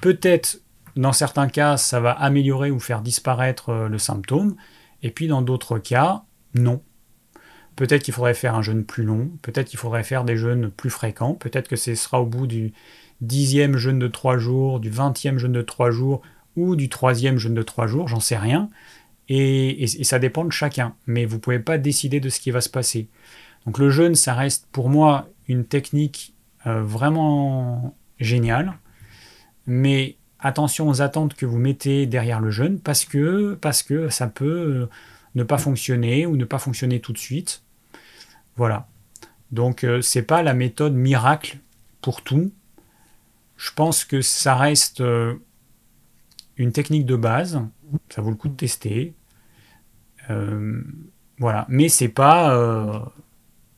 Peut-être, 0.00 0.60
dans 0.96 1.12
certains 1.12 1.48
cas, 1.48 1.76
ça 1.76 2.00
va 2.00 2.12
améliorer 2.12 2.70
ou 2.70 2.78
faire 2.78 3.02
disparaître 3.02 3.70
euh, 3.70 3.88
le 3.88 3.98
symptôme, 3.98 4.54
et 5.02 5.10
puis 5.10 5.26
dans 5.26 5.42
d'autres 5.42 5.78
cas, 5.78 6.22
non. 6.54 6.82
Peut-être 7.76 8.02
qu'il 8.02 8.14
faudrait 8.14 8.34
faire 8.34 8.54
un 8.54 8.62
jeûne 8.62 8.84
plus 8.84 9.04
long, 9.04 9.30
peut-être 9.42 9.68
qu'il 9.68 9.78
faudrait 9.78 10.04
faire 10.04 10.24
des 10.24 10.36
jeûnes 10.36 10.70
plus 10.70 10.90
fréquents, 10.90 11.34
peut-être 11.34 11.68
que 11.68 11.76
ce 11.76 11.94
sera 11.94 12.20
au 12.20 12.26
bout 12.26 12.46
du 12.46 12.72
dixième 13.20 13.76
jeûne 13.76 13.98
de 13.98 14.08
trois 14.08 14.38
jours, 14.38 14.80
du 14.80 14.90
vingtième 14.90 15.38
jeûne 15.38 15.52
de 15.52 15.62
trois 15.62 15.90
jours 15.90 16.22
ou 16.58 16.76
du 16.76 16.88
troisième 16.88 17.38
jeûne 17.38 17.54
de 17.54 17.62
trois 17.62 17.86
jours, 17.86 18.08
j'en 18.08 18.20
sais 18.20 18.36
rien. 18.36 18.68
Et, 19.28 19.86
ça 20.02 20.18
dépend 20.18 20.44
de 20.44 20.52
chacun. 20.52 20.94
Mais 21.06 21.24
vous 21.24 21.36
ne 21.36 21.40
pouvez 21.40 21.58
pas 21.58 21.78
décider 21.78 22.20
de 22.20 22.28
ce 22.28 22.40
qui 22.40 22.50
va 22.50 22.60
se 22.60 22.68
passer. 22.68 23.08
Donc 23.66 23.78
le 23.78 23.90
jeûne, 23.90 24.14
ça 24.14 24.34
reste 24.34 24.66
pour 24.72 24.88
moi 24.88 25.28
une 25.48 25.64
technique 25.64 26.34
euh, 26.66 26.82
vraiment 26.82 27.94
géniale. 28.18 28.78
Mais 29.66 30.16
attention 30.40 30.88
aux 30.88 31.02
attentes 31.02 31.34
que 31.34 31.46
vous 31.46 31.58
mettez 31.58 32.06
derrière 32.06 32.40
le 32.40 32.50
jeûne 32.50 32.80
parce 32.80 33.04
que, 33.04 33.54
parce 33.60 33.82
que 33.82 34.08
ça 34.08 34.28
peut 34.28 34.46
euh, 34.46 34.88
ne 35.34 35.42
pas 35.42 35.58
fonctionner 35.58 36.26
ou 36.26 36.36
ne 36.36 36.44
pas 36.44 36.58
fonctionner 36.58 37.00
tout 37.00 37.12
de 37.12 37.18
suite. 37.18 37.62
Voilà. 38.56 38.88
Donc 39.52 39.84
euh, 39.84 40.00
c'est 40.00 40.22
pas 40.22 40.42
la 40.42 40.54
méthode 40.54 40.94
miracle 40.94 41.58
pour 42.00 42.22
tout. 42.22 42.50
Je 43.56 43.72
pense 43.72 44.04
que 44.04 44.22
ça 44.22 44.54
reste 44.54 45.02
une 46.58 46.72
technique 46.72 47.06
de 47.06 47.16
base. 47.16 47.62
Ça 48.10 48.20
vaut 48.20 48.30
le 48.30 48.36
coup 48.36 48.48
de 48.48 48.56
tester. 48.56 49.14
Euh, 50.30 50.82
voilà. 51.38 51.64
Mais 51.68 51.88
c'est 51.88 52.08
pas. 52.08 53.10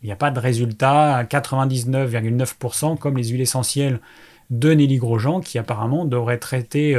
Il 0.02 0.06
n'y 0.06 0.12
a 0.12 0.16
pas 0.16 0.30
de 0.30 0.40
résultat 0.40 1.16
à 1.16 1.24
99,9% 1.24 2.98
comme 2.98 3.18
les 3.18 3.28
huiles 3.28 3.42
essentielles 3.42 4.00
de 4.48 4.72
Nelly 4.72 4.96
Grosjean 4.96 5.40
qui 5.40 5.58
apparemment 5.58 6.06
devraient 6.06 6.38
traiter 6.38 6.98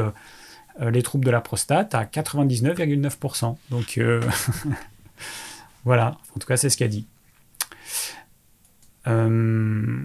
les 0.79 1.01
troubles 1.01 1.25
de 1.25 1.31
la 1.31 1.41
prostate 1.41 1.95
à 1.95 2.03
99,9%. 2.03 3.57
Donc 3.71 3.99
voilà, 5.83 6.17
en 6.35 6.39
tout 6.39 6.47
cas 6.47 6.57
c'est 6.57 6.69
ce 6.69 6.77
qu'a 6.77 6.87
dit. 6.87 7.07
Euh, 9.07 10.03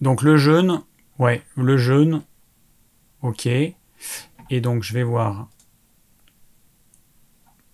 donc 0.00 0.22
le 0.22 0.36
jeûne, 0.36 0.82
ouais, 1.18 1.42
le 1.56 1.76
jeûne, 1.76 2.22
ok. 3.22 3.46
Et 3.46 3.74
donc 4.60 4.82
je 4.82 4.92
vais 4.92 5.02
voir 5.02 5.48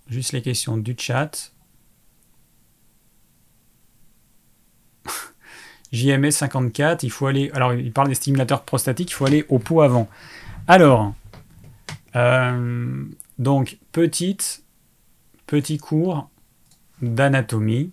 juste 0.06 0.32
les 0.32 0.42
questions 0.42 0.76
du 0.76 0.94
chat. 0.98 1.52
JMS 5.92 6.30
54, 6.30 7.02
il 7.02 7.10
faut 7.10 7.26
aller. 7.26 7.50
Alors, 7.52 7.74
il 7.74 7.92
parle 7.92 8.08
des 8.08 8.14
stimulateurs 8.14 8.62
prostatiques, 8.64 9.10
il 9.10 9.14
faut 9.14 9.26
aller 9.26 9.44
au 9.48 9.58
pot 9.58 9.80
avant. 9.82 10.08
Alors, 10.66 11.14
euh, 12.16 13.04
donc, 13.38 13.78
petite, 13.92 14.64
petit 15.46 15.78
cours 15.78 16.30
d'anatomie 17.00 17.92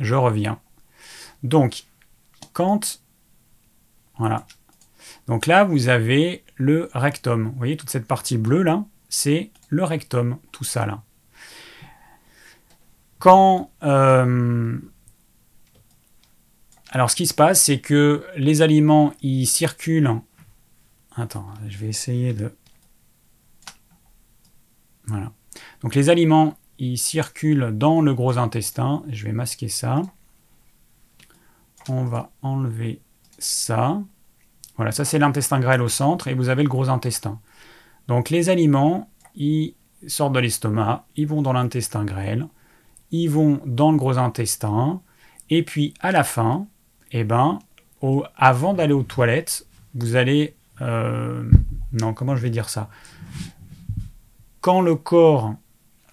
je 0.00 0.14
reviens. 0.14 0.58
Donc, 1.42 1.84
quand... 2.52 3.02
Voilà. 4.18 4.46
Donc 5.30 5.46
là, 5.46 5.62
vous 5.62 5.88
avez 5.88 6.42
le 6.56 6.90
rectum. 6.92 7.50
Vous 7.50 7.56
voyez, 7.56 7.76
toute 7.76 7.88
cette 7.88 8.08
partie 8.08 8.36
bleue 8.36 8.64
là, 8.64 8.84
c'est 9.08 9.52
le 9.68 9.84
rectum, 9.84 10.38
tout 10.50 10.64
ça 10.64 10.86
là. 10.86 11.04
Quand... 13.20 13.70
Euh, 13.84 14.76
alors, 16.90 17.12
ce 17.12 17.14
qui 17.14 17.28
se 17.28 17.34
passe, 17.34 17.62
c'est 17.62 17.78
que 17.78 18.26
les 18.36 18.60
aliments, 18.60 19.12
ils 19.22 19.46
circulent... 19.46 20.20
Attends, 21.14 21.46
je 21.68 21.78
vais 21.78 21.86
essayer 21.86 22.34
de... 22.34 22.52
Voilà. 25.06 25.30
Donc 25.82 25.94
les 25.94 26.10
aliments, 26.10 26.58
il 26.78 26.98
circule 26.98 27.70
dans 27.72 28.00
le 28.00 28.14
gros 28.14 28.36
intestin. 28.36 29.04
Je 29.08 29.26
vais 29.26 29.32
masquer 29.32 29.68
ça. 29.68 30.02
On 31.88 32.02
va 32.02 32.32
enlever 32.42 33.00
ça. 33.38 34.02
Voilà, 34.80 34.92
ça 34.92 35.04
c'est 35.04 35.18
l'intestin 35.18 35.60
grêle 35.60 35.82
au 35.82 35.90
centre 35.90 36.28
et 36.28 36.32
vous 36.32 36.48
avez 36.48 36.62
le 36.62 36.68
gros 36.70 36.88
intestin. 36.88 37.38
Donc 38.08 38.30
les 38.30 38.48
aliments, 38.48 39.10
ils 39.34 39.74
sortent 40.06 40.32
de 40.32 40.38
l'estomac, 40.38 41.04
ils 41.16 41.26
vont 41.26 41.42
dans 41.42 41.52
l'intestin 41.52 42.06
grêle, 42.06 42.46
ils 43.10 43.28
vont 43.28 43.60
dans 43.66 43.92
le 43.92 43.98
gros 43.98 44.16
intestin, 44.16 45.02
et 45.50 45.64
puis 45.64 45.92
à 46.00 46.12
la 46.12 46.24
fin, 46.24 46.66
eh 47.12 47.24
ben, 47.24 47.58
avant 48.38 48.72
d'aller 48.72 48.94
aux 48.94 49.02
toilettes, 49.02 49.66
vous 49.94 50.16
allez... 50.16 50.54
Euh, 50.80 51.44
non, 51.92 52.14
comment 52.14 52.34
je 52.34 52.40
vais 52.40 52.48
dire 52.48 52.70
ça? 52.70 52.88
Quand 54.62 54.80
le 54.80 54.94
corps 54.94 55.56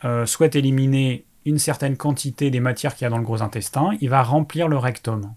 euh, 0.03 0.26
souhaite 0.26 0.57
éliminer 0.57 1.23
une 1.45 1.57
certaine 1.57 1.95
quantité 1.95 2.52
des 2.52 2.60
matières 2.60 2.95
qu'il 2.95 3.06
y 3.06 3.07
a 3.07 3.11
dans 3.11 3.18
le 3.18 3.23
gros 3.23 3.41
intestin, 3.41 3.91
il 4.02 4.10
va 4.10 4.23
remplir 4.23 4.68
le 4.68 4.77
rectum. 4.77 5.34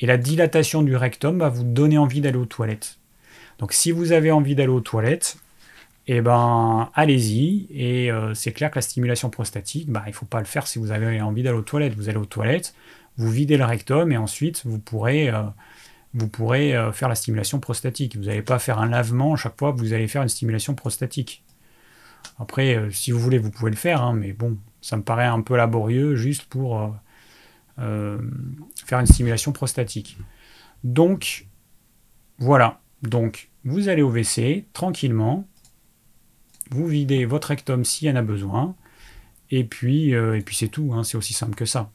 Et 0.00 0.06
la 0.06 0.16
dilatation 0.16 0.82
du 0.82 0.96
rectum 0.96 1.38
va 1.38 1.48
vous 1.48 1.64
donner 1.64 1.98
envie 1.98 2.20
d'aller 2.20 2.38
aux 2.38 2.46
toilettes. 2.46 2.98
Donc 3.58 3.72
si 3.72 3.90
vous 3.90 4.12
avez 4.12 4.30
envie 4.30 4.54
d'aller 4.54 4.68
aux 4.68 4.80
toilettes, 4.80 5.38
eh 6.06 6.20
ben 6.20 6.90
allez-y. 6.94 7.66
Et 7.70 8.10
euh, 8.10 8.34
c'est 8.34 8.52
clair 8.52 8.70
que 8.70 8.76
la 8.76 8.82
stimulation 8.82 9.30
prostatique, 9.30 9.90
bah, 9.90 10.02
il 10.06 10.10
ne 10.10 10.14
faut 10.14 10.26
pas 10.26 10.40
le 10.40 10.44
faire 10.44 10.66
si 10.66 10.78
vous 10.78 10.92
avez 10.92 11.20
envie 11.20 11.42
d'aller 11.42 11.58
aux 11.58 11.62
toilettes. 11.62 11.94
Vous 11.94 12.08
allez 12.08 12.18
aux 12.18 12.26
toilettes, 12.26 12.74
vous 13.16 13.30
videz 13.30 13.56
le 13.56 13.64
rectum 13.64 14.12
et 14.12 14.16
ensuite 14.16 14.62
vous 14.66 14.78
pourrez, 14.78 15.30
euh, 15.30 15.42
vous 16.14 16.28
pourrez 16.28 16.76
euh, 16.76 16.92
faire 16.92 17.08
la 17.08 17.14
stimulation 17.14 17.58
prostatique. 17.58 18.16
Vous 18.16 18.24
n'allez 18.24 18.42
pas 18.42 18.58
faire 18.58 18.78
un 18.78 18.88
lavement 18.88 19.34
chaque 19.36 19.58
fois 19.58 19.70
vous 19.72 19.92
allez 19.94 20.08
faire 20.08 20.22
une 20.22 20.28
stimulation 20.28 20.74
prostatique. 20.74 21.42
Après, 22.38 22.88
si 22.90 23.12
vous 23.12 23.18
voulez, 23.18 23.38
vous 23.38 23.50
pouvez 23.50 23.70
le 23.70 23.76
faire, 23.76 24.02
hein, 24.02 24.12
mais 24.12 24.32
bon, 24.32 24.58
ça 24.82 24.96
me 24.96 25.02
paraît 25.02 25.26
un 25.26 25.40
peu 25.40 25.56
laborieux 25.56 26.16
juste 26.16 26.44
pour 26.44 26.94
faire 27.76 29.00
une 29.00 29.06
stimulation 29.06 29.52
prostatique. 29.52 30.18
Donc, 30.84 31.46
voilà. 32.38 32.80
Donc, 33.02 33.50
vous 33.64 33.88
allez 33.88 34.02
au 34.02 34.10
WC 34.10 34.66
tranquillement, 34.72 35.46
vous 36.70 36.86
videz 36.86 37.24
votre 37.24 37.48
rectum 37.48 37.84
s'il 37.84 38.08
y 38.08 38.10
en 38.10 38.16
a 38.16 38.22
besoin, 38.22 38.74
et 39.50 39.64
puis, 39.64 40.14
euh, 40.14 40.36
et 40.36 40.42
puis 40.42 40.56
c'est 40.56 40.68
tout, 40.68 40.92
hein, 40.94 41.04
c'est 41.04 41.16
aussi 41.16 41.32
simple 41.32 41.54
que 41.54 41.64
ça. 41.66 41.90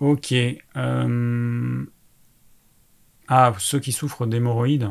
Ok. 0.00 0.32
Euh, 0.76 1.84
ah, 3.28 3.54
ceux 3.58 3.80
qui 3.80 3.92
souffrent 3.92 4.26
d'hémorroïdes. 4.26 4.90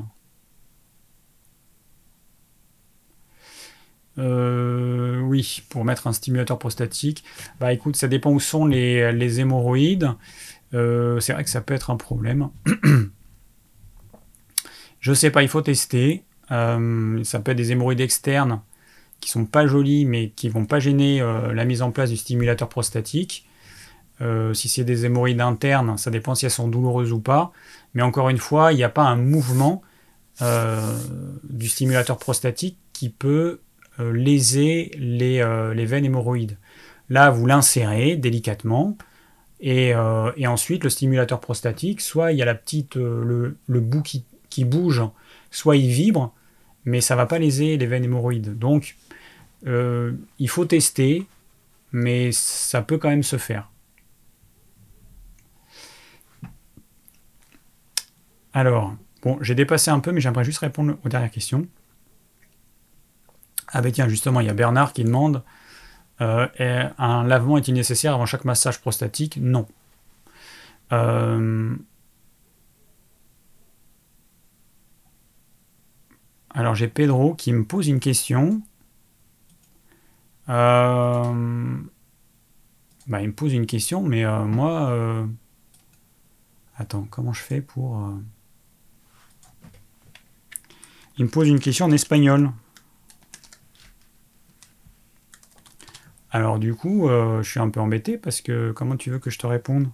Euh, 4.19 5.19
oui, 5.19 5.63
pour 5.69 5.85
mettre 5.85 6.07
un 6.07 6.13
stimulateur 6.13 6.57
prostatique. 6.57 7.23
Bah 7.59 7.73
écoute, 7.73 7.95
ça 7.95 8.07
dépend 8.07 8.31
où 8.31 8.39
sont 8.39 8.65
les, 8.65 9.39
hémorroïdes. 9.39 10.11
Euh, 10.73 11.19
c'est 11.19 11.33
vrai 11.33 11.43
que 11.43 11.49
ça 11.49 11.61
peut 11.61 11.73
être 11.73 11.91
un 11.91 11.97
problème. 11.97 12.49
Je 14.99 15.13
sais 15.13 15.29
pas, 15.29 15.43
il 15.43 15.49
faut 15.49 15.61
tester. 15.61 16.23
Euh, 16.51 17.23
ça 17.23 17.39
peut 17.39 17.51
être 17.51 17.57
des 17.57 17.71
hémorroïdes 17.71 18.01
externes 18.01 18.61
qui 19.19 19.29
sont 19.29 19.45
pas 19.45 19.67
jolies 19.67 20.05
mais 20.05 20.29
qui 20.29 20.47
vont 20.47 20.65
pas 20.65 20.79
gêner 20.79 21.19
la 21.53 21.65
mise 21.65 21.81
en 21.81 21.91
place 21.91 22.11
du 22.11 22.17
stimulateur 22.17 22.69
prostatique. 22.69 23.47
si 24.53 24.69
c'est 24.69 24.83
des 24.83 25.05
hémorroïdes 25.05 25.41
internes, 25.41 25.97
ça 25.97 26.11
dépend 26.11 26.35
si 26.35 26.45
elles 26.45 26.51
sont 26.51 26.67
douloureuses 26.67 27.11
ou 27.11 27.19
pas. 27.19 27.51
Mais 27.93 28.03
encore 28.03 28.29
une 28.29 28.37
fois, 28.37 28.73
il 28.73 28.75
n'y 28.75 28.83
a 28.83 28.89
pas 28.89 29.03
un 29.03 29.15
mouvement 29.15 29.81
du 30.39 31.67
stimulateur 31.67 32.19
prostatique 32.19 32.77
qui 32.93 33.09
peut 33.09 33.59
léser 33.99 34.91
les, 34.97 35.43
les 35.73 35.85
veines 35.85 36.05
hémorroïdes. 36.05 36.57
Là, 37.09 37.29
vous 37.29 37.45
l'insérez 37.45 38.15
délicatement, 38.15 38.97
euh, 39.65 40.31
et, 40.37 40.47
ensuite, 40.47 40.83
le 40.83 40.89
stimulateur 40.89 41.39
prostatique, 41.39 42.01
soit 42.01 42.31
il 42.31 42.37
y 42.37 42.41
a 42.41 42.45
la 42.45 42.55
petite, 42.55 42.97
euh, 42.97 43.55
le, 43.67 43.79
bout 43.79 44.01
qui, 44.01 44.65
bouge, 44.65 45.03
soit 45.51 45.77
il 45.77 45.89
vibre, 45.89 46.33
mais 46.85 47.01
ça 47.01 47.15
va 47.15 47.25
pas 47.25 47.39
léser 47.39 47.77
les 47.77 47.85
veines 47.85 48.03
hémorroïdes. 48.03 48.57
Donc, 48.57 48.95
euh, 49.65 50.13
il 50.39 50.49
faut 50.49 50.65
tester, 50.65 51.25
mais 51.91 52.31
ça 52.31 52.81
peut 52.81 52.97
quand 52.97 53.09
même 53.09 53.23
se 53.23 53.37
faire. 53.37 53.69
Alors, 58.53 58.95
bon, 59.21 59.37
j'ai 59.41 59.55
dépassé 59.55 59.91
un 59.91 59.99
peu, 59.99 60.11
mais 60.11 60.21
j'aimerais 60.21 60.43
juste 60.43 60.59
répondre 60.59 60.97
aux 61.03 61.09
dernières 61.09 61.31
questions. 61.31 61.67
Ah 63.69 63.81
ben 63.81 63.91
tiens, 63.91 64.07
justement, 64.07 64.39
il 64.39 64.47
y 64.47 64.49
a 64.49 64.53
Bernard 64.53 64.93
qui 64.93 65.03
demande 65.03 65.43
euh, 66.21 66.89
un 66.97 67.23
lavement 67.25 67.57
est-il 67.57 67.73
nécessaire 67.73 68.13
avant 68.13 68.25
chaque 68.25 68.45
massage 68.45 68.81
prostatique? 68.81 69.37
Non. 69.39 69.67
Euh, 70.93 71.75
alors 76.51 76.75
j'ai 76.75 76.87
Pedro 76.87 77.35
qui 77.35 77.53
me 77.53 77.65
pose 77.65 77.87
une 77.87 77.99
question. 77.99 78.61
Euh, 80.49 81.77
bah, 83.07 83.21
il 83.21 83.27
me 83.27 83.33
pose 83.33 83.53
une 83.53 83.65
question, 83.65 84.01
mais 84.01 84.25
moi... 84.45 85.27
Attends, 86.77 87.07
comment 87.09 87.33
je 87.33 87.41
fais 87.41 87.61
pour... 87.61 88.11
Il 91.17 91.25
me 91.25 91.29
pose 91.29 91.47
une 91.47 91.59
question 91.59 91.85
en 91.85 91.91
espagnol. 91.91 92.51
Alors 96.31 96.59
du 96.59 96.73
coup, 96.75 97.09
euh, 97.09 97.41
je 97.41 97.49
suis 97.49 97.59
un 97.59 97.69
peu 97.69 97.79
embêté 97.79 98.17
parce 98.17 98.41
que 98.41 98.71
comment 98.71 98.97
tu 98.97 99.09
veux 99.09 99.19
que 99.19 99.29
je 99.29 99.39
te 99.39 99.47
réponde? 99.47 99.89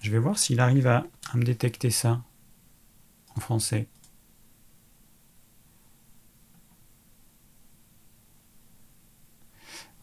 Je 0.00 0.10
vais 0.10 0.18
voir 0.18 0.38
s'il 0.38 0.60
arrive 0.60 0.86
à, 0.86 1.04
me 1.34 1.44
détecter 1.44 1.90
ça 1.90 2.22
en 3.36 3.40
français. 3.40 3.86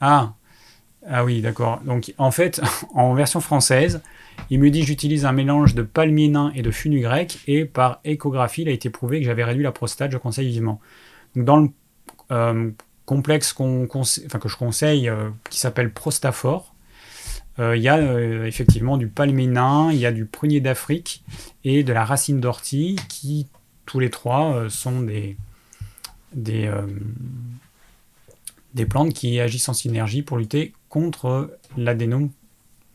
Ah, 0.01 0.33
ah 1.07 1.23
oui, 1.25 1.41
d'accord. 1.41 1.79
Donc 1.81 2.13
en 2.17 2.31
fait, 2.31 2.61
en 2.93 3.13
version 3.13 3.39
française, 3.41 4.01
il 4.49 4.59
me 4.59 4.69
dit 4.69 4.83
j'utilise 4.83 5.25
un 5.25 5.31
mélange 5.31 5.75
de 5.75 5.83
palmier 5.83 6.31
et 6.55 6.61
de 6.61 6.99
grec 6.99 7.39
et 7.47 7.65
par 7.65 7.99
échographie, 8.03 8.63
il 8.63 8.69
a 8.69 8.71
été 8.71 8.89
prouvé 8.89 9.19
que 9.19 9.25
j'avais 9.25 9.43
réduit 9.43 9.63
la 9.63 9.71
prostate, 9.71 10.11
je 10.11 10.17
conseille 10.17 10.49
vivement. 10.49 10.79
Donc 11.35 11.45
dans 11.45 11.57
le 11.57 11.69
euh, 12.31 12.71
complexe 13.13 13.53
que 13.53 14.49
je 14.49 14.57
conseille, 14.57 15.07
euh, 15.07 15.29
qui 15.49 15.59
s'appelle 15.59 15.93
Prostafor. 15.93 16.73
Euh, 17.59 17.77
il 17.77 17.83
y 17.83 17.87
a 17.87 17.97
euh, 17.97 18.45
effectivement 18.45 18.97
du 18.97 19.07
palménin, 19.07 19.91
il 19.91 19.99
y 19.99 20.07
a 20.07 20.11
du 20.11 20.25
prunier 20.25 20.61
d'Afrique 20.61 21.23
et 21.63 21.83
de 21.83 21.93
la 21.93 22.05
racine 22.05 22.39
d'ortie, 22.39 22.95
qui 23.09 23.47
tous 23.85 23.99
les 23.99 24.09
trois 24.09 24.69
sont 24.69 25.01
des, 25.01 25.37
des, 26.31 26.71
des 28.73 28.85
plantes 28.85 29.13
qui 29.13 29.39
agissent 29.41 29.67
en 29.67 29.73
synergie 29.73 30.21
pour 30.23 30.37
lutter 30.37 30.73
contre 30.87 31.57
l'adénome 31.75 32.29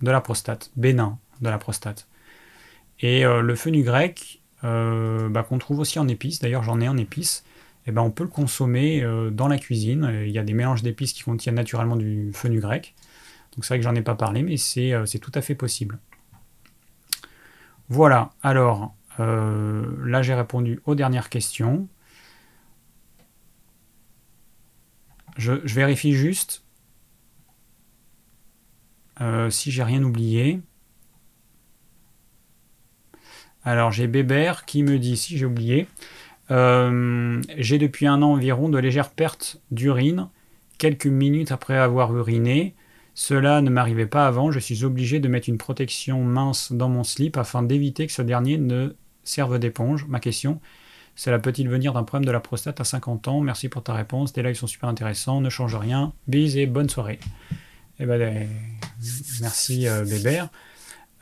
de 0.00 0.10
la 0.10 0.22
prostate, 0.22 0.70
bénin 0.76 1.18
de 1.42 1.50
la 1.50 1.58
prostate. 1.58 2.08
Et 3.00 3.22
le 3.24 3.54
fenu 3.54 3.82
grec, 3.82 4.40
bah, 4.62 5.44
qu'on 5.46 5.58
trouve 5.58 5.80
aussi 5.80 5.98
en 5.98 6.08
épices, 6.08 6.40
d'ailleurs 6.40 6.62
j'en 6.62 6.80
ai 6.80 6.88
en 6.88 6.96
épices, 6.96 7.44
eh 7.88 7.90
ben, 7.90 8.02
on 8.02 8.10
peut 8.10 8.24
le 8.24 8.28
consommer 8.28 9.02
euh, 9.02 9.30
dans 9.30 9.48
la 9.48 9.56
cuisine. 9.56 10.12
Il 10.26 10.30
y 10.30 10.38
a 10.38 10.44
des 10.44 10.52
mélanges 10.52 10.82
d'épices 10.82 11.14
qui 11.14 11.22
contiennent 11.22 11.54
naturellement 11.54 11.96
du 11.96 12.30
fenu 12.34 12.60
grec. 12.60 12.94
Donc 13.54 13.64
c'est 13.64 13.68
vrai 13.68 13.78
que 13.78 13.84
j'en 13.84 13.94
ai 13.94 14.02
pas 14.02 14.14
parlé, 14.14 14.42
mais 14.42 14.58
c'est 14.58 14.92
euh, 14.92 15.06
tout 15.06 15.32
à 15.34 15.40
fait 15.40 15.54
possible. 15.54 15.98
Voilà, 17.88 18.28
alors 18.42 18.94
euh, 19.20 19.86
là 20.04 20.20
j'ai 20.20 20.34
répondu 20.34 20.80
aux 20.84 20.94
dernières 20.94 21.30
questions. 21.30 21.88
Je, 25.38 25.52
vérifie 25.52 26.12
juste 26.12 26.64
si 29.48 29.70
j'ai 29.70 29.82
rien 29.82 30.02
oublié. 30.02 30.60
Alors 33.64 33.92
j'ai 33.92 34.06
Bébert 34.06 34.66
qui 34.66 34.82
me 34.82 34.98
dit 34.98 35.16
si 35.16 35.38
j'ai 35.38 35.46
oublié. 35.46 35.88
Euh, 36.50 37.40
j'ai 37.56 37.78
depuis 37.78 38.06
un 38.06 38.22
an 38.22 38.32
environ 38.32 38.68
de 38.68 38.78
légères 38.78 39.10
pertes 39.10 39.60
d'urine, 39.70 40.28
quelques 40.78 41.06
minutes 41.06 41.52
après 41.52 41.76
avoir 41.76 42.16
uriné. 42.16 42.74
Cela 43.14 43.60
ne 43.60 43.70
m'arrivait 43.70 44.06
pas 44.06 44.26
avant, 44.26 44.50
je 44.50 44.60
suis 44.60 44.84
obligé 44.84 45.18
de 45.18 45.28
mettre 45.28 45.48
une 45.48 45.58
protection 45.58 46.22
mince 46.22 46.72
dans 46.72 46.88
mon 46.88 47.02
slip 47.04 47.36
afin 47.36 47.62
d'éviter 47.62 48.06
que 48.06 48.12
ce 48.12 48.22
dernier 48.22 48.58
ne 48.58 48.94
serve 49.24 49.58
d'éponge. 49.58 50.06
Ma 50.08 50.20
question, 50.20 50.60
cela 51.16 51.40
peut-il 51.40 51.68
venir 51.68 51.92
d'un 51.92 52.04
problème 52.04 52.26
de 52.26 52.30
la 52.30 52.40
prostate 52.40 52.80
à 52.80 52.84
50 52.84 53.28
ans? 53.28 53.40
Merci 53.40 53.68
pour 53.68 53.82
ta 53.82 53.92
réponse, 53.92 54.32
tes 54.32 54.42
lives 54.42 54.54
sont 54.54 54.68
super 54.68 54.88
intéressants, 54.88 55.40
ne 55.40 55.50
change 55.50 55.74
rien. 55.74 56.12
Bis 56.28 56.56
et 56.56 56.66
bonne 56.66 56.88
soirée. 56.88 57.18
Eh 57.98 58.06
ben, 58.06 58.20
eh, 58.20 58.46
merci 59.40 59.88
euh, 59.88 60.04
Bébert. 60.04 60.48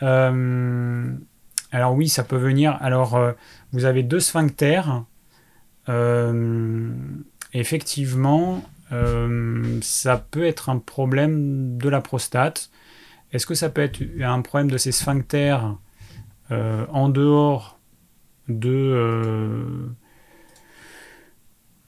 Euh, 0.02 1.10
alors 1.72 1.94
oui, 1.94 2.10
ça 2.10 2.22
peut 2.22 2.36
venir. 2.36 2.76
Alors, 2.80 3.18
vous 3.72 3.86
avez 3.86 4.02
deux 4.02 4.20
sphincters 4.20 5.04
euh, 5.88 6.92
effectivement, 7.52 8.62
euh, 8.92 9.78
ça 9.82 10.16
peut 10.18 10.44
être 10.44 10.68
un 10.68 10.78
problème 10.78 11.78
de 11.78 11.88
la 11.88 12.00
prostate. 12.00 12.70
Est-ce 13.32 13.46
que 13.46 13.54
ça 13.54 13.68
peut 13.68 13.82
être 13.82 14.02
un 14.20 14.42
problème 14.42 14.70
de 14.70 14.78
ces 14.78 14.92
sphincters 14.92 15.76
en 16.50 17.08
dehors 17.08 17.80
de... 18.48 19.88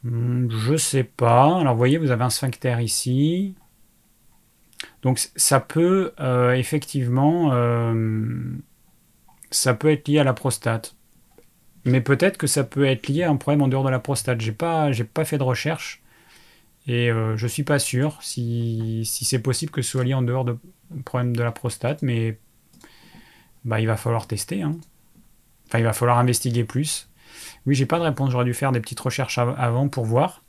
Je 0.04 0.76
sais 0.76 1.04
pas. 1.04 1.60
Alors 1.60 1.76
voyez, 1.76 1.98
vous 1.98 2.10
avez 2.10 2.24
un 2.24 2.30
sphincter 2.30 2.76
ici. 2.80 3.54
Donc 5.02 5.20
ça 5.36 5.60
peut 5.60 6.12
effectivement... 6.56 7.52
ça 9.50 9.74
peut 9.74 9.92
être 9.92 10.08
lié 10.08 10.18
à 10.18 10.24
la 10.24 10.34
prostate. 10.34 10.97
Mais 11.84 12.00
peut-être 12.00 12.36
que 12.36 12.46
ça 12.46 12.64
peut 12.64 12.84
être 12.84 13.08
lié 13.08 13.22
à 13.22 13.30
un 13.30 13.36
problème 13.36 13.62
en 13.62 13.68
dehors 13.68 13.84
de 13.84 13.90
la 13.90 13.98
prostate. 13.98 14.40
J'ai 14.40 14.52
pas, 14.52 14.90
pas 15.14 15.24
fait 15.24 15.38
de 15.38 15.42
recherche 15.42 16.02
et 16.86 17.10
euh, 17.10 17.36
je 17.36 17.46
suis 17.46 17.64
pas 17.64 17.78
sûr 17.78 18.18
si, 18.22 19.02
c'est 19.04 19.40
possible 19.40 19.70
que 19.70 19.82
ce 19.82 19.90
soit 19.90 20.04
lié 20.04 20.14
en 20.14 20.22
dehors 20.22 20.44
de 20.44 20.56
problème 21.04 21.36
de 21.36 21.42
la 21.42 21.52
prostate, 21.52 22.02
mais 22.02 22.38
bah, 23.64 23.80
il 23.80 23.86
va 23.86 23.96
falloir 23.96 24.26
tester. 24.26 24.62
Hein. 24.62 24.76
Enfin, 25.66 25.78
il 25.78 25.84
va 25.84 25.92
falloir 25.92 26.18
investiguer 26.18 26.64
plus. 26.64 27.10
Oui, 27.66 27.74
j'ai 27.74 27.86
pas 27.86 27.98
de 27.98 28.04
réponse. 28.04 28.30
J'aurais 28.30 28.46
dû 28.46 28.54
faire 28.54 28.72
des 28.72 28.80
petites 28.80 29.00
recherches 29.00 29.38
avant 29.38 29.88
pour 29.88 30.06
voir. 30.06 30.42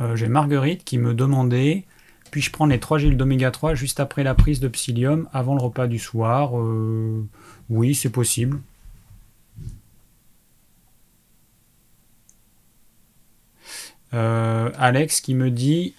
Euh, 0.00 0.14
j'ai 0.16 0.28
Marguerite 0.28 0.84
qui 0.84 0.98
me 0.98 1.12
demandait 1.12 1.84
puis-je 2.30 2.50
prendre 2.50 2.70
les 2.70 2.80
3 2.80 2.98
gels 2.98 3.16
d'oméga 3.16 3.50
3 3.50 3.74
juste 3.74 4.00
après 4.00 4.22
la 4.22 4.34
prise 4.34 4.60
de 4.60 4.68
psyllium 4.68 5.28
avant 5.32 5.54
le 5.54 5.62
repas 5.62 5.88
du 5.88 5.98
soir 5.98 6.58
euh, 6.58 7.26
Oui, 7.70 7.94
c'est 7.94 8.10
possible. 8.10 8.60
Euh, 14.12 14.70
Alex 14.76 15.20
qui 15.20 15.34
me 15.34 15.50
dit 15.50 15.94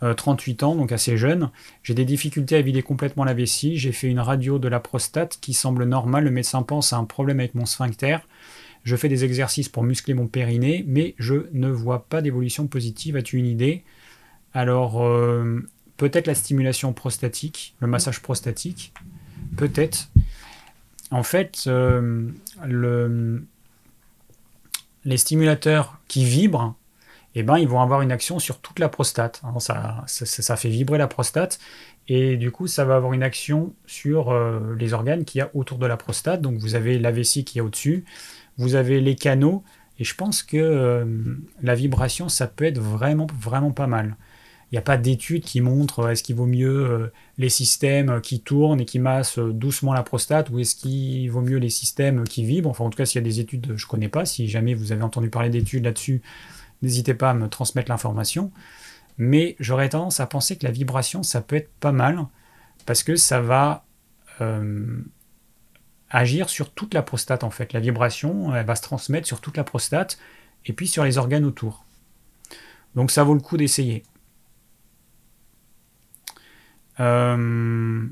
38 0.00 0.62
euh, 0.62 0.66
ans, 0.66 0.74
donc 0.74 0.92
assez 0.92 1.16
jeune. 1.16 1.50
J'ai 1.82 1.94
des 1.94 2.04
difficultés 2.04 2.56
à 2.56 2.62
vider 2.62 2.82
complètement 2.82 3.24
la 3.24 3.34
vessie. 3.34 3.76
J'ai 3.76 3.92
fait 3.92 4.08
une 4.08 4.20
radio 4.20 4.58
de 4.58 4.68
la 4.68 4.80
prostate 4.80 5.38
qui 5.40 5.54
semble 5.54 5.84
normale. 5.84 6.24
Le 6.24 6.30
médecin 6.30 6.62
pense 6.62 6.92
à 6.92 6.96
un 6.96 7.04
problème 7.04 7.38
avec 7.40 7.54
mon 7.54 7.66
sphincter. 7.66 8.18
Je 8.84 8.96
fais 8.96 9.08
des 9.08 9.24
exercices 9.24 9.68
pour 9.68 9.82
muscler 9.82 10.14
mon 10.14 10.26
périnée, 10.26 10.84
mais 10.86 11.14
je 11.18 11.46
ne 11.52 11.68
vois 11.68 12.06
pas 12.08 12.22
d'évolution 12.22 12.66
positive. 12.66 13.16
As-tu 13.16 13.38
une 13.38 13.46
idée? 13.46 13.84
Alors, 14.54 15.04
euh, 15.04 15.66
peut-être 15.96 16.26
la 16.26 16.34
stimulation 16.34 16.92
prostatique, 16.92 17.74
le 17.80 17.86
massage 17.86 18.20
prostatique, 18.22 18.92
peut-être. 19.56 20.08
En 21.10 21.22
fait, 21.22 21.64
euh, 21.66 22.30
les 25.04 25.16
stimulateurs 25.16 25.98
qui 26.06 26.24
vibrent, 26.24 26.74
eh 27.34 27.42
ben, 27.42 27.58
ils 27.58 27.68
vont 27.68 27.80
avoir 27.80 28.02
une 28.02 28.12
action 28.12 28.38
sur 28.38 28.60
toute 28.60 28.78
la 28.78 28.88
prostate. 28.88 29.40
Hein, 29.44 29.58
ça, 29.60 30.04
ça, 30.06 30.56
fait 30.56 30.68
vibrer 30.68 30.98
la 30.98 31.08
prostate 31.08 31.58
et 32.08 32.36
du 32.36 32.50
coup, 32.50 32.66
ça 32.66 32.84
va 32.84 32.96
avoir 32.96 33.12
une 33.12 33.22
action 33.22 33.74
sur 33.86 34.30
euh, 34.30 34.74
les 34.78 34.92
organes 34.92 35.24
qu'il 35.24 35.38
y 35.38 35.42
a 35.42 35.50
autour 35.54 35.78
de 35.78 35.86
la 35.86 35.96
prostate. 35.96 36.40
Donc, 36.40 36.58
vous 36.58 36.74
avez 36.74 36.98
la 36.98 37.10
vessie 37.10 37.44
qui 37.44 37.58
est 37.58 37.62
au-dessus, 37.62 38.04
vous 38.56 38.74
avez 38.74 39.00
les 39.00 39.14
canaux, 39.14 39.62
et 39.98 40.04
je 40.04 40.14
pense 40.14 40.42
que 40.42 41.04
la 41.60 41.74
vibration, 41.74 42.28
ça 42.28 42.46
peut 42.46 42.64
être 42.64 42.78
vraiment, 42.78 43.26
vraiment 43.40 43.72
pas 43.72 43.88
mal. 43.88 44.16
Il 44.70 44.74
n'y 44.74 44.78
a 44.78 44.82
pas 44.82 44.98
d'études 44.98 45.44
qui 45.44 45.60
montrent 45.62 46.00
euh, 46.00 46.10
est-ce 46.10 46.22
qu'il 46.22 46.36
vaut 46.36 46.46
mieux 46.46 46.90
euh, 46.90 47.12
les 47.38 47.48
systèmes 47.48 48.20
qui 48.20 48.40
tournent 48.40 48.80
et 48.80 48.84
qui 48.84 48.98
massent 48.98 49.38
euh, 49.38 49.52
doucement 49.52 49.94
la 49.94 50.02
prostate 50.02 50.50
ou 50.50 50.58
est-ce 50.58 50.76
qu'il 50.76 51.30
vaut 51.30 51.40
mieux 51.40 51.56
les 51.56 51.70
systèmes 51.70 52.24
qui 52.24 52.44
vibrent? 52.44 52.68
Enfin, 52.68 52.84
en 52.84 52.90
tout 52.90 52.98
cas, 52.98 53.06
s'il 53.06 53.20
y 53.20 53.24
a 53.24 53.28
des 53.28 53.40
études, 53.40 53.72
je 53.76 53.84
ne 53.84 53.88
connais 53.88 54.08
pas. 54.08 54.26
Si 54.26 54.46
jamais 54.46 54.74
vous 54.74 54.92
avez 54.92 55.02
entendu 55.02 55.30
parler 55.30 55.48
d'études 55.48 55.84
là-dessus, 55.84 56.20
n'hésitez 56.82 57.14
pas 57.14 57.30
à 57.30 57.34
me 57.34 57.48
transmettre 57.48 57.90
l'information. 57.90 58.52
Mais 59.16 59.56
j'aurais 59.58 59.88
tendance 59.88 60.20
à 60.20 60.26
penser 60.26 60.56
que 60.56 60.66
la 60.66 60.72
vibration, 60.72 61.22
ça 61.22 61.40
peut 61.40 61.56
être 61.56 61.70
pas 61.80 61.92
mal 61.92 62.26
parce 62.86 63.02
que 63.02 63.16
ça 63.16 63.40
va 63.40 63.84
agir 66.10 66.48
sur 66.48 66.70
toute 66.70 66.94
la 66.94 67.02
prostate 67.02 67.42
en 67.42 67.50
fait. 67.50 67.72
La 67.72 67.80
vibration, 67.80 68.54
elle 68.54 68.64
va 68.64 68.76
se 68.76 68.82
transmettre 68.82 69.26
sur 69.26 69.40
toute 69.40 69.56
la 69.56 69.64
prostate 69.64 70.18
et 70.66 70.72
puis 70.72 70.86
sur 70.86 71.02
les 71.02 71.18
organes 71.18 71.44
autour. 71.44 71.84
Donc 72.94 73.10
ça 73.10 73.24
vaut 73.24 73.34
le 73.34 73.40
coup 73.40 73.56
d'essayer. 73.56 74.04
Euh, 77.00 78.06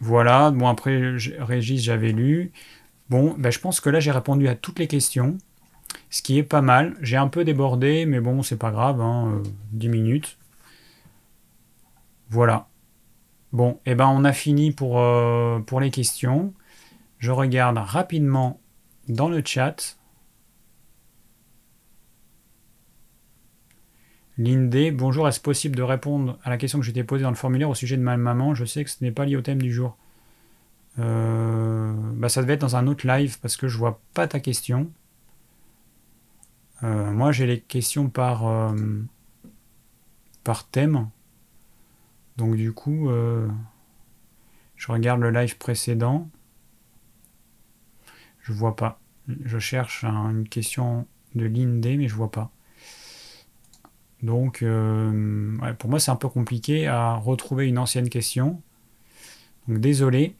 voilà, 0.00 0.50
bon 0.50 0.68
après 0.68 1.16
Régis 1.38 1.82
j'avais 1.82 2.12
lu. 2.12 2.52
Bon, 3.10 3.34
ben, 3.38 3.50
je 3.50 3.58
pense 3.58 3.80
que 3.80 3.90
là 3.90 4.00
j'ai 4.00 4.10
répondu 4.12 4.48
à 4.48 4.54
toutes 4.54 4.78
les 4.78 4.86
questions, 4.86 5.38
ce 6.10 6.22
qui 6.22 6.38
est 6.38 6.42
pas 6.42 6.62
mal. 6.62 6.96
J'ai 7.00 7.16
un 7.16 7.28
peu 7.28 7.44
débordé, 7.44 8.06
mais 8.06 8.20
bon, 8.20 8.42
c'est 8.42 8.56
pas 8.56 8.70
grave, 8.70 9.00
hein, 9.00 9.42
10 9.72 9.88
euh, 9.88 9.90
minutes. 9.90 10.38
Voilà. 12.30 12.68
Bon, 13.52 13.72
et 13.86 13.92
eh 13.92 13.94
ben 13.96 14.06
on 14.08 14.24
a 14.24 14.32
fini 14.32 14.72
pour, 14.72 15.00
euh, 15.00 15.58
pour 15.60 15.80
les 15.80 15.90
questions. 15.90 16.54
Je 17.18 17.32
regarde 17.32 17.78
rapidement 17.78 18.60
dans 19.08 19.28
le 19.28 19.42
chat. 19.44 19.98
Lindé, 24.40 24.90
bonjour, 24.90 25.28
est-ce 25.28 25.38
possible 25.38 25.76
de 25.76 25.82
répondre 25.82 26.38
à 26.44 26.48
la 26.48 26.56
question 26.56 26.80
que 26.80 26.86
j'ai 26.86 27.04
posée 27.04 27.24
dans 27.24 27.28
le 27.28 27.36
formulaire 27.36 27.68
au 27.68 27.74
sujet 27.74 27.98
de 27.98 28.02
ma 28.02 28.16
maman? 28.16 28.54
Je 28.54 28.64
sais 28.64 28.82
que 28.82 28.88
ce 28.88 29.04
n'est 29.04 29.12
pas 29.12 29.26
lié 29.26 29.36
au 29.36 29.42
thème 29.42 29.60
du 29.60 29.70
jour. 29.70 29.98
Euh, 30.98 31.92
bah 32.14 32.30
ça 32.30 32.40
devait 32.40 32.54
être 32.54 32.62
dans 32.62 32.74
un 32.74 32.86
autre 32.86 33.06
live 33.06 33.38
parce 33.40 33.58
que 33.58 33.68
je 33.68 33.76
vois 33.76 34.00
pas 34.14 34.26
ta 34.26 34.40
question. 34.40 34.90
Euh, 36.82 37.10
moi 37.10 37.32
j'ai 37.32 37.44
les 37.44 37.60
questions 37.60 38.08
par, 38.08 38.46
euh, 38.46 38.74
thème. 40.72 41.10
Donc 42.38 42.56
du 42.56 42.72
coup, 42.72 43.10
je 44.74 44.90
regarde 44.90 45.20
le 45.20 45.30
live 45.30 45.58
précédent. 45.58 46.30
Je 48.40 48.54
vois 48.54 48.74
pas. 48.74 48.98
Je 49.44 49.58
cherche 49.58 50.02
une 50.02 50.48
question 50.48 51.06
de 51.34 51.44
Lindé, 51.44 51.98
mais 51.98 52.08
je 52.08 52.14
vois 52.14 52.30
pas. 52.30 52.50
Donc, 54.22 54.62
euh, 54.62 55.56
pour 55.78 55.88
moi, 55.88 55.98
c'est 55.98 56.10
un 56.10 56.16
peu 56.16 56.28
compliqué 56.28 56.86
à 56.86 57.14
retrouver 57.14 57.66
une 57.66 57.78
ancienne 57.78 58.08
question. 58.08 58.60
Donc, 59.66 59.78
désolé. 59.78 60.34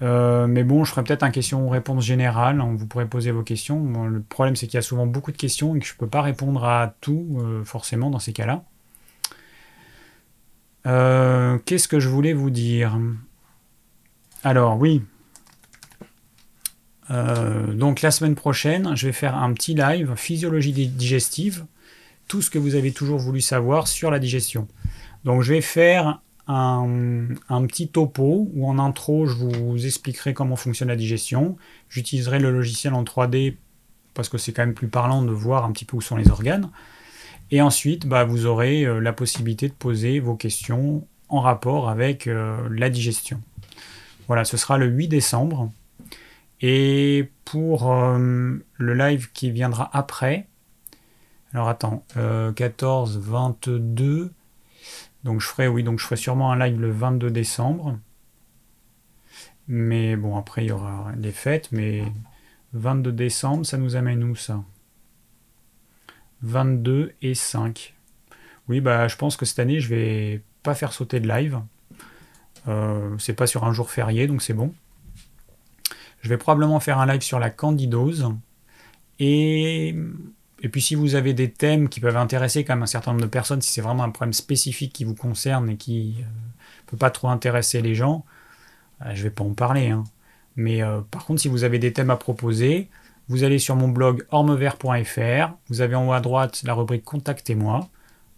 Euh, 0.00 0.46
mais 0.46 0.64
bon, 0.64 0.84
je 0.84 0.92
ferai 0.92 1.02
peut-être 1.02 1.24
un 1.24 1.30
question-réponse 1.30 2.04
générale. 2.04 2.60
Hein, 2.60 2.74
vous 2.74 2.86
pourrez 2.86 3.06
poser 3.06 3.32
vos 3.32 3.42
questions. 3.42 4.06
le 4.06 4.22
problème, 4.22 4.56
c'est 4.56 4.66
qu'il 4.66 4.76
y 4.76 4.78
a 4.78 4.82
souvent 4.82 5.06
beaucoup 5.06 5.32
de 5.32 5.36
questions 5.36 5.74
et 5.74 5.80
que 5.80 5.86
je 5.86 5.92
ne 5.92 5.98
peux 5.98 6.06
pas 6.06 6.22
répondre 6.22 6.64
à 6.64 6.94
tout, 7.00 7.38
euh, 7.40 7.64
forcément, 7.64 8.10
dans 8.10 8.18
ces 8.18 8.32
cas-là. 8.32 8.64
Qu'est-ce 11.66 11.86
que 11.86 12.00
je 12.00 12.08
voulais 12.08 12.32
vous 12.32 12.48
dire? 12.48 12.98
Alors, 14.42 14.78
oui. 14.78 15.02
donc, 17.10 18.00
la 18.00 18.10
semaine 18.10 18.34
prochaine, 18.34 18.96
je 18.96 19.06
vais 19.06 19.12
faire 19.12 19.36
un 19.36 19.52
petit 19.52 19.74
live 19.74 20.14
physiologie 20.16 20.72
digestive 20.72 21.66
tout 22.28 22.42
ce 22.42 22.50
que 22.50 22.58
vous 22.58 22.74
avez 22.74 22.92
toujours 22.92 23.18
voulu 23.18 23.40
savoir 23.40 23.88
sur 23.88 24.10
la 24.10 24.18
digestion. 24.18 24.68
Donc 25.24 25.42
je 25.42 25.54
vais 25.54 25.60
faire 25.60 26.20
un, 26.46 27.28
petit 27.66 27.88
topo 27.88 28.48
où 28.54 28.68
en 28.68 28.78
intro 28.78 29.26
je 29.26 29.34
vous 29.34 29.86
expliquerai 29.86 30.34
comment 30.34 30.56
fonctionne 30.56 30.88
la 30.88 30.96
digestion. 30.96 31.56
J'utiliserai 31.88 32.38
le 32.38 32.50
logiciel 32.50 32.94
en 32.94 33.04
3D 33.04 33.56
parce 34.14 34.28
que 34.28 34.38
c'est 34.38 34.52
quand 34.52 34.62
même 34.62 34.74
plus 34.74 34.88
parlant 34.88 35.22
de 35.22 35.32
voir 35.32 35.64
un 35.64 35.72
petit 35.72 35.84
peu 35.84 35.96
où 35.96 36.00
sont 36.00 36.16
les 36.16 36.30
organes. 36.30 36.70
Et 37.50 37.62
ensuite, 37.62 38.06
bah, 38.06 38.24
vous 38.24 38.46
aurez 38.46 38.84
euh, 38.84 38.98
la 38.98 39.12
possibilité 39.12 39.68
de 39.68 39.72
poser 39.72 40.20
vos 40.20 40.34
questions 40.34 41.06
en 41.28 41.40
rapport 41.40 41.88
avec 41.88 42.26
euh, 42.26 42.56
la 42.70 42.90
digestion. 42.90 43.40
Voilà, 44.26 44.44
ce 44.44 44.56
sera 44.56 44.76
le 44.76 44.86
8 44.86 45.08
décembre. 45.08 45.70
Et 46.60 47.30
pour 47.44 47.92
euh, 47.92 48.58
le 48.76 48.94
live 48.94 49.30
qui 49.32 49.50
viendra 49.50 49.88
après, 49.92 50.47
alors 51.54 51.68
attends, 51.68 52.04
14, 52.54 53.16
euh, 53.16 53.20
22. 53.20 54.32
Donc 55.24 55.40
je 55.40 55.46
ferai, 55.46 55.68
oui, 55.68 55.82
donc 55.82 55.98
je 55.98 56.04
ferai 56.04 56.16
sûrement 56.16 56.52
un 56.52 56.58
live 56.58 56.80
le 56.80 56.90
22 56.90 57.30
décembre. 57.30 57.98
Mais 59.66 60.16
bon, 60.16 60.36
après 60.36 60.64
il 60.64 60.68
y 60.68 60.72
aura 60.72 61.12
les 61.16 61.32
fêtes, 61.32 61.70
mais 61.72 62.04
22 62.72 63.12
décembre, 63.12 63.66
ça 63.66 63.78
nous 63.78 63.96
amène 63.96 64.24
où 64.24 64.34
ça? 64.34 64.62
22 66.42 67.14
et 67.22 67.34
5. 67.34 67.94
Oui, 68.68 68.80
bah 68.80 69.08
je 69.08 69.16
pense 69.16 69.36
que 69.36 69.44
cette 69.44 69.58
année, 69.58 69.80
je 69.80 69.88
vais 69.88 70.42
pas 70.62 70.74
faire 70.74 70.92
sauter 70.92 71.20
de 71.20 71.28
live. 71.28 71.60
Euh, 72.66 73.16
c'est 73.18 73.32
pas 73.32 73.46
sur 73.46 73.64
un 73.64 73.72
jour 73.72 73.90
férié, 73.90 74.26
donc 74.26 74.42
c'est 74.42 74.54
bon. 74.54 74.74
Je 76.20 76.28
vais 76.28 76.36
probablement 76.36 76.80
faire 76.80 76.98
un 76.98 77.06
live 77.06 77.22
sur 77.22 77.38
la 77.38 77.50
candidose. 77.50 78.28
Et 79.18 79.96
et 80.60 80.68
puis 80.68 80.82
si 80.82 80.94
vous 80.94 81.14
avez 81.14 81.34
des 81.34 81.50
thèmes 81.50 81.88
qui 81.88 82.00
peuvent 82.00 82.16
intéresser 82.16 82.64
quand 82.64 82.74
même 82.74 82.82
un 82.82 82.86
certain 82.86 83.12
nombre 83.12 83.22
de 83.22 83.30
personnes, 83.30 83.62
si 83.62 83.70
c'est 83.72 83.80
vraiment 83.80 84.02
un 84.02 84.10
problème 84.10 84.32
spécifique 84.32 84.92
qui 84.92 85.04
vous 85.04 85.14
concerne 85.14 85.70
et 85.70 85.76
qui 85.76 86.16
ne 86.18 86.22
euh, 86.22 86.26
peut 86.86 86.96
pas 86.96 87.10
trop 87.10 87.28
intéresser 87.28 87.80
les 87.80 87.94
gens, 87.94 88.24
euh, 89.02 89.10
je 89.14 89.18
ne 89.18 89.22
vais 89.24 89.30
pas 89.30 89.44
en 89.44 89.54
parler. 89.54 89.90
Hein. 89.90 90.04
Mais 90.56 90.82
euh, 90.82 91.00
par 91.00 91.24
contre, 91.24 91.40
si 91.40 91.48
vous 91.48 91.62
avez 91.62 91.78
des 91.78 91.92
thèmes 91.92 92.10
à 92.10 92.16
proposer, 92.16 92.88
vous 93.28 93.44
allez 93.44 93.60
sur 93.60 93.76
mon 93.76 93.88
blog 93.88 94.26
ormevert.fr, 94.30 95.52
vous 95.68 95.80
avez 95.80 95.94
en 95.94 96.08
haut 96.08 96.12
à 96.12 96.20
droite 96.20 96.62
la 96.64 96.74
rubrique 96.74 97.04
Contactez-moi, 97.04 97.88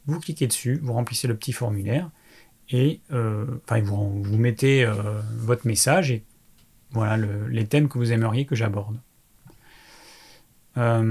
vous 0.07 0.21
cliquez 0.21 0.47
dessus, 0.47 0.79
vous 0.83 0.93
remplissez 0.93 1.27
le 1.29 1.37
petit 1.37 1.53
formulaire 1.53 2.11
et 2.73 3.01
vous 3.11 4.37
mettez 4.37 4.89
votre 5.37 5.67
message 5.67 6.11
et 6.11 6.25
voilà 6.93 7.17
les 7.49 7.67
thèmes 7.67 7.89
que 7.89 7.99
vous 7.99 8.13
aimeriez 8.13 8.47
que 8.47 8.55
j'aborde. 8.55 8.99
Ah, 10.77 11.03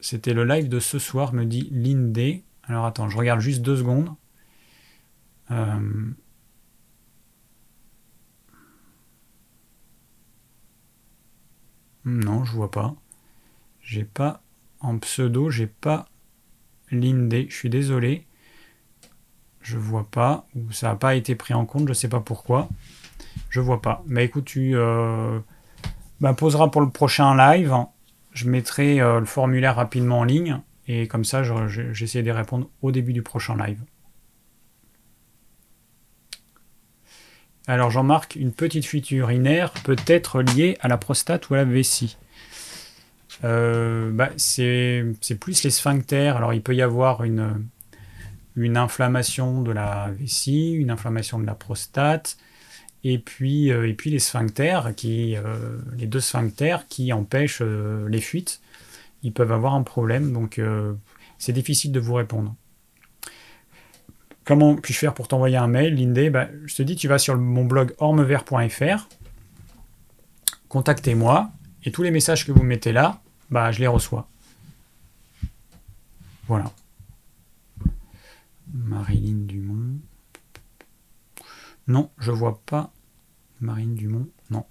c'était 0.00 0.34
le 0.34 0.44
live 0.44 0.68
de 0.68 0.80
ce 0.80 0.98
soir, 0.98 1.32
me 1.32 1.44
dit 1.44 1.68
Lindé. 1.70 2.44
Alors 2.64 2.84
attends, 2.86 3.08
je 3.08 3.16
regarde 3.16 3.40
juste 3.40 3.62
deux 3.62 3.76
secondes. 3.76 4.14
Euh, 5.50 6.10
non, 12.04 12.44
je 12.44 12.52
vois 12.52 12.70
pas. 12.70 12.94
J'ai 13.80 14.04
pas 14.04 14.42
en 14.80 14.98
pseudo, 14.98 15.50
j'ai 15.50 15.66
pas 15.66 16.08
Lindé. 16.90 17.46
Je 17.48 17.54
suis 17.56 17.70
désolé. 17.70 18.26
Je 19.60 19.78
vois 19.78 20.08
pas. 20.10 20.46
Ça 20.70 20.88
n'a 20.88 20.96
pas 20.96 21.14
été 21.14 21.34
pris 21.34 21.54
en 21.54 21.66
compte, 21.66 21.88
je 21.88 21.92
sais 21.92 22.08
pas 22.08 22.20
pourquoi. 22.20 22.68
Je 23.50 23.60
vois 23.60 23.80
pas. 23.80 24.02
Mais 24.06 24.24
écoute, 24.24 24.44
tu 24.46 24.74
euh, 24.74 25.40
bah, 26.22 26.32
poseras 26.32 26.68
pour 26.68 26.80
le 26.80 26.88
prochain 26.88 27.36
live 27.36 27.74
je 28.32 28.48
mettrai 28.48 29.00
euh, 29.00 29.20
le 29.20 29.26
formulaire 29.26 29.76
rapidement 29.76 30.20
en 30.20 30.24
ligne 30.24 30.60
et 30.88 31.06
comme 31.06 31.24
ça 31.24 31.42
j'essaie 31.92 32.22
de 32.22 32.30
répondre 32.30 32.68
au 32.80 32.90
début 32.90 33.12
du 33.12 33.22
prochain 33.22 33.56
live. 33.56 33.80
Alors 37.68 37.90
Jean-Marc, 37.90 38.34
une 38.34 38.52
petite 38.52 38.84
fuite 38.84 39.10
urinaire 39.12 39.72
peut 39.84 39.96
être 40.06 40.42
liée 40.42 40.76
à 40.80 40.88
la 40.88 40.96
prostate 40.96 41.48
ou 41.48 41.54
à 41.54 41.58
la 41.58 41.64
vessie. 41.64 42.16
Euh, 43.44 44.10
bah, 44.10 44.30
c'est 44.36 45.04
plus 45.38 45.62
les 45.62 45.70
sphincters. 45.70 46.36
Alors 46.36 46.52
il 46.52 46.62
peut 46.62 46.74
y 46.74 46.82
avoir 46.82 47.22
une 47.22 48.76
inflammation 48.76 49.62
de 49.62 49.70
la 49.70 50.10
vessie, 50.10 50.72
une 50.72 50.90
inflammation 50.90 51.38
de 51.38 51.46
la 51.46 51.54
prostate, 51.54 52.36
et 53.04 53.18
puis, 53.18 53.72
euh, 53.72 53.88
et 53.88 53.94
puis 53.94 54.10
les 54.10 54.18
sphincters, 54.18 54.94
qui, 54.94 55.36
euh, 55.36 55.78
les 55.96 56.06
deux 56.06 56.20
sphincters 56.20 56.86
qui 56.88 57.12
empêchent 57.12 57.62
euh, 57.62 58.08
les 58.08 58.20
fuites, 58.20 58.60
ils 59.22 59.32
peuvent 59.32 59.52
avoir 59.52 59.74
un 59.74 59.82
problème, 59.82 60.32
donc 60.32 60.60
c'est 61.38 61.52
difficile 61.52 61.92
de 61.92 62.00
vous 62.00 62.14
répondre. 62.14 62.56
Comment 64.44 64.74
puis-je 64.74 64.98
faire 64.98 65.14
pour 65.14 65.28
t'envoyer 65.28 65.56
un 65.56 65.68
mail, 65.68 65.94
Lindé? 65.94 66.28
Bah, 66.28 66.48
Je 66.66 66.74
te 66.74 66.82
dis, 66.82 66.96
tu 66.96 67.06
vas 67.06 67.18
sur 67.18 67.36
mon 67.36 67.64
blog 67.64 67.94
ormevert.fr, 67.98 69.08
contactez-moi, 70.68 71.52
et 71.84 71.92
tous 71.92 72.02
les 72.02 72.10
messages 72.10 72.44
que 72.44 72.50
vous 72.50 72.64
mettez 72.64 72.90
là, 72.90 73.20
bah, 73.48 73.70
je 73.70 73.78
les 73.78 73.86
reçois. 73.86 74.28
Voilà. 76.48 76.72
Marilyn 78.74 79.46
Dumont. 79.46 79.81
Non, 81.92 82.08
je 82.16 82.30
vois 82.30 82.62
pas 82.64 82.90
Marine 83.60 83.94
Dumont. 83.94 84.26
Non. 84.48 84.64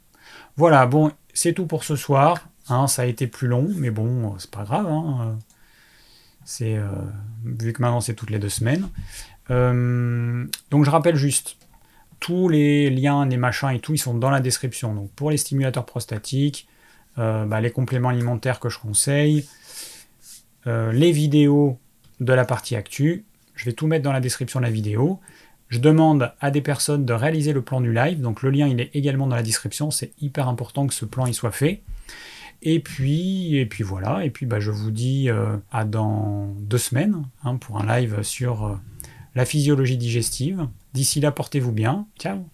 Voilà, 0.58 0.88
bon, 0.88 1.12
c'est 1.36 1.54
tout 1.54 1.68
pour 1.68 1.84
ce 1.84 1.96
soir. 1.96 2.48
Hein, 2.68 2.88
ça 2.88 3.04
a 3.04 3.06
été 3.06 3.28
plus 3.28 3.48
long, 3.48 3.68
mais 3.76 3.92
bon, 3.92 4.36
c'est 4.40 4.50
pas 4.50 4.64
grave. 4.64 4.88
Hein. 4.88 5.38
C'est 6.46 6.76
euh, 6.76 6.88
vu 7.46 7.74
que 7.74 7.82
maintenant 7.84 8.02
c'est 8.02 8.16
toutes 8.16 8.32
les 8.32 8.40
deux 8.40 8.50
semaines. 8.50 8.90
Euh, 9.52 10.48
donc 10.72 10.84
je 10.84 10.90
rappelle 10.90 11.16
juste, 11.16 11.58
tous 12.20 12.50
les 12.50 12.90
liens, 12.90 13.28
les 13.28 13.38
machins 13.38 13.70
et 13.70 13.80
tout, 13.80 13.94
ils 13.94 14.00
sont 14.00 14.16
dans 14.16 14.32
la 14.32 14.40
description. 14.40 14.96
Donc 14.96 15.12
pour 15.12 15.30
les 15.30 15.38
stimulateurs 15.38 15.86
prostatiques, 15.86 16.68
euh, 17.20 17.46
bah, 17.46 17.62
les 17.62 17.70
compléments 17.70 18.10
alimentaires 18.10 18.60
que 18.60 18.70
je 18.70 18.80
conseille, 18.80 19.48
les 20.66 21.12
vidéos 21.12 21.80
de 22.20 22.34
la 22.34 22.46
partie 22.46 22.76
actu, 22.76 23.26
je 23.54 23.66
vais 23.66 23.74
tout 23.74 23.86
mettre 23.86 24.04
dans 24.04 24.12
la 24.12 24.22
description 24.22 24.60
de 24.60 24.66
la 24.66 24.72
vidéo. 24.72 25.20
Je 25.72 25.80
demande 25.80 26.34
à 26.42 26.52
des 26.52 26.62
personnes 26.62 27.06
de 27.06 27.14
réaliser 27.14 27.54
le 27.54 27.62
plan 27.62 27.80
du 27.80 27.94
live, 27.94 28.20
donc 28.20 28.44
le 28.44 28.52
lien 28.52 28.68
il 28.68 28.82
est 28.82 28.92
également 28.94 29.26
dans 29.26 29.38
la 29.38 29.42
description, 29.42 29.90
c'est 29.90 30.12
hyper 30.22 30.50
important 30.50 30.86
que 30.86 30.94
ce 30.94 31.06
plan 31.06 31.26
il 31.26 31.34
soit 31.34 31.52
fait. 31.52 31.82
Et 32.62 32.82
puis, 32.82 33.56
et 33.56 33.66
puis 33.66 33.84
voilà, 33.84 34.24
et 34.26 34.30
puis 34.30 34.46
bah, 34.46 34.60
je 34.60 34.70
vous 34.70 34.92
dis 34.92 35.30
euh, 35.30 35.56
à 35.72 35.86
dans 35.86 36.54
deux 36.60 36.78
semaines 36.78 37.24
hein, 37.44 37.56
pour 37.56 37.82
un 37.82 37.86
live 37.86 38.22
sur 38.22 38.66
euh, 38.66 38.76
la 39.34 39.46
physiologie 39.46 39.98
digestive. 39.98 40.68
D'ici 40.94 41.22
là, 41.22 41.32
portez-vous 41.32 41.72
bien. 41.72 42.06
Ciao 42.20 42.52